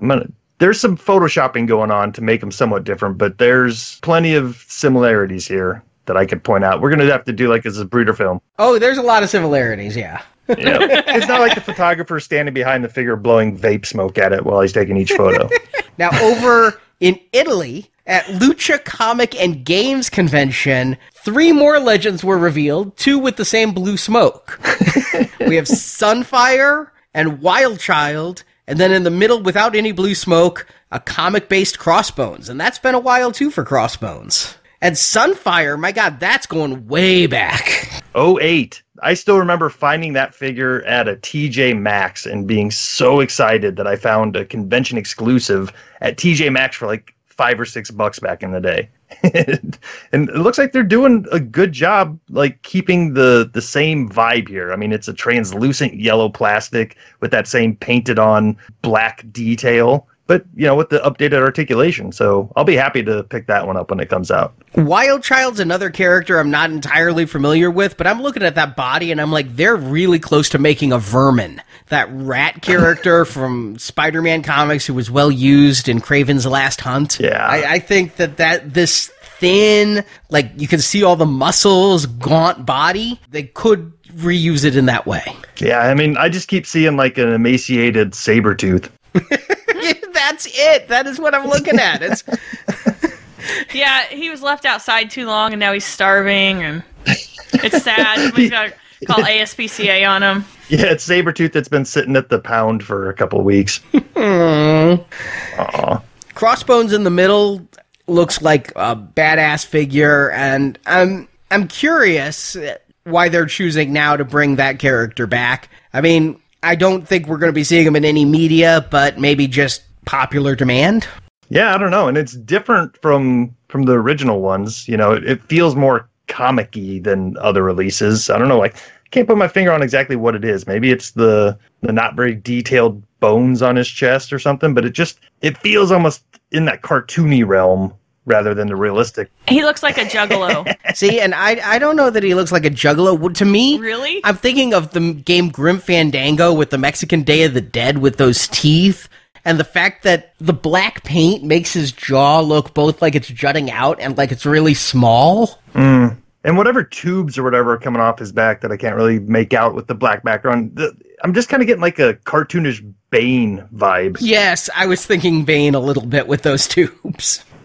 I'm 0.00 0.08
gonna. 0.08 0.26
There's 0.58 0.78
some 0.78 0.96
photoshopping 0.96 1.66
going 1.66 1.90
on 1.90 2.12
to 2.12 2.20
make 2.20 2.40
them 2.40 2.52
somewhat 2.52 2.84
different, 2.84 3.16
but 3.16 3.38
there's 3.38 3.98
plenty 4.00 4.34
of 4.34 4.64
similarities 4.68 5.48
here 5.48 5.82
that 6.04 6.16
I 6.16 6.26
could 6.26 6.44
point 6.44 6.64
out. 6.64 6.82
We're 6.82 6.90
gonna 6.90 7.10
have 7.10 7.24
to 7.24 7.32
do 7.32 7.48
like 7.48 7.64
a 7.64 7.68
Zapruder 7.68 8.16
film. 8.16 8.42
Oh, 8.58 8.78
there's 8.78 8.98
a 8.98 9.02
lot 9.02 9.22
of 9.22 9.30
similarities, 9.30 9.96
yeah. 9.96 10.22
Yep. 10.58 11.04
it's 11.08 11.28
not 11.28 11.40
like 11.40 11.54
the 11.54 11.60
photographer 11.60 12.20
standing 12.20 12.54
behind 12.54 12.84
the 12.84 12.88
figure 12.88 13.16
blowing 13.16 13.58
vape 13.58 13.86
smoke 13.86 14.18
at 14.18 14.32
it 14.32 14.44
while 14.44 14.60
he's 14.60 14.72
taking 14.72 14.96
each 14.96 15.12
photo. 15.12 15.48
Now, 15.98 16.10
over 16.22 16.80
in 17.00 17.20
Italy, 17.32 17.90
at 18.06 18.28
Lucca 18.30 18.78
Comic 18.78 19.38
and 19.38 19.64
Games 19.64 20.08
Convention, 20.08 20.96
three 21.12 21.52
more 21.52 21.78
legends 21.78 22.24
were 22.24 22.38
revealed, 22.38 22.96
two 22.96 23.18
with 23.18 23.36
the 23.36 23.44
same 23.44 23.72
blue 23.72 23.98
smoke. 23.98 24.58
we 25.46 25.56
have 25.56 25.66
Sunfire 25.66 26.88
and 27.12 27.42
Wild 27.42 27.78
Child, 27.78 28.42
and 28.66 28.80
then 28.80 28.90
in 28.90 29.02
the 29.02 29.10
middle, 29.10 29.42
without 29.42 29.76
any 29.76 29.92
blue 29.92 30.14
smoke, 30.14 30.66
a 30.90 30.98
comic 30.98 31.48
based 31.48 31.78
Crossbones. 31.78 32.48
And 32.48 32.58
that's 32.58 32.78
been 32.78 32.94
a 32.94 33.00
while 33.00 33.32
too 33.32 33.50
for 33.50 33.64
Crossbones. 33.64 34.56
And 34.82 34.96
Sunfire, 34.96 35.78
my 35.78 35.92
god, 35.92 36.18
that's 36.18 36.44
going 36.44 36.88
way 36.88 37.28
back. 37.28 38.02
08. 38.16 38.82
I 39.00 39.14
still 39.14 39.38
remember 39.38 39.70
finding 39.70 40.12
that 40.14 40.34
figure 40.34 40.82
at 40.82 41.06
a 41.06 41.14
TJ 41.14 41.78
Maxx 41.78 42.26
and 42.26 42.48
being 42.48 42.72
so 42.72 43.20
excited 43.20 43.76
that 43.76 43.86
I 43.86 43.94
found 43.94 44.34
a 44.34 44.44
convention 44.44 44.98
exclusive 44.98 45.72
at 46.00 46.16
TJ 46.16 46.50
Maxx 46.50 46.76
for 46.76 46.88
like 46.88 47.14
five 47.28 47.60
or 47.60 47.64
six 47.64 47.92
bucks 47.92 48.18
back 48.18 48.42
in 48.42 48.50
the 48.50 48.60
day. 48.60 48.88
and 49.22 49.78
it 50.12 50.36
looks 50.36 50.58
like 50.58 50.72
they're 50.72 50.82
doing 50.82 51.26
a 51.30 51.38
good 51.38 51.72
job 51.72 52.18
like 52.28 52.60
keeping 52.62 53.14
the 53.14 53.48
the 53.52 53.62
same 53.62 54.08
vibe 54.08 54.48
here. 54.48 54.72
I 54.72 54.76
mean, 54.76 54.92
it's 54.92 55.06
a 55.06 55.14
translucent 55.14 55.94
yellow 55.94 56.28
plastic 56.28 56.96
with 57.20 57.30
that 57.30 57.46
same 57.46 57.76
painted 57.76 58.18
on 58.18 58.56
black 58.80 59.24
detail, 59.30 60.08
but 60.26 60.44
you 60.54 60.66
know, 60.66 60.74
with 60.74 60.90
the 60.90 60.98
updated 60.98 61.40
articulation. 61.40 62.12
So, 62.12 62.50
I'll 62.56 62.64
be 62.64 62.76
happy 62.76 63.02
to 63.02 63.22
pick 63.24 63.46
that 63.46 63.66
one 63.66 63.76
up 63.76 63.90
when 63.90 64.00
it 64.00 64.08
comes 64.08 64.30
out. 64.30 64.54
Wild 64.74 65.22
Child's 65.22 65.60
another 65.60 65.90
character 65.90 66.38
I'm 66.38 66.50
not 66.50 66.70
entirely 66.70 67.26
familiar 67.26 67.70
with, 67.70 67.96
but 67.96 68.06
I'm 68.06 68.22
looking 68.22 68.42
at 68.42 68.54
that 68.54 68.76
body 68.76 69.12
and 69.12 69.20
I'm 69.20 69.32
like, 69.32 69.54
they're 69.56 69.76
really 69.76 70.18
close 70.18 70.48
to 70.50 70.58
making 70.58 70.92
a 70.92 70.98
vermin. 70.98 71.60
That 71.88 72.08
rat 72.10 72.62
character 72.62 73.24
from 73.24 73.78
Spider-Man 73.78 74.42
comics 74.42 74.86
who 74.86 74.94
was 74.94 75.10
well 75.10 75.30
used 75.30 75.88
in 75.88 76.00
Kraven's 76.00 76.46
Last 76.46 76.80
Hunt. 76.80 77.18
Yeah. 77.20 77.46
I, 77.46 77.74
I 77.74 77.78
think 77.78 78.16
that 78.16 78.38
that 78.38 78.72
this 78.72 79.10
thin, 79.42 80.04
like 80.30 80.52
you 80.56 80.68
can 80.68 80.78
see 80.78 81.02
all 81.02 81.16
the 81.16 81.26
muscles, 81.26 82.06
gaunt 82.06 82.64
body. 82.64 83.20
They 83.30 83.42
could 83.42 83.92
reuse 84.12 84.64
it 84.64 84.76
in 84.76 84.86
that 84.86 85.04
way. 85.04 85.24
Yeah, 85.58 85.80
I 85.80 85.94
mean, 85.94 86.16
I 86.16 86.28
just 86.28 86.48
keep 86.48 86.66
seeing 86.66 86.96
like 86.96 87.18
an 87.18 87.28
emaciated 87.28 88.12
Sabretooth. 88.12 88.88
That's 90.12 90.46
it. 90.50 90.88
That 90.88 91.06
is 91.06 91.18
what 91.18 91.34
I'm 91.34 91.48
looking 91.48 91.78
at. 91.78 92.02
It's 92.02 92.24
Yeah, 93.74 94.04
he 94.06 94.30
was 94.30 94.42
left 94.42 94.64
outside 94.64 95.10
too 95.10 95.26
long, 95.26 95.52
and 95.52 95.60
now 95.60 95.72
he's 95.72 95.84
starving, 95.84 96.62
and 96.62 96.82
it's 97.06 97.82
sad. 97.82 98.18
Somebody's 98.18 98.50
got 98.50 98.72
to 99.00 99.06
call 99.06 99.18
ASPCA 99.24 100.08
on 100.08 100.22
him. 100.22 100.44
Yeah, 100.68 100.86
it's 100.86 101.06
Sabretooth 101.06 101.52
that's 101.52 101.68
been 101.68 101.84
sitting 101.84 102.14
at 102.16 102.28
the 102.28 102.38
pound 102.38 102.84
for 102.84 103.10
a 103.10 103.14
couple 103.14 103.38
of 103.40 103.44
weeks. 103.44 103.80
Aw. 104.16 106.02
Crossbones 106.34 106.92
in 106.92 107.02
the 107.04 107.10
middle 107.10 107.66
looks 108.06 108.40
like 108.42 108.70
a 108.76 108.94
badass 108.96 109.66
figure, 109.66 110.30
and 110.30 110.78
I'm 110.86 111.28
I'm 111.50 111.66
curious. 111.68 112.56
why 113.04 113.28
they're 113.28 113.46
choosing 113.46 113.92
now 113.92 114.16
to 114.16 114.24
bring 114.24 114.56
that 114.56 114.78
character 114.78 115.26
back. 115.26 115.68
I 115.92 116.00
mean, 116.00 116.40
I 116.62 116.74
don't 116.74 117.06
think 117.06 117.26
we're 117.26 117.38
going 117.38 117.50
to 117.50 117.54
be 117.54 117.64
seeing 117.64 117.86
him 117.86 117.96
in 117.96 118.04
any 118.04 118.24
media, 118.24 118.86
but 118.90 119.18
maybe 119.18 119.46
just 119.46 119.82
popular 120.04 120.54
demand. 120.54 121.06
Yeah, 121.48 121.74
I 121.74 121.78
don't 121.78 121.90
know, 121.90 122.08
and 122.08 122.16
it's 122.16 122.32
different 122.32 122.96
from 123.02 123.54
from 123.68 123.84
the 123.84 123.92
original 123.92 124.40
ones. 124.40 124.88
You 124.88 124.96
know, 124.96 125.12
it, 125.12 125.28
it 125.28 125.42
feels 125.44 125.76
more 125.76 126.08
comic-y 126.28 127.00
than 127.02 127.36
other 127.38 127.62
releases. 127.62 128.30
I 128.30 128.38
don't 128.38 128.48
know, 128.48 128.58
like 128.58 128.76
can't 129.10 129.28
put 129.28 129.36
my 129.36 129.48
finger 129.48 129.72
on 129.72 129.82
exactly 129.82 130.16
what 130.16 130.34
it 130.34 130.44
is. 130.44 130.66
Maybe 130.66 130.90
it's 130.90 131.12
the 131.12 131.58
the 131.82 131.92
not 131.92 132.16
very 132.16 132.34
detailed 132.34 133.02
bones 133.20 133.62
on 133.62 133.76
his 133.76 133.88
chest 133.88 134.32
or 134.32 134.38
something, 134.38 134.74
but 134.74 134.84
it 134.84 134.90
just 134.90 135.20
it 135.42 135.58
feels 135.58 135.92
almost 135.92 136.24
in 136.50 136.64
that 136.64 136.82
cartoony 136.82 137.46
realm 137.46 137.92
rather 138.24 138.54
than 138.54 138.68
the 138.68 138.76
realistic. 138.76 139.30
He 139.48 139.62
looks 139.62 139.82
like 139.82 139.98
a 139.98 140.04
juggalo. 140.04 140.74
See, 140.94 141.20
and 141.20 141.34
I 141.34 141.60
I 141.64 141.78
don't 141.78 141.96
know 141.96 142.10
that 142.10 142.22
he 142.22 142.34
looks 142.34 142.52
like 142.52 142.64
a 142.64 142.70
juggalo. 142.70 143.34
To 143.34 143.44
me, 143.44 143.78
Really? 143.78 144.20
I'm 144.24 144.36
thinking 144.36 144.74
of 144.74 144.92
the 144.92 145.12
game 145.12 145.48
Grim 145.48 145.78
Fandango 145.78 146.52
with 146.52 146.70
the 146.70 146.78
Mexican 146.78 147.22
Day 147.22 147.44
of 147.44 147.54
the 147.54 147.60
Dead 147.60 147.98
with 147.98 148.16
those 148.16 148.48
teeth. 148.48 149.08
And 149.44 149.58
the 149.58 149.64
fact 149.64 150.04
that 150.04 150.34
the 150.38 150.52
black 150.52 151.02
paint 151.02 151.42
makes 151.42 151.72
his 151.72 151.90
jaw 151.90 152.40
look 152.40 152.74
both 152.74 153.02
like 153.02 153.16
it's 153.16 153.26
jutting 153.26 153.72
out 153.72 153.98
and 154.00 154.16
like 154.16 154.30
it's 154.30 154.46
really 154.46 154.74
small. 154.74 155.58
Mm. 155.74 156.16
And 156.44 156.56
whatever 156.56 156.82
tubes 156.84 157.38
or 157.38 157.42
whatever 157.42 157.74
are 157.74 157.78
coming 157.78 158.00
off 158.00 158.18
his 158.18 158.32
back 158.32 158.60
that 158.60 158.70
I 158.70 158.76
can't 158.76 158.94
really 158.94 159.18
make 159.18 159.52
out 159.52 159.74
with 159.74 159.86
the 159.88 159.94
black 159.94 160.22
background, 160.22 160.76
the, 160.76 160.92
I'm 161.22 161.34
just 161.34 161.48
kind 161.48 161.62
of 161.62 161.66
getting 161.66 161.82
like 161.82 161.98
a 161.98 162.14
cartoonish 162.14 162.84
Bane 163.10 163.68
vibe. 163.74 164.16
Yes, 164.20 164.70
I 164.74 164.86
was 164.86 165.04
thinking 165.04 165.44
Bane 165.44 165.74
a 165.74 165.80
little 165.80 166.06
bit 166.06 166.28
with 166.28 166.42
those 166.42 166.66
tubes. 166.66 167.44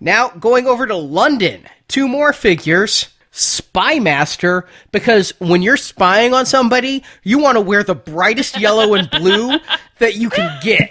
now, 0.00 0.28
going 0.30 0.66
over 0.66 0.86
to 0.86 0.96
London, 0.96 1.66
two 1.88 2.08
more 2.08 2.32
figures. 2.32 3.08
Spy 3.30 4.00
Master, 4.00 4.66
because 4.90 5.30
when 5.38 5.62
you're 5.62 5.76
spying 5.76 6.34
on 6.34 6.44
somebody, 6.44 7.04
you 7.22 7.38
want 7.38 7.54
to 7.54 7.60
wear 7.60 7.84
the 7.84 7.94
brightest 7.94 8.58
yellow 8.60 8.94
and 8.94 9.08
blue 9.10 9.58
that 9.98 10.16
you 10.16 10.28
can 10.28 10.58
get. 10.60 10.90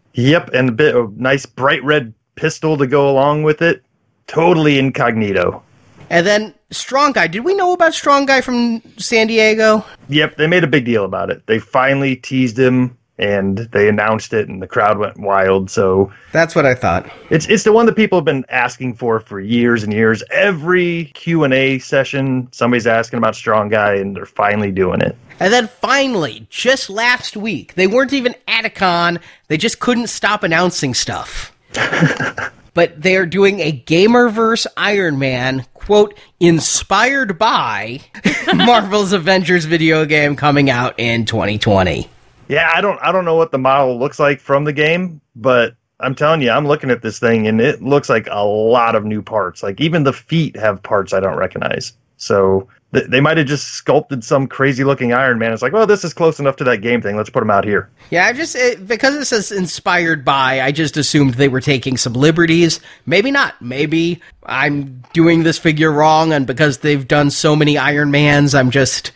Yep, 0.16 0.50
and 0.54 0.70
a 0.70 0.72
bit 0.72 0.96
of 0.96 1.18
nice 1.18 1.44
bright 1.44 1.84
red 1.84 2.12
pistol 2.36 2.76
to 2.78 2.86
go 2.86 3.08
along 3.10 3.42
with 3.42 3.60
it. 3.60 3.82
Totally 4.26 4.78
incognito. 4.78 5.62
And 6.08 6.26
then 6.26 6.54
Strong 6.70 7.12
Guy. 7.12 7.26
Did 7.26 7.44
we 7.44 7.54
know 7.54 7.72
about 7.74 7.92
Strong 7.92 8.26
Guy 8.26 8.40
from 8.40 8.82
San 8.96 9.26
Diego? 9.26 9.84
Yep, 10.08 10.36
they 10.36 10.46
made 10.46 10.64
a 10.64 10.68
big 10.68 10.86
deal 10.86 11.04
about 11.04 11.30
it. 11.30 11.46
They 11.46 11.58
finally 11.58 12.16
teased 12.16 12.58
him 12.58 12.96
and 13.18 13.58
they 13.72 13.88
announced 13.88 14.32
it 14.32 14.48
and 14.48 14.60
the 14.60 14.66
crowd 14.66 14.98
went 14.98 15.18
wild. 15.18 15.70
So 15.70 16.12
That's 16.32 16.54
what 16.54 16.66
I 16.66 16.74
thought. 16.74 17.10
it's 17.30 17.46
it's 17.46 17.64
the 17.64 17.72
one 17.72 17.86
that 17.86 17.96
people 17.96 18.18
have 18.18 18.24
been 18.24 18.44
asking 18.48 18.94
for 18.94 19.20
for 19.20 19.40
years 19.40 19.82
and 19.82 19.92
years. 19.92 20.22
Every 20.30 21.06
Q&A 21.14 21.78
session 21.78 22.48
somebody's 22.52 22.86
asking 22.86 23.18
about 23.18 23.34
Strong 23.36 23.70
Guy 23.70 23.94
and 23.94 24.14
they're 24.14 24.26
finally 24.26 24.70
doing 24.70 25.00
it. 25.00 25.16
And 25.40 25.52
then 25.52 25.68
finally, 25.68 26.46
just 26.48 26.88
last 26.88 27.36
week, 27.36 27.74
they 27.74 27.86
weren't 27.86 28.12
even 28.12 28.34
at 28.48 28.64
a 28.64 28.70
con, 28.70 29.18
they 29.48 29.56
just 29.56 29.80
couldn't 29.80 30.06
stop 30.08 30.42
announcing 30.42 30.94
stuff. 30.94 31.52
but 32.74 33.00
they're 33.00 33.26
doing 33.26 33.60
a 33.60 33.72
Gamerverse 33.72 34.66
Iron 34.76 35.18
Man, 35.18 35.64
quote, 35.74 36.18
inspired 36.40 37.38
by 37.38 38.00
Marvel's 38.54 39.12
Avengers 39.12 39.64
video 39.66 40.04
game 40.04 40.36
coming 40.36 40.70
out 40.70 40.98
in 40.98 41.24
2020. 41.26 42.08
Yeah, 42.48 42.70
I 42.74 42.80
don't 42.80 42.98
I 43.02 43.12
don't 43.12 43.24
know 43.24 43.36
what 43.36 43.52
the 43.52 43.58
model 43.58 43.98
looks 43.98 44.18
like 44.18 44.40
from 44.40 44.64
the 44.64 44.72
game, 44.72 45.20
but 45.34 45.74
I'm 46.00 46.14
telling 46.14 46.42
you, 46.42 46.50
I'm 46.50 46.66
looking 46.66 46.90
at 46.90 47.02
this 47.02 47.18
thing 47.18 47.46
and 47.46 47.60
it 47.60 47.82
looks 47.82 48.08
like 48.08 48.28
a 48.30 48.44
lot 48.44 48.94
of 48.94 49.04
new 49.04 49.22
parts. 49.22 49.62
Like 49.62 49.80
even 49.80 50.04
the 50.04 50.12
feet 50.12 50.56
have 50.56 50.82
parts 50.82 51.12
I 51.12 51.20
don't 51.20 51.36
recognize. 51.36 51.94
So 52.18 52.68
th- 52.92 53.06
they 53.08 53.20
might 53.20 53.36
have 53.38 53.46
just 53.46 53.68
sculpted 53.68 54.24
some 54.24 54.46
crazy 54.46 54.84
looking 54.84 55.12
Iron 55.12 55.38
Man. 55.38 55.52
It's 55.52 55.62
like, 55.62 55.72
well, 55.72 55.86
this 55.86 56.04
is 56.04 56.14
close 56.14 56.38
enough 56.38 56.56
to 56.56 56.64
that 56.64 56.78
game 56.78 57.00
thing. 57.00 57.16
Let's 57.16 57.30
put 57.30 57.42
him 57.42 57.50
out 57.50 57.64
here. 57.64 57.90
Yeah, 58.10 58.26
I 58.26 58.32
just, 58.32 58.56
it, 58.56 58.86
because 58.86 59.14
it 59.14 59.24
says 59.24 59.52
inspired 59.52 60.24
by, 60.24 60.60
I 60.60 60.72
just 60.72 60.96
assumed 60.96 61.34
they 61.34 61.48
were 61.48 61.60
taking 61.60 61.96
some 61.96 62.14
liberties. 62.14 62.80
Maybe 63.04 63.30
not. 63.30 63.60
Maybe 63.60 64.20
I'm 64.44 65.02
doing 65.12 65.42
this 65.42 65.58
figure 65.58 65.92
wrong, 65.92 66.32
and 66.32 66.46
because 66.46 66.78
they've 66.78 67.06
done 67.06 67.30
so 67.30 67.56
many 67.56 67.76
Iron 67.78 68.10
Mans, 68.10 68.54
I'm 68.54 68.70
just 68.70 69.12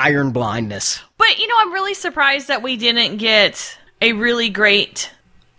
iron 0.00 0.30
blindness. 0.30 1.00
But 1.18 1.38
you 1.38 1.46
know, 1.46 1.54
I'm 1.58 1.72
really 1.72 1.94
surprised 1.94 2.48
that 2.48 2.62
we 2.62 2.76
didn't 2.76 3.18
get 3.18 3.78
a 4.00 4.12
really 4.14 4.48
great 4.48 5.10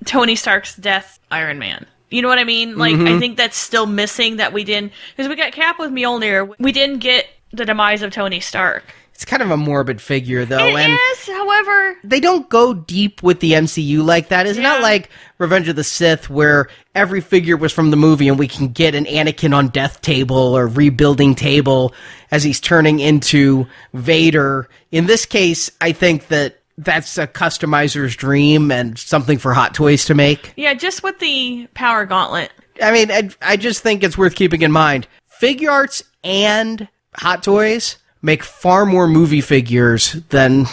Tony 0.06 0.36
Stark's 0.36 0.76
death 0.76 1.20
Iron 1.30 1.60
Man. 1.60 1.86
You 2.10 2.22
know 2.22 2.28
what 2.28 2.40
I 2.40 2.44
mean? 2.44 2.78
Like, 2.78 2.96
I 2.96 2.98
mm-hmm. 2.98 3.20
think 3.20 3.38
that's 3.38 3.56
still 3.56 3.86
missing 3.86 4.36
that 4.38 4.52
we 4.52 4.66
didn't 4.66 4.92
because 5.16 5.30
we 5.30 5.36
got 5.36 5.54
Cap 5.54 5.80
with 5.80 5.92
Mjolnir. 5.92 6.54
We 6.60 6.74
didn't 6.74 7.00
get 7.00 7.28
the 7.54 7.64
demise 7.64 8.02
of 8.02 8.12
Tony 8.12 8.42
Stark. 8.42 8.84
It's 9.22 9.30
kind 9.30 9.44
of 9.44 9.52
a 9.52 9.58
morbid 9.58 10.02
figure, 10.02 10.46
though, 10.46 10.66
It 10.66 10.74
and 10.74 10.94
is, 11.12 11.28
however, 11.28 11.96
they 12.04 12.20
don't 12.20 12.50
go 12.50 12.74
deep 12.74 13.22
with 13.22 13.40
the 13.40 13.52
MCU 13.52 14.04
like 14.04 14.30
that. 14.30 14.48
It's 14.48 14.58
not 14.58 14.82
like 14.82 15.12
Revenge 15.38 15.68
of 15.68 15.76
the 15.76 15.84
Sith, 15.84 16.28
where 16.28 16.70
every 16.96 17.22
figure 17.22 17.56
was 17.56 17.72
from 17.72 17.92
the 17.92 17.98
movie, 17.98 18.28
and 18.30 18.40
we 18.40 18.48
can 18.48 18.70
get 18.70 18.96
an 18.96 19.06
Anakin 19.06 19.56
on 19.56 19.68
death 19.68 20.02
table 20.02 20.58
or 20.58 20.66
rebuilding 20.66 21.36
table 21.36 21.94
as 22.32 22.44
he's 22.44 22.60
turning 22.60 23.00
into 23.00 23.68
Vader. 23.94 24.68
In 24.92 25.06
this 25.06 25.28
case, 25.28 25.70
I 25.80 25.92
think 25.92 26.30
that 26.30 26.60
that's 26.80 27.20
a 27.20 27.28
customizer's 27.28 28.16
dream 28.16 28.72
and 28.72 28.98
something 28.98 29.38
for 29.38 29.54
Hot 29.54 29.76
Toys 29.76 30.04
to 30.06 30.16
make. 30.16 30.52
yeah, 30.58 30.74
just 30.74 31.04
with 31.04 31.20
the 31.20 31.68
Power 31.76 32.08
Gauntlet. 32.08 32.52
I 32.82 32.92
mean, 32.92 33.12
I, 33.12 33.30
I 33.40 33.58
just 33.58 33.84
think 33.84 34.02
it's 34.04 34.18
worth 34.18 34.34
keeping 34.34 34.64
in 34.64 34.72
mind. 34.72 35.08
Figure 35.26 35.70
arts 35.70 36.02
and 36.24 36.88
Hot 37.14 37.44
Toys 37.44 37.98
make 38.22 38.44
far 38.44 38.86
more 38.86 39.08
movie 39.08 39.42
figures 39.42 40.14
than 40.30 40.66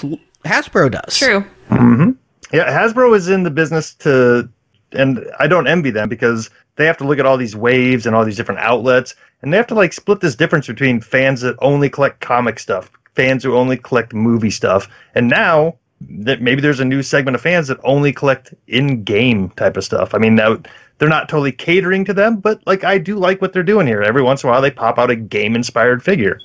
Hasbro 0.44 0.90
does. 0.90 1.16
True. 1.18 1.44
Mm-hmm. 1.70 2.11
Yeah, 2.53 2.70
Hasbro 2.70 3.14
is 3.16 3.28
in 3.28 3.42
the 3.42 3.51
business 3.51 3.94
to, 3.96 4.49
and 4.92 5.26
I 5.38 5.46
don't 5.46 5.66
envy 5.66 5.90
them 5.90 6.09
because 6.09 6.51
they 6.76 6.86
have 6.86 6.96
to 6.99 7.05
look 7.05 7.18
at 7.18 7.26
all 7.26 7.36
these 7.36 7.57
waves 7.57 8.07
and 8.07 8.14
all 8.14 8.24
these 8.24 8.36
different 8.36 8.61
outlets, 8.61 9.14
and 9.42 9.53
they 9.53 9.57
have 9.57 9.66
to 9.66 9.74
like 9.74 9.92
split 9.92 10.20
this 10.20 10.34
difference 10.34 10.66
between 10.66 11.01
fans 11.01 11.40
that 11.42 11.57
only 11.61 11.90
collect 11.90 12.20
comic 12.20 12.59
stuff, 12.59 12.90
fans 13.14 13.44
who 13.44 13.55
only 13.55 13.76
collect 13.76 14.14
movie 14.14 14.51
stuff, 14.51 14.88
and 15.14 15.28
now 15.28 15.76
that 16.01 16.40
maybe 16.40 16.61
there's 16.61 16.80
a 16.80 16.84
new 16.84 17.03
segment 17.03 17.34
of 17.34 17.40
fans 17.40 17.66
that 17.66 17.78
only 17.82 18.12
collect 18.12 18.55
in-game 18.68 19.51
type 19.51 19.76
of 19.76 19.82
stuff. 19.82 20.14
I 20.14 20.18
mean, 20.18 20.36
now 20.36 20.57
they're 20.99 21.09
not 21.09 21.28
totally 21.28 21.51
catering 21.51 22.05
to 22.05 22.14
them, 22.14 22.36
but 22.36 22.64
like 22.66 22.84
I 22.84 22.99
do 22.99 23.18
like 23.18 23.42
what 23.42 23.53
they're 23.53 23.64
doing 23.64 23.86
here. 23.86 24.03
Every 24.03 24.22
once 24.22 24.44
in 24.44 24.49
a 24.49 24.53
while, 24.53 24.62
they 24.62 24.70
pop 24.70 24.99
out 24.99 25.11
a 25.11 25.16
game-inspired 25.16 26.03
figure. 26.03 26.38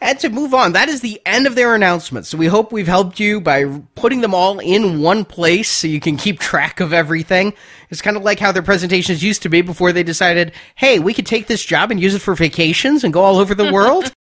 And 0.00 0.18
to 0.20 0.28
move 0.28 0.52
on, 0.52 0.72
that 0.72 0.88
is 0.88 1.00
the 1.00 1.20
end 1.24 1.46
of 1.46 1.54
their 1.54 1.74
announcements. 1.74 2.28
So 2.28 2.38
we 2.38 2.46
hope 2.46 2.72
we've 2.72 2.86
helped 2.86 3.20
you 3.20 3.40
by 3.40 3.64
putting 3.94 4.20
them 4.20 4.34
all 4.34 4.58
in 4.58 5.00
one 5.00 5.24
place 5.24 5.70
so 5.70 5.86
you 5.86 6.00
can 6.00 6.16
keep 6.16 6.38
track 6.38 6.80
of 6.80 6.92
everything. 6.92 7.54
It's 7.90 8.02
kind 8.02 8.16
of 8.16 8.22
like 8.22 8.38
how 8.38 8.52
their 8.52 8.62
presentations 8.62 9.22
used 9.22 9.42
to 9.42 9.48
be 9.48 9.62
before 9.62 9.92
they 9.92 10.02
decided, 10.02 10.52
hey, 10.74 10.98
we 10.98 11.14
could 11.14 11.26
take 11.26 11.46
this 11.46 11.64
job 11.64 11.90
and 11.90 12.00
use 12.00 12.14
it 12.14 12.22
for 12.22 12.34
vacations 12.34 13.04
and 13.04 13.12
go 13.12 13.22
all 13.22 13.38
over 13.38 13.54
the 13.54 13.72
world. 13.72 14.12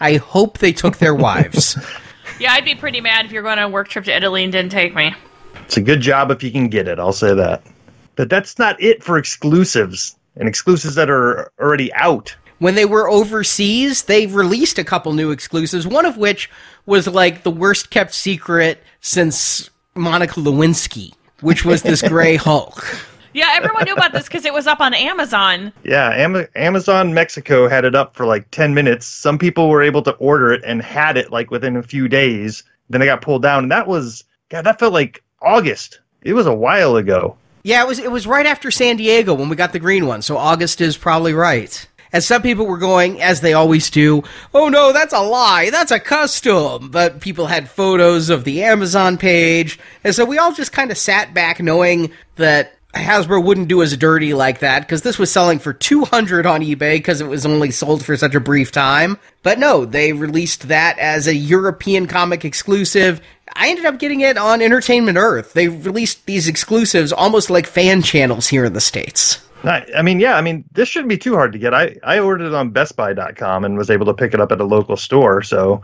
I 0.00 0.16
hope 0.16 0.58
they 0.58 0.72
took 0.72 0.98
their 0.98 1.14
wives. 1.14 1.76
Yeah, 2.38 2.52
I'd 2.52 2.64
be 2.64 2.76
pretty 2.76 3.00
mad 3.00 3.26
if 3.26 3.32
you're 3.32 3.42
going 3.42 3.58
on 3.58 3.64
a 3.64 3.68
work 3.68 3.88
trip 3.88 4.04
to 4.04 4.16
Italy 4.16 4.44
and 4.44 4.52
didn't 4.52 4.70
take 4.70 4.94
me. 4.94 5.12
It's 5.64 5.76
a 5.76 5.80
good 5.80 6.00
job 6.00 6.30
if 6.30 6.40
you 6.42 6.52
can 6.52 6.68
get 6.68 6.86
it. 6.86 7.00
I'll 7.00 7.12
say 7.12 7.34
that. 7.34 7.64
But 8.14 8.30
that's 8.30 8.58
not 8.58 8.80
it 8.80 9.02
for 9.02 9.18
exclusives 9.18 10.16
and 10.36 10.48
exclusives 10.48 10.94
that 10.94 11.10
are 11.10 11.50
already 11.58 11.92
out. 11.94 12.36
When 12.58 12.74
they 12.74 12.84
were 12.84 13.08
overseas, 13.08 14.04
they 14.04 14.26
released 14.26 14.78
a 14.78 14.84
couple 14.84 15.12
new 15.12 15.30
exclusives, 15.30 15.86
one 15.86 16.06
of 16.06 16.16
which 16.16 16.50
was 16.86 17.06
like 17.06 17.42
the 17.42 17.50
worst 17.50 17.90
kept 17.90 18.14
secret 18.14 18.82
since 19.00 19.70
Monica 19.94 20.40
Lewinsky, 20.40 21.12
which 21.40 21.64
was 21.64 21.82
this 21.82 22.02
gray 22.08 22.36
Hulk. 22.36 22.84
Yeah, 23.34 23.50
everyone 23.52 23.84
knew 23.84 23.92
about 23.94 24.12
this 24.12 24.24
because 24.24 24.44
it 24.44 24.52
was 24.52 24.66
up 24.66 24.80
on 24.80 24.94
Amazon. 24.94 25.72
Yeah, 25.84 26.10
Am- 26.10 26.46
Amazon 26.56 27.14
Mexico 27.14 27.68
had 27.68 27.84
it 27.84 27.94
up 27.94 28.16
for 28.16 28.26
like 28.26 28.50
10 28.50 28.74
minutes. 28.74 29.06
Some 29.06 29.38
people 29.38 29.68
were 29.68 29.82
able 29.82 30.02
to 30.02 30.12
order 30.12 30.52
it 30.52 30.62
and 30.64 30.82
had 30.82 31.16
it 31.16 31.30
like 31.30 31.50
within 31.50 31.76
a 31.76 31.82
few 31.82 32.08
days. 32.08 32.64
Then 32.90 33.02
it 33.02 33.06
got 33.06 33.20
pulled 33.20 33.42
down. 33.42 33.64
And 33.64 33.72
that 33.72 33.86
was, 33.86 34.24
God, 34.48 34.62
that 34.62 34.78
felt 34.78 34.94
like 34.94 35.22
August. 35.42 36.00
It 36.22 36.32
was 36.32 36.46
a 36.46 36.54
while 36.54 36.96
ago. 36.96 37.36
Yeah, 37.62 37.82
it 37.82 37.86
was 37.86 37.98
it 37.98 38.10
was 38.10 38.26
right 38.26 38.46
after 38.46 38.70
San 38.70 38.96
Diego 38.96 39.34
when 39.34 39.48
we 39.48 39.56
got 39.56 39.72
the 39.72 39.78
green 39.78 40.06
one, 40.06 40.22
so 40.22 40.36
August 40.36 40.80
is 40.80 40.96
probably 40.96 41.34
right. 41.34 41.86
And 42.12 42.22
some 42.22 42.42
people 42.42 42.66
were 42.66 42.78
going, 42.78 43.20
as 43.20 43.40
they 43.40 43.52
always 43.52 43.90
do, 43.90 44.22
oh 44.54 44.68
no, 44.68 44.92
that's 44.92 45.12
a 45.12 45.20
lie, 45.20 45.70
that's 45.70 45.92
a 45.92 46.00
custom. 46.00 46.90
But 46.90 47.20
people 47.20 47.46
had 47.46 47.68
photos 47.68 48.30
of 48.30 48.44
the 48.44 48.62
Amazon 48.62 49.18
page, 49.18 49.78
and 50.04 50.14
so 50.14 50.24
we 50.24 50.38
all 50.38 50.52
just 50.52 50.72
kind 50.72 50.90
of 50.90 50.98
sat 50.98 51.34
back 51.34 51.60
knowing 51.60 52.10
that 52.36 52.78
Hasbro 52.94 53.44
wouldn't 53.44 53.68
do 53.68 53.82
as 53.82 53.96
dirty 53.96 54.32
like 54.32 54.60
that 54.60 54.80
because 54.80 55.02
this 55.02 55.18
was 55.18 55.30
selling 55.30 55.58
for 55.58 55.72
200 55.72 56.46
on 56.46 56.62
eBay 56.62 56.94
because 56.94 57.20
it 57.20 57.28
was 57.28 57.44
only 57.44 57.70
sold 57.70 58.04
for 58.04 58.16
such 58.16 58.34
a 58.34 58.40
brief 58.40 58.72
time. 58.72 59.18
But 59.42 59.58
no, 59.58 59.84
they 59.84 60.12
released 60.12 60.68
that 60.68 60.98
as 60.98 61.26
a 61.26 61.34
European 61.34 62.06
comic 62.06 62.44
exclusive. 62.44 63.20
I 63.54 63.68
ended 63.68 63.84
up 63.84 63.98
getting 63.98 64.20
it 64.20 64.38
on 64.38 64.62
Entertainment 64.62 65.18
Earth. 65.18 65.52
They 65.52 65.68
released 65.68 66.26
these 66.26 66.48
exclusives 66.48 67.12
almost 67.12 67.50
like 67.50 67.66
fan 67.66 68.02
channels 68.02 68.48
here 68.48 68.64
in 68.64 68.72
the 68.72 68.80
States. 68.80 69.46
I, 69.64 70.02
mean, 70.02 70.20
yeah, 70.20 70.36
I 70.36 70.40
mean, 70.40 70.64
this 70.72 70.88
shouldn't 70.88 71.08
be 71.08 71.18
too 71.18 71.34
hard 71.34 71.52
to 71.52 71.58
get. 71.58 71.74
I, 71.74 71.96
I 72.02 72.18
ordered 72.20 72.46
it 72.46 72.54
on 72.54 72.72
BestBuy.com 72.72 73.64
and 73.64 73.76
was 73.76 73.90
able 73.90 74.06
to 74.06 74.14
pick 74.14 74.34
it 74.34 74.40
up 74.40 74.52
at 74.52 74.60
a 74.60 74.64
local 74.64 74.96
store. 74.96 75.42
So, 75.42 75.82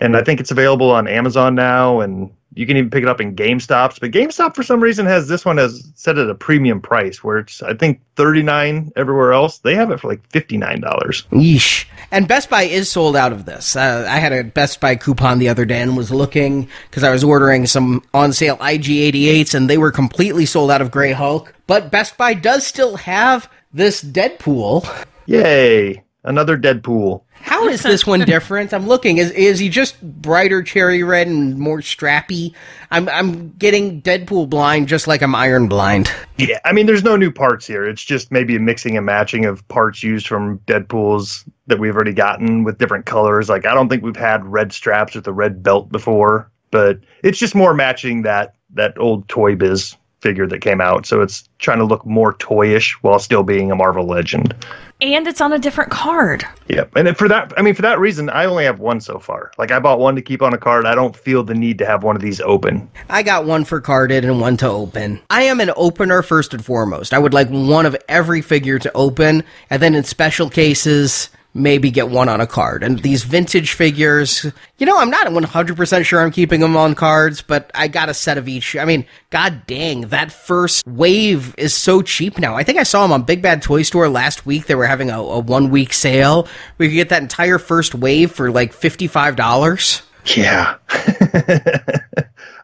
and 0.00 0.16
I 0.16 0.22
think 0.22 0.40
it's 0.40 0.50
available 0.50 0.90
on 0.90 1.06
Amazon 1.06 1.54
now, 1.54 2.00
and 2.00 2.30
you 2.54 2.66
can 2.66 2.76
even 2.76 2.90
pick 2.90 3.02
it 3.02 3.08
up 3.08 3.20
in 3.20 3.36
GameStops. 3.36 4.00
But 4.00 4.10
GameStop, 4.10 4.56
for 4.56 4.62
some 4.62 4.82
reason, 4.82 5.06
has 5.06 5.28
this 5.28 5.44
one 5.44 5.58
as 5.58 5.86
set 5.94 6.18
at 6.18 6.28
a 6.28 6.34
premium 6.34 6.80
price, 6.80 7.22
where 7.22 7.38
it's 7.38 7.62
I 7.62 7.74
think 7.74 8.00
thirty 8.16 8.42
nine 8.42 8.90
everywhere 8.96 9.32
else. 9.32 9.58
They 9.58 9.74
have 9.74 9.90
it 9.90 10.00
for 10.00 10.08
like 10.08 10.26
fifty 10.30 10.56
nine 10.56 10.80
dollars. 10.80 11.24
Yeesh. 11.30 11.84
And 12.10 12.26
Best 12.26 12.50
Buy 12.50 12.62
is 12.62 12.90
sold 12.90 13.14
out 13.14 13.32
of 13.32 13.44
this. 13.44 13.76
Uh, 13.76 14.04
I 14.08 14.18
had 14.18 14.32
a 14.32 14.42
Best 14.42 14.80
Buy 14.80 14.96
coupon 14.96 15.38
the 15.38 15.48
other 15.48 15.64
day 15.64 15.80
and 15.80 15.96
was 15.96 16.10
looking 16.10 16.68
because 16.88 17.04
I 17.04 17.10
was 17.10 17.22
ordering 17.22 17.66
some 17.66 18.02
on 18.12 18.32
sale 18.32 18.56
IG88s 18.56 19.54
and 19.54 19.70
they 19.70 19.78
were 19.78 19.92
completely 19.92 20.46
sold 20.46 20.70
out 20.72 20.82
of 20.82 20.90
Grey 20.90 21.12
Hulk. 21.12 21.54
But 21.68 21.92
Best 21.92 22.16
Buy 22.16 22.34
does 22.34 22.66
still 22.66 22.96
have 22.96 23.48
this 23.72 24.02
Deadpool. 24.02 25.06
Yay! 25.26 26.02
Another 26.22 26.58
Deadpool. 26.58 27.22
How 27.32 27.66
is 27.68 27.82
this 27.82 28.06
one 28.06 28.20
different? 28.20 28.74
I'm 28.74 28.86
looking. 28.86 29.16
Is 29.16 29.30
is 29.30 29.58
he 29.58 29.70
just 29.70 30.00
brighter 30.02 30.62
cherry 30.62 31.02
red 31.02 31.26
and 31.26 31.58
more 31.58 31.78
strappy? 31.78 32.54
I'm 32.90 33.08
I'm 33.08 33.50
getting 33.52 34.02
Deadpool 34.02 34.50
blind 34.50 34.88
just 34.88 35.06
like 35.06 35.22
I'm 35.22 35.34
Iron 35.34 35.66
blind. 35.66 36.12
Yeah, 36.36 36.58
I 36.64 36.72
mean, 36.72 36.86
there's 36.86 37.04
no 37.04 37.16
new 37.16 37.30
parts 37.30 37.66
here. 37.66 37.86
It's 37.86 38.04
just 38.04 38.30
maybe 38.30 38.56
a 38.56 38.60
mixing 38.60 38.96
and 38.96 39.06
matching 39.06 39.46
of 39.46 39.66
parts 39.68 40.02
used 40.02 40.26
from 40.26 40.58
Deadpool's 40.60 41.44
that 41.66 41.78
we've 41.78 41.94
already 41.94 42.12
gotten 42.12 42.64
with 42.64 42.78
different 42.78 43.06
colors. 43.06 43.48
Like, 43.48 43.66
I 43.66 43.74
don't 43.74 43.88
think 43.88 44.02
we've 44.02 44.16
had 44.16 44.44
red 44.46 44.72
straps 44.72 45.14
with 45.14 45.26
a 45.26 45.32
red 45.32 45.62
belt 45.62 45.90
before, 45.90 46.50
but 46.70 46.98
it's 47.22 47.38
just 47.38 47.54
more 47.54 47.74
matching 47.74 48.22
that 48.22 48.54
that 48.74 48.98
old 48.98 49.28
Toy 49.28 49.54
Biz 49.54 49.96
figure 50.20 50.46
that 50.46 50.60
came 50.60 50.80
out. 50.80 51.06
So 51.06 51.20
it's 51.20 51.48
trying 51.58 51.78
to 51.78 51.84
look 51.84 52.04
more 52.06 52.34
toyish 52.34 52.92
while 53.02 53.18
still 53.18 53.42
being 53.42 53.70
a 53.70 53.76
Marvel 53.76 54.06
legend. 54.06 54.54
And 55.02 55.26
it's 55.26 55.40
on 55.40 55.52
a 55.52 55.58
different 55.58 55.90
card. 55.90 56.44
Yep. 56.68 56.94
And 56.94 57.16
for 57.16 57.26
that, 57.26 57.54
I 57.56 57.62
mean, 57.62 57.74
for 57.74 57.80
that 57.80 57.98
reason, 57.98 58.28
I 58.28 58.44
only 58.44 58.64
have 58.64 58.80
one 58.80 59.00
so 59.00 59.18
far. 59.18 59.50
Like, 59.56 59.70
I 59.70 59.78
bought 59.78 59.98
one 59.98 60.14
to 60.14 60.20
keep 60.20 60.42
on 60.42 60.52
a 60.52 60.58
card. 60.58 60.84
I 60.84 60.94
don't 60.94 61.16
feel 61.16 61.42
the 61.42 61.54
need 61.54 61.78
to 61.78 61.86
have 61.86 62.02
one 62.02 62.16
of 62.16 62.22
these 62.22 62.38
open. 62.42 62.90
I 63.08 63.22
got 63.22 63.46
one 63.46 63.64
for 63.64 63.80
carded 63.80 64.26
and 64.26 64.42
one 64.42 64.58
to 64.58 64.68
open. 64.68 65.22
I 65.30 65.44
am 65.44 65.58
an 65.60 65.70
opener 65.74 66.20
first 66.20 66.52
and 66.52 66.62
foremost. 66.62 67.14
I 67.14 67.18
would 67.18 67.32
like 67.32 67.48
one 67.48 67.86
of 67.86 67.96
every 68.10 68.42
figure 68.42 68.78
to 68.78 68.92
open, 68.92 69.42
and 69.70 69.80
then 69.80 69.94
in 69.94 70.04
special 70.04 70.50
cases, 70.50 71.30
maybe 71.54 71.90
get 71.90 72.08
one 72.08 72.28
on 72.28 72.40
a 72.40 72.46
card. 72.46 72.82
And 72.82 73.00
these 73.00 73.24
vintage 73.24 73.72
figures, 73.72 74.46
you 74.78 74.86
know, 74.86 74.96
I'm 74.98 75.10
not 75.10 75.26
100% 75.26 76.04
sure 76.04 76.20
I'm 76.20 76.30
keeping 76.30 76.60
them 76.60 76.76
on 76.76 76.94
cards, 76.94 77.42
but 77.42 77.70
I 77.74 77.88
got 77.88 78.08
a 78.08 78.14
set 78.14 78.38
of 78.38 78.48
each. 78.48 78.76
I 78.76 78.84
mean, 78.84 79.04
god 79.30 79.66
dang, 79.66 80.02
that 80.08 80.30
first 80.32 80.86
wave 80.86 81.54
is 81.58 81.74
so 81.74 82.02
cheap 82.02 82.38
now. 82.38 82.54
I 82.54 82.62
think 82.62 82.78
I 82.78 82.84
saw 82.84 83.02
them 83.02 83.12
on 83.12 83.22
Big 83.22 83.42
Bad 83.42 83.62
Toy 83.62 83.82
Store 83.82 84.08
last 84.08 84.46
week. 84.46 84.66
They 84.66 84.74
were 84.74 84.86
having 84.86 85.10
a, 85.10 85.20
a 85.20 85.38
one 85.40 85.70
week 85.70 85.92
sale. 85.92 86.46
We 86.78 86.88
could 86.88 86.94
get 86.94 87.08
that 87.08 87.22
entire 87.22 87.58
first 87.58 87.94
wave 87.94 88.30
for 88.32 88.50
like 88.50 88.72
$55. 88.72 90.02
Yeah. 90.36 90.76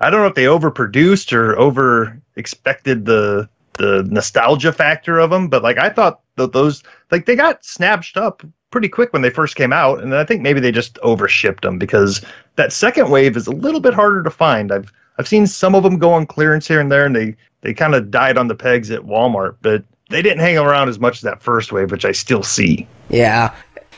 I 0.01 0.11
don't 0.11 0.21
know 0.21 0.27
if 0.27 0.35
they 0.35 0.45
overproduced 0.45 1.33
or 1.33 1.59
over 1.59 2.21
expected 2.37 3.07
the 3.07 3.49
the 3.79 4.05
nostalgia 4.09 4.73
factor 4.73 5.19
of 5.19 5.31
them, 5.31 5.49
but 5.49 5.63
like 5.63 5.79
I 5.79 5.91
thought 5.91 6.21
that 6.37 6.53
those 6.53 6.83
like 7.11 7.27
they 7.27 7.37
got 7.37 7.65
snatched 7.65 8.17
up 8.17 8.43
pretty 8.71 8.89
quick 8.89 9.13
when 9.13 9.23
they 9.23 9.31
first 9.31 9.57
came 9.57 9.73
out, 9.73 10.03
and 10.03 10.15
I 10.15 10.25
think 10.25 10.43
maybe 10.43 10.61
they 10.61 10.73
just 10.73 10.99
overshipped 11.03 11.63
them 11.63 11.79
because 11.79 12.21
that 12.57 12.73
second 12.73 13.11
wave 13.11 13.37
is 13.37 13.47
a 13.47 13.53
little 13.53 13.81
bit 13.81 13.95
harder 13.95 14.23
to 14.23 14.31
find. 14.31 14.73
I've 14.73 14.93
I've 15.19 15.29
seen 15.29 15.47
some 15.47 15.75
of 15.75 15.83
them 15.83 15.99
go 15.99 16.13
on 16.13 16.27
clearance 16.27 16.69
here 16.69 16.81
and 16.81 16.91
there, 16.91 17.07
and 17.07 17.15
they 17.15 17.37
they 17.63 17.75
kind 17.75 17.95
of 17.95 18.11
died 18.11 18.39
on 18.39 18.49
the 18.49 18.55
pegs 18.55 18.91
at 18.91 19.03
Walmart, 19.03 19.57
but 19.63 19.83
they 20.11 20.23
didn't 20.23 20.41
hang 20.41 20.59
around 20.59 20.89
as 20.89 20.99
much 20.99 21.17
as 21.17 21.23
that 21.23 21.43
first 21.43 21.73
wave, 21.73 21.91
which 21.91 22.05
I 22.05 22.13
still 22.13 22.43
see. 22.43 22.87
Yeah. 23.09 23.55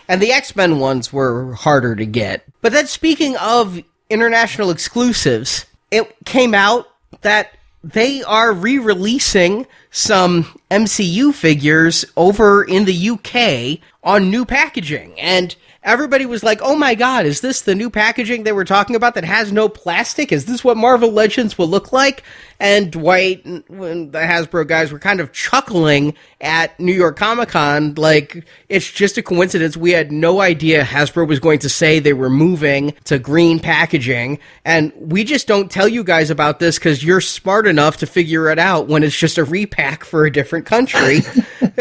And 0.09 0.23
the 0.23 0.33
X 0.33 0.57
Men 0.57 0.79
ones 0.79 1.13
were 1.13 1.53
harder 1.55 1.95
to 1.95 2.07
get. 2.07 2.45
But 2.63 2.73
then, 2.73 2.87
speaking 2.87 3.37
of 3.37 3.81
international 4.09 4.71
exclusives, 4.71 5.67
it 5.91 6.15
came 6.25 6.55
out 6.55 6.89
that 7.21 7.53
they 7.85 8.23
are 8.23 8.53
re 8.53 8.79
releasing 8.79 9.67
some 9.91 10.45
MCU 10.71 11.33
figures 11.33 12.05
over 12.17 12.65
in 12.65 12.85
the 12.85 13.11
UK 13.11 13.81
on 14.09 14.31
new 14.31 14.47
packaging. 14.47 15.13
And 15.21 15.55
everybody 15.83 16.25
was 16.25 16.43
like, 16.43 16.61
oh 16.63 16.75
my 16.75 16.95
god, 16.95 17.27
is 17.27 17.43
this 17.43 17.61
the 17.61 17.75
new 17.75 17.91
packaging 17.91 18.43
they 18.43 18.53
were 18.53 18.65
talking 18.65 18.97
about 18.97 19.15
that 19.15 19.25
has 19.25 19.53
no 19.53 19.69
plastic? 19.69 20.33
Is 20.33 20.47
this 20.47 20.65
what 20.65 20.79
Marvel 20.79 21.13
Legends 21.13 21.59
will 21.59 21.69
look 21.69 21.93
like? 21.93 22.23
And 22.59 22.91
Dwight 22.91 23.45
and 23.45 23.63
the 24.11 24.19
Hasbro 24.19 24.67
guys 24.67 24.91
were 24.91 24.99
kind 24.99 25.21
of 25.21 25.33
chuckling 25.33 26.15
at 26.41 26.81
New 26.81 26.95
York 26.95 27.19
Comic 27.19 27.51
Con, 27.51 27.95
like, 27.97 28.45
it's 28.71 28.91
just 28.91 29.19
a 29.19 29.23
coincidence. 29.23 29.77
We 29.77 29.93
had 29.93 30.11
no 30.11 30.41
idea 30.41 30.85
Hasbro 30.85 31.29
was 31.29 31.39
going 31.39 31.59
to 31.61 31.69
say 31.69 31.99
they 31.99 32.15
were 32.15 32.31
moving 32.31 32.95
to 33.05 33.19
green 33.19 33.61
packaging. 33.61 34.39
And 34.65 34.91
we 34.97 35.23
just 35.23 35.47
don't 35.47 35.71
tell 35.71 35.87
you 35.87 36.03
guys 36.03 36.31
about 36.31 36.61
this 36.61 36.79
because 36.79 37.05
you're 37.05 37.21
smart 37.21 37.67
enough 37.67 37.99
to 37.99 38.07
figure 38.07 38.51
it 38.51 38.59
out 38.59 38.89
when 38.89 39.03
it's 39.03 39.17
just 39.17 39.37
a 39.37 39.45
repack 39.45 40.03
for 40.03 40.25
a 40.25 40.33
different 40.33 40.65
country. 40.65 41.21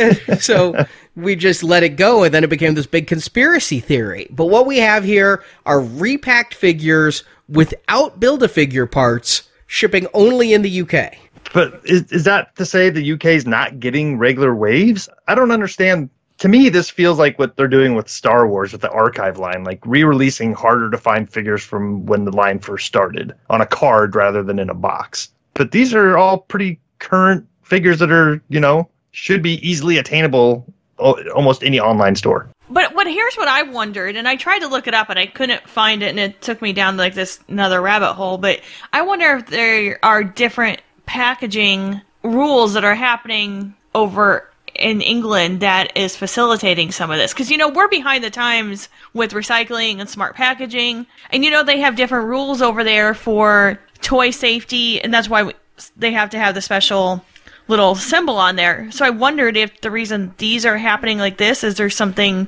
so 0.40 0.86
we 1.18 1.36
just 1.36 1.64
let 1.64 1.82
it 1.82 1.98
go 1.98 2.24
and 2.24 2.34
then 2.34 2.44
it 2.44 2.50
became 2.50 2.76
this 2.76 2.86
big 2.86 3.08
conspiracy 3.08 3.80
theory. 3.80 4.28
But 4.30 4.46
what 4.46 4.68
we 4.68 4.78
have 4.78 5.04
here 5.04 5.44
are 5.66 5.82
repacked 5.82 6.54
figures 6.54 7.24
without 7.50 8.20
build 8.20 8.44
a 8.44 8.48
figure 8.48 8.86
parts 8.86 9.50
shipping 9.66 10.06
only 10.14 10.54
in 10.54 10.62
the 10.62 10.82
UK. 10.82 11.16
But 11.54 11.82
is, 11.86 12.12
is 12.12 12.24
that 12.26 12.56
to 12.58 12.66
say 12.66 12.90
the 12.90 13.14
UK 13.14 13.26
is 13.26 13.48
not 13.48 13.80
getting 13.80 14.20
regular 14.20 14.54
waves? 14.54 15.10
I 15.28 15.34
don't 15.34 15.52
understand. 15.52 16.12
To 16.40 16.48
me, 16.48 16.70
this 16.70 16.88
feels 16.88 17.18
like 17.18 17.40
what 17.40 17.58
they're 17.58 17.68
doing 17.68 17.96
with 17.96 18.08
Star 18.08 18.48
Wars 18.48 18.72
with 18.72 18.82
the 18.82 18.92
archive 18.92 19.40
line, 19.40 19.64
like 19.64 19.80
re 19.86 20.04
releasing 20.04 20.54
harder 20.54 20.92
to 20.92 20.98
find 21.00 21.28
figures 21.28 21.64
from 21.64 22.06
when 22.06 22.26
the 22.26 22.32
line 22.32 22.60
first 22.60 22.86
started 22.86 23.34
on 23.50 23.60
a 23.60 23.66
card 23.66 24.16
rather 24.16 24.44
than 24.44 24.60
in 24.60 24.70
a 24.70 24.76
box. 24.76 25.32
But 25.56 25.72
these 25.72 25.96
are 25.96 26.16
all 26.16 26.38
pretty 26.38 26.80
current 27.00 27.48
figures 27.64 27.98
that 28.00 28.12
are, 28.12 28.40
you 28.50 28.60
know, 28.60 28.88
should 29.12 29.42
be 29.42 29.68
easily 29.68 29.98
attainable 29.98 30.72
almost 30.98 31.64
any 31.64 31.80
online 31.80 32.16
store. 32.16 32.50
But 32.70 32.94
what 32.96 33.08
here's 33.08 33.36
what 33.36 33.48
I 33.48 33.64
wondered, 33.64 34.16
and 34.16 34.28
I 34.28 34.36
tried 34.36 34.60
to 34.60 34.68
look 34.68 34.88
it 34.88 34.94
up 34.94 35.10
and 35.10 35.18
I 35.18 35.26
couldn't 35.26 35.68
find 35.70 36.04
it, 36.04 36.10
and 36.10 36.20
it 36.20 36.42
took 36.42 36.62
me 36.62 36.74
down 36.74 36.98
like 36.98 37.14
this 37.14 37.40
another 37.48 37.82
rabbit 37.82 38.14
hole. 38.14 38.38
But 38.38 38.62
I 38.92 39.04
wonder 39.04 39.38
if 39.38 39.48
there 39.48 40.00
are 40.04 40.24
different 40.24 40.82
packaging 41.06 42.02
rules 42.24 42.74
that 42.74 42.84
are 42.84 42.96
happening 42.96 43.74
over 43.96 44.50
in 44.76 45.02
England 45.02 45.62
that 45.62 45.96
is 45.96 46.16
facilitating 46.16 46.92
some 46.92 47.10
of 47.10 47.18
this. 47.18 47.34
Because, 47.34 47.50
you 47.50 47.58
know, 47.58 47.70
we're 47.70 47.88
behind 47.88 48.24
the 48.24 48.30
times 48.30 48.90
with 49.14 49.32
recycling 49.32 50.00
and 50.00 50.10
smart 50.10 50.36
packaging. 50.36 51.08
And, 51.32 51.44
you 51.44 51.50
know, 51.50 51.64
they 51.64 51.80
have 51.80 51.96
different 51.96 52.28
rules 52.28 52.62
over 52.62 52.84
there 52.84 53.14
for 53.14 53.80
toy 54.02 54.30
safety, 54.30 55.02
and 55.02 55.14
that's 55.14 55.30
why 55.30 55.44
we, 55.44 55.54
they 55.96 56.12
have 56.12 56.30
to 56.32 56.40
have 56.40 56.54
the 56.54 56.62
special 56.62 57.24
little 57.68 57.96
symbol 57.96 58.38
on 58.38 58.56
there. 58.56 58.92
So 58.92 59.06
I 59.06 59.10
wondered 59.10 59.58
if 59.58 59.82
the 59.82 59.92
reason 59.92 60.34
these 60.38 60.66
are 60.66 60.78
happening 60.78 61.18
like 61.18 61.38
this 61.38 61.64
is 61.64 61.76
there 61.76 61.90
something 61.90 62.48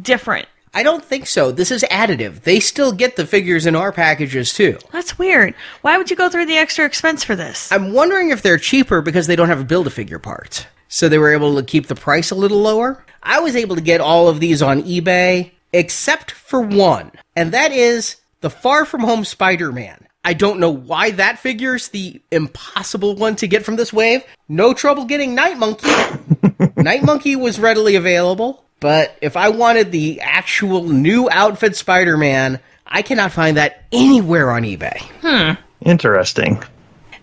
different. 0.00 0.48
I 0.74 0.82
don't 0.82 1.04
think 1.04 1.26
so. 1.26 1.50
This 1.50 1.70
is 1.70 1.82
additive. 1.90 2.42
They 2.42 2.60
still 2.60 2.92
get 2.92 3.16
the 3.16 3.26
figures 3.26 3.66
in 3.66 3.74
our 3.74 3.90
packages 3.90 4.52
too. 4.52 4.78
That's 4.92 5.18
weird. 5.18 5.54
Why 5.80 5.96
would 5.96 6.10
you 6.10 6.16
go 6.16 6.28
through 6.28 6.46
the 6.46 6.58
extra 6.58 6.84
expense 6.84 7.24
for 7.24 7.34
this? 7.34 7.72
I'm 7.72 7.92
wondering 7.92 8.30
if 8.30 8.42
they're 8.42 8.58
cheaper 8.58 9.00
because 9.00 9.26
they 9.26 9.36
don't 9.36 9.48
have 9.48 9.60
a 9.60 9.64
build 9.64 9.86
a 9.86 9.90
figure 9.90 10.18
part. 10.18 10.66
So 10.88 11.08
they 11.08 11.18
were 11.18 11.32
able 11.32 11.56
to 11.56 11.62
keep 11.62 11.86
the 11.86 11.94
price 11.94 12.30
a 12.30 12.34
little 12.34 12.60
lower. 12.60 13.04
I 13.22 13.40
was 13.40 13.56
able 13.56 13.76
to 13.76 13.82
get 13.82 14.00
all 14.00 14.28
of 14.28 14.40
these 14.40 14.62
on 14.62 14.82
eBay 14.82 15.52
except 15.72 16.30
for 16.30 16.60
one, 16.60 17.12
and 17.36 17.52
that 17.52 17.72
is 17.72 18.16
the 18.40 18.50
Far 18.50 18.84
From 18.84 19.02
Home 19.02 19.24
Spider 19.24 19.70
Man. 19.72 20.06
I 20.28 20.34
don't 20.34 20.60
know 20.60 20.68
why 20.68 21.12
that 21.12 21.38
figure's 21.38 21.88
the 21.88 22.20
impossible 22.30 23.16
one 23.16 23.34
to 23.36 23.46
get 23.46 23.64
from 23.64 23.76
this 23.76 23.94
wave. 23.94 24.22
No 24.46 24.74
trouble 24.74 25.06
getting 25.06 25.34
Night 25.34 25.56
Monkey. 25.56 25.88
Night 26.76 27.02
Monkey 27.02 27.34
was 27.34 27.58
readily 27.58 27.94
available, 27.94 28.62
but 28.78 29.16
if 29.22 29.38
I 29.38 29.48
wanted 29.48 29.90
the 29.90 30.20
actual 30.20 30.84
new 30.84 31.30
outfit 31.30 31.76
Spider 31.76 32.18
Man, 32.18 32.60
I 32.86 33.00
cannot 33.00 33.32
find 33.32 33.56
that 33.56 33.84
anywhere 33.90 34.50
on 34.50 34.64
eBay. 34.64 35.00
Hmm. 35.22 35.58
Interesting. 35.80 36.62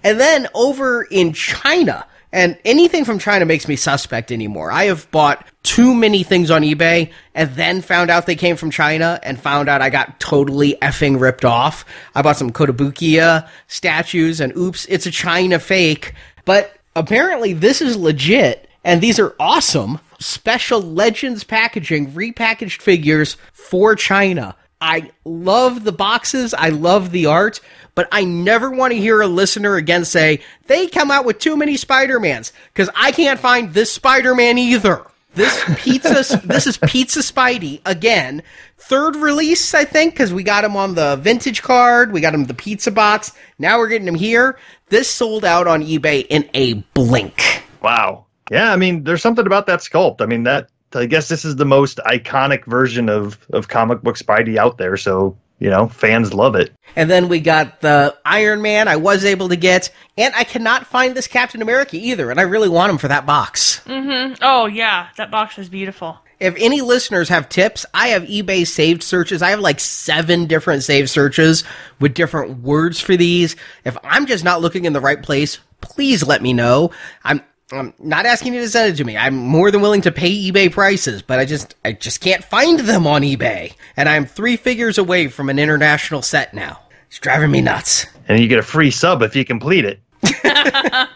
And 0.04 0.20
then 0.20 0.48
over 0.56 1.04
in 1.04 1.32
China, 1.34 2.08
and 2.32 2.58
anything 2.66 3.06
from 3.06 3.20
China 3.20 3.46
makes 3.46 3.68
me 3.68 3.76
suspect 3.76 4.32
anymore. 4.32 4.72
I 4.72 4.86
have 4.86 5.12
bought 5.12 5.46
too 5.66 5.94
many 5.96 6.24
things 6.24 6.52
on 6.52 6.62
eBay 6.62 7.12
and 7.34 7.50
then 7.56 7.82
found 7.82 8.10
out 8.10 8.28
they 8.28 8.36
came 8.36 8.56
from 8.56 8.72
China 8.72 9.20
and 9.24 9.40
found 9.40 9.68
out 9.68 9.82
I 9.82 9.90
got 9.90 10.20
totally 10.20 10.76
effing 10.82 11.20
ripped 11.20 11.44
off. 11.44 11.86
I 12.14 12.22
bought 12.22 12.38
some 12.38 12.52
Kotobukiya 12.52 13.50
statues 13.68 14.40
and 14.40 14.56
oops, 14.56 14.86
it's 14.86 15.06
a 15.06 15.12
China 15.12 15.60
fake. 15.60 16.14
But 16.46 16.78
apparently 16.96 17.54
this 17.54 17.82
is 17.82 17.98
legit 17.98 18.70
and 18.84 19.02
these 19.02 19.20
are 19.20 19.36
awesome. 19.40 20.00
Special 20.20 20.80
Legends 20.80 21.44
packaging, 21.44 22.12
repackaged 22.12 22.82
figures 22.82 23.36
for 23.52 23.96
China. 23.96 24.56
I 24.80 25.12
love 25.24 25.84
the 25.84 25.92
boxes, 25.92 26.54
I 26.54 26.70
love 26.70 27.12
the 27.12 27.26
art, 27.26 27.60
but 27.96 28.08
I 28.12 28.24
never 28.24 28.70
want 28.70 28.94
to 28.94 29.00
hear 29.00 29.20
a 29.22 29.28
listener 29.28 29.76
again 29.76 30.06
say 30.06 30.42
they 30.68 30.88
come 30.88 31.10
out 31.10 31.26
with 31.26 31.40
too 31.40 31.58
many 31.58 31.76
Spider-Mans 31.76 32.54
because 32.74 32.90
I 32.96 33.12
can't 33.12 33.40
find 33.40 33.74
this 33.74 33.92
Spider-Man 33.92 34.58
either. 34.58 35.06
This 35.36 35.64
pizza, 35.78 36.38
this 36.46 36.66
is 36.66 36.78
Pizza 36.78 37.20
Spidey 37.20 37.82
again. 37.86 38.42
Third 38.78 39.16
release, 39.16 39.74
I 39.74 39.84
think, 39.84 40.14
because 40.14 40.34
we 40.34 40.44
got 40.44 40.64
him 40.64 40.76
on 40.76 40.96
the 40.96 41.18
vintage 41.18 41.62
card, 41.62 42.12
we 42.12 42.22
got 42.22 42.34
him 42.34 42.46
the 42.46 42.54
pizza 42.54 42.92
box. 42.92 43.34
Now 43.60 43.78
we're 43.78 43.90
getting 43.90 44.08
him 44.08 44.16
here. 44.16 44.58
This 44.90 45.10
sold 45.10 45.44
out 45.44 45.68
on 45.68 45.84
eBay 45.84 46.26
in 46.30 46.50
a 46.54 46.74
blink. 46.94 47.64
Wow. 47.82 48.26
Yeah, 48.50 48.72
I 48.72 48.76
mean, 48.76 49.04
there's 49.04 49.22
something 49.22 49.46
about 49.46 49.68
that 49.68 49.80
sculpt. 49.80 50.22
I 50.22 50.26
mean, 50.26 50.44
that 50.44 50.70
I 50.94 51.06
guess 51.06 51.28
this 51.28 51.44
is 51.46 51.56
the 51.56 51.66
most 51.66 51.98
iconic 52.06 52.66
version 52.66 53.10
of 53.10 53.46
of 53.52 53.68
comic 53.68 54.02
book 54.02 54.18
Spidey 54.18 54.58
out 54.58 54.78
there. 54.78 54.96
So 54.98 55.38
you 55.60 55.70
know, 55.70 55.88
fans 55.88 56.34
love 56.34 56.56
it. 56.56 56.74
And 56.96 57.10
then 57.10 57.28
we 57.30 57.40
got 57.40 57.82
the 57.82 58.16
Iron 58.26 58.62
Man 58.62 58.88
I 58.88 58.96
was 58.96 59.26
able 59.26 59.50
to 59.50 59.56
get, 59.56 59.92
and 60.18 60.34
I 60.36 60.44
cannot 60.44 60.88
find 60.88 61.16
this 61.16 61.28
Captain 61.28 61.62
America 61.62 61.98
either, 61.98 62.32
and 62.32 62.40
I 62.40 62.44
really 62.44 62.70
want 62.70 62.92
him 62.92 62.98
for 62.98 63.08
that 63.08 63.26
box. 63.26 63.82
Mm-hmm. 63.86 64.36
Oh 64.42 64.66
yeah, 64.66 65.10
that 65.18 65.32
box 65.32 65.58
is 65.58 65.70
beautiful. 65.70 66.20
If 66.40 66.56
any 66.58 66.82
listeners 66.82 67.30
have 67.30 67.48
tips, 67.48 67.86
I 67.94 68.10
have 68.10 68.24
eBay 68.24 68.68
saved 68.68 69.04
searches. 69.04 69.42
I 69.42 69.52
have 69.52 69.62
like 69.62 69.80
seven 69.80 70.48
different 70.48 70.84
save 70.84 71.10
searches 71.10 71.64
with 72.00 72.14
different 72.14 72.62
words 72.62 73.00
for 73.00 73.16
these. 73.16 73.56
If 73.86 73.98
I'm 74.04 74.26
just 74.26 74.44
not 74.44 74.62
looking 74.62 74.84
in 74.84 74.94
the 74.94 75.00
right 75.00 75.22
place, 75.22 75.60
please 75.80 76.28
let 76.28 76.42
me 76.42 76.52
know. 76.52 76.92
I'm 77.24 77.42
I'm 77.72 77.94
not 77.98 78.28
asking 78.28 78.54
you 78.54 78.62
to 78.62 78.70
send 78.70 78.94
it 78.94 78.98
to 78.98 79.04
me. 79.04 79.18
I'm 79.18 79.36
more 79.36 79.72
than 79.72 79.82
willing 79.82 80.02
to 80.02 80.12
pay 80.12 80.32
eBay 80.32 80.72
prices, 80.72 81.24
but 81.24 81.40
I 81.40 81.46
just 81.46 81.76
I 81.84 81.94
just 81.94 82.22
can't 82.22 82.44
find 82.44 82.80
them 82.80 83.08
on 83.08 83.24
eBay. 83.24 83.74
And 83.98 84.08
I'm 84.08 84.26
three 84.26 84.56
figures 84.56 85.00
away 85.00 85.30
from 85.30 85.50
an 85.50 85.58
international 85.58 86.22
set 86.22 86.54
now. 86.54 86.80
It's 87.08 87.18
driving 87.18 87.50
me 87.50 87.62
nuts. 87.62 88.06
And 88.28 88.40
you 88.40 88.48
get 88.48 88.60
a 88.60 88.64
free 88.64 88.92
sub 88.92 89.24
if 89.24 89.36
you 89.36 89.46
complete 89.46 89.86
it. 89.86 90.00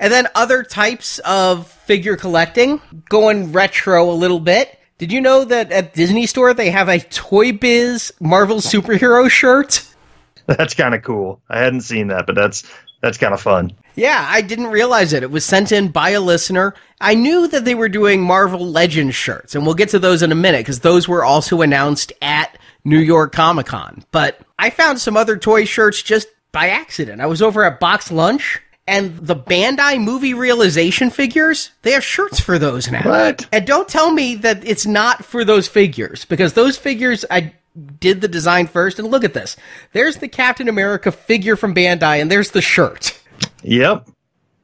and 0.00 0.12
then 0.12 0.26
other 0.34 0.62
types 0.64 1.20
of 1.20 1.68
figure 1.68 2.16
collecting, 2.16 2.80
going 3.08 3.52
retro 3.52 4.10
a 4.10 4.12
little 4.12 4.40
bit. 4.40 4.76
Did 4.98 5.12
you 5.12 5.20
know 5.20 5.44
that 5.44 5.70
at 5.70 5.94
Disney 5.94 6.26
Store 6.26 6.52
they 6.52 6.70
have 6.70 6.88
a 6.88 6.98
Toy 6.98 7.52
Biz 7.52 8.12
Marvel 8.20 8.58
superhero 8.58 9.30
shirt? 9.30 9.86
That's 10.46 10.74
kind 10.74 10.94
of 10.96 11.02
cool. 11.02 11.40
I 11.48 11.60
hadn't 11.60 11.82
seen 11.82 12.08
that, 12.08 12.26
but 12.26 12.34
that's 12.34 12.68
that's 13.02 13.18
kind 13.18 13.32
of 13.32 13.40
fun. 13.40 13.72
Yeah, 13.94 14.26
I 14.28 14.40
didn't 14.40 14.68
realize 14.68 15.12
it. 15.12 15.22
It 15.22 15.30
was 15.30 15.44
sent 15.44 15.72
in 15.72 15.88
by 15.88 16.10
a 16.10 16.20
listener. 16.20 16.74
I 17.00 17.14
knew 17.14 17.48
that 17.48 17.64
they 17.64 17.74
were 17.74 17.88
doing 17.88 18.22
Marvel 18.22 18.66
Legends 18.66 19.14
shirts, 19.14 19.54
and 19.54 19.64
we'll 19.64 19.74
get 19.74 19.88
to 19.90 19.98
those 19.98 20.22
in 20.22 20.32
a 20.32 20.36
minute 20.36 20.60
because 20.60 20.80
those 20.80 21.08
were 21.08 21.24
also 21.24 21.62
announced 21.62 22.12
at 22.20 22.58
New 22.84 22.98
York 22.98 23.32
Comic 23.32 23.66
Con. 23.66 24.04
But 24.12 24.40
I 24.58 24.70
found 24.70 25.00
some 25.00 25.16
other 25.16 25.36
toy 25.36 25.64
shirts 25.64 26.02
just 26.02 26.28
by 26.52 26.68
accident. 26.68 27.20
I 27.20 27.26
was 27.26 27.42
over 27.42 27.64
at 27.64 27.80
Box 27.80 28.10
Lunch. 28.10 28.60
And 28.88 29.18
the 29.18 29.36
Bandai 29.36 30.02
movie 30.02 30.34
realization 30.34 31.10
figures, 31.10 31.70
they 31.82 31.92
have 31.92 32.02
shirts 32.02 32.40
for 32.40 32.58
those 32.58 32.90
now. 32.90 33.02
What? 33.02 33.46
And 33.52 33.64
don't 33.64 33.86
tell 33.86 34.10
me 34.10 34.34
that 34.36 34.66
it's 34.66 34.84
not 34.84 35.24
for 35.24 35.44
those 35.44 35.68
figures, 35.68 36.24
because 36.24 36.54
those 36.54 36.76
figures, 36.76 37.24
I 37.30 37.52
did 38.00 38.20
the 38.20 38.26
design 38.26 38.66
first. 38.66 38.98
And 38.98 39.08
look 39.08 39.22
at 39.22 39.32
this. 39.32 39.56
There's 39.92 40.16
the 40.16 40.26
Captain 40.26 40.68
America 40.68 41.12
figure 41.12 41.54
from 41.54 41.72
Bandai, 41.72 42.20
and 42.20 42.32
there's 42.32 42.50
the 42.50 42.62
shirt. 42.62 43.16
Yep. 43.62 44.08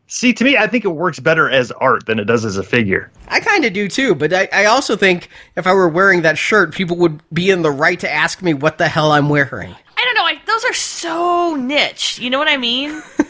See, 0.09 0.32
to 0.32 0.44
me, 0.44 0.57
I 0.57 0.68
think 0.68 0.84
it 0.84 0.88
works 0.88 1.18
better 1.18 1.51
as 1.51 1.72
art 1.72 2.07
than 2.07 2.20
it 2.20 2.24
does 2.24 2.44
as 2.44 2.57
a 2.57 2.62
figure. 2.62 3.11
I 3.28 3.40
kind 3.40 3.64
of 3.64 3.72
do 3.72 3.88
too, 3.88 4.14
but 4.14 4.32
I, 4.32 4.49
I 4.53 4.64
also 4.66 4.97
think 4.97 5.28
if 5.57 5.66
I 5.66 5.72
were 5.72 5.88
wearing 5.88 6.22
that 6.22 6.38
shirt, 6.38 6.72
people 6.72 6.97
would 6.99 7.20
be 7.32 7.51
in 7.51 7.62
the 7.62 7.72
right 7.72 7.99
to 8.01 8.11
ask 8.11 8.40
me 8.40 8.55
what 8.55 8.78
the 8.78 8.86
hell 8.88 9.11
I'm 9.11 9.28
wearing. 9.28 9.74
I 9.97 10.05
don't 10.05 10.14
know. 10.14 10.24
I, 10.24 10.40
those 10.47 10.64
are 10.64 10.74
so 10.74 11.57
niche. 11.57 12.20
You 12.20 12.30
know 12.30 12.38
what 12.38 12.49
I 12.49 12.57
mean? 12.57 13.03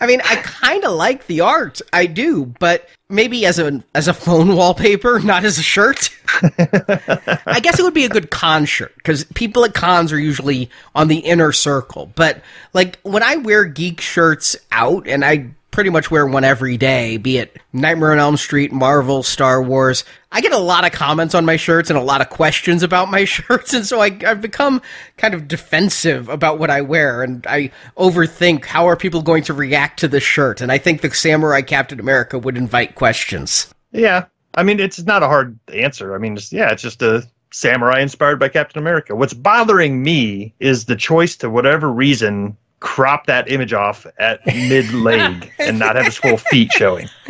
I 0.00 0.06
mean, 0.06 0.20
I 0.24 0.36
kind 0.36 0.84
of 0.84 0.92
like 0.92 1.26
the 1.26 1.42
art, 1.42 1.80
I 1.92 2.06
do, 2.06 2.46
but 2.58 2.88
maybe 3.10 3.44
as 3.44 3.58
a 3.58 3.84
as 3.94 4.08
a 4.08 4.14
phone 4.14 4.56
wallpaper, 4.56 5.20
not 5.20 5.44
as 5.44 5.58
a 5.58 5.62
shirt. 5.62 6.10
I 6.42 7.60
guess 7.62 7.78
it 7.78 7.82
would 7.82 7.94
be 7.94 8.06
a 8.06 8.08
good 8.08 8.30
con 8.30 8.64
shirt 8.64 8.94
because 8.96 9.24
people 9.24 9.64
at 9.64 9.74
cons 9.74 10.12
are 10.12 10.18
usually 10.18 10.70
on 10.94 11.08
the 11.08 11.18
inner 11.18 11.52
circle. 11.52 12.10
But 12.14 12.42
like 12.72 12.98
when 13.02 13.22
I 13.22 13.36
wear 13.36 13.64
geek 13.64 14.00
shirts 14.00 14.56
out, 14.72 15.06
and 15.06 15.24
I 15.24 15.50
pretty 15.70 15.90
much 15.90 16.10
wear 16.10 16.26
one 16.26 16.44
every 16.44 16.76
day, 16.76 17.16
be 17.16 17.38
it 17.38 17.56
Nightmare 17.72 18.12
on 18.12 18.18
Elm 18.18 18.36
Street, 18.36 18.72
Marvel, 18.72 19.22
Star 19.22 19.62
Wars. 19.62 20.04
I 20.32 20.40
get 20.40 20.52
a 20.52 20.58
lot 20.58 20.84
of 20.84 20.92
comments 20.92 21.34
on 21.34 21.44
my 21.44 21.56
shirts 21.56 21.90
and 21.90 21.98
a 21.98 22.02
lot 22.02 22.20
of 22.20 22.30
questions 22.30 22.82
about 22.82 23.10
my 23.10 23.24
shirts, 23.26 23.74
and 23.74 23.86
so 23.86 24.00
I, 24.00 24.10
have 24.24 24.40
become 24.40 24.82
kind 25.16 25.34
of 25.34 25.48
defensive 25.48 26.28
about 26.28 26.58
what 26.58 26.70
I 26.70 26.80
wear, 26.80 27.22
and 27.22 27.46
I 27.46 27.70
overthink 27.96 28.64
how 28.64 28.86
are 28.88 28.96
people 28.96 29.22
going 29.22 29.42
to 29.44 29.54
react 29.54 30.00
to 30.00 30.08
this 30.08 30.22
shirt, 30.22 30.60
and 30.60 30.72
I 30.72 30.78
think 30.78 31.00
the 31.00 31.10
Samurai 31.12 31.62
Captain 31.62 32.00
America 32.00 32.38
would 32.38 32.56
invite 32.56 32.94
questions. 32.94 33.72
Yeah, 33.92 34.26
I 34.54 34.62
mean 34.62 34.80
it's 34.80 35.02
not 35.02 35.22
a 35.22 35.28
hard 35.28 35.58
answer. 35.72 36.14
I 36.14 36.18
mean, 36.18 36.38
yeah, 36.50 36.70
it's 36.70 36.82
just 36.82 37.02
a 37.02 37.26
samurai 37.52 38.00
inspired 38.00 38.38
by 38.38 38.48
Captain 38.48 38.80
America. 38.80 39.14
What's 39.14 39.34
bothering 39.34 40.02
me 40.02 40.54
is 40.60 40.84
the 40.84 40.96
choice 40.96 41.36
to 41.38 41.50
whatever 41.50 41.90
reason 41.90 42.56
crop 42.80 43.26
that 43.26 43.50
image 43.50 43.72
off 43.72 44.06
at 44.18 44.44
mid 44.46 44.92
leg 44.92 45.52
and 45.58 45.78
not 45.78 45.96
have 45.96 46.06
his 46.06 46.16
full 46.16 46.36
feet 46.36 46.72
showing. 46.72 47.08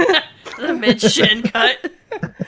the 0.59 0.75
mid 0.75 1.01
shin 1.01 1.43
cut. 1.45 1.93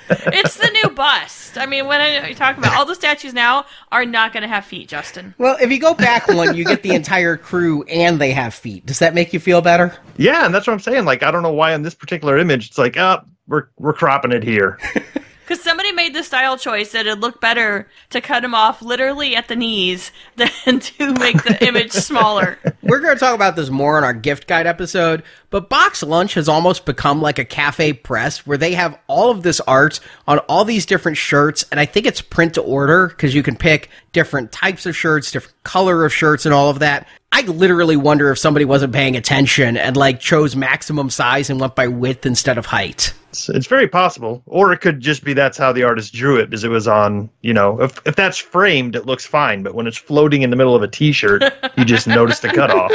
it's 0.09 0.57
the 0.57 0.71
new 0.83 0.91
bust. 0.91 1.59
I 1.59 1.67
mean, 1.67 1.87
what 1.87 2.01
are 2.01 2.29
you 2.29 2.35
talking 2.35 2.63
about? 2.63 2.77
All 2.77 2.85
the 2.85 2.95
statues 2.95 3.35
now 3.35 3.67
are 3.91 4.05
not 4.05 4.33
going 4.33 4.43
to 4.43 4.49
have 4.49 4.65
feet, 4.65 4.89
Justin. 4.89 5.35
Well, 5.39 5.57
if 5.61 5.71
you 5.71 5.79
go 5.79 5.95
back 5.95 6.29
one, 6.29 6.57
you 6.57 6.65
get 6.65 6.83
the 6.83 6.95
entire 6.95 7.37
crew 7.37 7.83
and 7.85 8.21
they 8.21 8.33
have 8.33 8.55
feet. 8.55 8.87
Does 8.87 8.99
that 8.99 9.15
make 9.15 9.33
you 9.33 9.41
feel 9.41 9.61
better? 9.61 9.97
Yeah, 10.17 10.45
and 10.45 10.55
that's 10.55 10.67
what 10.67 10.73
I'm 10.73 10.81
saying. 10.81 11.05
Like, 11.05 11.23
I 11.23 11.31
don't 11.31 11.43
know 11.43 11.53
why 11.53 11.75
in 11.75 11.83
this 11.83 11.95
particular 11.95 12.39
image 12.39 12.69
it's 12.69 12.79
like, 12.79 12.97
oh, 12.97 13.21
we're 13.47 13.69
we're 13.79 13.93
cropping 13.93 14.33
it 14.33 14.43
here. 14.43 14.79
Because 15.45 15.63
somebody 15.63 15.93
made 15.93 16.15
the 16.15 16.23
style 16.23 16.57
choice 16.57 16.93
that 16.93 17.07
it'd 17.07 17.21
look 17.21 17.41
better 17.41 17.89
to 18.11 18.21
cut 18.21 18.45
him 18.45 18.55
off 18.55 18.81
literally 18.83 19.37
at 19.37 19.49
the 19.49 19.57
knees 19.57 20.13
than 20.37 20.49
to 20.81 21.13
make 21.15 21.43
the 21.43 21.59
image 21.67 21.93
smaller. 21.93 22.59
We're 22.83 23.01
going 23.01 23.15
to 23.15 23.21
talk 23.21 23.35
about 23.35 23.57
this 23.57 23.71
more 23.71 23.99
in 23.99 24.05
our 24.05 24.15
gift 24.15 24.47
guide 24.47 24.67
episode, 24.67 25.23
but 25.51 25.69
Box 25.69 26.03
Lunch 26.03 26.35
has 26.35 26.49
almost 26.49 26.85
become 26.85 27.21
like 27.21 27.39
a 27.39 27.45
CafePress 27.45 28.39
where 28.47 28.59
they 28.59 28.75
have 28.75 28.99
all 29.07 29.31
of 29.31 29.43
this 29.43 29.61
art 29.61 30.01
on 30.27 30.39
all 30.41 30.65
these 30.65 30.87
different 30.87 31.19
shirts, 31.19 31.65
and 31.71 31.79
I 31.79 31.87
think 31.87 32.07
it's 32.07 32.21
print 32.21 32.55
to 32.55 32.63
order 32.63 33.09
because 33.09 33.35
you 33.35 33.43
can 33.43 33.57
pick 33.57 33.91
different 34.13 34.53
types 34.53 34.87
of 34.87 34.97
shirts, 34.97 35.31
different 35.31 35.62
color 35.63 36.05
of 36.05 36.13
shirts, 36.13 36.47
and 36.47 36.55
all 36.55 36.71
of 36.71 36.79
that. 36.81 37.07
I 37.35 37.43
literally 37.43 37.97
wonder 37.97 38.31
if 38.31 38.39
somebody 38.39 38.67
wasn't 38.67 38.93
paying 38.93 39.17
attention 39.17 39.79
and 39.79 39.97
like 39.97 40.21
chose 40.21 40.55
maximum 40.55 41.09
size 41.09 41.49
and 41.49 41.59
went 41.59 41.75
by 41.75 41.89
width 41.89 42.27
instead 42.27 42.59
of 42.59 42.67
height. 42.67 43.15
It's, 43.31 43.49
it's 43.49 43.67
very 43.67 43.89
possible, 43.89 44.43
or 44.45 44.73
it 44.75 44.79
could 44.83 45.01
just 45.01 45.25
be 45.25 45.33
that's 45.33 45.57
how 45.57 45.73
the 45.73 45.83
artist 45.83 46.13
drew 46.13 46.39
it, 46.39 46.51
because 46.51 46.65
it 46.65 46.69
was 46.69 46.87
on. 46.87 47.31
You 47.41 47.55
know, 47.55 47.81
if 47.81 47.99
if 48.05 48.17
that's 48.17 48.37
framed, 48.37 48.95
it 48.95 49.07
looks 49.07 49.25
fine, 49.25 49.63
but 49.63 49.75
when 49.75 49.87
it's 49.87 49.97
floating 49.97 50.43
in 50.43 50.51
the 50.51 50.57
middle 50.57 50.77
of 50.77 50.83
a 50.83 50.89
T-shirt, 50.89 51.43
you 51.79 51.87
just 51.87 52.07
notice 52.07 52.41
the 52.41 52.49
cutoff. 52.49 52.93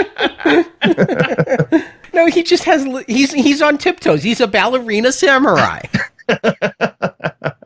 no, 2.13 2.27
he 2.27 2.43
just 2.43 2.63
has. 2.65 2.85
He's 3.07 3.33
he's 3.33 3.61
on 3.61 3.79
tiptoes. 3.79 4.21
He's 4.21 4.39
a 4.39 4.47
ballerina 4.47 5.11
samurai. 5.11 5.81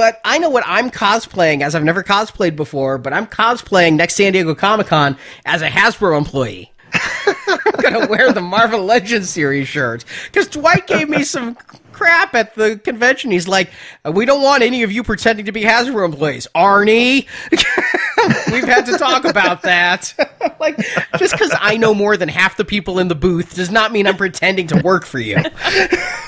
but 0.00 0.18
I 0.24 0.38
know 0.38 0.48
what 0.48 0.64
I'm 0.66 0.90
cosplaying 0.90 1.60
as. 1.60 1.74
I've 1.74 1.84
never 1.84 2.02
cosplayed 2.02 2.56
before, 2.56 2.96
but 2.96 3.12
I'm 3.12 3.26
cosplaying 3.26 3.96
next 3.96 4.14
San 4.14 4.32
Diego 4.32 4.54
Comic 4.54 4.86
Con 4.86 5.14
as 5.44 5.60
a 5.60 5.68
Hasbro 5.68 6.16
employee. 6.16 6.72
I'm 6.94 7.82
gonna 7.82 8.06
wear 8.08 8.32
the 8.32 8.40
Marvel 8.40 8.82
Legends 8.82 9.28
series 9.28 9.68
shirt 9.68 10.06
because 10.24 10.48
Dwight 10.48 10.86
gave 10.86 11.10
me 11.10 11.22
some 11.22 11.54
crap 11.92 12.34
at 12.34 12.54
the 12.54 12.78
convention. 12.78 13.30
He's 13.30 13.46
like, 13.46 13.72
"We 14.10 14.24
don't 14.24 14.40
want 14.40 14.62
any 14.62 14.84
of 14.84 14.90
you 14.90 15.02
pretending 15.02 15.44
to 15.44 15.52
be 15.52 15.64
Hasbro 15.64 16.06
employees, 16.06 16.48
Arnie." 16.54 17.26
We've 18.50 18.64
had 18.64 18.86
to 18.86 18.96
talk 18.96 19.26
about 19.26 19.60
that. 19.64 20.14
like, 20.60 20.78
just 21.18 21.34
because 21.34 21.54
I 21.60 21.76
know 21.76 21.92
more 21.92 22.16
than 22.16 22.30
half 22.30 22.56
the 22.56 22.64
people 22.64 23.00
in 23.00 23.08
the 23.08 23.14
booth 23.14 23.54
does 23.54 23.70
not 23.70 23.92
mean 23.92 24.06
I'm 24.06 24.16
pretending 24.16 24.66
to 24.68 24.80
work 24.80 25.04
for 25.04 25.18
you. 25.18 25.36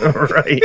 right. 0.03 0.63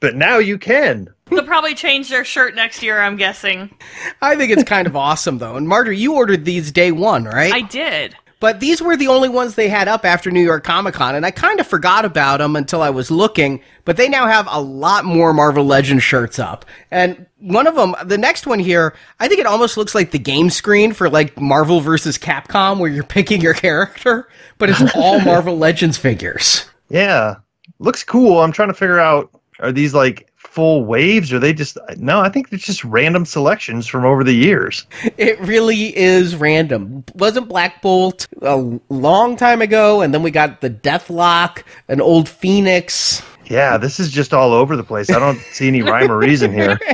But 0.00 0.14
now 0.14 0.38
you 0.38 0.58
can. 0.58 1.08
They'll 1.26 1.42
probably 1.44 1.74
change 1.74 2.08
their 2.08 2.24
shirt 2.24 2.54
next 2.54 2.82
year, 2.82 3.00
I'm 3.00 3.16
guessing. 3.16 3.76
I 4.22 4.36
think 4.36 4.52
it's 4.52 4.62
kind 4.62 4.86
of 4.86 4.94
awesome, 4.96 5.38
though. 5.38 5.56
And 5.56 5.66
Marta, 5.66 5.94
you 5.94 6.14
ordered 6.14 6.44
these 6.44 6.70
day 6.70 6.92
one, 6.92 7.24
right? 7.24 7.52
I 7.52 7.62
did. 7.62 8.14
But 8.38 8.60
these 8.60 8.82
were 8.82 8.98
the 8.98 9.08
only 9.08 9.30
ones 9.30 9.54
they 9.54 9.68
had 9.68 9.88
up 9.88 10.04
after 10.04 10.30
New 10.30 10.42
York 10.42 10.62
Comic 10.62 10.94
Con, 10.94 11.14
and 11.14 11.24
I 11.24 11.30
kind 11.30 11.58
of 11.58 11.66
forgot 11.66 12.04
about 12.04 12.38
them 12.38 12.54
until 12.54 12.82
I 12.82 12.90
was 12.90 13.10
looking. 13.10 13.62
But 13.86 13.96
they 13.96 14.10
now 14.10 14.26
have 14.26 14.46
a 14.50 14.60
lot 14.60 15.06
more 15.06 15.32
Marvel 15.32 15.64
Legends 15.64 16.04
shirts 16.04 16.38
up. 16.38 16.66
And 16.90 17.26
one 17.38 17.66
of 17.66 17.76
them, 17.76 17.96
the 18.04 18.18
next 18.18 18.46
one 18.46 18.58
here, 18.58 18.94
I 19.20 19.28
think 19.28 19.40
it 19.40 19.46
almost 19.46 19.78
looks 19.78 19.94
like 19.94 20.10
the 20.10 20.18
game 20.18 20.50
screen 20.50 20.92
for 20.92 21.08
like 21.08 21.40
Marvel 21.40 21.80
versus 21.80 22.18
Capcom, 22.18 22.78
where 22.78 22.90
you're 22.90 23.04
picking 23.18 23.40
your 23.40 23.54
character, 23.54 24.28
but 24.58 24.68
it's 24.68 24.94
all 24.94 25.18
Marvel 25.24 25.56
Legends 25.56 25.96
figures. 25.96 26.68
Yeah. 26.90 27.36
Looks 27.78 28.04
cool. 28.04 28.42
I'm 28.42 28.52
trying 28.52 28.68
to 28.68 28.74
figure 28.74 29.00
out 29.00 29.30
are 29.60 29.72
these 29.72 29.94
like 29.94 30.30
full 30.36 30.84
waves 30.84 31.32
or 31.32 31.38
they 31.38 31.52
just 31.52 31.76
no 31.96 32.20
i 32.20 32.28
think 32.28 32.50
it's 32.52 32.64
just 32.64 32.84
random 32.84 33.24
selections 33.26 33.86
from 33.86 34.04
over 34.04 34.22
the 34.24 34.32
years 34.34 34.86
It 35.18 35.38
really 35.40 35.96
is 35.96 36.36
random. 36.36 37.04
Wasn't 37.14 37.48
Black 37.48 37.82
Bolt 37.82 38.26
a 38.42 38.56
long 38.88 39.36
time 39.36 39.60
ago, 39.60 40.00
and 40.02 40.14
then 40.14 40.22
we 40.22 40.30
got 40.30 40.60
the 40.60 40.70
Deathlok, 40.70 41.62
an 41.88 42.00
old 42.00 42.28
Phoenix. 42.28 43.22
yeah 43.46 43.76
this 43.76 43.98
is 44.00 44.10
just 44.10 44.32
all 44.34 44.52
over 44.52 44.76
the 44.76 44.84
place 44.84 45.10
i 45.10 45.18
don't 45.18 45.38
see 45.52 45.68
any 45.68 45.82
rhyme 45.82 46.10
or 46.10 46.18
reason 46.18 46.52
here 46.52 46.78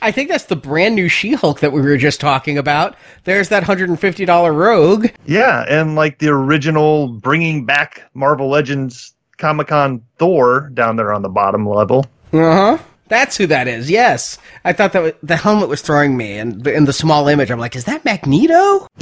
I 0.00 0.10
think 0.12 0.30
that's 0.30 0.44
the 0.46 0.56
brand 0.56 0.94
new 0.94 1.08
She-Hulk 1.08 1.60
that 1.60 1.72
we 1.72 1.82
were 1.82 1.98
just 1.98 2.20
talking 2.20 2.56
about. 2.56 2.96
There's 3.24 3.50
that 3.50 3.62
$150 3.64 4.54
Rogue. 4.54 5.08
yeah 5.26 5.64
and 5.68 5.94
like 5.94 6.18
the 6.18 6.28
original 6.28 7.08
bringing 7.08 7.66
back 7.66 8.02
marvel 8.14 8.48
legends 8.48 9.12
comic-con 9.38 10.02
thor 10.18 10.70
down 10.74 10.96
there 10.96 11.12
on 11.12 11.22
the 11.22 11.28
bottom 11.28 11.66
level 11.68 12.04
Uh 12.32 12.38
huh. 12.76 12.78
That's 13.08 13.38
who 13.38 13.46
that 13.46 13.68
is. 13.68 13.90
Yes, 13.90 14.36
I 14.66 14.74
thought 14.74 14.92
that 14.92 15.00
was, 15.02 15.12
the 15.22 15.36
helmet 15.36 15.70
was 15.70 15.80
throwing 15.80 16.14
me, 16.14 16.36
and 16.36 16.66
in 16.66 16.84
the 16.84 16.92
small 16.92 17.26
image, 17.28 17.50
I'm 17.50 17.58
like, 17.58 17.74
is 17.74 17.84
that 17.86 18.04
Magneto? 18.04 18.86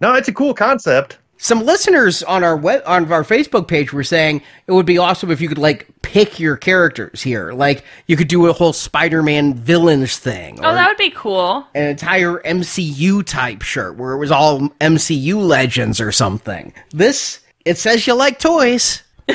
no 0.00 0.14
it's 0.14 0.28
a 0.28 0.32
cool 0.32 0.54
concept 0.54 1.18
Some 1.36 1.64
listeners 1.66 2.22
on 2.22 2.42
our 2.42 2.56
web, 2.56 2.82
on 2.86 3.12
our 3.12 3.24
Facebook 3.24 3.68
page 3.68 3.92
were 3.92 4.04
saying 4.04 4.40
it 4.66 4.72
would 4.72 4.86
be 4.86 4.96
awesome 4.96 5.30
if 5.30 5.40
you 5.42 5.48
could 5.48 5.58
like 5.58 5.86
pick 6.00 6.38
your 6.40 6.56
characters 6.56 7.20
here, 7.22 7.52
like 7.52 7.84
you 8.06 8.16
could 8.16 8.28
do 8.28 8.46
a 8.46 8.52
whole 8.54 8.72
Spider-Man 8.72 9.52
villains 9.54 10.16
thing, 10.16 10.60
or 10.60 10.68
Oh, 10.68 10.74
that 10.74 10.88
would 10.88 10.96
be 10.96 11.10
cool. 11.10 11.66
an 11.74 11.88
entire 11.88 12.38
MCU 12.38 13.22
type 13.26 13.60
shirt 13.62 13.96
where 13.96 14.12
it 14.12 14.18
was 14.18 14.30
all 14.30 14.60
MCU 14.80 15.36
legends 15.46 16.00
or 16.00 16.10
something. 16.12 16.72
This 16.90 17.40
it 17.64 17.78
says 17.78 18.06
you 18.06 18.14
like 18.14 18.38
toys. 18.38 19.02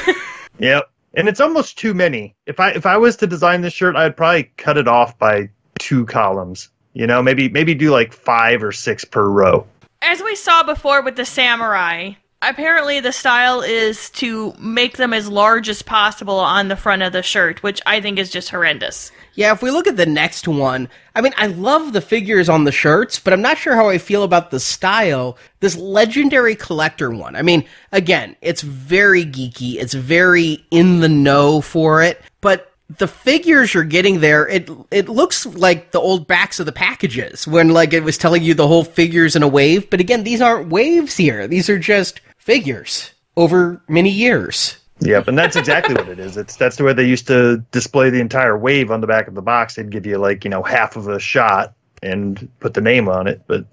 Yep. 0.59 0.89
And 1.15 1.27
it's 1.27 1.39
almost 1.39 1.77
too 1.77 1.93
many. 1.93 2.35
If 2.45 2.59
I 2.59 2.71
if 2.71 2.85
I 2.85 2.97
was 2.97 3.15
to 3.17 3.27
design 3.27 3.61
this 3.61 3.73
shirt, 3.73 3.95
I'd 3.95 4.15
probably 4.15 4.43
cut 4.57 4.77
it 4.77 4.87
off 4.87 5.17
by 5.17 5.49
two 5.79 6.05
columns. 6.05 6.69
You 6.93 7.07
know, 7.07 7.23
maybe 7.23 7.49
maybe 7.49 7.73
do 7.73 7.89
like 7.89 8.13
five 8.13 8.63
or 8.63 8.71
six 8.71 9.03
per 9.03 9.27
row. 9.27 9.65
As 10.01 10.21
we 10.21 10.35
saw 10.35 10.63
before 10.63 11.01
with 11.01 11.15
the 11.15 11.25
samurai, 11.25 12.11
apparently 12.41 12.99
the 12.99 13.11
style 13.11 13.61
is 13.61 14.09
to 14.11 14.53
make 14.59 14.97
them 14.97 15.13
as 15.13 15.29
large 15.29 15.69
as 15.69 15.81
possible 15.81 16.39
on 16.39 16.67
the 16.67 16.75
front 16.75 17.01
of 17.01 17.13
the 17.13 17.23
shirt, 17.23 17.61
which 17.63 17.81
I 17.85 17.99
think 18.01 18.17
is 18.17 18.29
just 18.29 18.49
horrendous. 18.49 19.11
Yeah, 19.35 19.53
if 19.53 19.61
we 19.61 19.71
look 19.71 19.87
at 19.87 19.97
the 19.97 20.05
next 20.05 20.47
one, 20.47 20.89
I 21.15 21.21
mean, 21.21 21.33
I 21.37 21.47
love 21.47 21.93
the 21.93 22.01
figures 22.01 22.49
on 22.49 22.63
the 22.63 22.71
shirts, 22.71 23.19
but 23.19 23.33
I'm 23.33 23.41
not 23.41 23.57
sure 23.57 23.75
how 23.75 23.89
I 23.89 23.97
feel 23.97 24.23
about 24.23 24.51
the 24.51 24.59
style. 24.59 25.37
This 25.59 25.77
legendary 25.77 26.55
collector 26.55 27.11
one. 27.11 27.35
I 27.35 27.41
mean, 27.41 27.65
again, 27.91 28.35
it's 28.41 28.61
very 28.61 29.25
geeky, 29.25 29.75
it's 29.75 29.93
very 29.93 30.65
in 30.71 30.99
the 30.99 31.09
know 31.09 31.61
for 31.61 32.01
it, 32.01 32.21
but 32.41 32.65
the 32.97 33.07
figures 33.07 33.73
you're 33.73 33.83
getting 33.83 34.19
there, 34.19 34.47
it 34.47 34.67
it 34.89 35.07
looks 35.07 35.45
like 35.45 35.91
the 35.91 35.99
old 35.99 36.25
backs 36.25 36.59
of 36.59 36.65
the 36.65 36.71
packages 36.71 37.47
when 37.47 37.69
like 37.69 37.93
it 37.93 38.03
was 38.03 38.17
telling 38.17 38.41
you 38.41 38.55
the 38.55 38.67
whole 38.67 38.83
figures 38.83 39.35
in 39.35 39.43
a 39.43 39.47
wave, 39.47 39.89
but 39.89 39.99
again, 39.99 40.23
these 40.23 40.41
aren't 40.41 40.69
waves 40.69 41.15
here. 41.15 41.47
These 41.47 41.69
are 41.69 41.77
just 41.77 42.19
figures 42.49 43.11
over 43.37 43.79
many 43.87 44.09
years. 44.09 44.79
Yep, 45.01 45.27
and 45.27 45.37
that's 45.37 45.55
exactly 45.55 45.93
what 45.93 46.09
it 46.09 46.17
is. 46.17 46.35
It's 46.35 46.55
that's 46.55 46.77
the 46.77 46.83
way 46.83 46.93
they 46.93 47.05
used 47.05 47.27
to 47.27 47.57
display 47.71 48.09
the 48.09 48.19
entire 48.19 48.57
wave 48.57 48.89
on 48.89 49.01
the 49.01 49.07
back 49.07 49.27
of 49.27 49.35
the 49.35 49.41
box. 49.41 49.75
They'd 49.75 49.91
give 49.91 50.07
you 50.07 50.17
like 50.17 50.43
you 50.43 50.49
know 50.49 50.63
half 50.63 50.95
of 50.95 51.07
a 51.07 51.19
shot 51.19 51.75
and 52.01 52.49
put 52.59 52.73
the 52.73 52.81
name 52.81 53.07
on 53.07 53.27
it. 53.27 53.43
But 53.45 53.65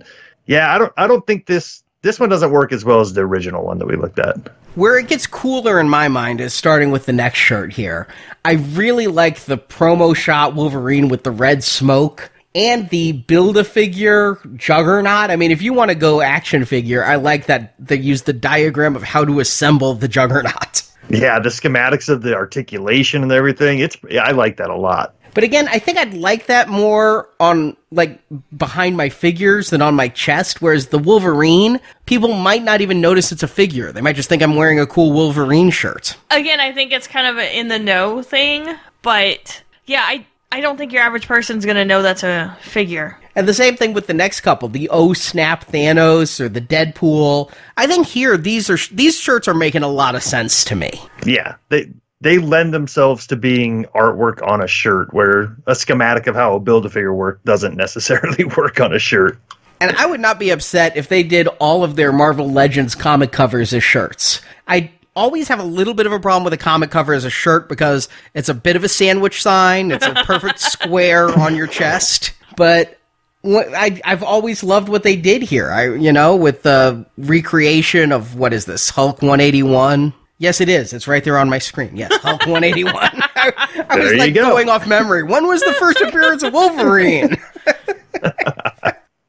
yeah, 0.45 0.75
I 0.75 0.79
don't 0.79 0.93
I 0.99 1.07
don't 1.07 1.27
think 1.27 1.47
this 1.47 1.85
this 2.03 2.21
one 2.21 2.29
doesn't 2.29 2.51
work 2.51 2.71
as 2.71 2.85
well 2.85 3.01
as 3.01 3.15
the 3.15 3.23
original 3.23 3.65
one 3.65 3.79
that 3.79 3.87
we 3.87 3.97
looked 3.97 4.19
at. 4.19 4.37
Where 4.75 4.99
it 4.99 5.09
gets 5.09 5.27
cooler 5.27 5.81
in 5.81 5.89
my 5.89 6.09
mind 6.09 6.43
is 6.43 6.53
starting 6.53 6.91
with 6.91 7.07
the 7.07 7.15
next 7.15 7.39
shirt 7.39 7.73
here. 7.73 8.07
I 8.45 8.53
really 8.53 9.07
like 9.07 9.41
the 9.41 9.57
promo 9.57 10.15
shot 10.15 10.55
Wolverine 10.55 11.09
with 11.09 11.25
the 11.25 11.31
red 11.31 11.65
smoke 11.65 12.31
and 12.57 12.89
the 12.89 13.13
build 13.13 13.59
a 13.59 13.65
figure 13.65 14.41
juggernaut. 14.57 15.31
I 15.31 15.37
mean, 15.37 15.51
if 15.51 15.61
you 15.61 15.75
want 15.75 15.91
to 15.91 15.95
go 15.95 16.23
action 16.23 16.65
figure, 16.65 17.05
I 17.05 17.17
like 17.17 17.47
that 17.47 17.75
they 17.79 17.97
use 17.97 18.23
the 18.23 18.33
diagram 18.33 18.97
of 18.97 19.03
how 19.03 19.25
to 19.25 19.39
assemble 19.39 19.95
the 19.95 20.09
juggernaut. 20.09 20.83
Yeah, 21.09 21.39
the 21.39 21.51
schematics 21.51 22.09
of 22.09 22.23
the 22.23 22.35
articulation 22.35 23.23
and 23.23 23.31
everything. 23.31 23.79
It's 23.79 23.97
yeah, 24.11 24.25
I 24.25 24.33
like 24.33 24.57
that 24.57 24.71
a 24.71 24.77
lot. 24.77 25.15
But 25.35 25.45
again, 25.45 25.69
I 25.69 25.79
think 25.79 25.99
I'd 25.99 26.15
like 26.15 26.47
that 26.47 26.69
more 26.69 27.29
on 27.39 27.77
like 27.93 28.19
behind 28.57 28.97
my 28.97 29.11
figures 29.11 29.69
than 29.69 29.83
on 29.83 29.95
my 29.95 30.09
chest. 30.09 30.63
Whereas 30.63 30.87
the 30.87 30.99
Wolverine, 30.99 31.79
people 32.07 32.33
might 32.33 32.65
not 32.65 32.81
even 32.81 33.03
notice 33.03 33.31
it's 33.33 33.43
a 33.43 33.49
figure. 33.49 33.93
They 33.93 34.01
might 34.01 34.17
just 34.17 34.31
think 34.31 34.43
I'm 34.43 34.57
wearing 34.57 34.81
a 34.81 34.87
cool 34.87 35.13
Wolverine 35.13 35.71
shirt. 35.71 36.17
Again, 36.31 36.59
I 36.59 36.73
think 36.73 36.91
it's 36.91 37.07
kind 37.07 37.27
of 37.27 37.37
an 37.37 37.53
in 37.53 37.69
the 37.69 37.79
know 37.79 38.23
thing, 38.23 38.67
but 39.03 39.63
yeah, 39.85 40.03
I 40.05 40.27
I 40.53 40.61
don't 40.61 40.77
think 40.77 40.93
your 40.93 41.03
average 41.03 41.27
person's 41.27 41.67
gonna 41.67 41.85
know 41.85 42.03
that's 42.03 42.23
a 42.23 42.57
figure. 42.61 43.19
And 43.35 43.47
the 43.47 43.55
same 43.55 43.77
thing 43.77 43.93
with 43.93 44.07
the 44.07 44.15
next 44.15 44.41
couple, 44.41 44.69
the 44.69 44.89
Oh 44.89 45.13
Snap 45.13 45.67
Thanos 45.67 46.41
or 46.41 46.49
the 46.49 46.61
Deadpool. 46.61 47.53
I 47.77 47.87
think 47.87 48.07
here 48.07 48.37
these 48.37 48.71
are 48.71 48.79
these 48.93 49.19
shirts 49.19 49.47
are 49.49 49.55
making 49.55 49.83
a 49.83 49.89
lot 49.89 50.15
of 50.15 50.23
sense 50.23 50.65
to 50.65 50.77
me. 50.77 50.91
Yeah, 51.25 51.57
they 51.69 51.91
they 52.21 52.39
lend 52.39 52.73
themselves 52.73 53.27
to 53.27 53.37
being 53.37 53.85
artwork 53.95 54.47
on 54.47 54.63
a 54.63 54.67
shirt, 54.67 55.13
where 55.13 55.55
a 55.67 55.75
schematic 55.75 56.27
of 56.27 56.35
how 56.35 56.57
a 56.57 56.61
build 56.61 56.87
a 56.87 56.89
figure 56.89 57.13
work 57.13 57.43
doesn't 57.45 57.77
necessarily 57.77 58.45
work 58.57 58.81
on 58.81 58.95
a 58.95 58.99
shirt. 58.99 59.39
And 59.81 59.95
I 59.97 60.07
would 60.07 60.21
not 60.21 60.39
be 60.39 60.51
upset 60.51 60.97
if 60.97 61.09
they 61.09 61.23
did 61.23 61.49
all 61.61 61.85
of 61.85 61.97
their 61.97 62.13
Marvel 62.13 62.51
Legends 62.51 62.95
comic 62.95 63.33
covers 63.33 63.75
as 63.75 63.85
shirts. 63.85 64.41
I 64.67 64.91
always 65.17 65.49
have 65.49 65.59
a 65.59 65.65
little 65.65 65.95
bit 65.95 66.07
of 66.07 66.13
a 66.13 66.21
problem 66.21 66.45
with 66.45 66.53
a 66.53 66.59
comic 66.59 66.91
cover 66.91 67.15
as 67.15 67.25
a 67.25 67.31
shirt 67.31 67.69
because 67.69 68.09
it's 68.35 68.49
a 68.49 68.55
bit 68.55 68.77
of 68.77 68.85
a 68.85 68.89
sandwich 68.89 69.43
sign. 69.43 69.91
It's 69.91 70.07
a 70.07 70.15
perfect 70.15 70.61
square 70.73 71.29
on 71.39 71.57
your 71.57 71.67
chest. 71.67 72.33
But 72.57 72.99
what, 73.43 73.69
I, 73.75 74.01
I've 74.05 74.23
always 74.23 74.63
loved 74.63 74.89
what 74.89 75.03
they 75.03 75.17
did 75.17 75.43
here. 75.43 75.71
I, 75.71 75.95
you 75.95 76.13
know, 76.13 76.37
with 76.37 76.63
the 76.63 77.05
recreation 77.19 78.13
of 78.13 78.37
what 78.37 78.53
is 78.53 78.67
this 78.67 78.91
Hulk 78.91 79.23
181. 79.23 80.13
Yes, 80.39 80.61
it 80.61 80.69
is. 80.69 80.93
It's 80.93 81.09
right 81.09 81.25
there 81.25 81.39
on 81.39 81.49
my 81.49 81.59
screen. 81.59 81.97
Yes, 81.97 82.15
Hulk 82.19 82.41
181. 82.47 82.95
I, 83.35 83.53
I 83.89 83.97
was 83.97 84.05
There 84.05 84.13
you 84.15 84.19
like 84.21 84.35
go. 84.35 84.43
going 84.51 84.69
off 84.69 84.87
memory. 84.87 85.23
When 85.23 85.47
was 85.49 85.63
the 85.63 85.73
first 85.73 86.01
appearance 86.03 86.43
of 86.43 86.53
Wolverine? 86.53 87.37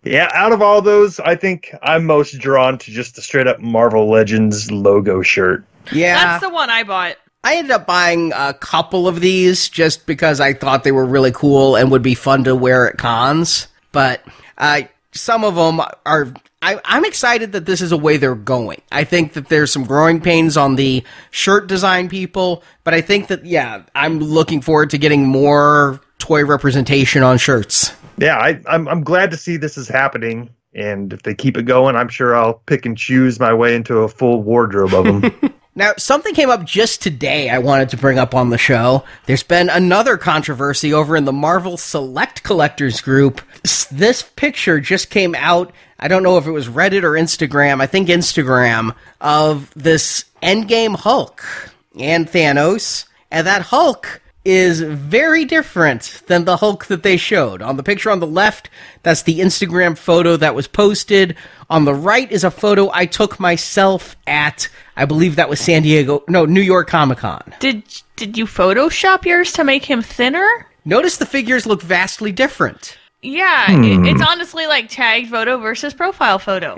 Yeah, 0.03 0.29
out 0.33 0.53
of 0.53 0.61
all 0.61 0.81
those, 0.81 1.19
I 1.19 1.35
think 1.35 1.73
I'm 1.81 2.05
most 2.05 2.39
drawn 2.39 2.77
to 2.77 2.91
just 2.91 3.15
the 3.15 3.21
straight 3.21 3.45
up 3.47 3.59
Marvel 3.59 4.09
Legends 4.09 4.71
logo 4.71 5.21
shirt. 5.21 5.65
Yeah. 5.91 6.15
That's 6.15 6.43
the 6.43 6.49
one 6.49 6.69
I 6.69 6.83
bought. 6.83 7.17
I 7.43 7.55
ended 7.55 7.71
up 7.71 7.85
buying 7.85 8.33
a 8.35 8.53
couple 8.53 9.07
of 9.07 9.21
these 9.21 9.69
just 9.69 10.05
because 10.05 10.41
I 10.41 10.53
thought 10.53 10.83
they 10.83 10.91
were 10.91 11.05
really 11.05 11.31
cool 11.31 11.75
and 11.75 11.91
would 11.91 12.01
be 12.01 12.15
fun 12.15 12.43
to 12.45 12.55
wear 12.55 12.89
at 12.89 12.97
cons. 12.97 13.67
But 13.91 14.21
uh, 14.57 14.81
some 15.13 15.43
of 15.43 15.55
them 15.55 15.79
are. 16.05 16.33
I, 16.61 16.81
I'm 16.85 17.05
excited 17.05 17.51
that 17.51 17.67
this 17.67 17.81
is 17.81 17.91
a 17.91 17.97
way 17.97 18.17
they're 18.17 18.33
going. 18.33 18.81
I 18.91 19.03
think 19.03 19.33
that 19.33 19.47
there's 19.47 19.71
some 19.71 19.85
growing 19.85 20.19
pains 20.19 20.57
on 20.57 20.75
the 20.75 21.03
shirt 21.29 21.67
design 21.67 22.09
people, 22.09 22.63
but 22.83 22.95
I 22.95 23.01
think 23.01 23.27
that, 23.27 23.45
yeah, 23.45 23.83
I'm 23.93 24.19
looking 24.19 24.61
forward 24.61 24.89
to 24.89 24.97
getting 24.97 25.27
more 25.27 26.01
toy 26.17 26.43
representation 26.43 27.21
on 27.21 27.37
shirts. 27.37 27.93
Yeah, 28.17 28.37
I, 28.37 28.59
I'm 28.65 28.87
I'm 28.87 29.03
glad 29.03 29.29
to 29.31 29.37
see 29.37 29.57
this 29.57 29.77
is 29.77 29.87
happening, 29.87 30.49
and 30.73 31.13
if 31.13 31.21
they 31.21 31.35
keep 31.35 31.57
it 31.57 31.63
going, 31.63 31.95
I'm 31.95 32.09
sure 32.09 32.35
I'll 32.35 32.55
pick 32.65 32.85
and 32.85 32.97
choose 32.97 33.39
my 33.39 33.53
way 33.53 33.75
into 33.75 33.99
a 33.99 34.09
full 34.09 34.41
wardrobe 34.41 34.93
of 34.93 35.05
them. 35.05 35.53
Now, 35.77 35.93
something 35.99 36.33
came 36.33 36.49
up 36.49 36.65
just 36.65 37.03
today 37.03 37.51
I 37.51 37.59
wanted 37.59 37.89
to 37.89 37.97
bring 37.97 38.17
up 38.17 38.33
on 38.33 38.49
the 38.49 38.57
show. 38.57 39.03
There's 39.27 39.43
been 39.43 39.69
another 39.69 40.17
controversy 40.17 40.91
over 40.91 41.15
in 41.15 41.25
the 41.25 41.31
Marvel 41.31 41.77
Select 41.77 42.41
Collectors 42.41 42.99
group. 42.99 43.41
This 43.91 44.23
picture 44.23 44.79
just 44.79 45.11
came 45.11 45.35
out. 45.35 45.71
I 45.99 46.07
don't 46.07 46.23
know 46.23 46.39
if 46.39 46.47
it 46.47 46.51
was 46.51 46.67
Reddit 46.67 47.03
or 47.03 47.11
Instagram. 47.11 47.79
I 47.79 47.85
think 47.85 48.07
Instagram 48.07 48.95
of 49.21 49.71
this 49.75 50.25
Endgame 50.41 50.95
Hulk 50.95 51.45
and 51.99 52.27
Thanos. 52.27 53.05
And 53.29 53.45
that 53.45 53.61
Hulk 53.61 54.19
is 54.47 54.79
very 54.79 55.43
different 55.43 56.23
than 56.27 56.45
the 56.45 56.55
Hulk 56.55 56.85
that 56.85 57.03
they 57.03 57.17
showed. 57.17 57.61
On 57.61 57.75
the 57.75 57.83
picture 57.83 58.09
on 58.09 58.21
the 58.21 58.25
left, 58.25 58.69
that's 59.03 59.23
the 59.23 59.41
Instagram 59.41 59.97
photo 59.97 60.37
that 60.37 60.55
was 60.55 60.69
posted. 60.69 61.35
On 61.69 61.83
the 61.83 61.93
right 61.93 62.31
is 62.31 62.45
a 62.45 62.49
photo 62.49 62.89
I 62.93 63.07
took 63.07 63.41
myself 63.41 64.15
at, 64.25 64.69
I 64.95 65.03
believe 65.03 65.35
that 65.35 65.49
was 65.49 65.59
San 65.59 65.81
Diego, 65.81 66.23
no, 66.29 66.45
New 66.45 66.61
York 66.61 66.87
Comic 66.87 67.17
Con. 67.17 67.53
Did 67.59 67.83
did 68.15 68.37
you 68.37 68.45
Photoshop 68.45 69.25
yours 69.25 69.51
to 69.51 69.65
make 69.65 69.83
him 69.83 70.01
thinner? 70.01 70.47
Notice 70.85 71.17
the 71.17 71.25
figures 71.25 71.65
look 71.65 71.81
vastly 71.81 72.31
different. 72.31 72.97
Yeah, 73.21 73.71
it, 73.71 74.07
it's 74.07 74.21
hmm. 74.21 74.27
honestly 74.27 74.67
like 74.67 74.89
tagged 74.89 75.29
photo 75.29 75.57
versus 75.57 75.93
profile 75.93 76.39
photo. 76.39 76.75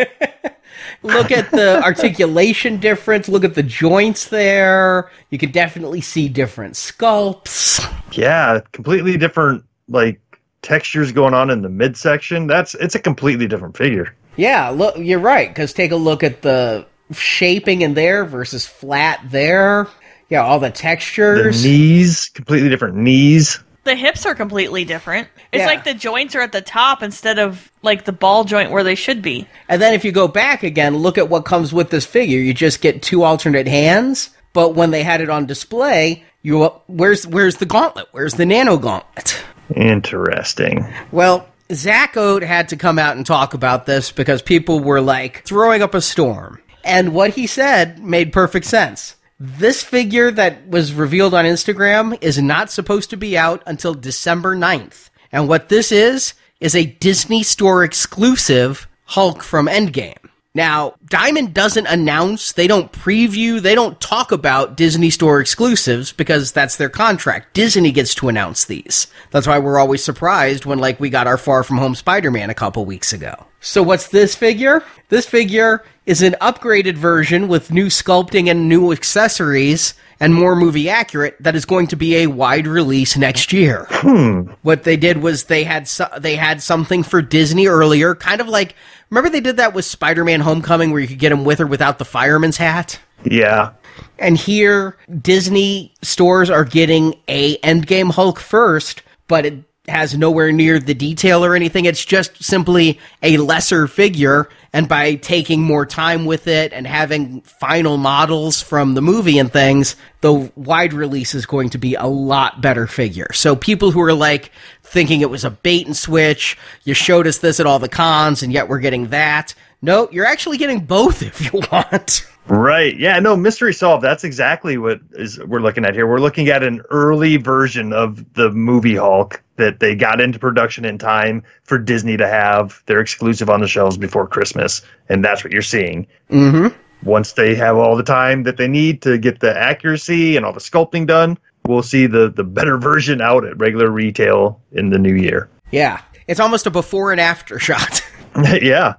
Look 1.04 1.32
at 1.32 1.52
the 1.52 1.82
articulation 1.84 2.78
difference, 2.78 3.28
look 3.28 3.44
at 3.44 3.56
the 3.56 3.64
joints 3.64 4.28
there. 4.30 5.12
You 5.30 5.38
can 5.38 5.52
definitely 5.52 6.02
see 6.02 6.30
different 6.30 6.76
sculpts. 6.76 7.84
yeah, 8.18 8.62
completely 8.72 9.18
different 9.18 9.64
like 9.88 10.22
textures 10.62 11.12
going 11.12 11.34
on 11.34 11.50
in 11.50 11.62
the 11.62 11.70
midsection. 11.70 12.48
That's 12.48 12.76
it's 12.76 12.96
a 12.96 13.00
completely 13.00 13.48
different 13.48 13.76
figure. 13.76 14.16
Yeah, 14.36 14.70
look, 14.70 14.98
you're 14.98 15.20
right. 15.20 15.50
Because 15.50 15.74
take 15.74 15.92
a 15.92 15.96
look 15.98 16.24
at 16.24 16.42
the 16.42 16.86
shaping 17.12 17.82
in 17.82 17.94
there 17.94 18.26
versus 18.26 18.66
flat 18.66 19.20
there. 19.26 19.88
Yeah, 20.30 20.44
all 20.44 20.60
the 20.60 20.68
The 20.68 20.74
textures. 20.74 21.66
knees, 21.66 22.30
completely 22.30 22.70
different 22.70 22.96
knees. 22.96 23.60
The 23.90 23.96
hips 23.96 24.24
are 24.28 24.36
completely 24.36 24.86
different. 24.86 25.30
It's 25.52 25.62
Yeah. 25.62 25.66
like 25.66 25.84
the 25.84 25.96
joints 25.96 26.36
are 26.36 26.42
at 26.42 26.52
the 26.52 26.62
top 26.62 27.02
instead 27.02 27.40
of 27.40 27.72
like 27.82 28.06
the 28.06 28.12
ball 28.12 28.44
joint 28.44 28.70
where 28.70 28.84
they 28.84 28.94
should 28.94 29.24
be. 29.24 29.48
And 29.68 29.82
then 29.82 29.96
if 29.96 30.06
you 30.06 30.12
go 30.12 30.28
back 30.28 30.62
again, 30.62 30.98
look 30.98 31.18
at 31.18 31.28
what 31.28 31.44
comes 31.44 31.74
with 31.74 31.90
this 31.90 32.06
figure. 32.06 32.38
You 32.38 32.54
just 32.54 32.82
get 32.82 33.02
two 33.02 33.24
alternate 33.24 33.68
hands, 33.68 34.30
but 34.54 34.76
when 34.76 34.92
they 34.92 35.02
had 35.02 35.22
it 35.22 35.30
on 35.32 35.48
display, 35.48 36.24
you 36.44 36.66
where's 36.86 37.26
where's 37.26 37.56
the 37.56 37.66
gauntlet? 37.66 38.06
Where's 38.12 38.36
the 38.36 38.46
nano 38.46 38.78
gauntlet? 38.78 39.44
Interesting. 39.76 40.86
Well, 41.12 41.48
Zach 41.74 42.16
Oat 42.16 42.44
had 42.44 42.70
to 42.70 42.78
come 42.78 43.00
out 43.00 43.18
and 43.18 43.26
talk 43.26 43.56
about 43.56 43.88
this 43.88 44.12
because 44.12 44.44
people 44.44 44.82
were 44.82 45.02
like 45.02 45.44
throwing 45.46 45.82
up 45.82 45.96
a 45.96 46.02
storm. 46.02 46.60
And 46.84 47.16
what 47.16 47.32
he 47.32 47.48
said 47.48 47.98
made 48.04 48.32
perfect 48.34 48.68
sense. 48.68 49.16
This 49.42 49.82
figure 49.82 50.32
that 50.32 50.68
was 50.68 50.94
revealed 50.94 51.34
on 51.34 51.46
Instagram 51.46 52.18
is 52.22 52.42
not 52.42 52.70
supposed 52.70 53.10
to 53.12 53.18
be 53.18 53.38
out 53.38 53.64
until 53.66 53.94
December 53.94 54.54
9th. 54.54 55.10
And 55.32 55.48
what 55.48 55.70
this 55.70 55.94
is, 55.94 56.34
is 56.60 56.76
a 56.76 56.86
Disney 56.86 57.44
Store 57.44 57.86
exclusive 57.86 58.90
Hulk 59.06 59.42
from 59.42 59.68
Endgame. 59.68 60.29
Now, 60.56 60.96
Diamond 61.06 61.54
doesn't 61.54 61.86
announce, 61.86 62.54
they 62.54 62.66
don't 62.66 62.92
preview, 62.92 63.62
they 63.62 63.76
don't 63.76 64.02
talk 64.02 64.32
about 64.32 64.76
Disney 64.76 65.12
Store 65.12 65.40
exclusives 65.40 66.12
because 66.12 66.52
that's 66.52 66.76
their 66.76 66.90
contract. 66.90 67.54
Disney 67.54 67.92
gets 67.92 68.16
to 68.16 68.30
announce 68.30 68.66
these. 68.66 69.06
That's 69.30 69.46
why 69.46 69.60
we're 69.60 69.78
always 69.78 70.04
surprised 70.04 70.66
when, 70.66 70.80
like, 70.80 71.00
we 71.00 71.12
got 71.12 71.28
our 71.28 71.38
Far 71.38 71.64
From 71.64 71.78
Home 71.78 71.94
Spider 71.94 72.32
Man 72.32 72.50
a 72.50 72.56
couple 72.56 72.84
weeks 72.84 73.14
ago. 73.14 73.46
So, 73.60 73.84
what's 73.84 74.08
this 74.08 74.36
figure? 74.36 74.84
This 75.10 75.28
figure 75.28 75.86
is 76.08 76.24
an 76.24 76.36
upgraded 76.42 76.96
version 76.96 77.48
with 77.48 77.72
new 77.72 77.86
sculpting 77.86 78.50
and 78.50 78.68
new 78.68 78.92
accessories 78.92 79.94
and 80.20 80.34
more 80.34 80.56
movie 80.56 80.90
accurate 80.90 81.36
that 81.40 81.56
is 81.56 81.66
going 81.66 81.88
to 81.88 81.96
be 81.96 82.18
a 82.18 82.28
wide 82.28 82.68
release 82.68 83.16
next 83.18 83.54
year. 83.54 83.88
Hmm. 83.90 84.52
What 84.62 84.84
they 84.84 84.98
did 84.98 85.18
was 85.18 85.46
they 85.46 85.64
had 85.64 85.88
so- 85.88 86.10
they 86.18 86.36
had 86.36 86.62
something 86.62 87.04
for 87.04 87.22
Disney 87.22 87.68
earlier, 87.68 88.16
kind 88.16 88.42
of 88.42 88.48
like 88.48 88.76
remember 89.10 89.30
they 89.30 89.40
did 89.40 89.58
that 89.58 89.74
with 89.74 89.86
Spider-Man 89.86 90.42
Homecoming 90.42 90.92
where 90.92 91.02
you 91.02 91.08
could 91.08 91.20
get 91.20 91.32
him 91.32 91.46
with 91.46 91.60
or 91.62 91.68
without 91.68 92.00
the 92.00 92.06
fireman's 92.06 92.58
hat. 92.58 93.00
Yeah. 93.24 93.72
And 94.18 94.38
here 94.38 94.98
Disney 95.22 95.94
stores 96.02 96.50
are 96.50 96.66
getting 96.66 97.16
a 97.28 97.58
Endgame 97.60 98.12
Hulk 98.12 98.40
first, 98.40 99.02
but 99.28 99.46
it 99.46 99.64
has 99.90 100.18
nowhere 100.18 100.52
near 100.52 100.80
the 100.80 100.94
detail 100.94 101.44
or 101.44 101.56
anything. 101.56 101.86
It's 101.86 102.06
just 102.06 102.44
simply 102.44 103.00
a 103.22 103.38
lesser 103.38 103.88
figure 103.88 104.50
and 104.72 104.88
by 104.88 105.16
taking 105.16 105.64
more 105.64 105.86
time 105.86 106.26
with 106.26 106.48
it 106.48 106.74
and 106.74 106.86
having 106.86 107.42
final 107.42 107.98
models 107.98 108.62
from 108.62 108.94
the 108.94 109.02
movie 109.02 109.40
and 109.40 109.52
things, 109.52 109.96
the 110.22 110.52
wide 110.56 110.94
release 110.94 111.34
is 111.34 111.46
going 111.46 111.72
to 111.72 111.78
be 111.78 111.96
a 111.96 112.06
lot 112.06 112.62
better 112.62 112.86
figure. 112.86 113.32
So 113.34 113.56
people 113.56 113.92
who 113.92 114.02
are 114.02 114.14
like 114.14 114.52
thinking 114.84 115.22
it 115.22 115.30
was 115.30 115.44
a 115.44 115.50
bait 115.50 115.88
and 115.88 115.98
switch, 115.98 116.58
you 116.84 116.94
showed 116.94 117.26
us 117.26 117.40
this 117.40 117.60
at 117.60 117.66
all 117.66 117.80
the 117.80 117.90
cons 117.90 118.44
and 118.44 118.54
yet 118.54 118.70
we're 118.70 118.80
getting 118.80 119.08
that. 119.08 119.56
No, 119.82 120.08
you're 120.12 120.26
actually 120.26 120.58
getting 120.58 120.82
both 120.82 121.22
if 121.24 121.52
you 121.52 121.62
want. 121.72 122.28
Right. 122.48 122.98
Yeah. 122.98 123.20
No, 123.20 123.36
mystery 123.36 123.74
solved. 123.74 124.04
That's 124.04 124.24
exactly 124.24 124.78
what 124.78 125.00
is 125.12 125.40
we're 125.46 125.62
looking 125.62 125.86
at 125.86 125.94
here. 125.94 126.08
We're 126.08 126.20
looking 126.20 126.50
at 126.50 126.64
an 126.64 126.82
early 126.90 127.38
version 127.38 127.94
of 127.94 128.34
the 128.34 128.50
movie 128.52 128.96
Hulk 128.96 129.42
that 129.60 129.80
they 129.80 129.94
got 129.94 130.20
into 130.20 130.40
production 130.40 130.86
in 130.86 130.98
time 130.98 131.44
for 131.64 131.78
Disney 131.78 132.18
to 132.18 132.28
have. 132.28 132.82
They're 132.88 133.02
exclusive 133.02 133.50
on 133.50 133.62
the 133.62 133.68
shelves 133.68 133.98
before 133.98 134.26
Christmas, 134.26 134.82
and 135.10 135.24
that's 135.24 135.44
what 135.44 135.54
you're 135.54 135.62
seeing. 135.62 136.08
Mm-hmm. 136.32 136.76
Once 137.04 137.34
they 137.34 137.54
have 137.56 137.78
all 137.78 137.96
the 137.96 138.04
time 138.04 138.44
that 138.44 138.58
they 138.58 138.68
need 138.68 139.02
to 139.04 139.18
get 139.18 139.42
the 139.42 139.56
accuracy 139.56 140.36
and 140.36 140.46
all 140.46 140.54
the 140.54 140.60
sculpting 140.60 141.06
done, 141.06 141.38
we'll 141.68 141.84
see 141.84 142.08
the 142.08 142.30
the 142.30 142.44
better 142.44 142.78
version 142.90 143.22
out 143.22 143.46
at 143.46 143.58
regular 143.60 143.90
retail 143.92 144.60
in 144.72 144.90
the 144.90 144.98
new 144.98 145.14
year. 145.14 145.50
Yeah. 145.72 146.02
It's 146.28 146.40
almost 146.40 146.66
a 146.66 146.72
before 146.72 147.12
and 147.12 147.22
after 147.22 147.60
shot. 147.60 148.04
yeah. 148.62 148.96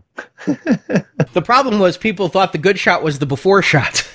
the 0.46 1.42
problem 1.42 1.78
was 1.78 1.96
people 1.96 2.28
thought 2.28 2.52
the 2.52 2.58
good 2.58 2.78
shot 2.78 3.02
was 3.02 3.18
the 3.18 3.26
before 3.26 3.62
shot. 3.62 4.06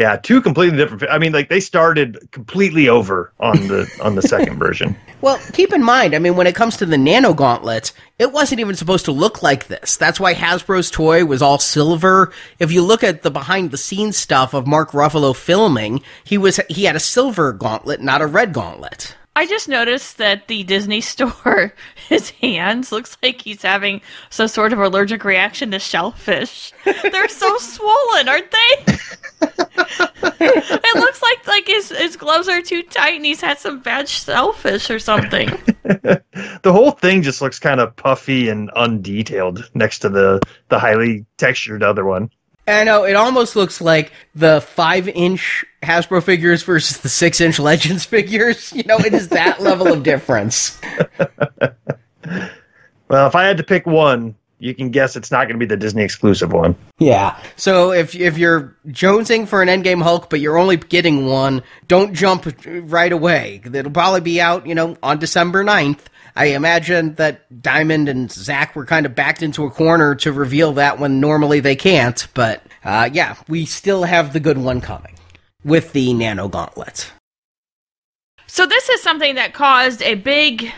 Yeah, 0.00 0.16
two 0.16 0.40
completely 0.40 0.78
different. 0.78 1.04
I 1.10 1.18
mean, 1.18 1.34
like 1.34 1.50
they 1.50 1.60
started 1.60 2.30
completely 2.30 2.88
over 2.88 3.34
on 3.38 3.68
the 3.68 3.86
on 4.02 4.14
the 4.14 4.22
second 4.22 4.58
version. 4.58 4.96
Well, 5.20 5.38
keep 5.52 5.74
in 5.74 5.82
mind, 5.82 6.14
I 6.14 6.18
mean, 6.18 6.36
when 6.36 6.46
it 6.46 6.54
comes 6.54 6.78
to 6.78 6.86
the 6.86 6.96
Nano 6.96 7.34
Gauntlet, 7.34 7.92
it 8.18 8.32
wasn't 8.32 8.60
even 8.60 8.76
supposed 8.76 9.04
to 9.04 9.12
look 9.12 9.42
like 9.42 9.66
this. 9.66 9.98
That's 9.98 10.18
why 10.18 10.32
Hasbro's 10.32 10.90
toy 10.90 11.26
was 11.26 11.42
all 11.42 11.58
silver. 11.58 12.32
If 12.58 12.72
you 12.72 12.82
look 12.82 13.04
at 13.04 13.20
the 13.20 13.30
behind 13.30 13.72
the 13.72 13.76
scenes 13.76 14.16
stuff 14.16 14.54
of 14.54 14.66
Mark 14.66 14.92
Ruffalo 14.92 15.36
filming, 15.36 16.00
he 16.24 16.38
was 16.38 16.58
he 16.70 16.84
had 16.84 16.96
a 16.96 17.00
silver 17.00 17.52
gauntlet, 17.52 18.00
not 18.00 18.22
a 18.22 18.26
red 18.26 18.54
gauntlet. 18.54 19.14
I 19.36 19.46
just 19.46 19.68
noticed 19.68 20.18
that 20.18 20.48
the 20.48 20.64
Disney 20.64 21.00
store, 21.12 21.74
his 22.08 22.30
hands 22.30 22.92
looks 22.92 23.16
like 23.22 23.42
he's 23.42 23.62
having 23.62 24.00
some 24.28 24.48
sort 24.48 24.72
of 24.72 24.80
allergic 24.80 25.24
reaction 25.24 25.70
to 25.70 25.78
shellfish. 25.78 26.72
They're 26.84 27.28
so 27.28 27.56
swollen, 27.58 28.28
aren't 28.28 28.50
they? 28.50 28.84
it 30.40 30.96
looks 30.96 31.22
like 31.22 31.46
like 31.46 31.66
his 31.66 31.88
his 31.90 32.16
gloves 32.16 32.48
are 32.48 32.60
too 32.60 32.82
tight 32.82 33.16
and 33.16 33.24
he's 33.24 33.40
had 33.40 33.58
some 33.58 33.80
bad 33.80 34.08
shellfish 34.08 34.90
or 34.90 34.98
something. 34.98 35.48
The 35.82 36.72
whole 36.72 36.90
thing 36.90 37.22
just 37.22 37.40
looks 37.40 37.58
kind 37.58 37.80
of 37.80 37.96
puffy 37.96 38.48
and 38.48 38.70
undetailed 38.72 39.64
next 39.74 40.00
to 40.00 40.08
the 40.10 40.40
the 40.68 40.78
highly 40.78 41.24
textured 41.38 41.82
other 41.82 42.04
one. 42.04 42.30
I 42.70 42.84
know 42.84 43.04
it 43.04 43.16
almost 43.16 43.56
looks 43.56 43.80
like 43.80 44.12
the 44.34 44.60
five 44.60 45.08
inch 45.08 45.64
Hasbro 45.82 46.22
figures 46.22 46.62
versus 46.62 46.98
the 46.98 47.08
six 47.08 47.40
inch 47.40 47.58
Legends 47.58 48.04
figures. 48.06 48.72
You 48.72 48.84
know, 48.84 48.98
it 48.98 49.14
is 49.14 49.28
that 49.28 49.60
level 49.60 49.92
of 49.92 50.02
difference. 50.02 50.80
Well, 53.10 53.26
if 53.26 53.34
I 53.34 53.44
had 53.44 53.56
to 53.56 53.64
pick 53.64 53.86
one, 53.86 54.36
you 54.60 54.72
can 54.72 54.90
guess 54.90 55.16
it's 55.16 55.32
not 55.32 55.48
going 55.48 55.54
to 55.54 55.58
be 55.58 55.66
the 55.66 55.76
Disney 55.76 56.04
exclusive 56.04 56.52
one. 56.52 56.76
Yeah. 56.98 57.36
So 57.56 57.90
if 57.92 58.14
if 58.14 58.38
you're 58.38 58.76
jonesing 58.86 59.48
for 59.48 59.62
an 59.62 59.68
Endgame 59.68 60.00
Hulk, 60.00 60.30
but 60.30 60.38
you're 60.38 60.56
only 60.56 60.76
getting 60.76 61.26
one, 61.26 61.64
don't 61.88 62.14
jump 62.14 62.46
right 62.64 63.10
away. 63.10 63.62
It'll 63.64 63.90
probably 63.90 64.20
be 64.20 64.40
out, 64.40 64.64
you 64.64 64.76
know, 64.76 64.96
on 65.02 65.18
December 65.18 65.64
9th. 65.64 66.02
I 66.40 66.46
imagine 66.54 67.16
that 67.16 67.60
Diamond 67.62 68.08
and 68.08 68.32
Zach 68.32 68.74
were 68.74 68.86
kind 68.86 69.04
of 69.04 69.14
backed 69.14 69.42
into 69.42 69.66
a 69.66 69.70
corner 69.70 70.14
to 70.14 70.32
reveal 70.32 70.72
that 70.72 70.98
when 70.98 71.20
normally 71.20 71.60
they 71.60 71.76
can't. 71.76 72.26
But 72.32 72.62
uh, 72.82 73.10
yeah, 73.12 73.36
we 73.46 73.66
still 73.66 74.04
have 74.04 74.32
the 74.32 74.40
good 74.40 74.56
one 74.56 74.80
coming 74.80 75.16
with 75.64 75.92
the 75.92 76.14
Nano 76.14 76.48
Gauntlet. 76.48 77.12
So 78.46 78.64
this 78.64 78.88
is 78.88 79.02
something 79.02 79.34
that 79.34 79.52
caused 79.52 80.00
a 80.00 80.14
big 80.14 80.72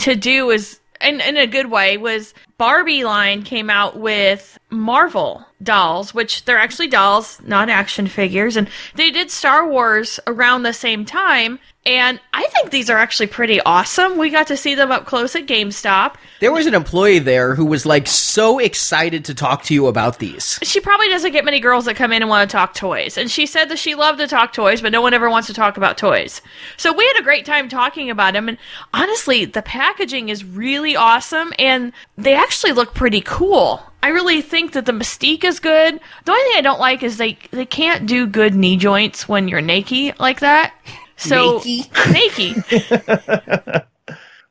to 0.00 0.14
do 0.14 0.50
is 0.50 0.78
in, 1.00 1.22
in 1.22 1.38
a 1.38 1.46
good 1.46 1.70
way 1.70 1.96
was 1.96 2.34
Barbie 2.58 3.04
line 3.04 3.44
came 3.44 3.70
out 3.70 3.96
with 3.96 4.58
Marvel 4.68 5.46
dolls, 5.62 6.12
which 6.12 6.44
they're 6.44 6.58
actually 6.58 6.88
dolls, 6.88 7.40
not 7.44 7.68
action 7.68 8.08
figures, 8.08 8.56
and 8.56 8.68
they 8.96 9.10
did 9.10 9.30
Star 9.30 9.66
Wars 9.66 10.20
around 10.26 10.62
the 10.64 10.72
same 10.72 11.04
time. 11.04 11.60
And 11.86 12.20
I 12.34 12.46
think 12.48 12.70
these 12.70 12.90
are 12.90 12.98
actually 12.98 13.28
pretty 13.28 13.62
awesome. 13.62 14.18
We 14.18 14.28
got 14.28 14.48
to 14.48 14.58
see 14.58 14.74
them 14.74 14.92
up 14.92 15.06
close 15.06 15.34
at 15.34 15.46
GameStop. 15.46 16.16
There 16.40 16.52
was 16.52 16.66
an 16.66 16.74
employee 16.74 17.18
there 17.18 17.54
who 17.54 17.64
was 17.64 17.86
like 17.86 18.06
so 18.06 18.58
excited 18.58 19.24
to 19.24 19.34
talk 19.34 19.62
to 19.64 19.74
you 19.74 19.86
about 19.86 20.18
these. 20.18 20.58
She 20.62 20.80
probably 20.80 21.08
doesn't 21.08 21.32
get 21.32 21.46
many 21.46 21.60
girls 21.60 21.86
that 21.86 21.96
come 21.96 22.12
in 22.12 22.20
and 22.20 22.28
want 22.28 22.50
to 22.50 22.54
talk 22.54 22.74
toys. 22.74 23.16
And 23.16 23.30
she 23.30 23.46
said 23.46 23.70
that 23.70 23.78
she 23.78 23.94
loved 23.94 24.18
to 24.18 24.26
talk 24.26 24.52
toys, 24.52 24.82
but 24.82 24.92
no 24.92 25.00
one 25.00 25.14
ever 25.14 25.30
wants 25.30 25.46
to 25.48 25.54
talk 25.54 25.78
about 25.78 25.96
toys. 25.96 26.42
So 26.76 26.92
we 26.92 27.06
had 27.06 27.18
a 27.18 27.24
great 27.24 27.46
time 27.46 27.70
talking 27.70 28.10
about 28.10 28.34
them. 28.34 28.50
And 28.50 28.58
honestly, 28.92 29.46
the 29.46 29.62
packaging 29.62 30.28
is 30.28 30.44
really 30.44 30.94
awesome 30.94 31.54
and 31.58 31.92
they 32.18 32.34
actually 32.34 32.47
look 32.72 32.94
pretty 32.94 33.20
cool. 33.20 33.82
I 34.02 34.08
really 34.08 34.42
think 34.42 34.72
that 34.72 34.86
the 34.86 34.92
mystique 34.92 35.44
is 35.44 35.60
good. 35.60 36.00
The 36.24 36.32
only 36.32 36.42
thing 36.44 36.58
I 36.58 36.62
don't 36.62 36.80
like 36.80 37.02
is 37.02 37.16
they 37.16 37.38
they 37.50 37.66
can't 37.66 38.06
do 38.06 38.26
good 38.26 38.54
knee 38.54 38.76
joints 38.76 39.28
when 39.28 39.48
you're 39.48 39.60
naked 39.60 40.18
like 40.18 40.40
that. 40.40 40.74
So 41.16 41.60
Naked? 41.64 42.64
naked. 42.64 43.84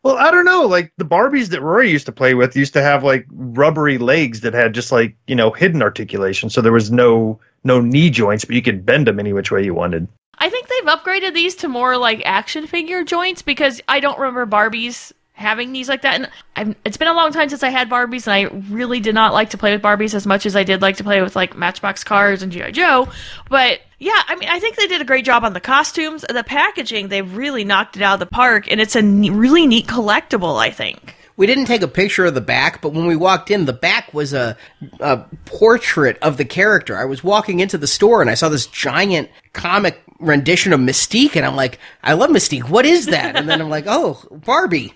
Well, 0.08 0.16
I 0.16 0.32
don't 0.32 0.46
know. 0.46 0.62
Like 0.62 0.94
the 0.96 1.04
Barbies 1.04 1.50
that 1.50 1.62
Rory 1.62 1.92
used 1.92 2.06
to 2.06 2.14
play 2.14 2.34
with 2.34 2.56
used 2.56 2.72
to 2.74 2.82
have 2.82 3.04
like 3.04 3.26
rubbery 3.30 3.98
legs 3.98 4.40
that 4.40 4.54
had 4.54 4.74
just 4.74 4.90
like 4.90 5.18
you 5.28 5.36
know 5.36 5.52
hidden 5.52 5.82
articulation, 5.82 6.50
so 6.50 6.62
there 6.62 6.72
was 6.72 6.90
no 6.90 7.42
no 7.66 7.82
knee 7.82 8.10
joints, 8.10 8.46
but 8.46 8.56
you 8.56 8.62
could 8.62 8.86
bend 8.86 9.06
them 9.06 9.20
any 9.20 9.34
which 9.34 9.52
way 9.52 9.66
you 9.66 9.74
wanted. 9.74 10.08
I 10.40 10.50
think 10.50 10.70
they've 10.70 10.96
upgraded 10.96 11.34
these 11.34 11.56
to 11.56 11.68
more 11.68 11.98
like 11.98 12.22
action 12.24 12.68
figure 12.68 13.04
joints 13.04 13.42
because 13.42 13.82
I 13.90 14.00
don't 14.00 14.18
remember 14.18 14.46
Barbies 14.46 15.12
having 15.38 15.72
these 15.72 15.88
like 15.88 16.02
that. 16.02 16.16
And 16.16 16.30
I've, 16.56 16.76
it's 16.84 16.98
been 16.98 17.08
a 17.08 17.14
long 17.14 17.32
time 17.32 17.48
since 17.48 17.64
I 17.64 17.70
had 17.70 17.90
Barbies, 17.90 18.28
and 18.28 18.34
I 18.34 18.72
really 18.74 19.00
did 19.00 19.16
not 19.16 19.34
like 19.34 19.52
to 19.52 19.58
play 19.58 19.72
with 19.72 19.82
Barbies 19.82 20.14
as 20.14 20.26
much 20.26 20.46
as 20.46 20.56
I 20.56 20.64
did 20.64 20.82
like 20.82 20.98
to 20.98 21.04
play 21.04 21.22
with 21.22 21.36
like 21.36 21.56
Matchbox 21.56 22.04
cars 22.04 22.42
and 22.42 22.52
GI 22.52 22.72
Joe. 22.74 23.08
But 23.50 23.80
yeah, 24.00 24.22
I 24.28 24.36
mean, 24.36 24.50
I 24.50 24.60
think 24.60 24.76
they 24.76 24.88
did 24.88 25.00
a 25.00 25.06
great 25.06 25.26
job 25.26 25.44
on 25.44 25.54
the 25.54 25.62
costumes, 25.62 26.26
the 26.28 26.44
packaging. 26.44 27.08
They've 27.08 27.36
really 27.36 27.64
knocked 27.64 27.96
it 27.96 28.02
out 28.02 28.16
of 28.16 28.20
the 28.20 28.26
park, 28.26 28.70
and 28.70 28.82
it's 28.82 28.96
a 28.96 29.02
ne- 29.02 29.30
really 29.30 29.68
neat 29.68 29.88
collectible. 29.88 30.60
I 30.60 30.72
think. 30.72 31.16
We 31.38 31.46
didn't 31.46 31.66
take 31.66 31.84
a 31.84 31.88
picture 31.88 32.26
of 32.26 32.34
the 32.34 32.42
back, 32.42 32.82
but 32.82 32.94
when 32.94 33.06
we 33.06 33.16
walked 33.16 33.52
in, 33.52 33.66
the 33.66 33.74
back 33.74 34.12
was 34.12 34.34
a, 34.34 34.58
a 35.00 35.24
portrait 35.46 36.18
of 36.24 36.38
the 36.38 36.46
character. 36.46 36.98
I 36.98 37.06
was 37.06 37.24
walking 37.24 37.60
into 37.60 37.78
the 37.78 37.86
store 37.86 38.22
and 38.22 38.30
I 38.30 38.34
saw 38.34 38.50
this 38.50 38.66
giant 38.66 39.30
comic 39.54 40.02
rendition 40.20 40.74
of 40.74 40.80
Mystique, 40.80 41.36
and 41.36 41.46
I'm 41.46 41.56
like, 41.56 41.80
I 42.04 42.14
love 42.14 42.30
Mystique. 42.30 42.70
What 42.70 42.86
is 42.86 43.08
that? 43.08 43.36
And 43.36 43.50
then 43.50 43.62
I'm 43.62 43.70
like, 43.70 43.86
oh, 43.88 44.24
Barbie. 44.32 44.94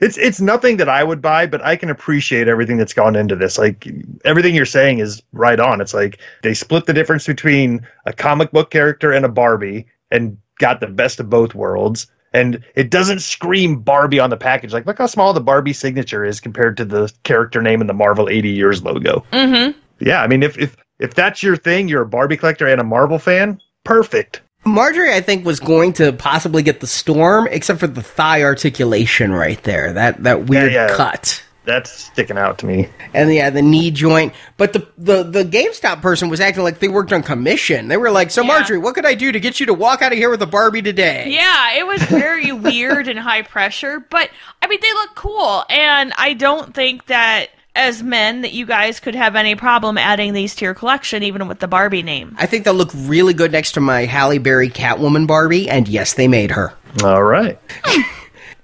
it's 0.00 0.18
it's 0.18 0.40
nothing 0.40 0.76
that 0.78 0.88
I 0.88 1.04
would 1.04 1.22
buy, 1.22 1.46
but 1.46 1.64
I 1.64 1.76
can 1.76 1.90
appreciate 1.90 2.48
everything 2.48 2.76
that's 2.76 2.92
gone 2.92 3.16
into 3.16 3.36
this. 3.36 3.58
Like 3.58 3.88
everything 4.24 4.54
you're 4.54 4.66
saying 4.66 4.98
is 4.98 5.22
right 5.32 5.60
on. 5.60 5.80
It's 5.80 5.94
like 5.94 6.20
they 6.42 6.54
split 6.54 6.86
the 6.86 6.92
difference 6.92 7.26
between 7.26 7.86
a 8.06 8.12
comic 8.12 8.50
book 8.52 8.70
character 8.70 9.12
and 9.12 9.24
a 9.24 9.28
Barbie 9.28 9.86
and 10.10 10.36
got 10.58 10.80
the 10.80 10.86
best 10.86 11.20
of 11.20 11.30
both 11.30 11.54
worlds. 11.54 12.06
And 12.32 12.64
it 12.74 12.90
doesn't 12.90 13.20
scream 13.20 13.78
Barbie 13.78 14.18
on 14.18 14.30
the 14.30 14.36
package. 14.36 14.72
Like, 14.72 14.86
look 14.86 14.98
how 14.98 15.06
small 15.06 15.32
the 15.32 15.40
Barbie 15.40 15.72
signature 15.72 16.24
is 16.24 16.40
compared 16.40 16.76
to 16.78 16.84
the 16.84 17.12
character 17.22 17.62
name 17.62 17.80
in 17.80 17.86
the 17.86 17.94
Marvel 17.94 18.28
80 18.28 18.48
years 18.48 18.82
logo. 18.82 19.24
Mm-hmm. 19.32 19.78
Yeah, 20.00 20.20
I 20.20 20.26
mean, 20.26 20.42
if 20.42 20.58
if 20.58 20.76
if 20.98 21.14
that's 21.14 21.42
your 21.42 21.56
thing, 21.56 21.88
you're 21.88 22.02
a 22.02 22.06
Barbie 22.06 22.36
collector 22.36 22.66
and 22.66 22.80
a 22.80 22.84
Marvel 22.84 23.18
fan, 23.18 23.60
perfect. 23.84 24.40
Marjorie, 24.66 25.12
I 25.12 25.20
think, 25.20 25.44
was 25.44 25.60
going 25.60 25.92
to 25.94 26.12
possibly 26.14 26.62
get 26.62 26.80
the 26.80 26.86
storm, 26.86 27.46
except 27.50 27.80
for 27.80 27.86
the 27.86 28.02
thigh 28.02 28.42
articulation 28.42 29.30
right 29.32 29.62
there. 29.62 29.92
That 29.92 30.22
that 30.22 30.46
weird 30.46 30.72
Yeah, 30.72 30.88
yeah. 30.88 30.96
cut. 30.96 31.42
That's 31.66 31.90
sticking 31.90 32.36
out 32.36 32.58
to 32.58 32.66
me. 32.66 32.88
And 33.14 33.32
yeah, 33.34 33.48
the 33.48 33.62
knee 33.62 33.90
joint. 33.90 34.34
But 34.58 34.74
the, 34.74 34.86
the 34.98 35.22
the 35.22 35.44
GameStop 35.44 36.02
person 36.02 36.28
was 36.28 36.38
acting 36.40 36.62
like 36.62 36.78
they 36.78 36.88
worked 36.88 37.10
on 37.12 37.22
commission. 37.22 37.88
They 37.88 37.96
were 37.96 38.10
like, 38.10 38.30
"So 38.30 38.42
Yeah. 38.42 38.48
Marjorie, 38.48 38.78
what 38.78 38.94
could 38.94 39.06
I 39.06 39.14
do 39.14 39.32
to 39.32 39.40
get 39.40 39.60
you 39.60 39.66
to 39.66 39.74
walk 39.74 40.00
out 40.02 40.12
of 40.12 40.18
here 40.18 40.28
with 40.30 40.42
a 40.42 40.46
Barbie 40.46 40.82
today?" 40.82 41.26
Yeah, 41.30 41.74
it 41.78 41.86
was 41.86 42.02
very 42.04 42.52
weird 42.52 43.08
and 43.08 43.18
high 43.18 43.42
pressure, 43.42 44.00
but 44.10 44.30
I 44.62 44.66
mean 44.66 44.78
they 44.82 44.92
look 44.92 45.14
cool 45.14 45.64
and 45.70 46.12
I 46.18 46.34
don't 46.34 46.74
think 46.74 47.06
that 47.06 47.48
as 47.76 48.02
men 48.02 48.42
that 48.42 48.52
you 48.52 48.66
guys 48.66 49.00
could 49.00 49.14
have 49.14 49.36
any 49.36 49.54
problem 49.54 49.98
adding 49.98 50.32
these 50.32 50.54
to 50.56 50.64
your 50.64 50.74
collection 50.74 51.22
even 51.22 51.48
with 51.48 51.58
the 51.58 51.68
Barbie 51.68 52.02
name. 52.02 52.36
I 52.38 52.46
think 52.46 52.64
they'll 52.64 52.74
look 52.74 52.92
really 52.94 53.34
good 53.34 53.52
next 53.52 53.72
to 53.72 53.80
my 53.80 54.04
Halle 54.04 54.38
Berry 54.38 54.70
Catwoman 54.70 55.26
Barbie. 55.26 55.68
And 55.68 55.88
yes, 55.88 56.14
they 56.14 56.28
made 56.28 56.50
her. 56.52 56.72
All 57.02 57.22
right. 57.22 57.58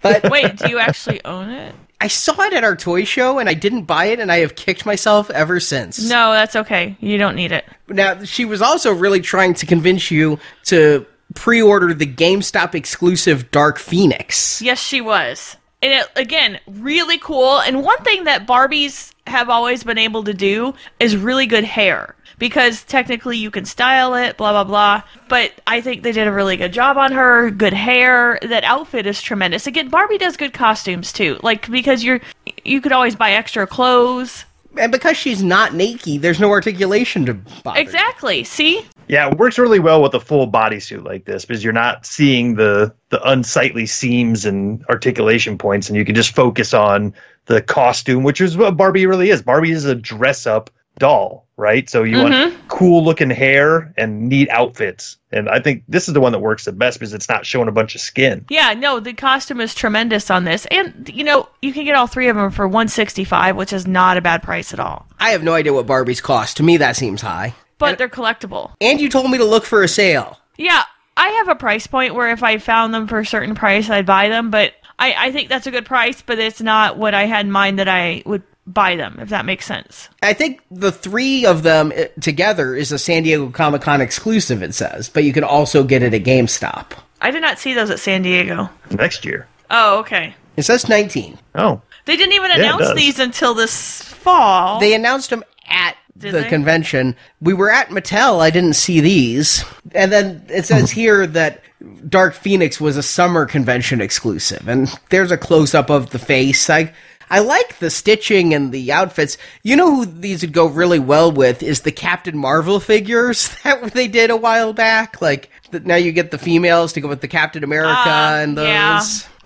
But 0.02 0.30
Wait, 0.30 0.56
do 0.56 0.70
you 0.70 0.78
actually 0.78 1.22
own 1.24 1.50
it? 1.50 1.74
I 2.00 2.08
saw 2.08 2.40
it 2.42 2.54
at 2.54 2.64
our 2.64 2.76
toy 2.76 3.04
show, 3.04 3.38
and 3.38 3.48
I 3.48 3.54
didn't 3.54 3.82
buy 3.82 4.06
it, 4.06 4.20
and 4.20 4.32
I 4.32 4.38
have 4.38 4.54
kicked 4.54 4.86
myself 4.86 5.28
ever 5.30 5.60
since. 5.60 6.08
No, 6.08 6.32
that's 6.32 6.56
okay. 6.56 6.96
You 7.00 7.18
don't 7.18 7.36
need 7.36 7.52
it. 7.52 7.66
Now, 7.88 8.24
she 8.24 8.46
was 8.46 8.62
also 8.62 8.94
really 8.94 9.20
trying 9.20 9.52
to 9.54 9.66
convince 9.66 10.10
you 10.10 10.38
to 10.64 11.04
pre-order 11.34 11.92
the 11.92 12.06
GameStop 12.06 12.74
exclusive 12.74 13.50
Dark 13.50 13.78
Phoenix. 13.78 14.62
Yes, 14.62 14.80
she 14.80 15.02
was. 15.02 15.58
And 15.82 15.92
it, 15.92 16.06
again, 16.16 16.60
really 16.66 17.18
cool. 17.18 17.60
And 17.60 17.82
one 17.82 18.02
thing 18.04 18.24
that 18.24 18.46
Barbies 18.46 19.12
have 19.26 19.48
always 19.48 19.82
been 19.82 19.98
able 19.98 20.24
to 20.24 20.34
do 20.34 20.74
is 20.98 21.16
really 21.16 21.46
good 21.46 21.64
hair. 21.64 22.16
Because 22.38 22.84
technically 22.84 23.36
you 23.36 23.50
can 23.50 23.66
style 23.66 24.14
it, 24.14 24.38
blah, 24.38 24.52
blah, 24.52 24.64
blah. 24.64 25.02
But 25.28 25.52
I 25.66 25.82
think 25.82 26.02
they 26.02 26.12
did 26.12 26.26
a 26.26 26.32
really 26.32 26.56
good 26.56 26.72
job 26.72 26.96
on 26.96 27.12
her. 27.12 27.50
Good 27.50 27.74
hair. 27.74 28.38
That 28.42 28.64
outfit 28.64 29.06
is 29.06 29.20
tremendous. 29.20 29.66
Again, 29.66 29.88
Barbie 29.88 30.16
does 30.18 30.38
good 30.38 30.54
costumes 30.54 31.12
too. 31.12 31.38
Like, 31.42 31.70
because 31.70 32.02
you're, 32.02 32.20
you 32.64 32.80
could 32.80 32.92
always 32.92 33.14
buy 33.14 33.32
extra 33.32 33.66
clothes. 33.66 34.46
And 34.76 34.92
because 34.92 35.16
she's 35.16 35.42
not 35.42 35.74
naked, 35.74 36.22
there's 36.22 36.40
no 36.40 36.50
articulation 36.50 37.26
to 37.26 37.34
bother. 37.34 37.80
Exactly. 37.80 38.44
See? 38.44 38.86
Yeah, 39.08 39.28
it 39.28 39.38
works 39.38 39.58
really 39.58 39.80
well 39.80 40.00
with 40.02 40.14
a 40.14 40.20
full 40.20 40.50
bodysuit 40.50 41.04
like 41.04 41.24
this 41.24 41.44
because 41.44 41.64
you're 41.64 41.72
not 41.72 42.06
seeing 42.06 42.54
the 42.54 42.94
the 43.08 43.20
unsightly 43.28 43.86
seams 43.86 44.46
and 44.46 44.84
articulation 44.88 45.58
points, 45.58 45.88
and 45.88 45.96
you 45.96 46.04
can 46.04 46.14
just 46.14 46.34
focus 46.34 46.72
on 46.72 47.12
the 47.46 47.60
costume, 47.60 48.22
which 48.22 48.40
is 48.40 48.56
what 48.56 48.76
Barbie 48.76 49.06
really 49.06 49.30
is. 49.30 49.42
Barbie 49.42 49.72
is 49.72 49.84
a 49.84 49.96
dress 49.96 50.46
up 50.46 50.70
doll, 51.00 51.48
right? 51.56 51.90
So 51.90 52.04
you 52.04 52.18
want 52.18 52.34
mm-hmm. 52.34 52.66
cool 52.68 53.04
looking 53.04 53.30
hair 53.30 53.92
and 53.96 54.28
neat 54.28 54.48
outfits, 54.50 55.18
and 55.32 55.48
I 55.48 55.58
think 55.58 55.82
this 55.88 56.06
is 56.06 56.14
the 56.14 56.20
one 56.20 56.30
that 56.32 56.38
works 56.38 56.64
the 56.64 56.72
best 56.72 57.00
because 57.00 57.12
it's 57.12 57.28
not 57.28 57.44
showing 57.44 57.66
a 57.66 57.72
bunch 57.72 57.96
of 57.96 58.00
skin. 58.00 58.44
Yeah, 58.48 58.74
no, 58.74 59.00
the 59.00 59.12
costume 59.12 59.60
is 59.60 59.74
tremendous 59.74 60.30
on 60.30 60.44
this. 60.44 60.66
And, 60.70 61.10
you 61.12 61.24
know, 61.24 61.48
you 61.62 61.72
can 61.72 61.84
get 61.84 61.96
all 61.96 62.06
three 62.06 62.28
of 62.28 62.36
them 62.36 62.50
for 62.50 62.68
165 62.68 63.56
which 63.56 63.72
is 63.72 63.86
not 63.86 64.16
a 64.16 64.20
bad 64.20 64.42
price 64.42 64.72
at 64.72 64.80
all. 64.80 65.06
I 65.18 65.30
have 65.30 65.42
no 65.42 65.54
idea 65.54 65.72
what 65.72 65.86
Barbies 65.86 66.22
cost. 66.22 66.56
To 66.58 66.62
me, 66.62 66.76
that 66.76 66.96
seems 66.96 67.22
high. 67.22 67.54
But 67.78 67.98
they're 67.98 68.08
collectible. 68.08 68.72
And 68.80 69.00
you 69.00 69.08
told 69.08 69.30
me 69.30 69.38
to 69.38 69.44
look 69.44 69.64
for 69.64 69.82
a 69.82 69.88
sale. 69.88 70.38
Yeah, 70.58 70.82
I 71.16 71.28
have 71.28 71.48
a 71.48 71.54
price 71.54 71.86
point 71.86 72.14
where 72.14 72.30
if 72.30 72.42
I 72.42 72.58
found 72.58 72.92
them 72.92 73.06
for 73.06 73.20
a 73.20 73.26
certain 73.26 73.54
price, 73.54 73.88
I'd 73.88 74.04
buy 74.04 74.28
them. 74.28 74.50
But 74.50 74.74
I, 74.98 75.14
I 75.16 75.32
think 75.32 75.48
that's 75.48 75.66
a 75.66 75.70
good 75.70 75.86
price, 75.86 76.20
but 76.20 76.38
it's 76.38 76.60
not 76.60 76.98
what 76.98 77.14
I 77.14 77.24
had 77.24 77.46
in 77.46 77.52
mind 77.52 77.78
that 77.78 77.88
I 77.88 78.22
would 78.26 78.42
buy 78.72 78.96
them, 78.96 79.18
if 79.20 79.28
that 79.30 79.44
makes 79.44 79.66
sense. 79.66 80.08
I 80.22 80.32
think 80.32 80.62
the 80.70 80.92
three 80.92 81.44
of 81.46 81.62
them 81.62 81.92
uh, 81.96 82.04
together 82.20 82.74
is 82.74 82.92
a 82.92 82.98
San 82.98 83.22
Diego 83.22 83.50
Comic 83.50 83.82
Con 83.82 84.00
exclusive, 84.00 84.62
it 84.62 84.74
says, 84.74 85.08
but 85.08 85.24
you 85.24 85.32
can 85.32 85.44
also 85.44 85.84
get 85.84 86.02
it 86.02 86.14
at 86.14 86.22
GameStop. 86.22 86.92
I 87.20 87.30
did 87.30 87.42
not 87.42 87.58
see 87.58 87.74
those 87.74 87.90
at 87.90 87.98
San 88.00 88.22
Diego. 88.22 88.70
Next 88.90 89.24
year. 89.24 89.46
Oh, 89.70 89.98
okay. 90.00 90.34
It 90.56 90.62
says 90.64 90.88
19. 90.88 91.38
Oh, 91.54 91.80
They 92.06 92.16
didn't 92.16 92.34
even 92.34 92.50
announce 92.50 92.88
does. 92.88 92.96
these 92.96 93.18
until 93.18 93.54
this 93.54 94.02
fall. 94.02 94.80
They 94.80 94.94
announced 94.94 95.30
them 95.30 95.44
at 95.68 95.96
Did 96.18 96.34
the 96.34 96.40
they? 96.42 96.48
convention. 96.48 97.14
We 97.40 97.54
were 97.54 97.70
at 97.70 97.88
Mattel. 97.88 98.40
I 98.40 98.50
didn't 98.50 98.74
see 98.74 99.00
these. 99.00 99.64
And 99.94 100.10
then 100.10 100.44
it 100.48 100.64
says 100.66 100.90
here 100.90 101.26
that 101.28 101.62
Dark 102.08 102.34
Phoenix 102.34 102.80
was 102.80 102.96
a 102.96 103.02
summer 103.02 103.46
convention 103.46 104.00
exclusive. 104.00 104.66
And 104.68 104.88
there's 105.10 105.30
a 105.30 105.38
close 105.38 105.74
up 105.74 105.88
of 105.90 106.10
the 106.10 106.18
face. 106.18 106.68
I 106.68 106.92
I 107.30 107.38
like 107.38 107.78
the 107.78 107.90
stitching 107.90 108.52
and 108.54 108.72
the 108.72 108.90
outfits. 108.92 109.38
You 109.62 109.76
know 109.76 109.94
who 109.94 110.04
these 110.06 110.42
would 110.42 110.52
go 110.52 110.66
really 110.66 110.98
well 110.98 111.30
with 111.30 111.62
is 111.62 111.82
the 111.82 111.92
Captain 111.92 112.36
Marvel 112.36 112.80
figures 112.80 113.48
that 113.64 113.92
they 113.94 114.08
did 114.08 114.30
a 114.30 114.36
while 114.36 114.72
back. 114.72 115.22
Like 115.22 115.48
th- 115.70 115.84
now 115.84 115.96
you 115.96 116.12
get 116.12 116.30
the 116.32 116.38
females 116.38 116.92
to 116.94 117.00
go 117.00 117.08
with 117.08 117.20
the 117.20 117.28
Captain 117.28 117.62
America 117.64 117.92
Ah, 117.96 118.34
and 118.38 118.58
those. 118.58 118.66
yeah. 118.66 119.00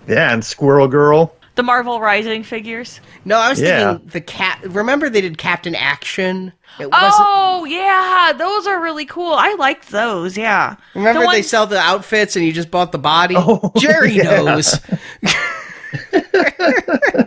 yeah, 0.07 0.33
and 0.33 0.43
Squirrel 0.43 0.87
Girl. 0.87 1.33
the 1.55 1.63
Marvel 1.63 2.01
Rising 2.01 2.43
figures. 2.43 2.99
No, 3.23 3.37
I 3.37 3.49
was 3.49 3.61
Yeah. 3.61 3.91
thinking 3.93 4.09
the 4.09 4.21
cat. 4.21 4.59
Remember 4.65 5.09
they 5.09 5.21
did 5.21 5.37
Captain 5.37 5.75
Action. 5.75 6.51
It 6.79 6.91
wasn't. 6.91 7.13
Oh, 7.25 7.63
yeah. 7.63 8.33
Those 8.37 8.67
are 8.67 8.81
really 8.81 9.05
cool. 9.05 9.31
I 9.33 9.53
liked 9.57 9.89
those, 9.91 10.37
yeah. 10.37 10.75
Remember 10.93 11.21
The 11.21 11.27
they 11.27 11.41
sell 11.41 11.65
the 11.67 11.79
outfits 11.79 12.35
and 12.35 12.43
you 12.43 12.51
just 12.51 12.69
bought 12.71 12.91
the 12.91 12.97
body? 12.97 13.35
Oh, 13.37 13.71
Jerry 13.77 14.13
yeah. 14.15 14.41
knows. 14.41 14.77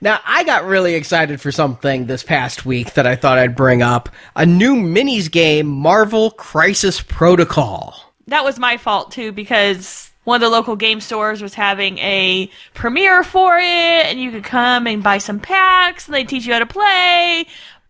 now, 0.00 0.20
I 0.24 0.44
got 0.44 0.64
really 0.64 0.94
excited 0.94 1.40
for 1.40 1.52
something 1.52 2.06
this 2.06 2.22
past 2.22 2.64
week 2.66 2.94
that 2.94 3.06
I 3.06 3.16
thought 3.16 3.38
I'd 3.38 3.56
bring 3.56 3.82
up. 3.82 4.08
A 4.36 4.46
new 4.46 4.74
minis 4.76 5.30
game, 5.30 5.66
Marvel 5.66 6.30
Crisis 6.32 7.00
Protocol. 7.00 7.94
that 8.26 8.44
was 8.44 8.58
my 8.58 8.76
fault 8.76 9.10
too 9.12 9.32
because 9.32 10.10
one 10.24 10.36
of 10.36 10.40
the 10.42 10.50
local 10.54 10.76
game 10.76 11.00
stores 11.00 11.42
was 11.42 11.54
having 11.54 11.98
a 11.98 12.50
premiere 12.74 13.24
for 13.24 13.56
it 13.58 13.64
and 14.06 14.20
you 14.20 14.30
could 14.30 14.44
come 14.44 14.86
and 14.86 15.02
buy 15.02 15.18
some 15.18 15.40
packs 15.40 16.06
and 16.06 16.14
they 16.14 16.24
teach 16.24 16.46
you 16.46 16.52
how 16.52 16.58
to 16.58 16.66
play 16.66 17.46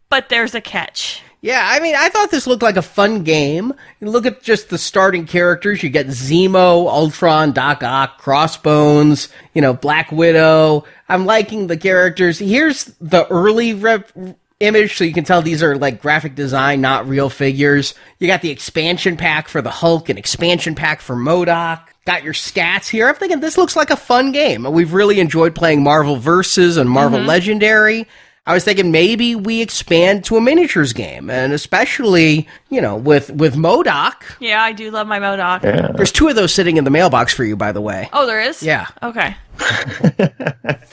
but 0.09 0.29
there's 0.29 0.55
a 0.55 0.61
catch 0.61 1.23
Yeah, 1.43 1.67
I 1.71 1.81
mean, 1.81 1.95
I 1.97 2.11
thought 2.11 2.31
this 2.31 2.47
looked 2.47 2.63
like 2.63 2.77
a 2.77 2.83
fun 2.83 3.25
game. 3.25 3.73
You 4.01 4.11
look 4.11 4.27
at 4.27 4.43
just 4.43 4.69
the 4.69 4.77
starting 4.77 5.27
characters. 5.27 5.83
You 5.83 5.89
get 5.89 6.09
Zemo, 6.09 6.87
Ultron, 6.87 7.53
Doc 7.53 7.83
Ock, 7.83 8.19
Crossbones, 8.19 9.31
you 9.55 9.63
know, 9.63 9.73
Black 9.73 10.13
Widow. 10.13 10.85
I'm 11.09 11.25
liking 11.25 11.67
the 11.67 11.79
characters. 11.79 12.39
Here's 12.39 12.85
the 13.01 13.27
early 13.29 13.73
rep- 13.73 14.13
image, 14.61 14.97
so 14.97 15.05
you 15.05 15.15
can 15.15 15.25
tell 15.25 15.41
these 15.41 15.63
are 15.63 15.77
like 15.77 16.03
graphic 16.03 16.35
design, 16.35 16.83
not 16.83 17.09
real 17.09 17.31
figures. 17.31 17.95
You 18.19 18.27
got 18.27 18.43
the 18.43 18.51
expansion 18.51 19.17
pack 19.17 19.49
for 19.49 19.63
the 19.63 19.71
Hulk, 19.71 20.11
and 20.11 20.19
expansion 20.19 20.75
pack 20.75 21.01
for 21.01 21.17
MODOK. 21.17 21.81
Got 22.05 22.23
your 22.23 22.35
stats 22.35 22.89
here. 22.89 23.09
I'm 23.09 23.15
thinking 23.15 23.41
this 23.41 23.57
looks 23.59 23.77
like 23.77 23.91
a 23.91 23.97
fun 23.97 24.33
game. 24.33 24.65
We've 24.71 24.93
really 24.93 25.21
enjoyed 25.21 25.55
playing 25.55 25.83
Marvel 25.83 26.17
Versus 26.17 26.77
and 26.77 26.89
Marvel 26.89 27.19
mm-hmm. 27.19 27.29
Legendary. 27.29 28.07
I 28.51 28.55
was 28.55 28.65
thinking 28.65 28.91
maybe 28.91 29.37
we 29.37 29.63
expand 29.63 30.25
to 30.25 30.37
a 30.37 30.41
miniatures 30.41 30.93
game, 30.93 31.31
and 31.31 31.53
especially 31.53 32.49
you 32.69 32.81
know 32.81 32.97
with 32.97 33.31
with 33.31 33.55
MODOK. 33.55 34.15
yeah 34.41 34.61
i 34.63 34.73
do 34.73 34.91
love 34.91 35.07
my 35.07 35.21
MODOK 35.21 35.63
Yeah. 35.63 35.93
There's 35.95 36.11
two 36.13 36.27
of 36.29 36.35
those 36.37 36.53
sitting 36.53 36.77
in 36.77 36.85
the 36.85 36.91
mailbox 36.91 37.33
for 37.33 37.45
you, 37.45 37.57
by 37.57 37.71
the 37.73 37.81
way. 37.81 38.09
oh 38.13 38.27
there 38.27 38.41
is 38.41 38.63
Yeah. 38.63 38.87
okay 39.03 39.37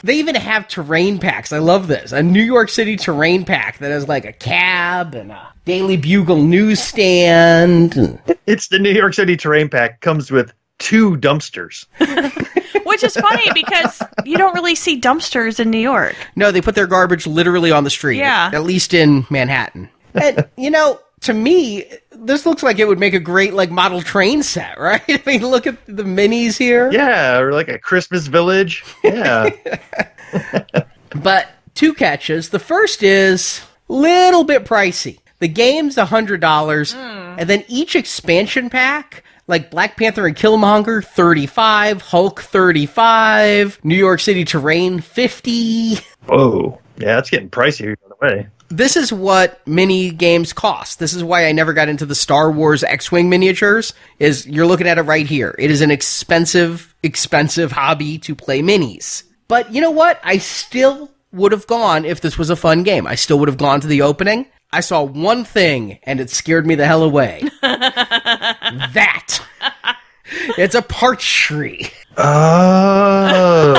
They 0.03 0.15
even 0.19 0.35
have 0.35 0.67
terrain 0.67 1.17
packs. 1.17 1.51
I 1.51 1.57
love 1.57 1.87
this. 1.87 2.11
A 2.11 2.21
New 2.21 2.43
York 2.43 2.69
City 2.69 2.95
terrain 2.95 3.43
pack 3.45 3.79
that 3.79 3.89
has 3.91 4.07
like 4.07 4.25
a 4.25 4.31
cab 4.33 5.15
and 5.15 5.31
a 5.31 5.53
Daily 5.65 5.97
Bugle 5.97 6.43
newsstand. 6.43 8.19
It's 8.45 8.67
the 8.67 8.77
New 8.79 8.91
York 8.91 9.13
City 9.15 9.35
terrain 9.35 9.69
pack. 9.69 10.01
Comes 10.01 10.29
with 10.31 10.53
two 10.79 11.17
dumpsters. 11.17 11.85
which 12.85 13.03
is 13.03 13.15
funny 13.15 13.47
because 13.53 14.01
you 14.23 14.37
don't 14.37 14.53
really 14.53 14.75
see 14.75 14.99
dumpsters 14.99 15.59
in 15.59 15.69
new 15.69 15.77
york 15.77 16.15
No, 16.35 16.51
they 16.51 16.61
put 16.61 16.75
their 16.75 16.87
garbage 16.87 17.27
literally 17.27 17.71
on 17.71 17.83
the 17.83 17.89
street. 17.89 18.17
Yeah. 18.17 18.49
At 18.53 18.63
least 18.63 18.93
in 18.93 19.25
Manhattan. 19.29 19.89
And, 20.13 20.47
you 20.57 20.71
know, 20.71 20.99
to 21.21 21.33
me, 21.33 21.85
this 22.11 22.45
looks 22.45 22.63
like 22.63 22.79
it 22.79 22.87
would 22.87 22.99
make 22.99 23.13
a 23.13 23.19
great 23.19 23.53
like 23.53 23.71
model 23.71 24.01
train 24.01 24.43
set, 24.43 24.79
right? 24.79 25.01
I 25.07 25.21
mean, 25.25 25.45
look 25.45 25.67
at 25.67 25.85
the 25.85 26.03
minis 26.03 26.57
here. 26.57 26.91
Yeah, 26.91 27.39
or 27.39 27.51
like 27.53 27.67
a 27.67 27.79
Christmas 27.79 28.27
village. 28.27 28.83
Yeah. 29.03 29.49
But 31.15 31.49
two 31.73 31.93
catches. 31.93 32.49
The 32.49 32.59
first 32.59 33.03
is 33.03 33.61
little 33.87 34.43
bit 34.43 34.65
pricey. 34.65 35.19
The 35.39 35.47
game's 35.47 35.97
a 35.97 36.05
hundred 36.05 36.41
dollars, 36.41 36.93
hmm. 36.93 36.99
and 36.99 37.49
then 37.49 37.63
each 37.67 37.95
expansion 37.95 38.69
pack, 38.69 39.23
like 39.47 39.71
Black 39.71 39.97
Panther 39.97 40.27
and 40.27 40.35
Killmonger, 40.35 41.03
thirty-five, 41.03 42.01
Hulk, 42.01 42.41
thirty-five, 42.41 43.79
New 43.83 43.95
York 43.95 44.19
City 44.19 44.45
Terrain, 44.45 44.99
fifty. 44.99 45.95
Whoa. 46.27 46.79
Yeah, 46.97 47.19
it's 47.19 47.29
getting 47.29 47.49
pricey 47.49 47.95
by 48.01 48.07
the 48.09 48.15
way. 48.25 48.47
This 48.69 48.97
is 48.97 49.13
what 49.13 49.65
mini 49.65 50.11
games 50.11 50.51
cost. 50.51 50.99
This 50.99 51.13
is 51.13 51.23
why 51.23 51.47
I 51.47 51.53
never 51.53 51.71
got 51.71 51.87
into 51.87 52.05
the 52.05 52.15
Star 52.15 52.51
Wars 52.51 52.83
X-wing 52.83 53.29
miniatures. 53.29 53.93
Is 54.19 54.45
you're 54.45 54.65
looking 54.65 54.87
at 54.87 54.97
it 54.97 55.03
right 55.03 55.25
here. 55.25 55.55
It 55.57 55.71
is 55.71 55.79
an 55.81 55.89
expensive, 55.91 56.93
expensive 57.01 57.71
hobby 57.71 58.17
to 58.19 58.35
play 58.35 58.61
minis. 58.61 59.23
But 59.47 59.71
you 59.73 59.79
know 59.79 59.91
what? 59.91 60.19
I 60.23 60.39
still 60.39 61.09
would 61.31 61.53
have 61.53 61.67
gone 61.67 62.03
if 62.03 62.19
this 62.19 62.37
was 62.37 62.49
a 62.49 62.57
fun 62.57 62.83
game. 62.83 63.07
I 63.07 63.15
still 63.15 63.39
would 63.39 63.47
have 63.47 63.57
gone 63.57 63.79
to 63.79 63.87
the 63.87 64.01
opening. 64.01 64.47
I 64.71 64.81
saw 64.81 65.03
one 65.03 65.43
thing 65.45 65.99
and 66.03 66.19
it 66.19 66.29
scared 66.29 66.67
me 66.67 66.75
the 66.75 66.85
hell 66.85 67.03
away. 67.03 67.41
that. 67.61 69.39
It's 70.57 70.75
a 70.75 70.81
parts 70.81 71.25
tree. 71.25 71.89
Oh. 72.17 73.73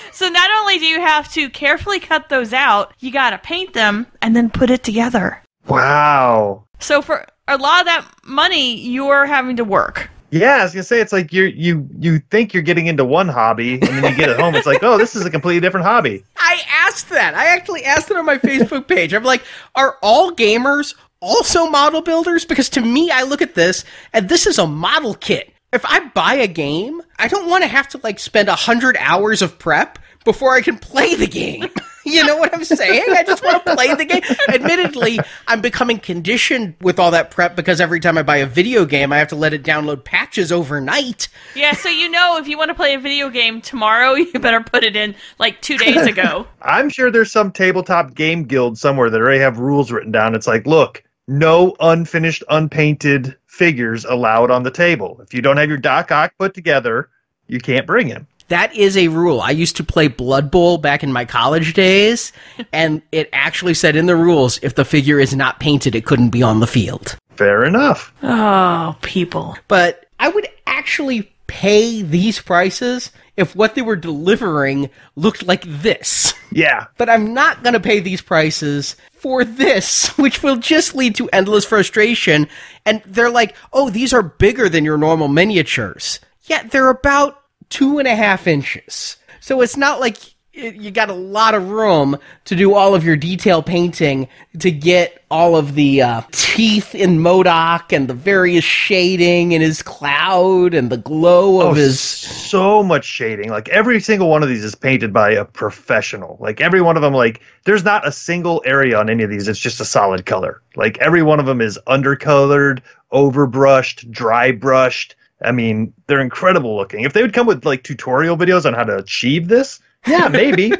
So 0.12 0.28
not 0.28 0.50
only 0.58 0.78
do 0.78 0.86
you 0.86 1.00
have 1.00 1.32
to 1.34 1.48
carefully 1.48 2.00
cut 2.00 2.28
those 2.28 2.52
out, 2.52 2.92
you 2.98 3.12
gotta 3.12 3.38
paint 3.38 3.72
them 3.72 4.06
and 4.20 4.34
then 4.34 4.50
put 4.50 4.68
it 4.70 4.82
together. 4.82 5.42
wow. 5.68 6.64
So 6.80 7.02
for 7.02 7.24
a 7.46 7.56
lot 7.56 7.80
of 7.80 7.86
that 7.86 8.04
money, 8.24 8.74
you're 8.80 9.26
having 9.26 9.56
to 9.56 9.64
work. 9.64 10.10
Yeah, 10.30 10.56
I 10.56 10.62
was 10.64 10.72
gonna 10.72 10.82
say 10.82 11.00
it's 11.00 11.12
like 11.12 11.32
you 11.32 11.44
you 11.44 11.88
you 11.98 12.18
think 12.30 12.52
you're 12.52 12.62
getting 12.62 12.86
into 12.86 13.04
one 13.04 13.28
hobby, 13.28 13.74
and 13.74 13.82
then 13.82 14.12
you 14.12 14.16
get 14.16 14.28
it 14.28 14.38
home. 14.38 14.54
It's 14.54 14.66
like, 14.66 14.82
oh, 14.82 14.98
this 14.98 15.16
is 15.16 15.24
a 15.24 15.30
completely 15.30 15.60
different 15.60 15.86
hobby. 15.86 16.22
I 16.36 16.60
asked 16.70 17.08
that. 17.10 17.34
I 17.34 17.46
actually 17.46 17.84
asked 17.84 18.10
it 18.10 18.16
on 18.16 18.26
my 18.26 18.36
Facebook 18.36 18.86
page. 18.88 19.14
I'm 19.14 19.24
like, 19.24 19.42
are 19.74 19.96
all 20.02 20.32
gamers 20.32 20.94
also 21.20 21.68
model 21.70 22.02
builders? 22.02 22.44
Because 22.44 22.68
to 22.70 22.80
me, 22.80 23.10
I 23.10 23.22
look 23.22 23.40
at 23.40 23.54
this 23.54 23.84
and 24.12 24.28
this 24.28 24.46
is 24.46 24.58
a 24.58 24.66
model 24.66 25.14
kit. 25.14 25.52
If 25.72 25.84
I 25.86 26.00
buy 26.08 26.34
a 26.34 26.46
game, 26.46 27.02
I 27.18 27.28
don't 27.28 27.48
want 27.48 27.62
to 27.62 27.68
have 27.68 27.88
to 27.88 28.00
like 28.02 28.18
spend 28.18 28.48
a 28.48 28.54
hundred 28.54 28.96
hours 28.98 29.42
of 29.42 29.58
prep 29.58 29.98
before 30.24 30.54
I 30.54 30.60
can 30.60 30.78
play 30.78 31.14
the 31.14 31.26
game. 31.26 31.68
you 32.12 32.24
know 32.24 32.36
what 32.36 32.54
I'm 32.54 32.64
saying? 32.64 33.04
I 33.10 33.22
just 33.22 33.44
want 33.44 33.64
to 33.64 33.74
play 33.74 33.94
the 33.94 34.04
game. 34.04 34.22
Admittedly, 34.48 35.20
I'm 35.46 35.60
becoming 35.60 35.98
conditioned 35.98 36.74
with 36.80 36.98
all 36.98 37.10
that 37.10 37.30
prep 37.30 37.56
because 37.56 37.80
every 37.80 38.00
time 38.00 38.18
I 38.18 38.22
buy 38.22 38.38
a 38.38 38.46
video 38.46 38.84
game, 38.84 39.12
I 39.12 39.18
have 39.18 39.28
to 39.28 39.36
let 39.36 39.52
it 39.52 39.62
download 39.62 40.04
patches 40.04 40.52
overnight. 40.52 41.28
Yeah, 41.54 41.72
so 41.72 41.88
you 41.88 42.08
know 42.10 42.36
if 42.38 42.48
you 42.48 42.58
want 42.58 42.70
to 42.70 42.74
play 42.74 42.94
a 42.94 42.98
video 42.98 43.30
game 43.30 43.60
tomorrow, 43.60 44.14
you 44.14 44.38
better 44.38 44.60
put 44.60 44.84
it 44.84 44.96
in 44.96 45.14
like 45.38 45.60
two 45.60 45.78
days 45.78 46.06
ago. 46.06 46.46
I'm 46.62 46.88
sure 46.88 47.10
there's 47.10 47.32
some 47.32 47.52
tabletop 47.52 48.14
game 48.14 48.44
guild 48.44 48.78
somewhere 48.78 49.10
that 49.10 49.20
already 49.20 49.40
have 49.40 49.58
rules 49.58 49.92
written 49.92 50.12
down. 50.12 50.34
It's 50.34 50.46
like, 50.46 50.66
look, 50.66 51.02
no 51.26 51.76
unfinished, 51.80 52.42
unpainted 52.48 53.36
figures 53.46 54.04
allowed 54.04 54.50
on 54.50 54.62
the 54.62 54.70
table. 54.70 55.20
If 55.22 55.34
you 55.34 55.42
don't 55.42 55.56
have 55.56 55.68
your 55.68 55.78
Doc 55.78 56.10
Ock 56.10 56.32
put 56.38 56.54
together, 56.54 57.10
you 57.48 57.58
can't 57.58 57.86
bring 57.86 58.06
him. 58.06 58.26
That 58.48 58.74
is 58.74 58.96
a 58.96 59.08
rule. 59.08 59.40
I 59.40 59.50
used 59.50 59.76
to 59.76 59.84
play 59.84 60.08
Blood 60.08 60.50
Bowl 60.50 60.78
back 60.78 61.02
in 61.02 61.12
my 61.12 61.24
college 61.24 61.74
days, 61.74 62.32
and 62.72 63.02
it 63.12 63.28
actually 63.32 63.74
said 63.74 63.96
in 63.96 64.06
the 64.06 64.16
rules 64.16 64.58
if 64.62 64.74
the 64.74 64.84
figure 64.84 65.20
is 65.20 65.34
not 65.34 65.60
painted, 65.60 65.94
it 65.94 66.06
couldn't 66.06 66.30
be 66.30 66.42
on 66.42 66.60
the 66.60 66.66
field. 66.66 67.16
Fair 67.36 67.64
enough. 67.64 68.12
Oh, 68.22 68.96
people. 69.02 69.56
But 69.68 70.06
I 70.18 70.28
would 70.28 70.48
actually 70.66 71.30
pay 71.46 72.02
these 72.02 72.40
prices 72.40 73.10
if 73.36 73.54
what 73.54 73.74
they 73.74 73.82
were 73.82 73.96
delivering 73.96 74.90
looked 75.16 75.46
like 75.46 75.62
this. 75.64 76.34
Yeah. 76.50 76.86
But 76.98 77.08
I'm 77.08 77.32
not 77.32 77.62
going 77.62 77.74
to 77.74 77.80
pay 77.80 78.00
these 78.00 78.20
prices 78.20 78.96
for 79.12 79.44
this, 79.44 80.08
which 80.18 80.42
will 80.42 80.56
just 80.56 80.94
lead 80.94 81.14
to 81.16 81.28
endless 81.30 81.64
frustration. 81.64 82.48
And 82.84 83.02
they're 83.06 83.30
like, 83.30 83.54
oh, 83.72 83.90
these 83.90 84.12
are 84.12 84.22
bigger 84.22 84.68
than 84.68 84.84
your 84.84 84.98
normal 84.98 85.28
miniatures. 85.28 86.18
Yeah, 86.46 86.64
they're 86.64 86.88
about 86.88 87.37
two 87.70 87.98
and 87.98 88.08
a 88.08 88.16
half 88.16 88.46
inches. 88.46 89.16
So 89.40 89.60
it's 89.60 89.76
not 89.76 90.00
like 90.00 90.16
you 90.52 90.90
got 90.90 91.08
a 91.08 91.12
lot 91.14 91.54
of 91.54 91.68
room 91.70 92.16
to 92.44 92.56
do 92.56 92.74
all 92.74 92.92
of 92.92 93.04
your 93.04 93.14
detail 93.14 93.62
painting 93.62 94.26
to 94.58 94.72
get 94.72 95.22
all 95.30 95.54
of 95.54 95.76
the 95.76 96.02
uh, 96.02 96.22
teeth 96.32 96.96
in 96.96 97.20
MODOK 97.20 97.92
and 97.92 98.08
the 98.08 98.14
various 98.14 98.64
shading 98.64 99.52
in 99.52 99.60
his 99.60 99.82
cloud 99.82 100.74
and 100.74 100.90
the 100.90 100.96
glow 100.96 101.60
of 101.60 101.68
Oh, 101.68 101.74
his. 101.74 102.00
so 102.00 102.82
much 102.82 103.04
shading. 103.04 103.50
Like 103.50 103.68
every 103.68 104.00
single 104.00 104.28
one 104.30 104.42
of 104.42 104.48
these 104.48 104.64
is 104.64 104.74
painted 104.74 105.12
by 105.12 105.30
a 105.30 105.44
professional. 105.44 106.36
Like 106.40 106.60
every 106.60 106.80
one 106.80 106.96
of 106.96 107.02
them, 107.02 107.14
like 107.14 107.40
there's 107.64 107.84
not 107.84 108.04
a 108.04 108.10
single 108.10 108.60
area 108.64 108.98
on 108.98 109.08
any 109.08 109.22
of 109.22 109.30
these. 109.30 109.46
It's 109.46 109.60
just 109.60 109.80
a 109.80 109.84
solid 109.84 110.26
color. 110.26 110.60
Like 110.74 110.98
every 110.98 111.22
one 111.22 111.38
of 111.38 111.46
them 111.46 111.60
is 111.60 111.78
undercolored, 111.86 112.80
overbrushed, 113.12 114.10
dry 114.10 114.50
brushed. 114.50 115.14
I 115.42 115.52
mean, 115.52 115.92
they're 116.06 116.20
incredible 116.20 116.76
looking. 116.76 117.04
If 117.04 117.12
they 117.12 117.22
would 117.22 117.32
come 117.32 117.46
with 117.46 117.64
like 117.64 117.84
tutorial 117.84 118.36
videos 118.36 118.66
on 118.66 118.74
how 118.74 118.84
to 118.84 118.96
achieve 118.96 119.48
this, 119.48 119.80
yeah, 120.06 120.28
maybe. 120.32 120.72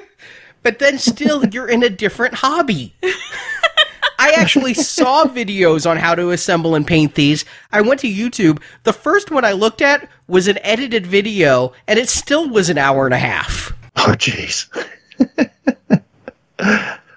but 0.63 0.79
then 0.79 0.99
still 0.99 1.47
you're 1.47 1.69
in 1.69 1.83
a 1.83 1.91
different 1.91 2.35
hobby. 2.35 2.95
I 4.21 4.33
actually 4.33 4.75
saw 4.75 5.27
videos 5.27 5.89
on 5.89 5.97
how 5.97 6.17
to 6.17 6.31
assemble 6.31 6.75
and 6.75 6.85
paint 6.85 7.15
these. 7.15 7.45
I 7.71 7.81
went 7.81 8.01
to 8.01 8.13
YouTube. 8.13 8.61
The 8.83 8.93
first 8.93 9.31
one 9.31 9.45
I 9.45 9.53
looked 9.53 9.81
at 9.81 10.09
was 10.27 10.49
an 10.49 10.59
edited 10.63 11.07
video, 11.07 11.73
and 11.87 12.01
it 12.01 12.09
still 12.09 12.49
was 12.49 12.69
an 12.69 12.79
hour 12.79 13.05
and 13.05 13.15
a 13.15 13.19
half. 13.19 13.73
oh, 13.97 14.15
jeez. 14.19 14.69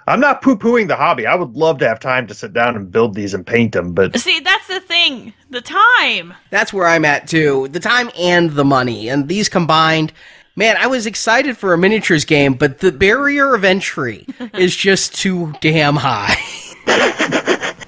I'm 0.07 0.19
not 0.19 0.41
poo 0.41 0.57
pooing 0.57 0.88
the 0.88 0.95
hobby. 0.95 1.26
I 1.26 1.36
would 1.36 1.56
love 1.56 1.78
to 1.80 1.88
have 1.88 1.99
time 1.99 2.28
to 2.28 2.34
sit 2.34 2.53
down 2.53 2.76
and 2.76 2.91
build 2.91 3.14
these 3.14 3.34
and 3.34 3.45
paint 3.45 3.73
them, 3.73 3.94
but 3.94 4.18
See, 4.19 4.40
that's 4.40 4.68
the 4.68 4.80
thing. 4.80 5.34
The 5.49 5.61
time. 5.61 6.34
That's 6.49 6.73
where 6.73 6.88
I'm 6.88 7.06
at 7.06 7.28
too. 7.28 7.68
The 7.69 7.80
time 7.80 8.10
and 8.18 8.52
the 8.52 8.65
money. 8.65 9.10
And 9.10 9.28
these 9.28 9.48
combined, 9.48 10.11
man, 10.56 10.76
I 10.78 10.88
was 10.88 11.06
excited 11.06 11.57
for 11.57 11.73
a 11.73 11.78
miniatures 11.78 12.26
game, 12.26 12.53
but 12.56 12.80
the 12.80 12.91
barrier 12.91 13.53
of 13.53 13.64
entry 13.64 14.26
is 14.53 14.76
just 14.76 15.15
too 15.15 15.53
damn 15.61 15.95
high. 15.95 16.36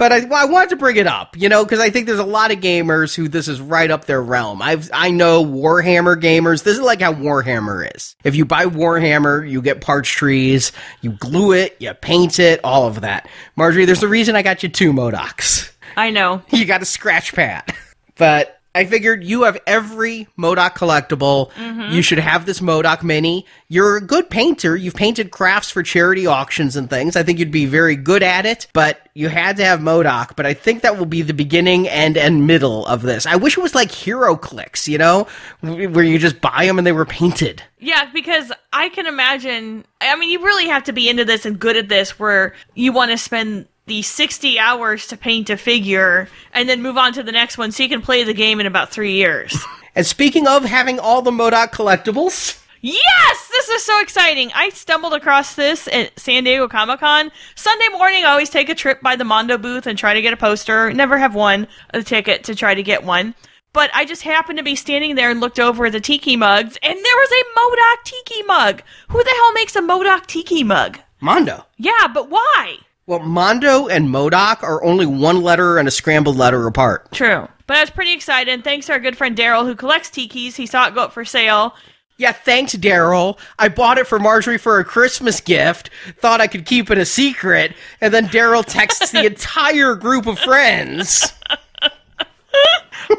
but 0.00 0.12
I, 0.12 0.24
well, 0.24 0.40
I 0.40 0.50
wanted 0.50 0.70
to 0.70 0.76
bring 0.76 0.96
it 0.96 1.06
up, 1.06 1.36
you 1.36 1.50
know, 1.50 1.62
because 1.62 1.78
I 1.78 1.90
think 1.90 2.06
there's 2.06 2.18
a 2.18 2.24
lot 2.24 2.50
of 2.50 2.60
gamers 2.60 3.14
who 3.14 3.28
this 3.28 3.48
is 3.48 3.60
right 3.60 3.90
up 3.90 4.06
their 4.06 4.22
realm. 4.22 4.62
I've 4.62 4.88
I 4.94 5.10
know 5.10 5.44
Warhammer 5.44 6.18
gamers. 6.18 6.62
This 6.62 6.78
is 6.78 6.80
like 6.80 7.02
how 7.02 7.12
Warhammer 7.12 7.94
is. 7.94 8.16
If 8.24 8.34
you 8.34 8.46
buy 8.46 8.64
Warhammer, 8.64 9.48
you 9.48 9.60
get 9.60 9.82
parts 9.82 10.08
trees, 10.08 10.72
you 11.02 11.10
glue 11.10 11.52
it, 11.52 11.76
you 11.80 11.92
paint 11.92 12.38
it, 12.38 12.60
all 12.64 12.86
of 12.86 13.02
that. 13.02 13.28
Marjorie, 13.56 13.84
there's 13.84 14.02
a 14.02 14.08
reason 14.08 14.36
I 14.36 14.42
got 14.42 14.62
you 14.62 14.70
two 14.70 14.94
MODOKs 14.94 15.70
I 15.98 16.08
know. 16.08 16.42
you 16.50 16.64
got 16.64 16.80
a 16.80 16.86
scratch 16.86 17.34
pad. 17.34 17.74
But 18.16 18.59
I 18.72 18.84
figured 18.84 19.24
you 19.24 19.42
have 19.42 19.58
every 19.66 20.28
MODOK 20.38 20.76
collectible. 20.76 21.50
Mm-hmm. 21.52 21.92
You 21.92 22.02
should 22.02 22.20
have 22.20 22.46
this 22.46 22.60
MODOK 22.60 23.02
Mini. 23.02 23.44
You're 23.68 23.96
a 23.96 24.00
good 24.00 24.30
painter. 24.30 24.76
You've 24.76 24.94
painted 24.94 25.32
crafts 25.32 25.70
for 25.70 25.82
charity 25.82 26.26
auctions 26.26 26.76
and 26.76 26.88
things. 26.88 27.16
I 27.16 27.24
think 27.24 27.40
you'd 27.40 27.50
be 27.50 27.66
very 27.66 27.96
good 27.96 28.22
at 28.22 28.46
it, 28.46 28.68
but 28.72 29.08
you 29.14 29.28
had 29.28 29.56
to 29.56 29.64
have 29.64 29.80
MODOK. 29.80 30.36
But 30.36 30.46
I 30.46 30.54
think 30.54 30.82
that 30.82 30.96
will 30.96 31.06
be 31.06 31.22
the 31.22 31.34
beginning 31.34 31.88
and 31.88 32.16
and 32.16 32.46
middle 32.46 32.86
of 32.86 33.02
this. 33.02 33.26
I 33.26 33.36
wish 33.36 33.58
it 33.58 33.60
was 33.60 33.74
like 33.74 33.90
HeroClix, 33.90 34.86
you 34.86 34.98
know, 34.98 35.26
where 35.62 36.04
you 36.04 36.18
just 36.18 36.40
buy 36.40 36.64
them 36.64 36.78
and 36.78 36.86
they 36.86 36.92
were 36.92 37.04
painted. 37.04 37.64
Yeah, 37.80 38.08
because 38.12 38.52
I 38.72 38.88
can 38.90 39.06
imagine. 39.06 39.84
I 40.00 40.14
mean, 40.14 40.30
you 40.30 40.44
really 40.44 40.68
have 40.68 40.84
to 40.84 40.92
be 40.92 41.08
into 41.08 41.24
this 41.24 41.44
and 41.44 41.58
good 41.58 41.76
at 41.76 41.88
this 41.88 42.20
where 42.20 42.54
you 42.74 42.92
want 42.92 43.10
to 43.10 43.18
spend 43.18 43.66
the 43.90 44.02
60 44.02 44.56
hours 44.56 45.08
to 45.08 45.16
paint 45.16 45.50
a 45.50 45.56
figure 45.56 46.28
and 46.54 46.68
then 46.68 46.80
move 46.80 46.96
on 46.96 47.12
to 47.12 47.24
the 47.24 47.32
next 47.32 47.58
one 47.58 47.72
so 47.72 47.82
you 47.82 47.88
can 47.88 48.00
play 48.00 48.22
the 48.22 48.32
game 48.32 48.60
in 48.60 48.66
about 48.66 48.90
three 48.90 49.12
years. 49.12 49.58
And 49.96 50.06
speaking 50.06 50.46
of 50.46 50.64
having 50.64 51.00
all 51.00 51.20
the 51.20 51.32
MODOK 51.32 51.72
collectibles, 51.72 52.62
Yes, 52.80 53.48
this 53.50 53.68
is 53.68 53.84
so 53.84 54.00
exciting. 54.00 54.52
I 54.54 54.68
stumbled 54.68 55.14
across 55.14 55.56
this 55.56 55.88
at 55.88 56.16
San 56.18 56.44
Diego 56.44 56.68
Comic 56.68 57.00
Con. 57.00 57.32
Sunday 57.56 57.88
morning, 57.88 58.24
I 58.24 58.28
always 58.30 58.50
take 58.50 58.68
a 58.68 58.74
trip 58.76 59.00
by 59.02 59.16
the 59.16 59.24
Mondo 59.24 59.58
booth 59.58 59.88
and 59.88 59.98
try 59.98 60.14
to 60.14 60.22
get 60.22 60.32
a 60.32 60.36
poster. 60.36 60.92
Never 60.92 61.18
have 61.18 61.34
won 61.34 61.66
a 61.92 62.04
ticket 62.04 62.44
to 62.44 62.54
try 62.54 62.72
to 62.72 62.84
get 62.84 63.02
one. 63.02 63.34
But 63.72 63.90
I 63.92 64.04
just 64.04 64.22
happened 64.22 64.58
to 64.58 64.64
be 64.64 64.76
standing 64.76 65.16
there 65.16 65.32
and 65.32 65.40
looked 65.40 65.58
over 65.58 65.86
at 65.86 65.92
the 65.92 66.00
tiki 66.00 66.36
mugs, 66.36 66.78
and 66.80 66.94
there 66.94 67.16
was 67.16 67.32
a 67.32 67.58
MODOK 67.58 68.04
tiki 68.04 68.42
mug. 68.44 68.82
Who 69.08 69.24
the 69.24 69.34
hell 69.36 69.52
makes 69.54 69.74
a 69.74 69.80
MODOK 69.82 70.26
tiki 70.26 70.62
mug? 70.62 71.00
Mondo. 71.20 71.66
Yeah, 71.78 72.06
but 72.14 72.30
why? 72.30 72.78
Well, 73.10 73.18
Mondo 73.18 73.88
and 73.88 74.08
MODOK 74.08 74.62
are 74.62 74.84
only 74.84 75.04
one 75.04 75.42
letter 75.42 75.78
and 75.78 75.88
a 75.88 75.90
scrambled 75.90 76.36
letter 76.36 76.68
apart. 76.68 77.10
True. 77.10 77.48
But 77.66 77.76
I 77.76 77.80
was 77.80 77.90
pretty 77.90 78.12
excited. 78.12 78.62
Thanks 78.62 78.86
to 78.86 78.92
our 78.92 79.00
good 79.00 79.16
friend 79.16 79.36
Daryl, 79.36 79.64
who 79.64 79.74
collects 79.74 80.10
tikis. 80.10 80.54
He 80.54 80.64
saw 80.64 80.86
it 80.86 80.94
go 80.94 81.02
up 81.02 81.12
for 81.12 81.24
sale. 81.24 81.74
Yeah, 82.18 82.30
thanks, 82.30 82.76
Daryl. 82.76 83.36
I 83.58 83.68
bought 83.68 83.98
it 83.98 84.06
for 84.06 84.20
Marjorie 84.20 84.58
for 84.58 84.78
a 84.78 84.84
Christmas 84.84 85.40
gift. 85.40 85.90
Thought 86.20 86.40
I 86.40 86.46
could 86.46 86.64
keep 86.66 86.88
it 86.88 86.98
a 86.98 87.04
secret, 87.04 87.74
and 88.00 88.14
then 88.14 88.26
Daryl 88.28 88.64
texts 88.64 89.10
the 89.10 89.26
entire 89.26 89.96
group 89.96 90.28
of 90.28 90.38
friends. 90.38 91.32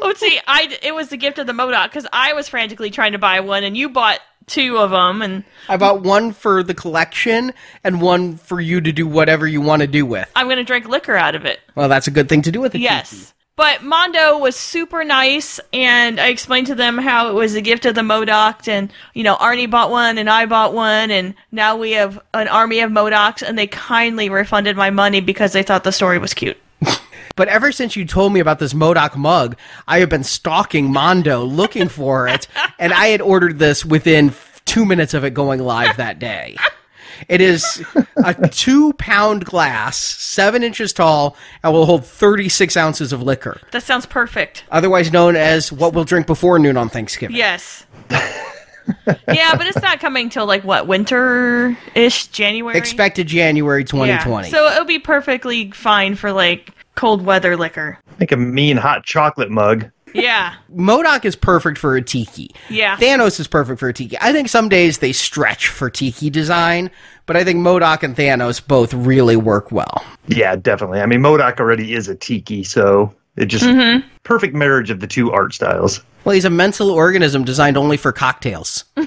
oh, 0.00 0.14
see, 0.14 0.40
I 0.46 0.74
it 0.80 0.94
was 0.94 1.08
the 1.10 1.18
gift 1.18 1.38
of 1.38 1.46
the 1.46 1.52
MODOK 1.52 1.90
because 1.90 2.06
I 2.14 2.32
was 2.32 2.48
frantically 2.48 2.88
trying 2.88 3.12
to 3.12 3.18
buy 3.18 3.40
one, 3.40 3.62
and 3.62 3.76
you 3.76 3.90
bought 3.90 4.20
two 4.46 4.78
of 4.78 4.90
them, 4.90 5.22
and 5.22 5.44
I 5.68 5.76
bought 5.76 6.02
one 6.02 6.32
for 6.32 6.62
the 6.62 6.74
collection 6.74 7.52
and 7.84 8.00
one 8.00 8.36
for 8.36 8.60
you 8.60 8.80
to 8.80 8.92
do 8.92 9.06
whatever 9.06 9.46
you 9.46 9.60
want 9.60 9.82
to 9.82 9.86
do 9.86 10.06
with. 10.06 10.30
I'm 10.36 10.48
gonna 10.48 10.64
drink 10.64 10.88
liquor 10.88 11.16
out 11.16 11.34
of 11.34 11.44
it. 11.44 11.60
Well, 11.74 11.88
that's 11.88 12.06
a 12.06 12.10
good 12.10 12.28
thing 12.28 12.42
to 12.42 12.52
do 12.52 12.60
with 12.60 12.74
it. 12.74 12.80
Yes. 12.80 13.34
But 13.54 13.82
Mondo 13.82 14.38
was 14.38 14.56
super 14.56 15.04
nice, 15.04 15.60
and 15.74 16.18
I 16.18 16.28
explained 16.28 16.68
to 16.68 16.74
them 16.74 16.96
how 16.96 17.28
it 17.28 17.34
was 17.34 17.54
a 17.54 17.60
gift 17.60 17.84
of 17.84 17.94
the 17.94 18.00
MODOK, 18.00 18.66
and 18.66 18.90
you 19.12 19.22
know 19.22 19.36
Arnie 19.36 19.70
bought 19.70 19.90
one, 19.90 20.16
and 20.16 20.30
I 20.30 20.46
bought 20.46 20.72
one, 20.72 21.10
and 21.10 21.34
now 21.52 21.76
we 21.76 21.92
have 21.92 22.18
an 22.32 22.48
army 22.48 22.80
of 22.80 22.90
MODOKs, 22.90 23.42
and 23.42 23.58
they 23.58 23.66
kindly 23.66 24.30
refunded 24.30 24.76
my 24.76 24.88
money 24.88 25.20
because 25.20 25.52
they 25.52 25.62
thought 25.62 25.84
the 25.84 25.92
story 25.92 26.18
was 26.18 26.32
cute. 26.32 26.56
But 27.36 27.48
ever 27.48 27.72
since 27.72 27.96
you 27.96 28.04
told 28.04 28.32
me 28.32 28.40
about 28.40 28.58
this 28.58 28.74
MODOK 28.74 29.16
mug, 29.16 29.56
I 29.88 30.00
have 30.00 30.08
been 30.08 30.24
stalking 30.24 30.92
Mondo 30.92 31.44
looking 31.44 31.88
for 31.88 32.28
it, 32.28 32.46
and 32.78 32.92
I 32.92 33.08
had 33.08 33.20
ordered 33.20 33.58
this 33.58 33.84
within 33.84 34.32
two 34.64 34.84
minutes 34.84 35.14
of 35.14 35.24
it 35.24 35.34
going 35.34 35.60
live 35.60 35.96
that 35.96 36.18
day. 36.18 36.56
It 37.28 37.40
is 37.40 37.84
a 38.16 38.48
two 38.48 38.92
pound 38.94 39.44
glass, 39.44 39.96
seven 39.96 40.62
inches 40.62 40.92
tall, 40.92 41.36
and 41.62 41.72
will 41.72 41.86
hold 41.86 42.04
36 42.04 42.76
ounces 42.76 43.12
of 43.12 43.22
liquor, 43.22 43.60
That 43.70 43.82
sounds 43.84 44.06
perfect. 44.06 44.64
otherwise 44.70 45.12
known 45.12 45.36
as 45.36 45.70
what 45.70 45.94
we'll 45.94 46.04
drink 46.04 46.26
before 46.26 46.58
noon 46.58 46.76
on 46.76 46.88
Thanksgiving. 46.88 47.36
Yes. 47.36 47.86
yeah, 48.10 49.56
but 49.56 49.66
it's 49.66 49.80
not 49.80 50.00
coming 50.00 50.28
till 50.30 50.46
like 50.46 50.64
what 50.64 50.88
winter 50.88 51.76
ish 51.94 52.26
January. 52.28 52.76
Expected 52.76 53.28
January 53.28 53.84
2020. 53.84 54.48
Yeah. 54.48 54.50
So 54.52 54.66
it'll 54.72 54.84
be 54.84 54.98
perfectly 54.98 55.70
fine 55.70 56.16
for 56.16 56.32
like 56.32 56.72
cold 56.94 57.24
weather 57.24 57.56
liquor. 57.56 57.98
Make 58.18 58.32
a 58.32 58.36
mean 58.36 58.76
hot 58.76 59.04
chocolate 59.04 59.50
mug. 59.50 59.90
Yeah. 60.14 60.54
MODOK 60.74 61.24
is 61.24 61.36
perfect 61.36 61.78
for 61.78 61.96
a 61.96 62.02
tiki. 62.02 62.50
Yeah. 62.68 62.96
Thanos 62.96 63.40
is 63.40 63.46
perfect 63.46 63.80
for 63.80 63.88
a 63.88 63.92
tiki. 63.92 64.16
I 64.20 64.32
think 64.32 64.48
some 64.48 64.68
days 64.68 64.98
they 64.98 65.12
stretch 65.12 65.68
for 65.68 65.90
tiki 65.90 66.30
design, 66.30 66.90
but 67.26 67.36
I 67.36 67.44
think 67.44 67.60
MODOK 67.60 68.02
and 68.02 68.16
Thanos 68.16 68.66
both 68.66 68.92
really 68.92 69.36
work 69.36 69.72
well. 69.72 70.04
Yeah, 70.26 70.56
definitely. 70.56 71.00
I 71.00 71.06
mean, 71.06 71.20
MODOK 71.20 71.60
already 71.60 71.94
is 71.94 72.08
a 72.08 72.14
tiki, 72.14 72.62
so 72.64 73.14
it 73.36 73.46
just 73.46 73.64
mm-hmm. 73.64 74.06
perfect 74.24 74.54
marriage 74.54 74.90
of 74.90 75.00
the 75.00 75.06
two 75.06 75.32
art 75.32 75.54
styles. 75.54 76.02
Well, 76.24 76.34
he's 76.34 76.44
a 76.44 76.50
mental 76.50 76.90
organism 76.90 77.44
designed 77.44 77.76
only 77.76 77.96
for 77.96 78.12
cocktails. 78.12 78.84
now, 78.96 79.06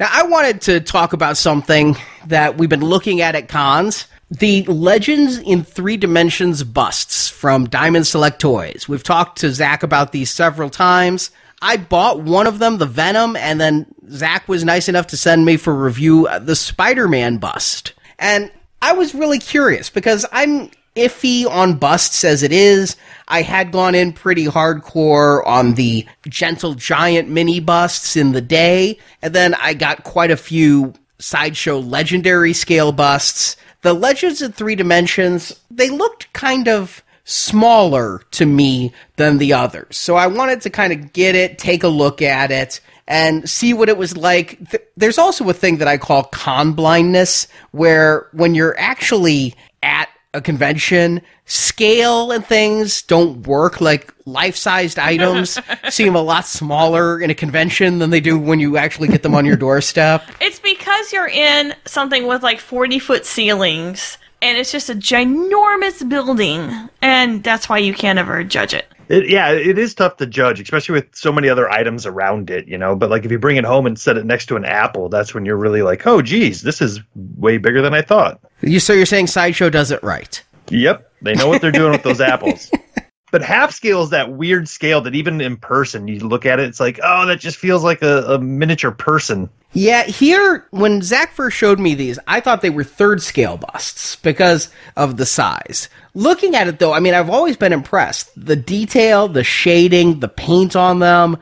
I 0.00 0.22
wanted 0.24 0.60
to 0.62 0.80
talk 0.80 1.12
about 1.12 1.36
something 1.36 1.96
that 2.26 2.56
we've 2.58 2.68
been 2.68 2.84
looking 2.84 3.20
at 3.20 3.34
at 3.34 3.48
cons. 3.48 4.06
The 4.30 4.64
Legends 4.64 5.38
in 5.38 5.62
Three 5.62 5.96
Dimensions 5.96 6.64
busts 6.64 7.28
from 7.28 7.68
Diamond 7.68 8.08
Select 8.08 8.40
Toys. 8.40 8.88
We've 8.88 9.04
talked 9.04 9.38
to 9.38 9.52
Zach 9.52 9.84
about 9.84 10.10
these 10.10 10.32
several 10.32 10.68
times. 10.68 11.30
I 11.62 11.76
bought 11.76 12.22
one 12.22 12.48
of 12.48 12.58
them, 12.58 12.78
the 12.78 12.86
Venom, 12.86 13.36
and 13.36 13.60
then 13.60 13.86
Zach 14.10 14.48
was 14.48 14.64
nice 14.64 14.88
enough 14.88 15.06
to 15.08 15.16
send 15.16 15.44
me 15.44 15.56
for 15.56 15.72
review 15.72 16.26
uh, 16.26 16.40
the 16.40 16.56
Spider 16.56 17.06
Man 17.06 17.38
bust. 17.38 17.92
And 18.18 18.50
I 18.82 18.94
was 18.94 19.14
really 19.14 19.38
curious 19.38 19.90
because 19.90 20.26
I'm 20.32 20.70
iffy 20.96 21.46
on 21.46 21.78
busts 21.78 22.24
as 22.24 22.42
it 22.42 22.52
is. 22.52 22.96
I 23.28 23.42
had 23.42 23.70
gone 23.70 23.94
in 23.94 24.12
pretty 24.12 24.46
hardcore 24.46 25.46
on 25.46 25.74
the 25.74 26.04
Gentle 26.28 26.74
Giant 26.74 27.28
mini 27.28 27.60
busts 27.60 28.16
in 28.16 28.32
the 28.32 28.40
day, 28.40 28.98
and 29.22 29.32
then 29.32 29.54
I 29.54 29.74
got 29.74 30.02
quite 30.02 30.32
a 30.32 30.36
few 30.36 30.94
sideshow 31.20 31.78
legendary 31.78 32.52
scale 32.52 32.90
busts. 32.90 33.56
The 33.86 33.94
Legends 33.94 34.42
in 34.42 34.50
Three 34.50 34.74
Dimensions, 34.74 35.52
they 35.70 35.90
looked 35.90 36.32
kind 36.32 36.66
of 36.66 37.04
smaller 37.22 38.20
to 38.32 38.44
me 38.44 38.92
than 39.14 39.38
the 39.38 39.52
others. 39.52 39.96
So 39.96 40.16
I 40.16 40.26
wanted 40.26 40.60
to 40.62 40.70
kind 40.70 40.92
of 40.92 41.12
get 41.12 41.36
it, 41.36 41.56
take 41.56 41.84
a 41.84 41.88
look 41.88 42.20
at 42.20 42.50
it, 42.50 42.80
and 43.06 43.48
see 43.48 43.72
what 43.72 43.88
it 43.88 43.96
was 43.96 44.16
like. 44.16 44.58
Th- 44.70 44.82
There's 44.96 45.18
also 45.18 45.48
a 45.48 45.52
thing 45.52 45.76
that 45.76 45.86
I 45.86 45.98
call 45.98 46.24
con 46.24 46.72
blindness, 46.72 47.46
where 47.70 48.26
when 48.32 48.56
you're 48.56 48.76
actually 48.76 49.54
at 49.84 50.08
a 50.36 50.40
convention, 50.40 51.22
scale 51.46 52.30
and 52.30 52.44
things 52.44 53.02
don't 53.02 53.46
work. 53.46 53.80
Like 53.80 54.12
life 54.26 54.54
sized 54.56 54.98
items 54.98 55.58
seem 55.88 56.14
a 56.14 56.20
lot 56.20 56.46
smaller 56.46 57.20
in 57.20 57.30
a 57.30 57.34
convention 57.34 57.98
than 57.98 58.10
they 58.10 58.20
do 58.20 58.38
when 58.38 58.60
you 58.60 58.76
actually 58.76 59.08
get 59.08 59.22
them 59.22 59.34
on 59.34 59.44
your 59.44 59.56
doorstep. 59.56 60.22
It's 60.40 60.60
because 60.60 61.12
you're 61.12 61.28
in 61.28 61.74
something 61.86 62.26
with 62.26 62.42
like 62.42 62.60
40 62.60 62.98
foot 62.98 63.26
ceilings 63.26 64.18
and 64.42 64.58
it's 64.58 64.70
just 64.70 64.90
a 64.90 64.94
ginormous 64.94 66.06
building 66.08 66.88
and 67.02 67.42
that's 67.42 67.68
why 67.68 67.78
you 67.78 67.94
can't 67.94 68.18
ever 68.18 68.44
judge 68.44 68.74
it. 68.74 68.86
It, 69.08 69.28
yeah, 69.28 69.50
it 69.50 69.78
is 69.78 69.94
tough 69.94 70.16
to 70.16 70.26
judge, 70.26 70.60
especially 70.60 70.94
with 70.94 71.14
so 71.14 71.32
many 71.32 71.48
other 71.48 71.70
items 71.70 72.06
around 72.06 72.50
it, 72.50 72.66
you 72.66 72.76
know. 72.76 72.96
But 72.96 73.10
like 73.10 73.24
if 73.24 73.30
you 73.30 73.38
bring 73.38 73.56
it 73.56 73.64
home 73.64 73.86
and 73.86 73.98
set 73.98 74.16
it 74.16 74.26
next 74.26 74.46
to 74.46 74.56
an 74.56 74.64
apple, 74.64 75.08
that's 75.08 75.34
when 75.34 75.44
you're 75.44 75.56
really 75.56 75.82
like, 75.82 76.06
oh, 76.06 76.22
geez, 76.22 76.62
this 76.62 76.80
is 76.80 77.00
way 77.14 77.58
bigger 77.58 77.82
than 77.82 77.94
I 77.94 78.02
thought. 78.02 78.40
You, 78.62 78.80
so 78.80 78.92
you're 78.92 79.06
saying 79.06 79.28
Sideshow 79.28 79.70
does 79.70 79.90
it 79.90 80.02
right? 80.02 80.42
Yep, 80.70 81.12
they 81.22 81.34
know 81.34 81.48
what 81.48 81.60
they're 81.60 81.70
doing 81.70 81.92
with 81.92 82.02
those 82.02 82.20
apples. 82.20 82.70
But 83.32 83.42
half 83.42 83.72
scale 83.72 84.02
is 84.02 84.10
that 84.10 84.32
weird 84.32 84.68
scale 84.68 85.00
that 85.00 85.14
even 85.14 85.40
in 85.40 85.56
person, 85.56 86.06
you 86.06 86.20
look 86.20 86.46
at 86.46 86.60
it, 86.60 86.68
it's 86.68 86.78
like, 86.78 87.00
oh, 87.02 87.26
that 87.26 87.40
just 87.40 87.56
feels 87.56 87.82
like 87.82 88.02
a, 88.02 88.22
a 88.34 88.38
miniature 88.38 88.92
person. 88.92 89.50
Yeah, 89.72 90.04
here, 90.04 90.66
when 90.70 91.02
Zach 91.02 91.32
first 91.32 91.56
showed 91.56 91.80
me 91.80 91.94
these, 91.94 92.18
I 92.26 92.40
thought 92.40 92.62
they 92.62 92.70
were 92.70 92.84
third 92.84 93.20
scale 93.20 93.56
busts 93.56 94.16
because 94.16 94.70
of 94.96 95.16
the 95.16 95.26
size. 95.26 95.88
Looking 96.14 96.54
at 96.54 96.68
it 96.68 96.78
though, 96.78 96.94
I 96.94 97.00
mean, 97.00 97.14
I've 97.14 97.28
always 97.28 97.56
been 97.56 97.72
impressed. 97.72 98.30
The 98.42 98.56
detail, 98.56 99.28
the 99.28 99.44
shading, 99.44 100.20
the 100.20 100.28
paint 100.28 100.76
on 100.76 101.00
them. 101.00 101.36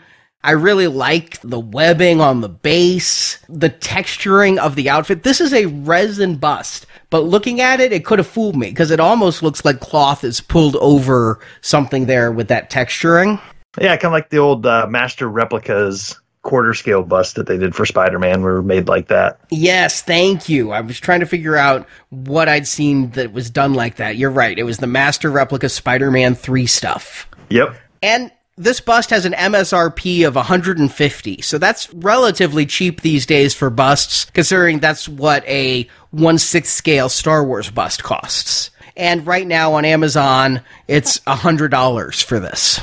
I 0.44 0.50
really 0.50 0.88
like 0.88 1.40
the 1.40 1.58
webbing 1.58 2.20
on 2.20 2.42
the 2.42 2.50
base, 2.50 3.38
the 3.48 3.70
texturing 3.70 4.58
of 4.58 4.76
the 4.76 4.90
outfit. 4.90 5.22
This 5.22 5.40
is 5.40 5.54
a 5.54 5.64
resin 5.64 6.36
bust, 6.36 6.84
but 7.08 7.20
looking 7.20 7.62
at 7.62 7.80
it, 7.80 7.94
it 7.94 8.04
could 8.04 8.18
have 8.18 8.28
fooled 8.28 8.54
me 8.54 8.68
because 8.68 8.90
it 8.90 9.00
almost 9.00 9.42
looks 9.42 9.64
like 9.64 9.80
cloth 9.80 10.22
is 10.22 10.42
pulled 10.42 10.76
over 10.76 11.40
something 11.62 12.04
there 12.04 12.30
with 12.30 12.48
that 12.48 12.70
texturing. 12.70 13.40
Yeah, 13.80 13.96
kind 13.96 14.04
of 14.04 14.12
like 14.12 14.28
the 14.28 14.36
old 14.36 14.66
uh, 14.66 14.86
Master 14.86 15.30
Replicas 15.30 16.20
quarter 16.42 16.74
scale 16.74 17.02
bust 17.02 17.36
that 17.36 17.46
they 17.46 17.56
did 17.56 17.74
for 17.74 17.86
Spider 17.86 18.18
Man 18.18 18.42
were 18.42 18.62
made 18.62 18.86
like 18.86 19.08
that. 19.08 19.40
Yes, 19.50 20.02
thank 20.02 20.50
you. 20.50 20.72
I 20.72 20.82
was 20.82 21.00
trying 21.00 21.20
to 21.20 21.26
figure 21.26 21.56
out 21.56 21.88
what 22.10 22.50
I'd 22.50 22.66
seen 22.66 23.12
that 23.12 23.32
was 23.32 23.48
done 23.48 23.72
like 23.72 23.96
that. 23.96 24.16
You're 24.16 24.28
right. 24.28 24.58
It 24.58 24.64
was 24.64 24.76
the 24.76 24.86
Master 24.86 25.30
Replica 25.30 25.70
Spider 25.70 26.10
Man 26.10 26.34
3 26.34 26.66
stuff. 26.66 27.26
Yep. 27.48 27.74
And 28.02 28.30
this 28.56 28.80
bust 28.80 29.10
has 29.10 29.24
an 29.24 29.32
MSRP 29.32 30.26
of 30.26 30.36
150, 30.36 31.42
so 31.42 31.58
that's 31.58 31.92
relatively 31.94 32.66
cheap 32.66 33.00
these 33.00 33.26
days 33.26 33.52
for 33.52 33.68
busts, 33.68 34.26
considering 34.26 34.78
that's 34.78 35.08
what 35.08 35.44
a 35.48 35.88
1 36.12 36.38
6 36.38 36.68
scale 36.68 37.08
Star 37.08 37.44
Wars 37.44 37.70
bust 37.70 38.04
costs. 38.04 38.70
And 38.96 39.26
right 39.26 39.46
now 39.46 39.74
on 39.74 39.84
Amazon, 39.84 40.60
it's 40.86 41.18
$100 41.20 42.22
for 42.22 42.38
this. 42.38 42.80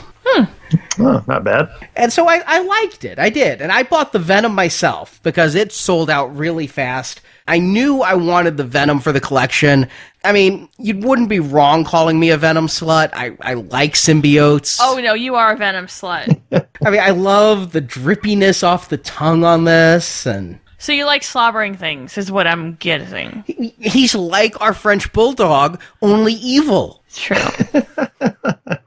Oh, 1.00 1.24
not 1.28 1.44
bad. 1.44 1.70
And 1.96 2.14
so 2.14 2.28
I, 2.30 2.42
I 2.46 2.62
liked 2.62 3.04
it. 3.06 3.20
I 3.20 3.30
did. 3.30 3.62
And 3.62 3.72
I 3.72 3.84
bought 3.84 4.14
the 4.14 4.20
Venom 4.20 4.54
myself 4.56 5.20
because 5.24 5.56
it 5.56 5.72
sold 5.72 6.10
out 6.10 6.36
really 6.36 6.68
fast. 6.68 7.22
I 7.48 7.60
knew 7.60 8.02
I 8.02 8.14
wanted 8.14 8.56
the 8.58 8.64
Venom 8.64 9.00
for 9.00 9.12
the 9.12 9.20
collection. 9.20 9.88
I 10.24 10.32
mean, 10.32 10.70
you 10.78 10.98
wouldn't 11.00 11.28
be 11.30 11.40
wrong 11.40 11.84
calling 11.84 12.20
me 12.20 12.30
a 12.30 12.38
Venom 12.38 12.68
slut. 12.68 13.10
I, 13.14 13.36
I 13.42 13.56
like 13.56 13.96
symbiotes. 13.96 14.80
Oh 14.82 15.00
no, 15.04 15.14
you 15.14 15.36
are 15.36 15.54
a 15.54 15.58
Venom 15.58 15.88
slut. 15.88 16.40
I 16.86 16.90
mean, 16.90 17.02
I 17.02 17.10
love 17.10 17.72
the 17.74 17.82
drippiness 17.82 18.64
off 18.64 18.90
the 18.90 18.98
tongue 18.98 19.44
on 19.44 19.66
this. 19.66 20.26
And 20.26 20.60
so 20.78 20.92
you 20.94 21.06
like 21.06 21.24
slobbering 21.24 21.76
things, 21.76 22.18
is 22.18 22.32
what 22.32 22.48
I'm 22.48 22.76
getting. 22.76 23.44
he- 23.48 23.76
he's 23.80 24.16
like 24.16 24.60
our 24.62 24.74
French 24.74 25.12
bulldog, 25.12 25.82
only 26.02 26.34
evil. 26.36 27.04
It's 27.08 27.20
true. 27.20 27.36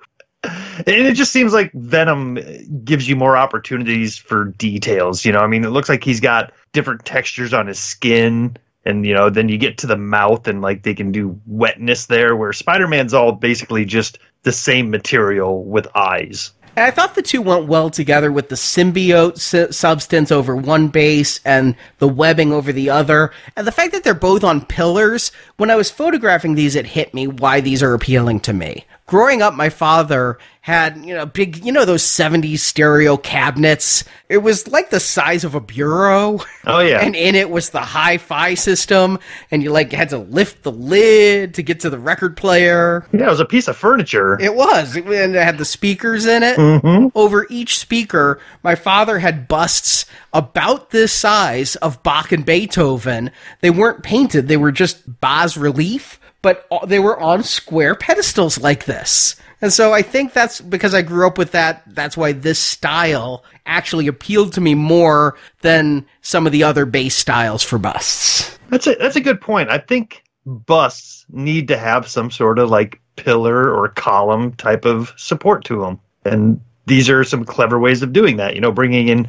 And 0.79 0.89
it 0.89 1.15
just 1.15 1.33
seems 1.33 1.53
like 1.53 1.73
Venom 1.73 2.39
gives 2.85 3.09
you 3.09 3.17
more 3.17 3.37
opportunities 3.37 4.17
for 4.17 4.47
details. 4.47 5.25
You 5.25 5.33
know, 5.33 5.41
I 5.41 5.47
mean, 5.47 5.65
it 5.65 5.71
looks 5.71 5.89
like 5.89 6.05
he's 6.05 6.21
got 6.21 6.53
different 6.73 7.05
textures 7.05 7.53
on 7.53 7.67
his 7.67 7.79
skin. 7.79 8.57
And, 8.87 9.07
you 9.07 9.15
know, 9.15 9.31
then 9.31 9.49
you 9.49 9.57
get 9.57 9.79
to 9.79 9.87
the 9.87 9.97
mouth 9.97 10.47
and, 10.47 10.61
like, 10.61 10.83
they 10.83 10.93
can 10.93 11.11
do 11.11 11.41
wetness 11.47 12.07
there, 12.07 12.37
where 12.37 12.53
Spider 12.53 12.87
Man's 12.87 13.15
all 13.15 13.33
basically 13.33 13.87
just 13.87 14.19
the 14.43 14.53
same 14.53 14.91
material 14.91 15.65
with 15.65 15.89
eyes. 15.97 16.51
And 16.77 16.85
I 16.85 16.91
thought 16.91 17.15
the 17.15 17.23
two 17.23 17.41
went 17.41 17.67
well 17.67 17.89
together 17.89 18.33
with 18.33 18.49
the 18.49 18.57
symbiote 18.57 19.39
su- 19.39 19.71
substance 19.71 20.33
over 20.33 20.57
one 20.57 20.89
base 20.89 21.41
and 21.45 21.77
the 21.99 22.09
webbing 22.09 22.53
over 22.53 22.73
the 22.73 22.91
other. 22.91 23.31
And 23.57 23.67
the 23.67 23.73
fact 23.73 23.93
that 23.93 24.03
they're 24.03 24.13
both 24.13 24.43
on 24.43 24.67
pillars, 24.67 25.31
when 25.57 25.71
I 25.71 25.77
was 25.77 25.91
photographing 25.91 26.55
these, 26.55 26.75
it 26.75 26.85
hit 26.85 27.15
me 27.15 27.27
why 27.29 27.61
these 27.61 27.83
are 27.83 27.95
appealing 27.95 28.41
to 28.41 28.53
me. 28.53 28.85
Growing 29.07 29.41
up, 29.41 29.55
my 29.55 29.69
father 29.69 30.39
had, 30.65 30.97
you 31.05 31.15
know, 31.15 31.27
big, 31.27 31.62
you 31.62 31.70
know, 31.70 31.85
those 31.85 32.03
70s 32.03 32.61
stereo 32.61 33.19
cabinets. 33.19 34.03
It 34.31 34.39
was 34.39 34.66
like 34.66 34.89
the 34.89 34.99
size 34.99 35.45
of 35.45 35.55
a 35.55 35.61
bureau. 35.61 36.41
Oh, 36.65 36.78
yeah. 36.81 37.01
And 37.05 37.15
in 37.15 37.35
it 37.35 37.51
was 37.51 37.69
the 37.69 37.82
hi-fi 37.82 38.55
system. 38.55 39.19
And 39.51 39.62
you 39.62 39.70
like 39.70 39.93
had 39.93 40.09
to 40.09 40.16
lift 40.16 40.62
the 40.62 40.73
lid 40.73 41.53
to 41.53 41.62
get 41.62 41.81
to 41.81 41.91
the 41.91 41.99
record 41.99 42.35
player. 42.39 43.07
Yeah, 43.12 43.27
it 43.27 43.28
was 43.28 43.41
a 43.41 43.45
piece 43.45 43.69
of 43.69 43.77
furniture. 43.77 44.41
It 44.41 44.55
was. 44.55 44.97
And 44.97 45.07
it 45.07 45.35
had 45.35 45.59
the 45.59 45.66
speakers 45.66 46.24
in 46.24 46.43
it. 46.43 46.57
Mhm. 46.57 47.12
Over 47.15 47.47
each 47.51 47.78
speaker, 47.78 48.41
my 48.62 48.74
father 48.74 49.19
had 49.19 49.47
busts 49.47 50.07
about 50.32 50.93
this 50.93 51.12
size 51.12 51.77
of 51.77 52.03
Bach 52.03 52.32
and 52.32 52.47
Beethoven. 52.47 53.31
They 53.61 53.69
weren't 53.69 54.03
painted, 54.03 54.49
they 54.49 54.57
were 54.57 54.73
just 54.73 55.20
bas 55.20 55.59
relief, 55.59 56.19
but 56.41 56.66
they 56.86 57.01
were 57.01 57.20
on 57.20 57.43
square 57.43 57.95
pedestals 57.95 58.59
like 58.59 58.86
this. 58.86 59.36
And 59.60 59.72
so 59.72 59.93
I 59.93 60.02
think 60.02 60.32
that's 60.32 60.60
because 60.60 60.94
I 60.94 61.02
grew 61.02 61.26
up 61.26 61.39
with 61.39 61.52
that. 61.52 61.82
That's 61.86 62.16
why 62.16 62.32
this 62.32 62.59
style 62.59 63.44
actually 63.66 64.06
appealed 64.06 64.52
to 64.55 64.60
me 64.60 64.74
more 64.74 65.36
than 65.62 66.06
some 66.22 66.47
of 66.47 66.52
the 66.52 66.62
other 66.62 66.85
base 66.86 67.16
styles 67.16 67.62
for 67.62 67.78
busts. 67.78 68.59
That's 68.68 68.86
a 68.86 68.94
that's 68.97 69.16
a 69.16 69.20
good 69.20 69.40
point. 69.40 69.70
I 69.70 69.78
think 69.78 70.22
busts 70.47 71.24
need 71.31 71.68
to 71.68 71.78
have 71.78 72.09
some 72.09 72.31
sort 72.31 72.59
of 72.59 72.70
like 72.70 73.01
pillar 73.16 73.72
or 73.72 73.89
column 73.89 74.52
type 74.55 74.85
of 74.85 75.12
support 75.16 75.64
to 75.66 75.81
them, 75.81 76.01
and 76.24 76.60
these 76.86 77.09
are 77.09 77.24
some 77.24 77.44
clever 77.44 77.78
ways 77.78 78.02
of 78.02 78.12
doing 78.12 78.36
that. 78.36 78.55
You 78.55 78.60
know, 78.60 78.72
bringing 78.72 79.09
in 79.09 79.28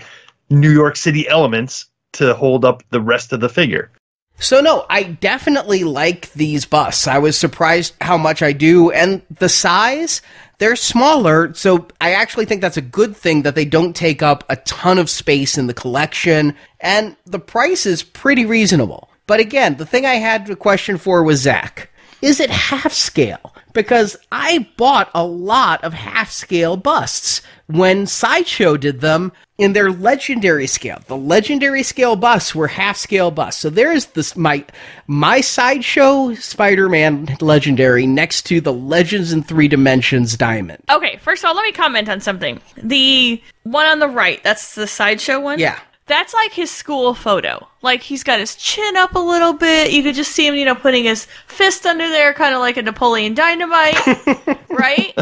New 0.50 0.72
York 0.72 0.96
City 0.96 1.28
elements 1.28 1.86
to 2.14 2.34
hold 2.34 2.66
up 2.66 2.84
the 2.90 3.02
rest 3.02 3.34
of 3.34 3.40
the 3.40 3.50
figure. 3.50 3.92
So 4.38 4.60
no, 4.60 4.86
I 4.90 5.04
definitely 5.04 5.84
like 5.84 6.32
these 6.34 6.66
busts. 6.66 7.08
I 7.08 7.20
was 7.20 7.38
surprised 7.38 7.96
how 8.02 8.18
much 8.18 8.42
I 8.42 8.52
do, 8.52 8.92
and 8.92 9.22
the 9.30 9.50
size, 9.50 10.22
they're 10.58 10.76
smaller, 10.76 11.54
so 11.54 11.88
I 12.02 12.14
actually 12.14 12.46
think 12.46 12.62
that's 12.62 12.78
a 12.78 12.82
good 12.82 13.16
thing 13.16 13.44
that 13.44 13.56
they 13.56 13.66
don't 13.66 13.96
take 13.96 14.22
up 14.22 14.44
a 14.50 14.58
ton 14.58 15.00
of 15.00 15.10
space 15.10 15.58
in 15.58 15.68
the 15.68 15.74
collection, 15.74 16.54
and 16.82 17.16
the 17.26 17.40
price 17.40 17.86
is 17.86 18.04
pretty 18.04 18.46
reasonable. 18.46 19.10
But 19.26 19.40
again, 19.40 19.78
the 19.78 19.86
thing 19.86 20.06
I 20.06 20.16
had 20.16 20.50
a 20.50 20.56
question 20.56 20.98
for 20.98 21.24
was 21.24 21.42
Zach. 21.42 21.90
Is 22.26 22.40
it 22.40 22.50
half 22.50 22.92
scale? 22.92 23.54
Because 23.74 24.18
I 24.32 24.68
bought 24.78 25.12
a 25.14 25.24
lot 25.24 25.84
of 25.84 25.94
half 25.94 26.32
scale 26.32 26.76
busts 26.76 27.44
when 27.68 28.08
Sideshow 28.08 28.78
did 28.78 29.02
them 29.02 29.32
in 29.60 29.74
their 29.74 29.92
legendary 29.92 30.66
scale. 30.66 31.00
The 31.06 31.18
legendary 31.18 31.84
scale 31.84 32.16
busts 32.16 32.56
were 32.56 32.68
half 32.68 32.98
scale 32.98 33.30
busts. 33.30 33.62
So 33.62 33.70
there's 33.70 34.08
this 34.08 34.36
my 34.36 34.66
my 35.06 35.40
Sideshow 35.40 36.34
Spider-Man 36.34 37.38
legendary 37.42 38.08
next 38.08 38.48
to 38.48 38.60
the 38.60 38.74
Legends 38.74 39.32
in 39.32 39.44
3 39.44 39.68
Dimensions 39.68 40.36
diamond. 40.36 40.82
Okay, 40.90 41.18
first 41.18 41.44
of 41.44 41.50
all, 41.50 41.56
let 41.56 41.64
me 41.64 41.72
comment 41.72 42.10
on 42.10 42.22
something. 42.22 42.60
The 42.76 43.40
one 43.64 43.86
on 43.86 44.00
the 44.00 44.10
right, 44.10 44.44
that's 44.44 44.74
the 44.74 44.88
sideshow 44.88 45.40
one. 45.40 45.60
Yeah. 45.60 45.80
That's 46.08 46.36
like 46.36 46.54
his 46.54 46.70
school 46.70 47.16
photo. 47.16 47.68
Like 47.82 48.04
he's 48.04 48.24
got 48.24 48.40
his 48.40 48.56
chin 48.56 48.96
up 48.96 49.16
a 49.16 49.20
little 49.20 49.54
bit. 49.54 49.92
You 49.92 50.04
could 50.04 50.14
just 50.14 50.34
see 50.34 50.46
him, 50.46 50.54
you 50.54 50.64
know, 50.66 50.76
putting 50.76 51.06
his 51.06 51.28
fist 51.48 51.86
under 51.86 52.08
there, 52.10 52.32
kind 52.34 52.54
of 52.54 52.60
like 52.60 52.78
a 52.78 52.84
Napoleon 52.84 53.34
Dynamite, 53.34 53.98
right? 54.70 55.14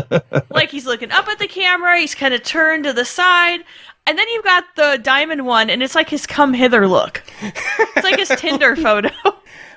Like 0.49 0.71
he's 0.71 0.85
looking 0.85 1.11
up 1.11 1.27
at 1.29 1.39
the 1.39 1.47
camera. 1.47 1.97
He's 1.99 2.15
kind 2.15 2.33
of 2.33 2.43
turned 2.43 2.83
to 2.83 2.91
the 2.91 3.05
side. 3.05 3.63
And 4.05 4.19
then 4.19 4.27
you've 4.27 4.43
got 4.43 4.65
the 4.75 4.99
diamond 5.01 5.45
one, 5.45 5.69
and 5.69 5.81
it's 5.81 5.95
like 5.95 6.09
his 6.09 6.27
come 6.27 6.53
hither 6.53 6.85
look. 6.89 7.23
It's 7.41 8.03
like 8.03 8.19
his 8.19 8.27
Tinder 8.37 8.75
photo. 8.75 9.09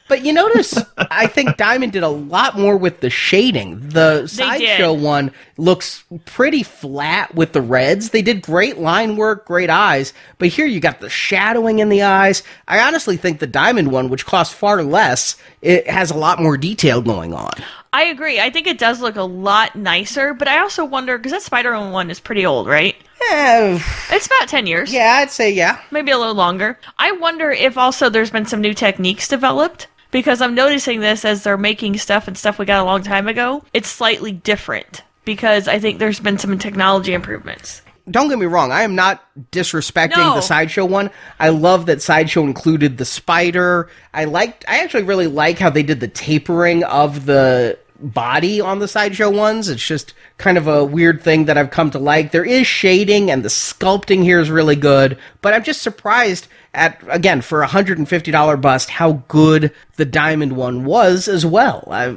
But 0.09 0.25
you 0.25 0.33
notice, 0.33 0.79
I 0.97 1.27
think 1.27 1.57
Diamond 1.57 1.93
did 1.93 2.03
a 2.05 2.09
lot 2.09 2.57
more 2.59 2.77
with 2.77 3.01
the 3.01 3.11
shading. 3.11 3.81
The 3.89 4.27
sideshow 4.29 4.93
one 4.93 5.33
looks 5.57 6.05
pretty 6.27 6.63
flat 6.63 7.35
with 7.35 7.53
the 7.53 7.61
reds. 7.61 8.11
They 8.11 8.23
did 8.23 8.41
great 8.43 8.79
line 8.79 9.17
work, 9.17 9.47
great 9.47 9.69
eyes, 9.71 10.13
but 10.39 10.49
here 10.49 10.67
you 10.67 10.79
got 10.79 11.01
the 11.01 11.11
shadowing 11.11 11.81
in 11.81 11.89
the 11.89 12.03
eyes. 12.03 12.43
I 12.69 12.81
honestly 12.81 13.17
think 13.17 13.41
the 13.41 13.47
Diamond 13.49 13.91
one, 13.91 14.09
which 14.09 14.27
costs 14.27 14.55
far 14.55 14.83
less, 14.85 15.37
it 15.61 15.89
has 15.89 16.11
a 16.13 16.17
lot 16.17 16.41
more 16.41 16.57
detail 16.57 17.01
going 17.03 17.35
on. 17.35 17.53
I 17.93 18.05
agree. 18.05 18.39
I 18.41 18.51
think 18.51 18.67
it 18.67 18.79
does 18.79 19.01
look 19.01 19.17
a 19.17 19.23
lot 19.23 19.75
nicer, 19.75 20.35
but 20.35 20.47
I 20.49 20.59
also 20.59 20.85
wonder 20.85 21.17
because 21.19 21.33
that 21.33 21.43
Spider-Man 21.43 21.91
one 21.93 22.11
is 22.11 22.21
pretty 22.21 22.45
old, 22.47 22.69
right? 22.69 22.95
Eh, 23.31 23.81
It's 24.11 24.27
about 24.27 24.47
10 24.49 24.67
years. 24.67 24.93
yeah, 24.93 25.15
I'd 25.21 25.31
say 25.31 25.51
yeah. 25.51 25.81
maybe 25.91 26.11
a 26.13 26.19
little 26.19 26.35
longer. 26.35 26.79
I 26.99 27.13
wonder 27.13 27.51
if 27.51 27.77
also 27.79 28.09
there's 28.11 28.31
been 28.31 28.45
some 28.47 28.61
new 28.61 28.75
techniques 28.75 29.27
developed 29.27 29.87
because 30.17 30.41
I'm 30.41 30.55
noticing 30.55 31.01
this 31.01 31.27
as 31.27 31.43
they're 31.45 31.59
making 31.59 31.99
stuff 31.99 32.27
and 32.27 32.39
stuff 32.39 32.59
we 32.59 32.65
got 32.65 32.81
a 32.81 32.85
long 32.85 33.03
time 33.03 33.29
ago. 33.29 33.63
It's 33.75 33.91
slightly 33.91 34.33
different 34.33 35.03
because 35.27 35.69
I 35.69 35.79
think 35.79 35.99
there's 35.99 36.21
been 36.21 36.39
some 36.39 36.59
technology 36.59 37.13
improvements. 37.13 37.83
don't 38.11 38.31
get 38.31 38.39
me 38.39 38.47
wrong, 38.47 38.73
I 38.73 38.81
am 38.83 38.95
not 38.95 39.23
disrespecting 39.53 40.17
No. 40.17 40.35
the 40.37 40.41
sideshow 40.41 40.87
one. 40.87 41.11
I 41.39 41.51
love 41.51 41.85
that 41.87 42.01
sideshow 42.01 42.45
included 42.45 42.97
the 42.97 43.05
spider. 43.05 43.91
I 44.15 44.25
liked 44.25 44.65
I 44.67 44.79
actually 44.83 45.03
really 45.03 45.27
like 45.27 45.59
how 45.59 45.69
they 45.69 45.83
did 45.83 46.01
the 46.01 46.09
tapering 46.09 46.83
of 46.85 47.27
the 47.27 47.79
body 48.01 48.61
on 48.61 48.79
the 48.79 48.89
sideshow 48.89 49.31
ones. 49.31 49.69
It's 49.69 49.87
just 49.87 50.15
kind 50.39 50.59
of 50.59 50.67
a 50.67 50.85
weird 50.85 51.23
thing 51.23 51.47
that 51.47 51.59
I've 51.59 51.71
come 51.71 51.91
to 51.91 51.99
like. 51.99 52.31
There 52.31 52.45
is 52.45 52.67
shading 52.67 53.31
and 53.31 53.45
the 53.45 53.49
sculpting 53.49 54.23
here 54.23 54.41
is 54.41 54.51
really 54.51 54.77
good, 54.77 55.19
but 55.43 55.55
I'm 55.55 55.65
just 55.65 55.83
surprised 55.83 56.49
at 56.75 57.03
again 57.09 57.41
for 57.41 57.63
a 57.63 57.69
$150 57.69 58.61
bust 58.61 58.91
how 58.91 59.25
good 59.29 59.73
the 59.97 60.05
diamond 60.05 60.57
one 60.57 60.85
was 60.85 61.29
as 61.29 61.47
well. 61.47 61.87
I, 61.91 62.17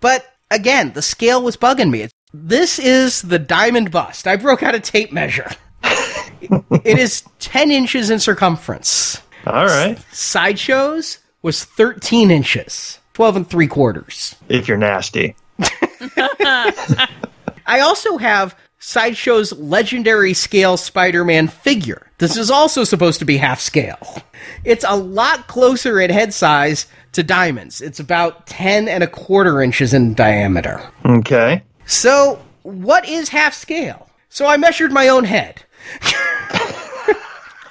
but 0.00 0.26
again, 0.50 0.92
the 0.92 1.02
scale 1.02 1.42
was 1.42 1.56
bugging 1.56 1.90
me. 1.90 2.08
This 2.32 2.78
is 2.78 3.22
the 3.22 3.38
diamond 3.38 3.90
bust. 3.90 4.26
I 4.26 4.36
broke 4.36 4.62
out 4.62 4.74
a 4.74 4.80
tape 4.80 5.12
measure. 5.12 5.50
it 6.40 6.98
is 6.98 7.24
10 7.38 7.70
inches 7.70 8.10
in 8.10 8.18
circumference. 8.18 9.22
All 9.46 9.66
right, 9.66 9.96
Sideshows 10.12 11.18
was 11.42 11.64
13 11.64 12.32
inches, 12.32 12.98
12 13.16 13.36
and 13.36 13.48
three 13.48 13.66
quarters. 13.66 14.36
if 14.50 14.68
you're 14.68 14.76
nasty. 14.76 15.34
I 17.66 17.80
also 17.80 18.18
have 18.18 18.54
Sideshow's 18.78 19.54
legendary 19.54 20.34
scale 20.34 20.76
Spider 20.76 21.24
Man 21.24 21.48
figure. 21.48 22.10
This 22.18 22.36
is 22.36 22.50
also 22.50 22.84
supposed 22.84 23.18
to 23.20 23.24
be 23.24 23.38
half 23.38 23.58
scale. 23.58 24.18
It's 24.64 24.84
a 24.86 24.94
lot 24.94 25.46
closer 25.46 25.98
in 25.98 26.10
head 26.10 26.34
size 26.34 26.88
to 27.12 27.22
Diamond's. 27.22 27.80
It's 27.80 28.00
about 28.00 28.46
10 28.48 28.86
and 28.86 29.02
a 29.02 29.06
quarter 29.06 29.62
inches 29.62 29.94
in 29.94 30.12
diameter. 30.12 30.86
Okay. 31.06 31.62
So, 31.86 32.38
what 32.64 33.08
is 33.08 33.30
half 33.30 33.54
scale? 33.54 34.10
So, 34.28 34.44
I 34.44 34.58
measured 34.58 34.92
my 34.92 35.08
own 35.08 35.24
head. 35.24 35.62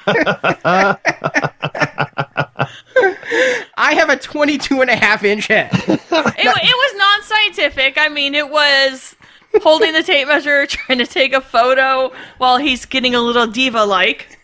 I 2.17 3.93
have 3.93 4.09
a 4.09 4.17
22 4.17 4.81
and 4.81 4.89
a 4.89 4.95
half 4.95 5.23
inch 5.23 5.47
head. 5.47 5.71
It, 6.37 6.47
it 6.47 6.47
was 6.47 6.97
non-scientific. 6.97 7.97
I 7.97 8.09
mean, 8.09 8.35
it 8.35 8.49
was 8.49 9.15
holding 9.61 9.93
the 9.93 10.03
tape 10.03 10.27
measure, 10.27 10.65
trying 10.67 10.99
to 10.99 11.05
take 11.05 11.33
a 11.33 11.41
photo 11.41 12.13
while 12.37 12.57
he's 12.57 12.85
getting 12.85 13.15
a 13.15 13.21
little 13.21 13.47
diva-like. 13.47 14.37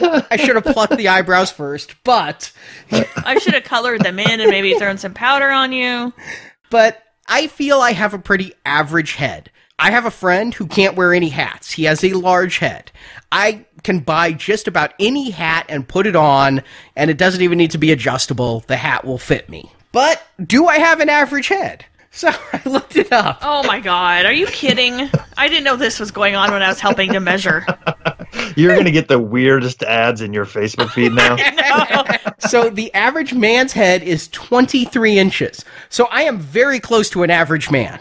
I 0.00 0.36
should 0.36 0.56
have 0.56 0.64
plucked 0.64 0.96
the 0.96 1.08
eyebrows 1.08 1.50
first, 1.50 1.94
but 2.04 2.52
I 2.90 3.38
should 3.38 3.54
have 3.54 3.64
colored 3.64 4.02
them 4.02 4.18
in 4.18 4.40
and 4.40 4.50
maybe 4.50 4.74
thrown 4.74 4.98
some 4.98 5.14
powder 5.14 5.50
on 5.50 5.72
you. 5.72 6.12
but 6.70 7.02
I 7.26 7.46
feel 7.46 7.80
I 7.80 7.92
have 7.92 8.14
a 8.14 8.18
pretty 8.18 8.52
average 8.64 9.14
head. 9.14 9.49
I 9.80 9.90
have 9.90 10.04
a 10.04 10.10
friend 10.10 10.52
who 10.52 10.66
can't 10.66 10.94
wear 10.94 11.14
any 11.14 11.30
hats. 11.30 11.72
He 11.72 11.84
has 11.84 12.04
a 12.04 12.12
large 12.12 12.58
head. 12.58 12.92
I 13.32 13.64
can 13.82 14.00
buy 14.00 14.32
just 14.32 14.68
about 14.68 14.92
any 15.00 15.30
hat 15.30 15.64
and 15.70 15.88
put 15.88 16.06
it 16.06 16.14
on, 16.14 16.62
and 16.96 17.10
it 17.10 17.16
doesn't 17.16 17.40
even 17.40 17.56
need 17.56 17.70
to 17.70 17.78
be 17.78 17.90
adjustable. 17.90 18.60
The 18.66 18.76
hat 18.76 19.06
will 19.06 19.16
fit 19.16 19.48
me. 19.48 19.72
But 19.92 20.22
do 20.44 20.66
I 20.66 20.78
have 20.78 21.00
an 21.00 21.08
average 21.08 21.48
head? 21.48 21.84
So 22.12 22.28
I 22.28 22.60
looked 22.68 22.96
it 22.96 23.12
up. 23.12 23.38
Oh 23.40 23.62
my 23.68 23.78
god, 23.78 24.26
are 24.26 24.32
you 24.32 24.46
kidding? 24.48 25.08
I 25.36 25.46
didn't 25.46 25.62
know 25.62 25.76
this 25.76 26.00
was 26.00 26.10
going 26.10 26.34
on 26.34 26.50
when 26.50 26.60
I 26.60 26.66
was 26.66 26.80
helping 26.80 27.12
to 27.12 27.20
measure. 27.20 27.64
You're 28.56 28.76
gonna 28.76 28.90
get 28.90 29.06
the 29.06 29.20
weirdest 29.20 29.84
ads 29.84 30.20
in 30.20 30.32
your 30.32 30.44
Facebook 30.44 30.90
feed 30.90 31.12
now. 31.12 31.36
So 32.48 32.68
the 32.68 32.92
average 32.94 33.32
man's 33.32 33.72
head 33.72 34.02
is 34.02 34.26
23 34.28 35.18
inches. 35.20 35.64
So 35.88 36.06
I 36.06 36.22
am 36.22 36.38
very 36.40 36.80
close 36.80 37.08
to 37.10 37.22
an 37.22 37.30
average 37.30 37.70
man. 37.70 38.00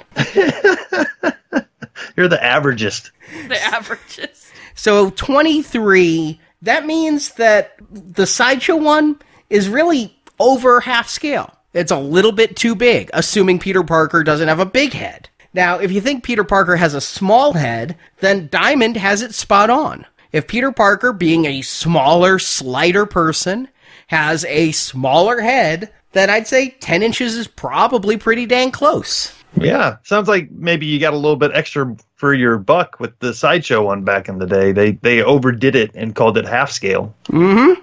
You're 2.16 2.28
the 2.28 2.44
averagest. 2.44 3.12
The 3.48 3.62
averages. 3.62 4.52
So 4.76 5.10
23, 5.12 6.40
that 6.62 6.86
means 6.86 7.34
that 7.34 7.76
the 7.92 8.26
sideshow 8.26 8.76
one 8.76 9.20
is 9.50 9.70
really 9.70 10.16
over 10.40 10.80
half 10.80 11.10
scale. 11.10 11.54
It's 11.74 11.92
a 11.92 12.00
little 12.00 12.32
bit 12.32 12.56
too 12.56 12.76
big, 12.76 13.10
assuming 13.14 13.60
Peter 13.60 13.84
Parker 13.84 14.24
doesn't 14.24 14.48
have 14.48 14.60
a 14.60 14.66
big 14.66 14.94
head. 14.94 15.30
Now, 15.54 15.80
if 15.80 15.92
you 15.92 16.02
think 16.02 16.24
Peter 16.24 16.44
Parker 16.44 16.76
has 16.76 16.94
a 16.94 17.02
small 17.02 17.54
head, 17.54 17.98
then 18.20 18.50
Diamond 18.52 18.98
has 18.98 19.22
it 19.22 19.34
spot 19.34 19.70
on. 19.70 20.06
If 20.32 20.48
Peter 20.48 20.72
Parker, 20.72 21.12
being 21.12 21.46
a 21.46 21.62
smaller, 21.62 22.38
slighter 22.38 23.06
person, 23.06 23.68
has 24.08 24.46
a 24.46 24.72
smaller 24.72 25.40
head, 25.40 25.92
then 26.12 26.30
I'd 26.30 26.48
say 26.48 26.70
10 26.70 27.04
inches 27.04 27.36
is 27.36 27.48
probably 27.48 28.18
pretty 28.18 28.46
dang 28.46 28.72
close. 28.72 29.34
Yeah, 29.56 29.98
sounds 30.04 30.28
like 30.28 30.52
maybe 30.52 30.86
you 30.86 31.00
got 31.00 31.14
a 31.14 31.18
little 31.18 31.36
bit 31.36 31.52
extra 31.54 31.96
for 32.16 32.34
your 32.34 32.58
buck 32.58 33.00
with 33.00 33.18
the 33.20 33.34
sideshow 33.34 33.86
one 33.86 34.04
back 34.04 34.30
in 34.30 34.38
the 34.38 34.46
day. 34.46 34.72
They 34.72 34.92
they 34.92 35.24
overdid 35.24 35.76
it 35.76 35.92
and 35.96 36.16
called 36.16 36.38
it 36.38 36.46
half 36.46 36.72
scale. 36.72 37.14
Mm-hmm. 37.26 37.82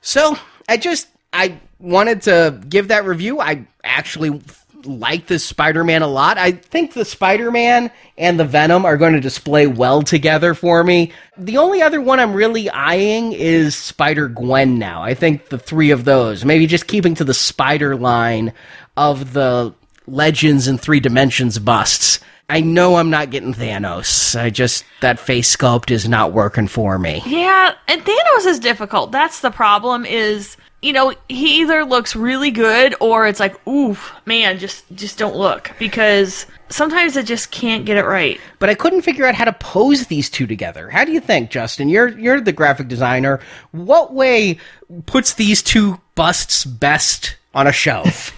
So 0.00 0.36
I 0.68 0.76
just 0.76 1.08
I 1.32 1.58
wanted 1.78 2.22
to 2.22 2.60
give 2.68 2.88
that 2.88 3.04
review. 3.04 3.40
I 3.40 3.66
actually 3.84 4.40
like 4.84 5.26
this 5.26 5.44
Spider-Man 5.44 6.02
a 6.02 6.06
lot. 6.06 6.38
I 6.38 6.52
think 6.52 6.94
the 6.94 7.04
Spider-Man 7.04 7.90
and 8.16 8.38
the 8.38 8.44
Venom 8.44 8.84
are 8.84 8.96
going 8.96 9.12
to 9.12 9.20
display 9.20 9.66
well 9.66 10.02
together 10.02 10.54
for 10.54 10.84
me. 10.84 11.12
The 11.36 11.58
only 11.58 11.82
other 11.82 12.00
one 12.00 12.20
I'm 12.20 12.32
really 12.32 12.70
eyeing 12.70 13.32
is 13.32 13.74
Spider-Gwen 13.74 14.78
now. 14.78 15.02
I 15.02 15.14
think 15.14 15.48
the 15.48 15.58
three 15.58 15.90
of 15.90 16.04
those, 16.04 16.44
maybe 16.44 16.66
just 16.66 16.86
keeping 16.86 17.14
to 17.16 17.24
the 17.24 17.34
Spider 17.34 17.96
line 17.96 18.52
of 18.96 19.32
the 19.32 19.74
Legends 20.12 20.68
in 20.68 20.78
Three 20.78 21.00
Dimensions 21.00 21.58
busts. 21.58 22.20
I 22.50 22.62
know 22.62 22.96
I'm 22.96 23.10
not 23.10 23.30
getting 23.30 23.52
Thanos. 23.52 24.38
I 24.38 24.48
just 24.48 24.84
that 25.00 25.18
face 25.18 25.54
sculpt 25.54 25.90
is 25.90 26.08
not 26.08 26.32
working 26.32 26.66
for 26.66 26.98
me. 26.98 27.22
Yeah, 27.26 27.74
and 27.86 28.02
Thanos 28.02 28.46
is 28.46 28.58
difficult. 28.58 29.12
That's 29.12 29.40
the 29.40 29.50
problem 29.50 30.06
is, 30.06 30.56
you 30.80 30.94
know, 30.94 31.14
he 31.28 31.60
either 31.60 31.84
looks 31.84 32.16
really 32.16 32.50
good 32.50 32.94
or 33.00 33.26
it's 33.26 33.40
like, 33.40 33.66
oof, 33.68 34.14
man, 34.24 34.58
just 34.58 34.84
just 34.94 35.18
don't 35.18 35.36
look 35.36 35.72
because 35.78 36.46
sometimes 36.70 37.18
I 37.18 37.22
just 37.22 37.50
can't 37.50 37.84
get 37.84 37.98
it 37.98 38.06
right. 38.06 38.40
But 38.60 38.70
I 38.70 38.74
couldn't 38.74 39.02
figure 39.02 39.26
out 39.26 39.34
how 39.34 39.44
to 39.44 39.52
pose 39.52 40.06
these 40.06 40.30
two 40.30 40.46
together. 40.46 40.88
How 40.88 41.04
do 41.04 41.12
you 41.12 41.20
think, 41.20 41.50
Justin? 41.50 41.90
You're 41.90 42.18
you're 42.18 42.40
the 42.40 42.52
graphic 42.52 42.88
designer. 42.88 43.40
What 43.72 44.14
way 44.14 44.58
puts 45.04 45.34
these 45.34 45.62
two 45.62 46.00
busts 46.14 46.64
best 46.64 47.36
on 47.54 47.66
a 47.66 47.72
shelf? 47.72 48.34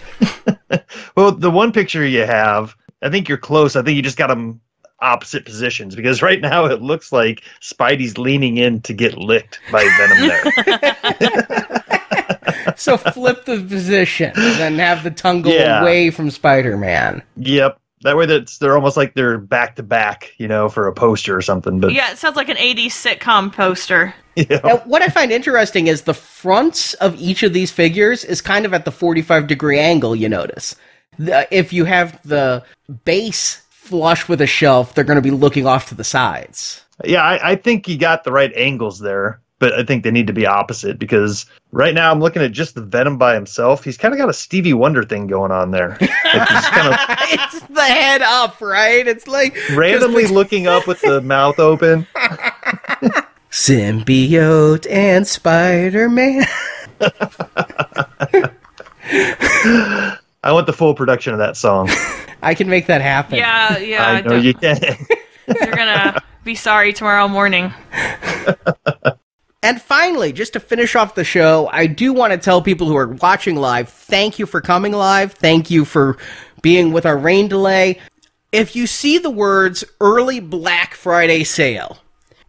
well, 1.15 1.31
the 1.31 1.51
one 1.51 1.71
picture 1.71 2.05
you 2.05 2.25
have, 2.25 2.75
I 3.01 3.09
think 3.09 3.27
you're 3.27 3.37
close. 3.37 3.75
I 3.75 3.81
think 3.81 3.95
you 3.95 4.01
just 4.01 4.17
got 4.17 4.27
them 4.27 4.61
opposite 5.01 5.45
positions 5.45 5.95
because 5.95 6.21
right 6.27 6.41
now 6.41 6.65
it 6.65 6.81
looks 6.81 7.11
like 7.11 7.43
Spidey's 7.61 8.17
leaning 8.17 8.57
in 8.57 8.81
to 8.81 8.93
get 8.93 9.17
licked 9.17 9.59
by 9.71 9.83
Venom 9.97 10.27
there. 10.27 10.43
so 12.75 12.97
flip 12.97 13.45
the 13.45 13.63
position 13.67 14.31
and 14.35 14.79
have 14.79 15.03
the 15.03 15.11
tongue 15.11 15.41
go 15.41 15.51
yeah. 15.51 15.81
away 15.81 16.11
from 16.11 16.29
Spider-Man. 16.29 17.21
Yep. 17.37 17.77
That 18.03 18.17
way, 18.17 18.25
that's 18.25 18.57
they're 18.57 18.75
almost 18.75 18.97
like 18.97 19.13
they're 19.13 19.37
back 19.37 19.75
to 19.75 19.83
back, 19.83 20.33
you 20.37 20.47
know, 20.47 20.69
for 20.69 20.87
a 20.87 20.93
poster 20.93 21.37
or 21.37 21.41
something. 21.43 21.79
But 21.79 21.93
yeah, 21.93 22.11
it 22.11 22.17
sounds 22.17 22.35
like 22.35 22.49
an 22.49 22.57
'80s 22.57 22.87
sitcom 22.87 23.53
poster. 23.53 24.15
Yeah. 24.35 24.61
Now, 24.63 24.77
what 24.85 25.01
I 25.01 25.09
find 25.09 25.31
interesting 25.31 25.87
is 25.87 26.03
the 26.03 26.13
fronts 26.13 26.93
of 26.95 27.19
each 27.19 27.43
of 27.43 27.51
these 27.51 27.69
figures 27.69 28.23
is 28.23 28.39
kind 28.39 28.65
of 28.65 28.73
at 28.73 28.85
the 28.85 28.91
45 28.91 29.45
degree 29.45 29.77
angle. 29.77 30.15
You 30.15 30.29
notice, 30.29 30.75
the, 31.19 31.47
if 31.51 31.73
you 31.73 31.83
have 31.83 32.17
the 32.23 32.63
base 33.03 33.61
flush 33.69 34.29
with 34.29 34.39
a 34.39 34.47
shelf, 34.47 34.95
they're 34.95 35.03
going 35.03 35.17
to 35.17 35.21
be 35.21 35.31
looking 35.31 35.67
off 35.67 35.89
to 35.89 35.95
the 35.95 36.05
sides. 36.05 36.85
Yeah, 37.03 37.23
I, 37.23 37.51
I 37.51 37.55
think 37.55 37.89
you 37.89 37.97
got 37.97 38.23
the 38.23 38.31
right 38.31 38.53
angles 38.55 38.99
there 38.99 39.41
but 39.61 39.73
I 39.73 39.83
think 39.83 40.03
they 40.03 40.09
need 40.09 40.25
to 40.25 40.33
be 40.33 40.47
opposite 40.47 40.97
because 40.97 41.45
right 41.71 41.93
now 41.93 42.11
I'm 42.11 42.19
looking 42.19 42.41
at 42.41 42.51
just 42.51 42.73
the 42.73 42.81
Venom 42.81 43.19
by 43.19 43.35
himself. 43.35 43.83
He's 43.83 43.95
kind 43.95 44.11
of 44.11 44.17
got 44.17 44.27
a 44.27 44.33
Stevie 44.33 44.73
Wonder 44.73 45.03
thing 45.03 45.27
going 45.27 45.51
on 45.51 45.69
there. 45.69 45.99
Like 45.99 46.09
kind 46.09 46.91
of 46.91 46.99
it's 47.29 47.59
the 47.67 47.83
head 47.83 48.23
up, 48.23 48.59
right? 48.59 49.07
It's 49.07 49.27
like 49.27 49.55
randomly 49.75 50.25
looking 50.25 50.65
up 50.65 50.87
with 50.87 50.99
the 51.01 51.21
mouth 51.21 51.59
open. 51.59 52.07
Symbiote 53.51 54.89
and 54.89 55.27
Spider 55.27 56.09
Man. 56.09 56.45
I 60.43 60.51
want 60.51 60.65
the 60.67 60.73
full 60.73 60.93
production 60.93 61.33
of 61.33 61.39
that 61.39 61.57
song. 61.57 61.89
I 62.41 62.55
can 62.55 62.69
make 62.69 62.87
that 62.87 63.01
happen. 63.01 63.37
Yeah, 63.37 63.77
yeah. 63.77 64.05
I 64.05 64.21
know 64.21 64.37
you 64.37 64.53
can. 64.53 64.79
You're 65.47 65.75
gonna 65.75 66.21
be 66.43 66.55
sorry 66.55 66.93
tomorrow 66.93 67.27
morning. 67.27 67.73
And 69.63 69.79
finally, 69.79 70.33
just 70.33 70.53
to 70.53 70.59
finish 70.59 70.95
off 70.95 71.13
the 71.13 71.23
show, 71.23 71.69
I 71.71 71.85
do 71.85 72.13
want 72.13 72.33
to 72.33 72.39
tell 72.39 72.63
people 72.63 72.87
who 72.87 72.95
are 72.95 73.09
watching 73.09 73.55
live, 73.55 73.89
thank 73.89 74.39
you 74.39 74.47
for 74.47 74.59
coming 74.59 74.91
live. 74.91 75.33
Thank 75.33 75.69
you 75.69 75.85
for 75.85 76.17
being 76.63 76.91
with 76.91 77.05
our 77.05 77.17
rain 77.17 77.47
delay. 77.47 77.99
If 78.51 78.75
you 78.75 78.87
see 78.87 79.19
the 79.19 79.29
words 79.29 79.83
early 79.99 80.39
Black 80.39 80.95
Friday 80.95 81.43
sale, 81.43 81.99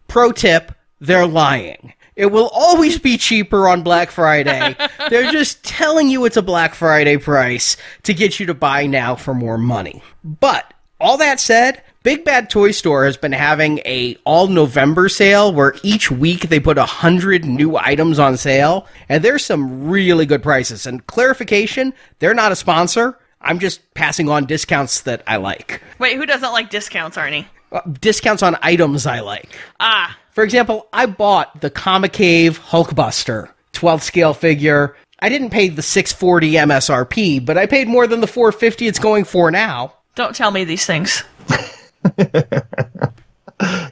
pro 0.07 0.31
tip, 0.31 0.71
they're 1.03 1.27
lying. 1.27 1.93
It 2.15 2.27
will 2.27 2.49
always 2.53 2.99
be 2.99 3.17
cheaper 3.17 3.67
on 3.67 3.83
Black 3.83 4.11
Friday. 4.11 4.75
They're 5.09 5.31
just 5.31 5.63
telling 5.63 6.09
you 6.09 6.25
it's 6.25 6.37
a 6.37 6.43
Black 6.43 6.75
Friday 6.75 7.17
price 7.17 7.75
to 8.03 8.13
get 8.13 8.39
you 8.39 8.45
to 8.45 8.53
buy 8.53 8.85
now 8.85 9.15
for 9.15 9.33
more 9.33 9.57
money. 9.57 10.03
But 10.23 10.73
all 11.01 11.17
that 11.17 11.39
said, 11.39 11.81
Big 12.03 12.23
Bad 12.23 12.49
Toy 12.49 12.71
Store 12.71 13.05
has 13.05 13.17
been 13.17 13.31
having 13.31 13.79
a 13.79 14.15
all 14.25 14.47
November 14.47 15.09
sale 15.09 15.51
where 15.51 15.75
each 15.83 16.11
week 16.11 16.49
they 16.49 16.59
put 16.59 16.77
a 16.77 16.85
hundred 16.85 17.45
new 17.45 17.77
items 17.77 18.19
on 18.19 18.37
sale, 18.37 18.87
and 19.09 19.23
there's 19.23 19.43
some 19.43 19.89
really 19.89 20.25
good 20.25 20.43
prices. 20.43 20.85
And 20.85 21.05
clarification, 21.07 21.93
they're 22.19 22.33
not 22.33 22.51
a 22.51 22.55
sponsor. 22.55 23.17
I'm 23.41 23.59
just 23.59 23.93
passing 23.93 24.29
on 24.29 24.45
discounts 24.45 25.01
that 25.01 25.23
I 25.27 25.37
like. 25.37 25.81
Wait, 25.97 26.15
who 26.15 26.25
doesn't 26.25 26.51
like 26.51 26.69
discounts, 26.69 27.17
Arnie? 27.17 27.45
Uh, 27.71 27.81
discounts 27.99 28.43
on 28.43 28.55
items 28.61 29.07
I 29.07 29.21
like. 29.21 29.49
Ah. 29.79 30.17
For 30.33 30.43
example, 30.43 30.87
I 30.91 31.05
bought 31.05 31.61
the 31.61 31.69
ComiCave 31.69 32.57
Hulkbuster 32.57 33.49
12th 33.73 34.01
scale 34.01 34.33
figure. 34.33 34.95
I 35.19 35.29
didn't 35.29 35.51
pay 35.51 35.69
the 35.69 35.83
640 35.83 36.53
MSRP, 36.53 37.45
but 37.45 37.57
I 37.57 37.67
paid 37.67 37.87
more 37.87 38.07
than 38.07 38.19
the 38.19 38.27
450 38.27 38.87
it's 38.87 38.99
going 38.99 39.25
for 39.25 39.51
now. 39.51 39.93
Don't 40.15 40.35
tell 40.35 40.51
me 40.51 40.63
these 40.63 40.85
things. 40.85 41.23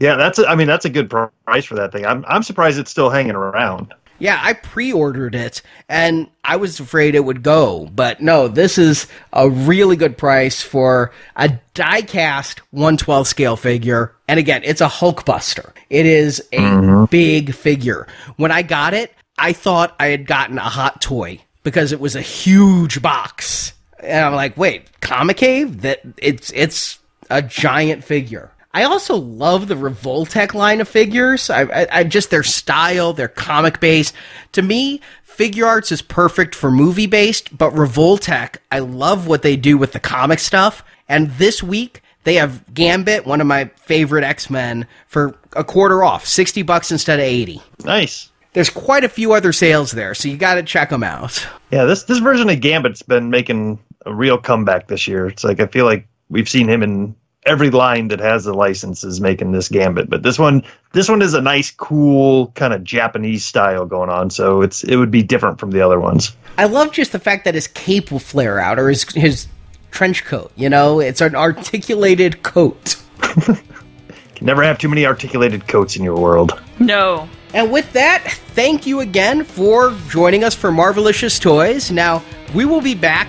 yeah, 0.02 0.16
that's 0.16 0.40
a, 0.40 0.48
I 0.48 0.56
mean 0.56 0.68
that's 0.68 0.86
a 0.86 0.90
good 0.90 1.10
price 1.10 1.66
for 1.66 1.76
that 1.76 1.92
thing. 1.92 2.06
I'm 2.06 2.26
I'm 2.28 2.44
surprised 2.44 2.80
it's 2.80 2.92
still 2.92 3.10
hanging 3.10 3.36
around. 3.36 3.94
Yeah, 4.22 4.40
I 4.40 4.54
pre-ordered 4.54 5.34
it 5.34 5.64
and 5.90 6.30
I 6.44 6.58
was 6.58 6.80
afraid 6.80 7.16
it 7.16 7.26
would 7.26 7.42
go, 7.42 7.90
but 7.92 8.22
no, 8.22 8.48
this 8.48 8.78
is 8.78 9.08
a 9.34 9.50
really 9.50 9.96
good 9.96 10.16
price 10.16 10.62
for 10.62 11.12
a 11.36 11.50
die-cast 11.74 12.60
112 12.72 13.28
scale 13.28 13.56
figure. 13.56 14.14
And 14.28 14.40
again, 14.40 14.62
it's 14.64 14.80
a 14.80 14.88
Hulkbuster. 14.88 15.72
It 15.90 16.06
is 16.06 16.40
a 16.52 16.60
mm-hmm. 16.60 17.06
big 17.06 17.56
figure. 17.56 18.06
When 18.38 18.52
I 18.52 18.62
got 18.62 18.94
it, 18.94 19.12
I 19.40 19.54
thought 19.54 19.96
I 20.00 20.10
had 20.10 20.28
gotten 20.28 20.60
a 20.60 20.70
hot 20.70 21.02
toy 21.02 21.42
because 21.64 21.92
it 21.92 22.00
was 22.00 22.16
a 22.16 22.22
huge 22.22 23.02
box. 23.02 23.74
And 24.00 24.24
I'm 24.24 24.36
like, 24.36 24.56
wait, 24.56 24.88
ComiCave? 25.02 25.82
That 25.82 26.02
it's 26.18 26.52
it's 26.54 27.00
a 27.32 27.42
giant 27.42 28.04
figure. 28.04 28.52
I 28.74 28.84
also 28.84 29.16
love 29.16 29.68
the 29.68 29.76
Revoltech 29.76 30.54
line 30.54 30.80
of 30.80 30.88
figures. 30.88 31.50
I, 31.50 31.64
I, 31.64 31.88
I 31.92 32.04
just 32.04 32.30
their 32.30 32.44
style, 32.44 33.14
their 33.14 33.28
comic 33.28 33.80
base. 33.80 34.14
To 34.54 34.62
me, 34.62 35.02
Figuarts 35.28 35.92
is 35.92 36.02
perfect 36.02 36.56
for 36.56 36.72
movie 36.72 37.08
based, 37.08 37.58
but 37.58 37.74
Revoltech, 37.74 38.58
I 38.72 38.80
love 38.80 39.28
what 39.28 39.42
they 39.42 39.56
do 39.56 39.78
with 39.78 39.92
the 39.92 40.00
comic 40.00 40.40
stuff. 40.40 40.84
And 41.10 41.32
this 41.32 41.62
week 41.62 42.02
they 42.24 42.36
have 42.36 42.74
Gambit, 42.74 43.26
one 43.26 43.42
of 43.42 43.48
my 43.48 43.66
favorite 43.78 44.24
X 44.24 44.50
Men, 44.50 44.88
for 45.08 45.38
a 45.54 45.64
quarter 45.64 46.04
off, 46.04 46.26
sixty 46.26 46.62
bucks 46.62 46.92
instead 46.92 47.20
of 47.20 47.26
eighty. 47.26 47.62
Nice. 47.84 48.30
There's 48.54 48.70
quite 48.70 49.04
a 49.04 49.10
few 49.10 49.34
other 49.34 49.54
sales 49.54 49.92
there, 49.92 50.14
so 50.14 50.28
you 50.28 50.38
got 50.38 50.56
to 50.56 50.64
check 50.64 50.90
them 50.90 51.04
out. 51.04 51.46
Yeah, 51.72 51.86
this 51.86 52.04
this 52.04 52.20
version 52.20 52.50
of 52.50 52.60
Gambit's 52.60 53.02
been 53.02 53.30
making 53.30 53.80
a 54.06 54.14
real 54.14 54.38
comeback 54.38 54.88
this 54.88 55.08
year. 55.08 55.28
It's 55.28 55.44
like 55.44 55.60
I 55.60 55.68
feel 55.68 55.86
like 55.86 56.08
we've 56.30 56.50
seen 56.50 56.70
him 56.70 56.84
in 56.84 57.16
every 57.46 57.70
line 57.72 58.08
that 58.10 58.20
has 58.20 58.44
the 58.44 58.54
license 58.54 59.04
is 59.04 59.20
making 59.20 59.52
this 59.52 59.68
gambit 59.68 60.10
but 60.10 60.22
this 60.22 60.38
one 60.38 60.64
this 60.94 61.10
one 61.10 61.22
is 61.22 61.34
a 61.34 61.42
nice 61.42 61.72
cool 61.72 62.48
kind 62.56 62.74
of 62.74 62.84
japanese 62.84 63.44
style 63.44 63.86
going 63.86 64.10
on 64.10 64.30
so 64.30 64.62
it's 64.62 64.84
it 64.84 64.98
would 64.98 65.12
be 65.12 65.24
different 65.24 65.60
from 65.60 65.72
the 65.72 65.82
other 65.82 66.00
ones. 66.00 66.36
I 66.58 66.66
love 66.66 66.92
just 66.92 67.12
the 67.12 67.20
fact 67.20 67.46
that 67.46 67.56
his 67.56 67.68
cape 67.68 68.12
will 68.12 68.20
flare 68.20 68.60
out 68.60 68.78
or 68.78 68.90
his 68.90 69.04
his 69.14 69.48
trench 69.90 70.24
coat 70.24 70.52
you 70.56 70.70
know? 70.70 71.00
It's 71.00 71.22
an 71.22 71.36
articulated 71.36 72.44
coat. 72.44 72.96
Can 73.22 74.48
never 74.48 74.64
have 74.64 74.78
too 74.78 74.90
many 74.90 75.06
articulated 75.06 75.68
coats 75.68 75.96
in 75.96 76.04
your 76.04 76.18
world. 76.18 76.62
No. 76.80 77.28
And 77.54 77.72
with 77.72 77.92
that, 77.94 78.24
thank 78.54 78.88
you 78.88 79.02
again 79.02 79.44
for 79.44 79.96
joining 80.10 80.44
us 80.44 80.56
for 80.56 80.72
Marvelicious 80.72 81.40
Toys. 81.40 81.92
Now, 81.92 82.24
we 82.54 82.66
will 82.66 82.82
be 82.82 82.96
back 82.96 83.28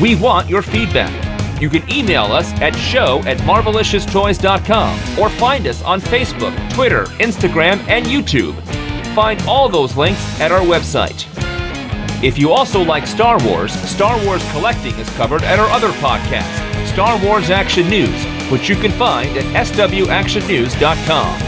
We 0.00 0.14
want 0.16 0.48
your 0.48 0.62
feedback. 0.62 1.60
You 1.60 1.70
can 1.70 1.90
email 1.90 2.24
us 2.24 2.52
at 2.60 2.74
show 2.76 3.20
at 3.26 3.38
marvelicioustoys.com 3.38 5.18
or 5.18 5.30
find 5.30 5.66
us 5.66 5.82
on 5.82 6.00
Facebook, 6.00 6.72
Twitter, 6.72 7.04
Instagram, 7.20 7.78
and 7.88 8.04
YouTube. 8.06 8.54
Find 9.14 9.40
all 9.42 9.68
those 9.68 9.96
links 9.96 10.40
at 10.40 10.52
our 10.52 10.60
website. 10.60 11.26
If 12.22 12.38
you 12.38 12.52
also 12.52 12.82
like 12.82 13.06
Star 13.06 13.38
Wars, 13.44 13.72
Star 13.88 14.22
Wars 14.24 14.42
Collecting 14.50 14.94
is 14.96 15.08
covered 15.10 15.42
at 15.42 15.58
our 15.58 15.68
other 15.68 15.90
podcast, 15.98 16.86
Star 16.92 17.22
Wars 17.24 17.50
Action 17.50 17.88
News, 17.88 18.24
which 18.54 18.68
you 18.68 18.76
can 18.76 18.92
find 18.92 19.36
at 19.36 19.66
swactionnews.com. 19.66 21.40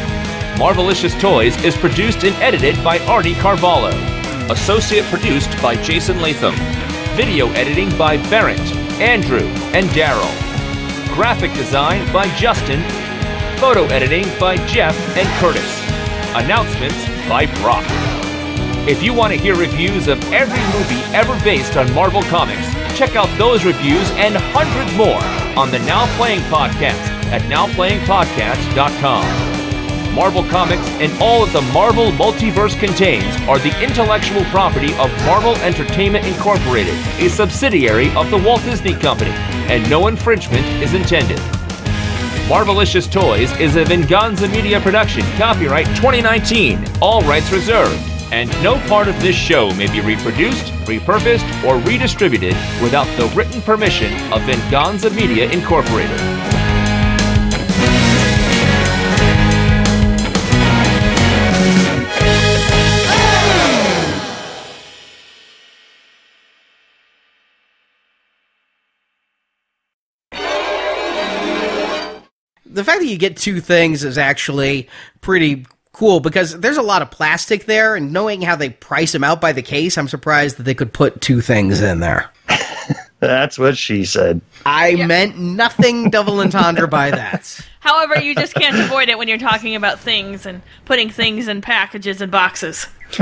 Marvelicious 0.59 1.21
Toys 1.21 1.57
is 1.65 1.77
produced 1.77 2.25
and 2.25 2.35
edited 2.43 2.75
by 2.83 2.99
Arnie 2.99 3.39
Carvalho. 3.39 3.95
Associate 4.51 5.05
produced 5.05 5.51
by 5.63 5.81
Jason 5.85 6.21
Latham. 6.21 6.57
Video 7.15 7.49
editing 7.53 7.97
by 7.97 8.17
Barrett, 8.29 8.59
Andrew, 8.99 9.47
and 9.73 9.87
Daryl. 9.91 10.35
Graphic 11.15 11.53
design 11.55 12.13
by 12.13 12.27
Justin. 12.35 12.83
Photo 13.61 13.85
editing 13.85 14.25
by 14.41 14.57
Jeff 14.67 14.99
and 15.17 15.29
Curtis. 15.39 15.81
Announcements 16.35 17.07
by 17.29 17.47
Brock. 17.63 17.87
If 18.89 19.01
you 19.01 19.15
want 19.15 19.33
to 19.33 19.39
hear 19.39 19.55
reviews 19.55 20.09
of 20.09 20.21
every 20.33 20.59
movie 20.77 21.05
ever 21.15 21.39
based 21.45 21.77
on 21.77 21.93
Marvel 21.95 22.23
Comics, 22.23 22.76
check 22.97 23.15
out 23.15 23.29
those 23.37 23.65
reviews 23.65 24.11
and 24.13 24.35
hundreds 24.37 24.97
more 24.97 25.21
on 25.61 25.71
the 25.71 25.79
Now 25.81 26.07
Playing 26.17 26.41
Podcast 26.49 26.97
at 27.31 27.43
nowplayingpodcast.com. 27.43 30.15
Marvel 30.15 30.45
Comics 30.45 30.87
and 30.99 31.13
all 31.21 31.45
that 31.45 31.53
the 31.53 31.61
Marvel 31.73 32.11
multiverse 32.13 32.79
contains 32.81 33.37
are 33.47 33.59
the 33.59 33.85
intellectual 33.85 34.43
property 34.45 34.95
of 34.95 35.13
Marvel 35.27 35.55
Entertainment 35.57 36.27
Incorporated, 36.27 36.95
a 37.21 37.29
subsidiary 37.29 38.09
of 38.15 38.31
the 38.31 38.39
Walt 38.39 38.63
Disney 38.63 38.95
Company, 38.95 39.33
and 39.69 39.87
no 39.91 40.07
infringement 40.07 40.65
is 40.83 40.95
intended. 40.95 41.37
Marvelicious 42.49 43.13
Toys 43.13 43.53
is 43.61 43.77
a 43.77 43.85
Venganza 43.85 44.49
Media 44.49 44.81
production, 44.81 45.21
copyright 45.37 45.85
2019, 45.97 46.83
all 47.03 47.21
rights 47.23 47.53
reserved, 47.53 48.01
and 48.33 48.49
no 48.63 48.79
part 48.89 49.07
of 49.07 49.21
this 49.21 49.37
show 49.37 49.71
may 49.75 49.93
be 49.93 50.01
reproduced, 50.01 50.73
repurposed, 50.87 51.47
or 51.65 51.79
redistributed 51.81 52.55
without 52.83 53.07
the 53.17 53.27
written 53.35 53.61
permission 53.63 54.13
of 54.33 54.43
Venganza 54.43 55.11
Media 55.11 55.51
Incorporated. 55.51 56.21
the 72.77 72.85
fact 72.85 73.01
that 73.01 73.07
you 73.07 73.17
get 73.17 73.37
two 73.37 73.61
things 73.61 74.05
is 74.05 74.19
actually 74.19 74.89
pretty 75.23 75.67
cool 75.97 76.21
because 76.21 76.61
there's 76.61 76.77
a 76.77 76.83
lot 76.83 77.01
of 77.01 77.11
plastic 77.11 77.65
there, 77.65 77.97
and 77.97 78.13
knowing 78.13 78.43
how 78.43 78.55
they 78.55 78.69
price 78.69 79.13
them 79.13 79.25
out 79.25 79.41
by 79.41 79.53
the 79.53 79.63
case, 79.63 79.97
I'm 79.97 80.09
surprised 80.09 80.59
that 80.59 80.65
they 80.65 80.75
could 80.75 80.93
put 80.93 81.23
two 81.23 81.41
things 81.41 81.81
in 81.81 82.01
there. 82.01 82.31
That's 83.21 83.59
what 83.59 83.79
she 83.79 84.05
said. 84.05 84.43
I 84.67 84.95
meant 85.07 85.39
nothing 85.39 86.11
double 86.11 86.41
entendre 86.41 86.87
by 86.87 87.11
that. 87.13 87.59
However, 87.81 88.21
you 88.21 88.35
just 88.35 88.55
can't 88.55 88.79
avoid 88.79 89.09
it 89.09 89.17
when 89.17 89.27
you're 89.27 89.39
talking 89.39 89.75
about 89.75 89.99
things 89.99 90.45
and 90.45 90.61
putting 90.85 91.09
things 91.09 91.49
in 91.49 91.63
packages 91.63 92.21
and 92.21 92.31
boxes. 92.31 92.87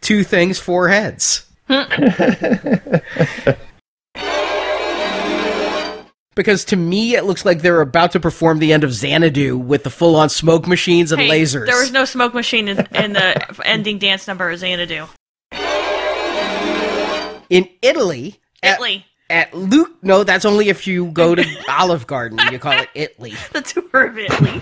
two 0.00 0.24
things, 0.24 0.58
four 0.58 0.88
heads. 0.88 1.46
Because 6.34 6.64
to 6.66 6.76
me, 6.76 7.14
it 7.16 7.24
looks 7.24 7.44
like 7.44 7.62
they're 7.62 7.80
about 7.80 8.12
to 8.12 8.20
perform 8.20 8.58
the 8.58 8.72
end 8.72 8.84
of 8.84 8.92
Xanadu 8.92 9.56
with 9.58 9.84
the 9.84 9.90
full-on 9.90 10.28
smoke 10.28 10.66
machines 10.66 11.12
and 11.12 11.20
Hey, 11.22 11.28
lasers. 11.42 11.66
There 11.66 11.80
was 11.80 11.92
no 11.92 12.04
smoke 12.04 12.34
machine 12.34 12.68
in, 12.68 12.78
in 12.94 13.12
the 13.12 13.60
ending 13.64 13.98
dance 13.98 14.26
number 14.26 14.50
of 14.50 14.58
Xanadu. 14.58 15.06
in 17.50 17.68
Italy. 17.82 18.40
at- 18.62 18.74
Italy. 18.74 19.06
At, 19.30 19.54
Luke, 19.54 19.90
no, 20.02 20.22
that's 20.22 20.44
only 20.44 20.68
if 20.68 20.86
you 20.86 21.06
go 21.06 21.34
to 21.34 21.44
Olive 21.68 22.06
Garden. 22.06 22.38
You 22.52 22.58
call 22.58 22.72
it 22.78 22.88
Italy. 22.94 23.32
The 23.52 23.62
tour 23.62 24.06
of 24.08 24.18
Italy. 24.18 24.60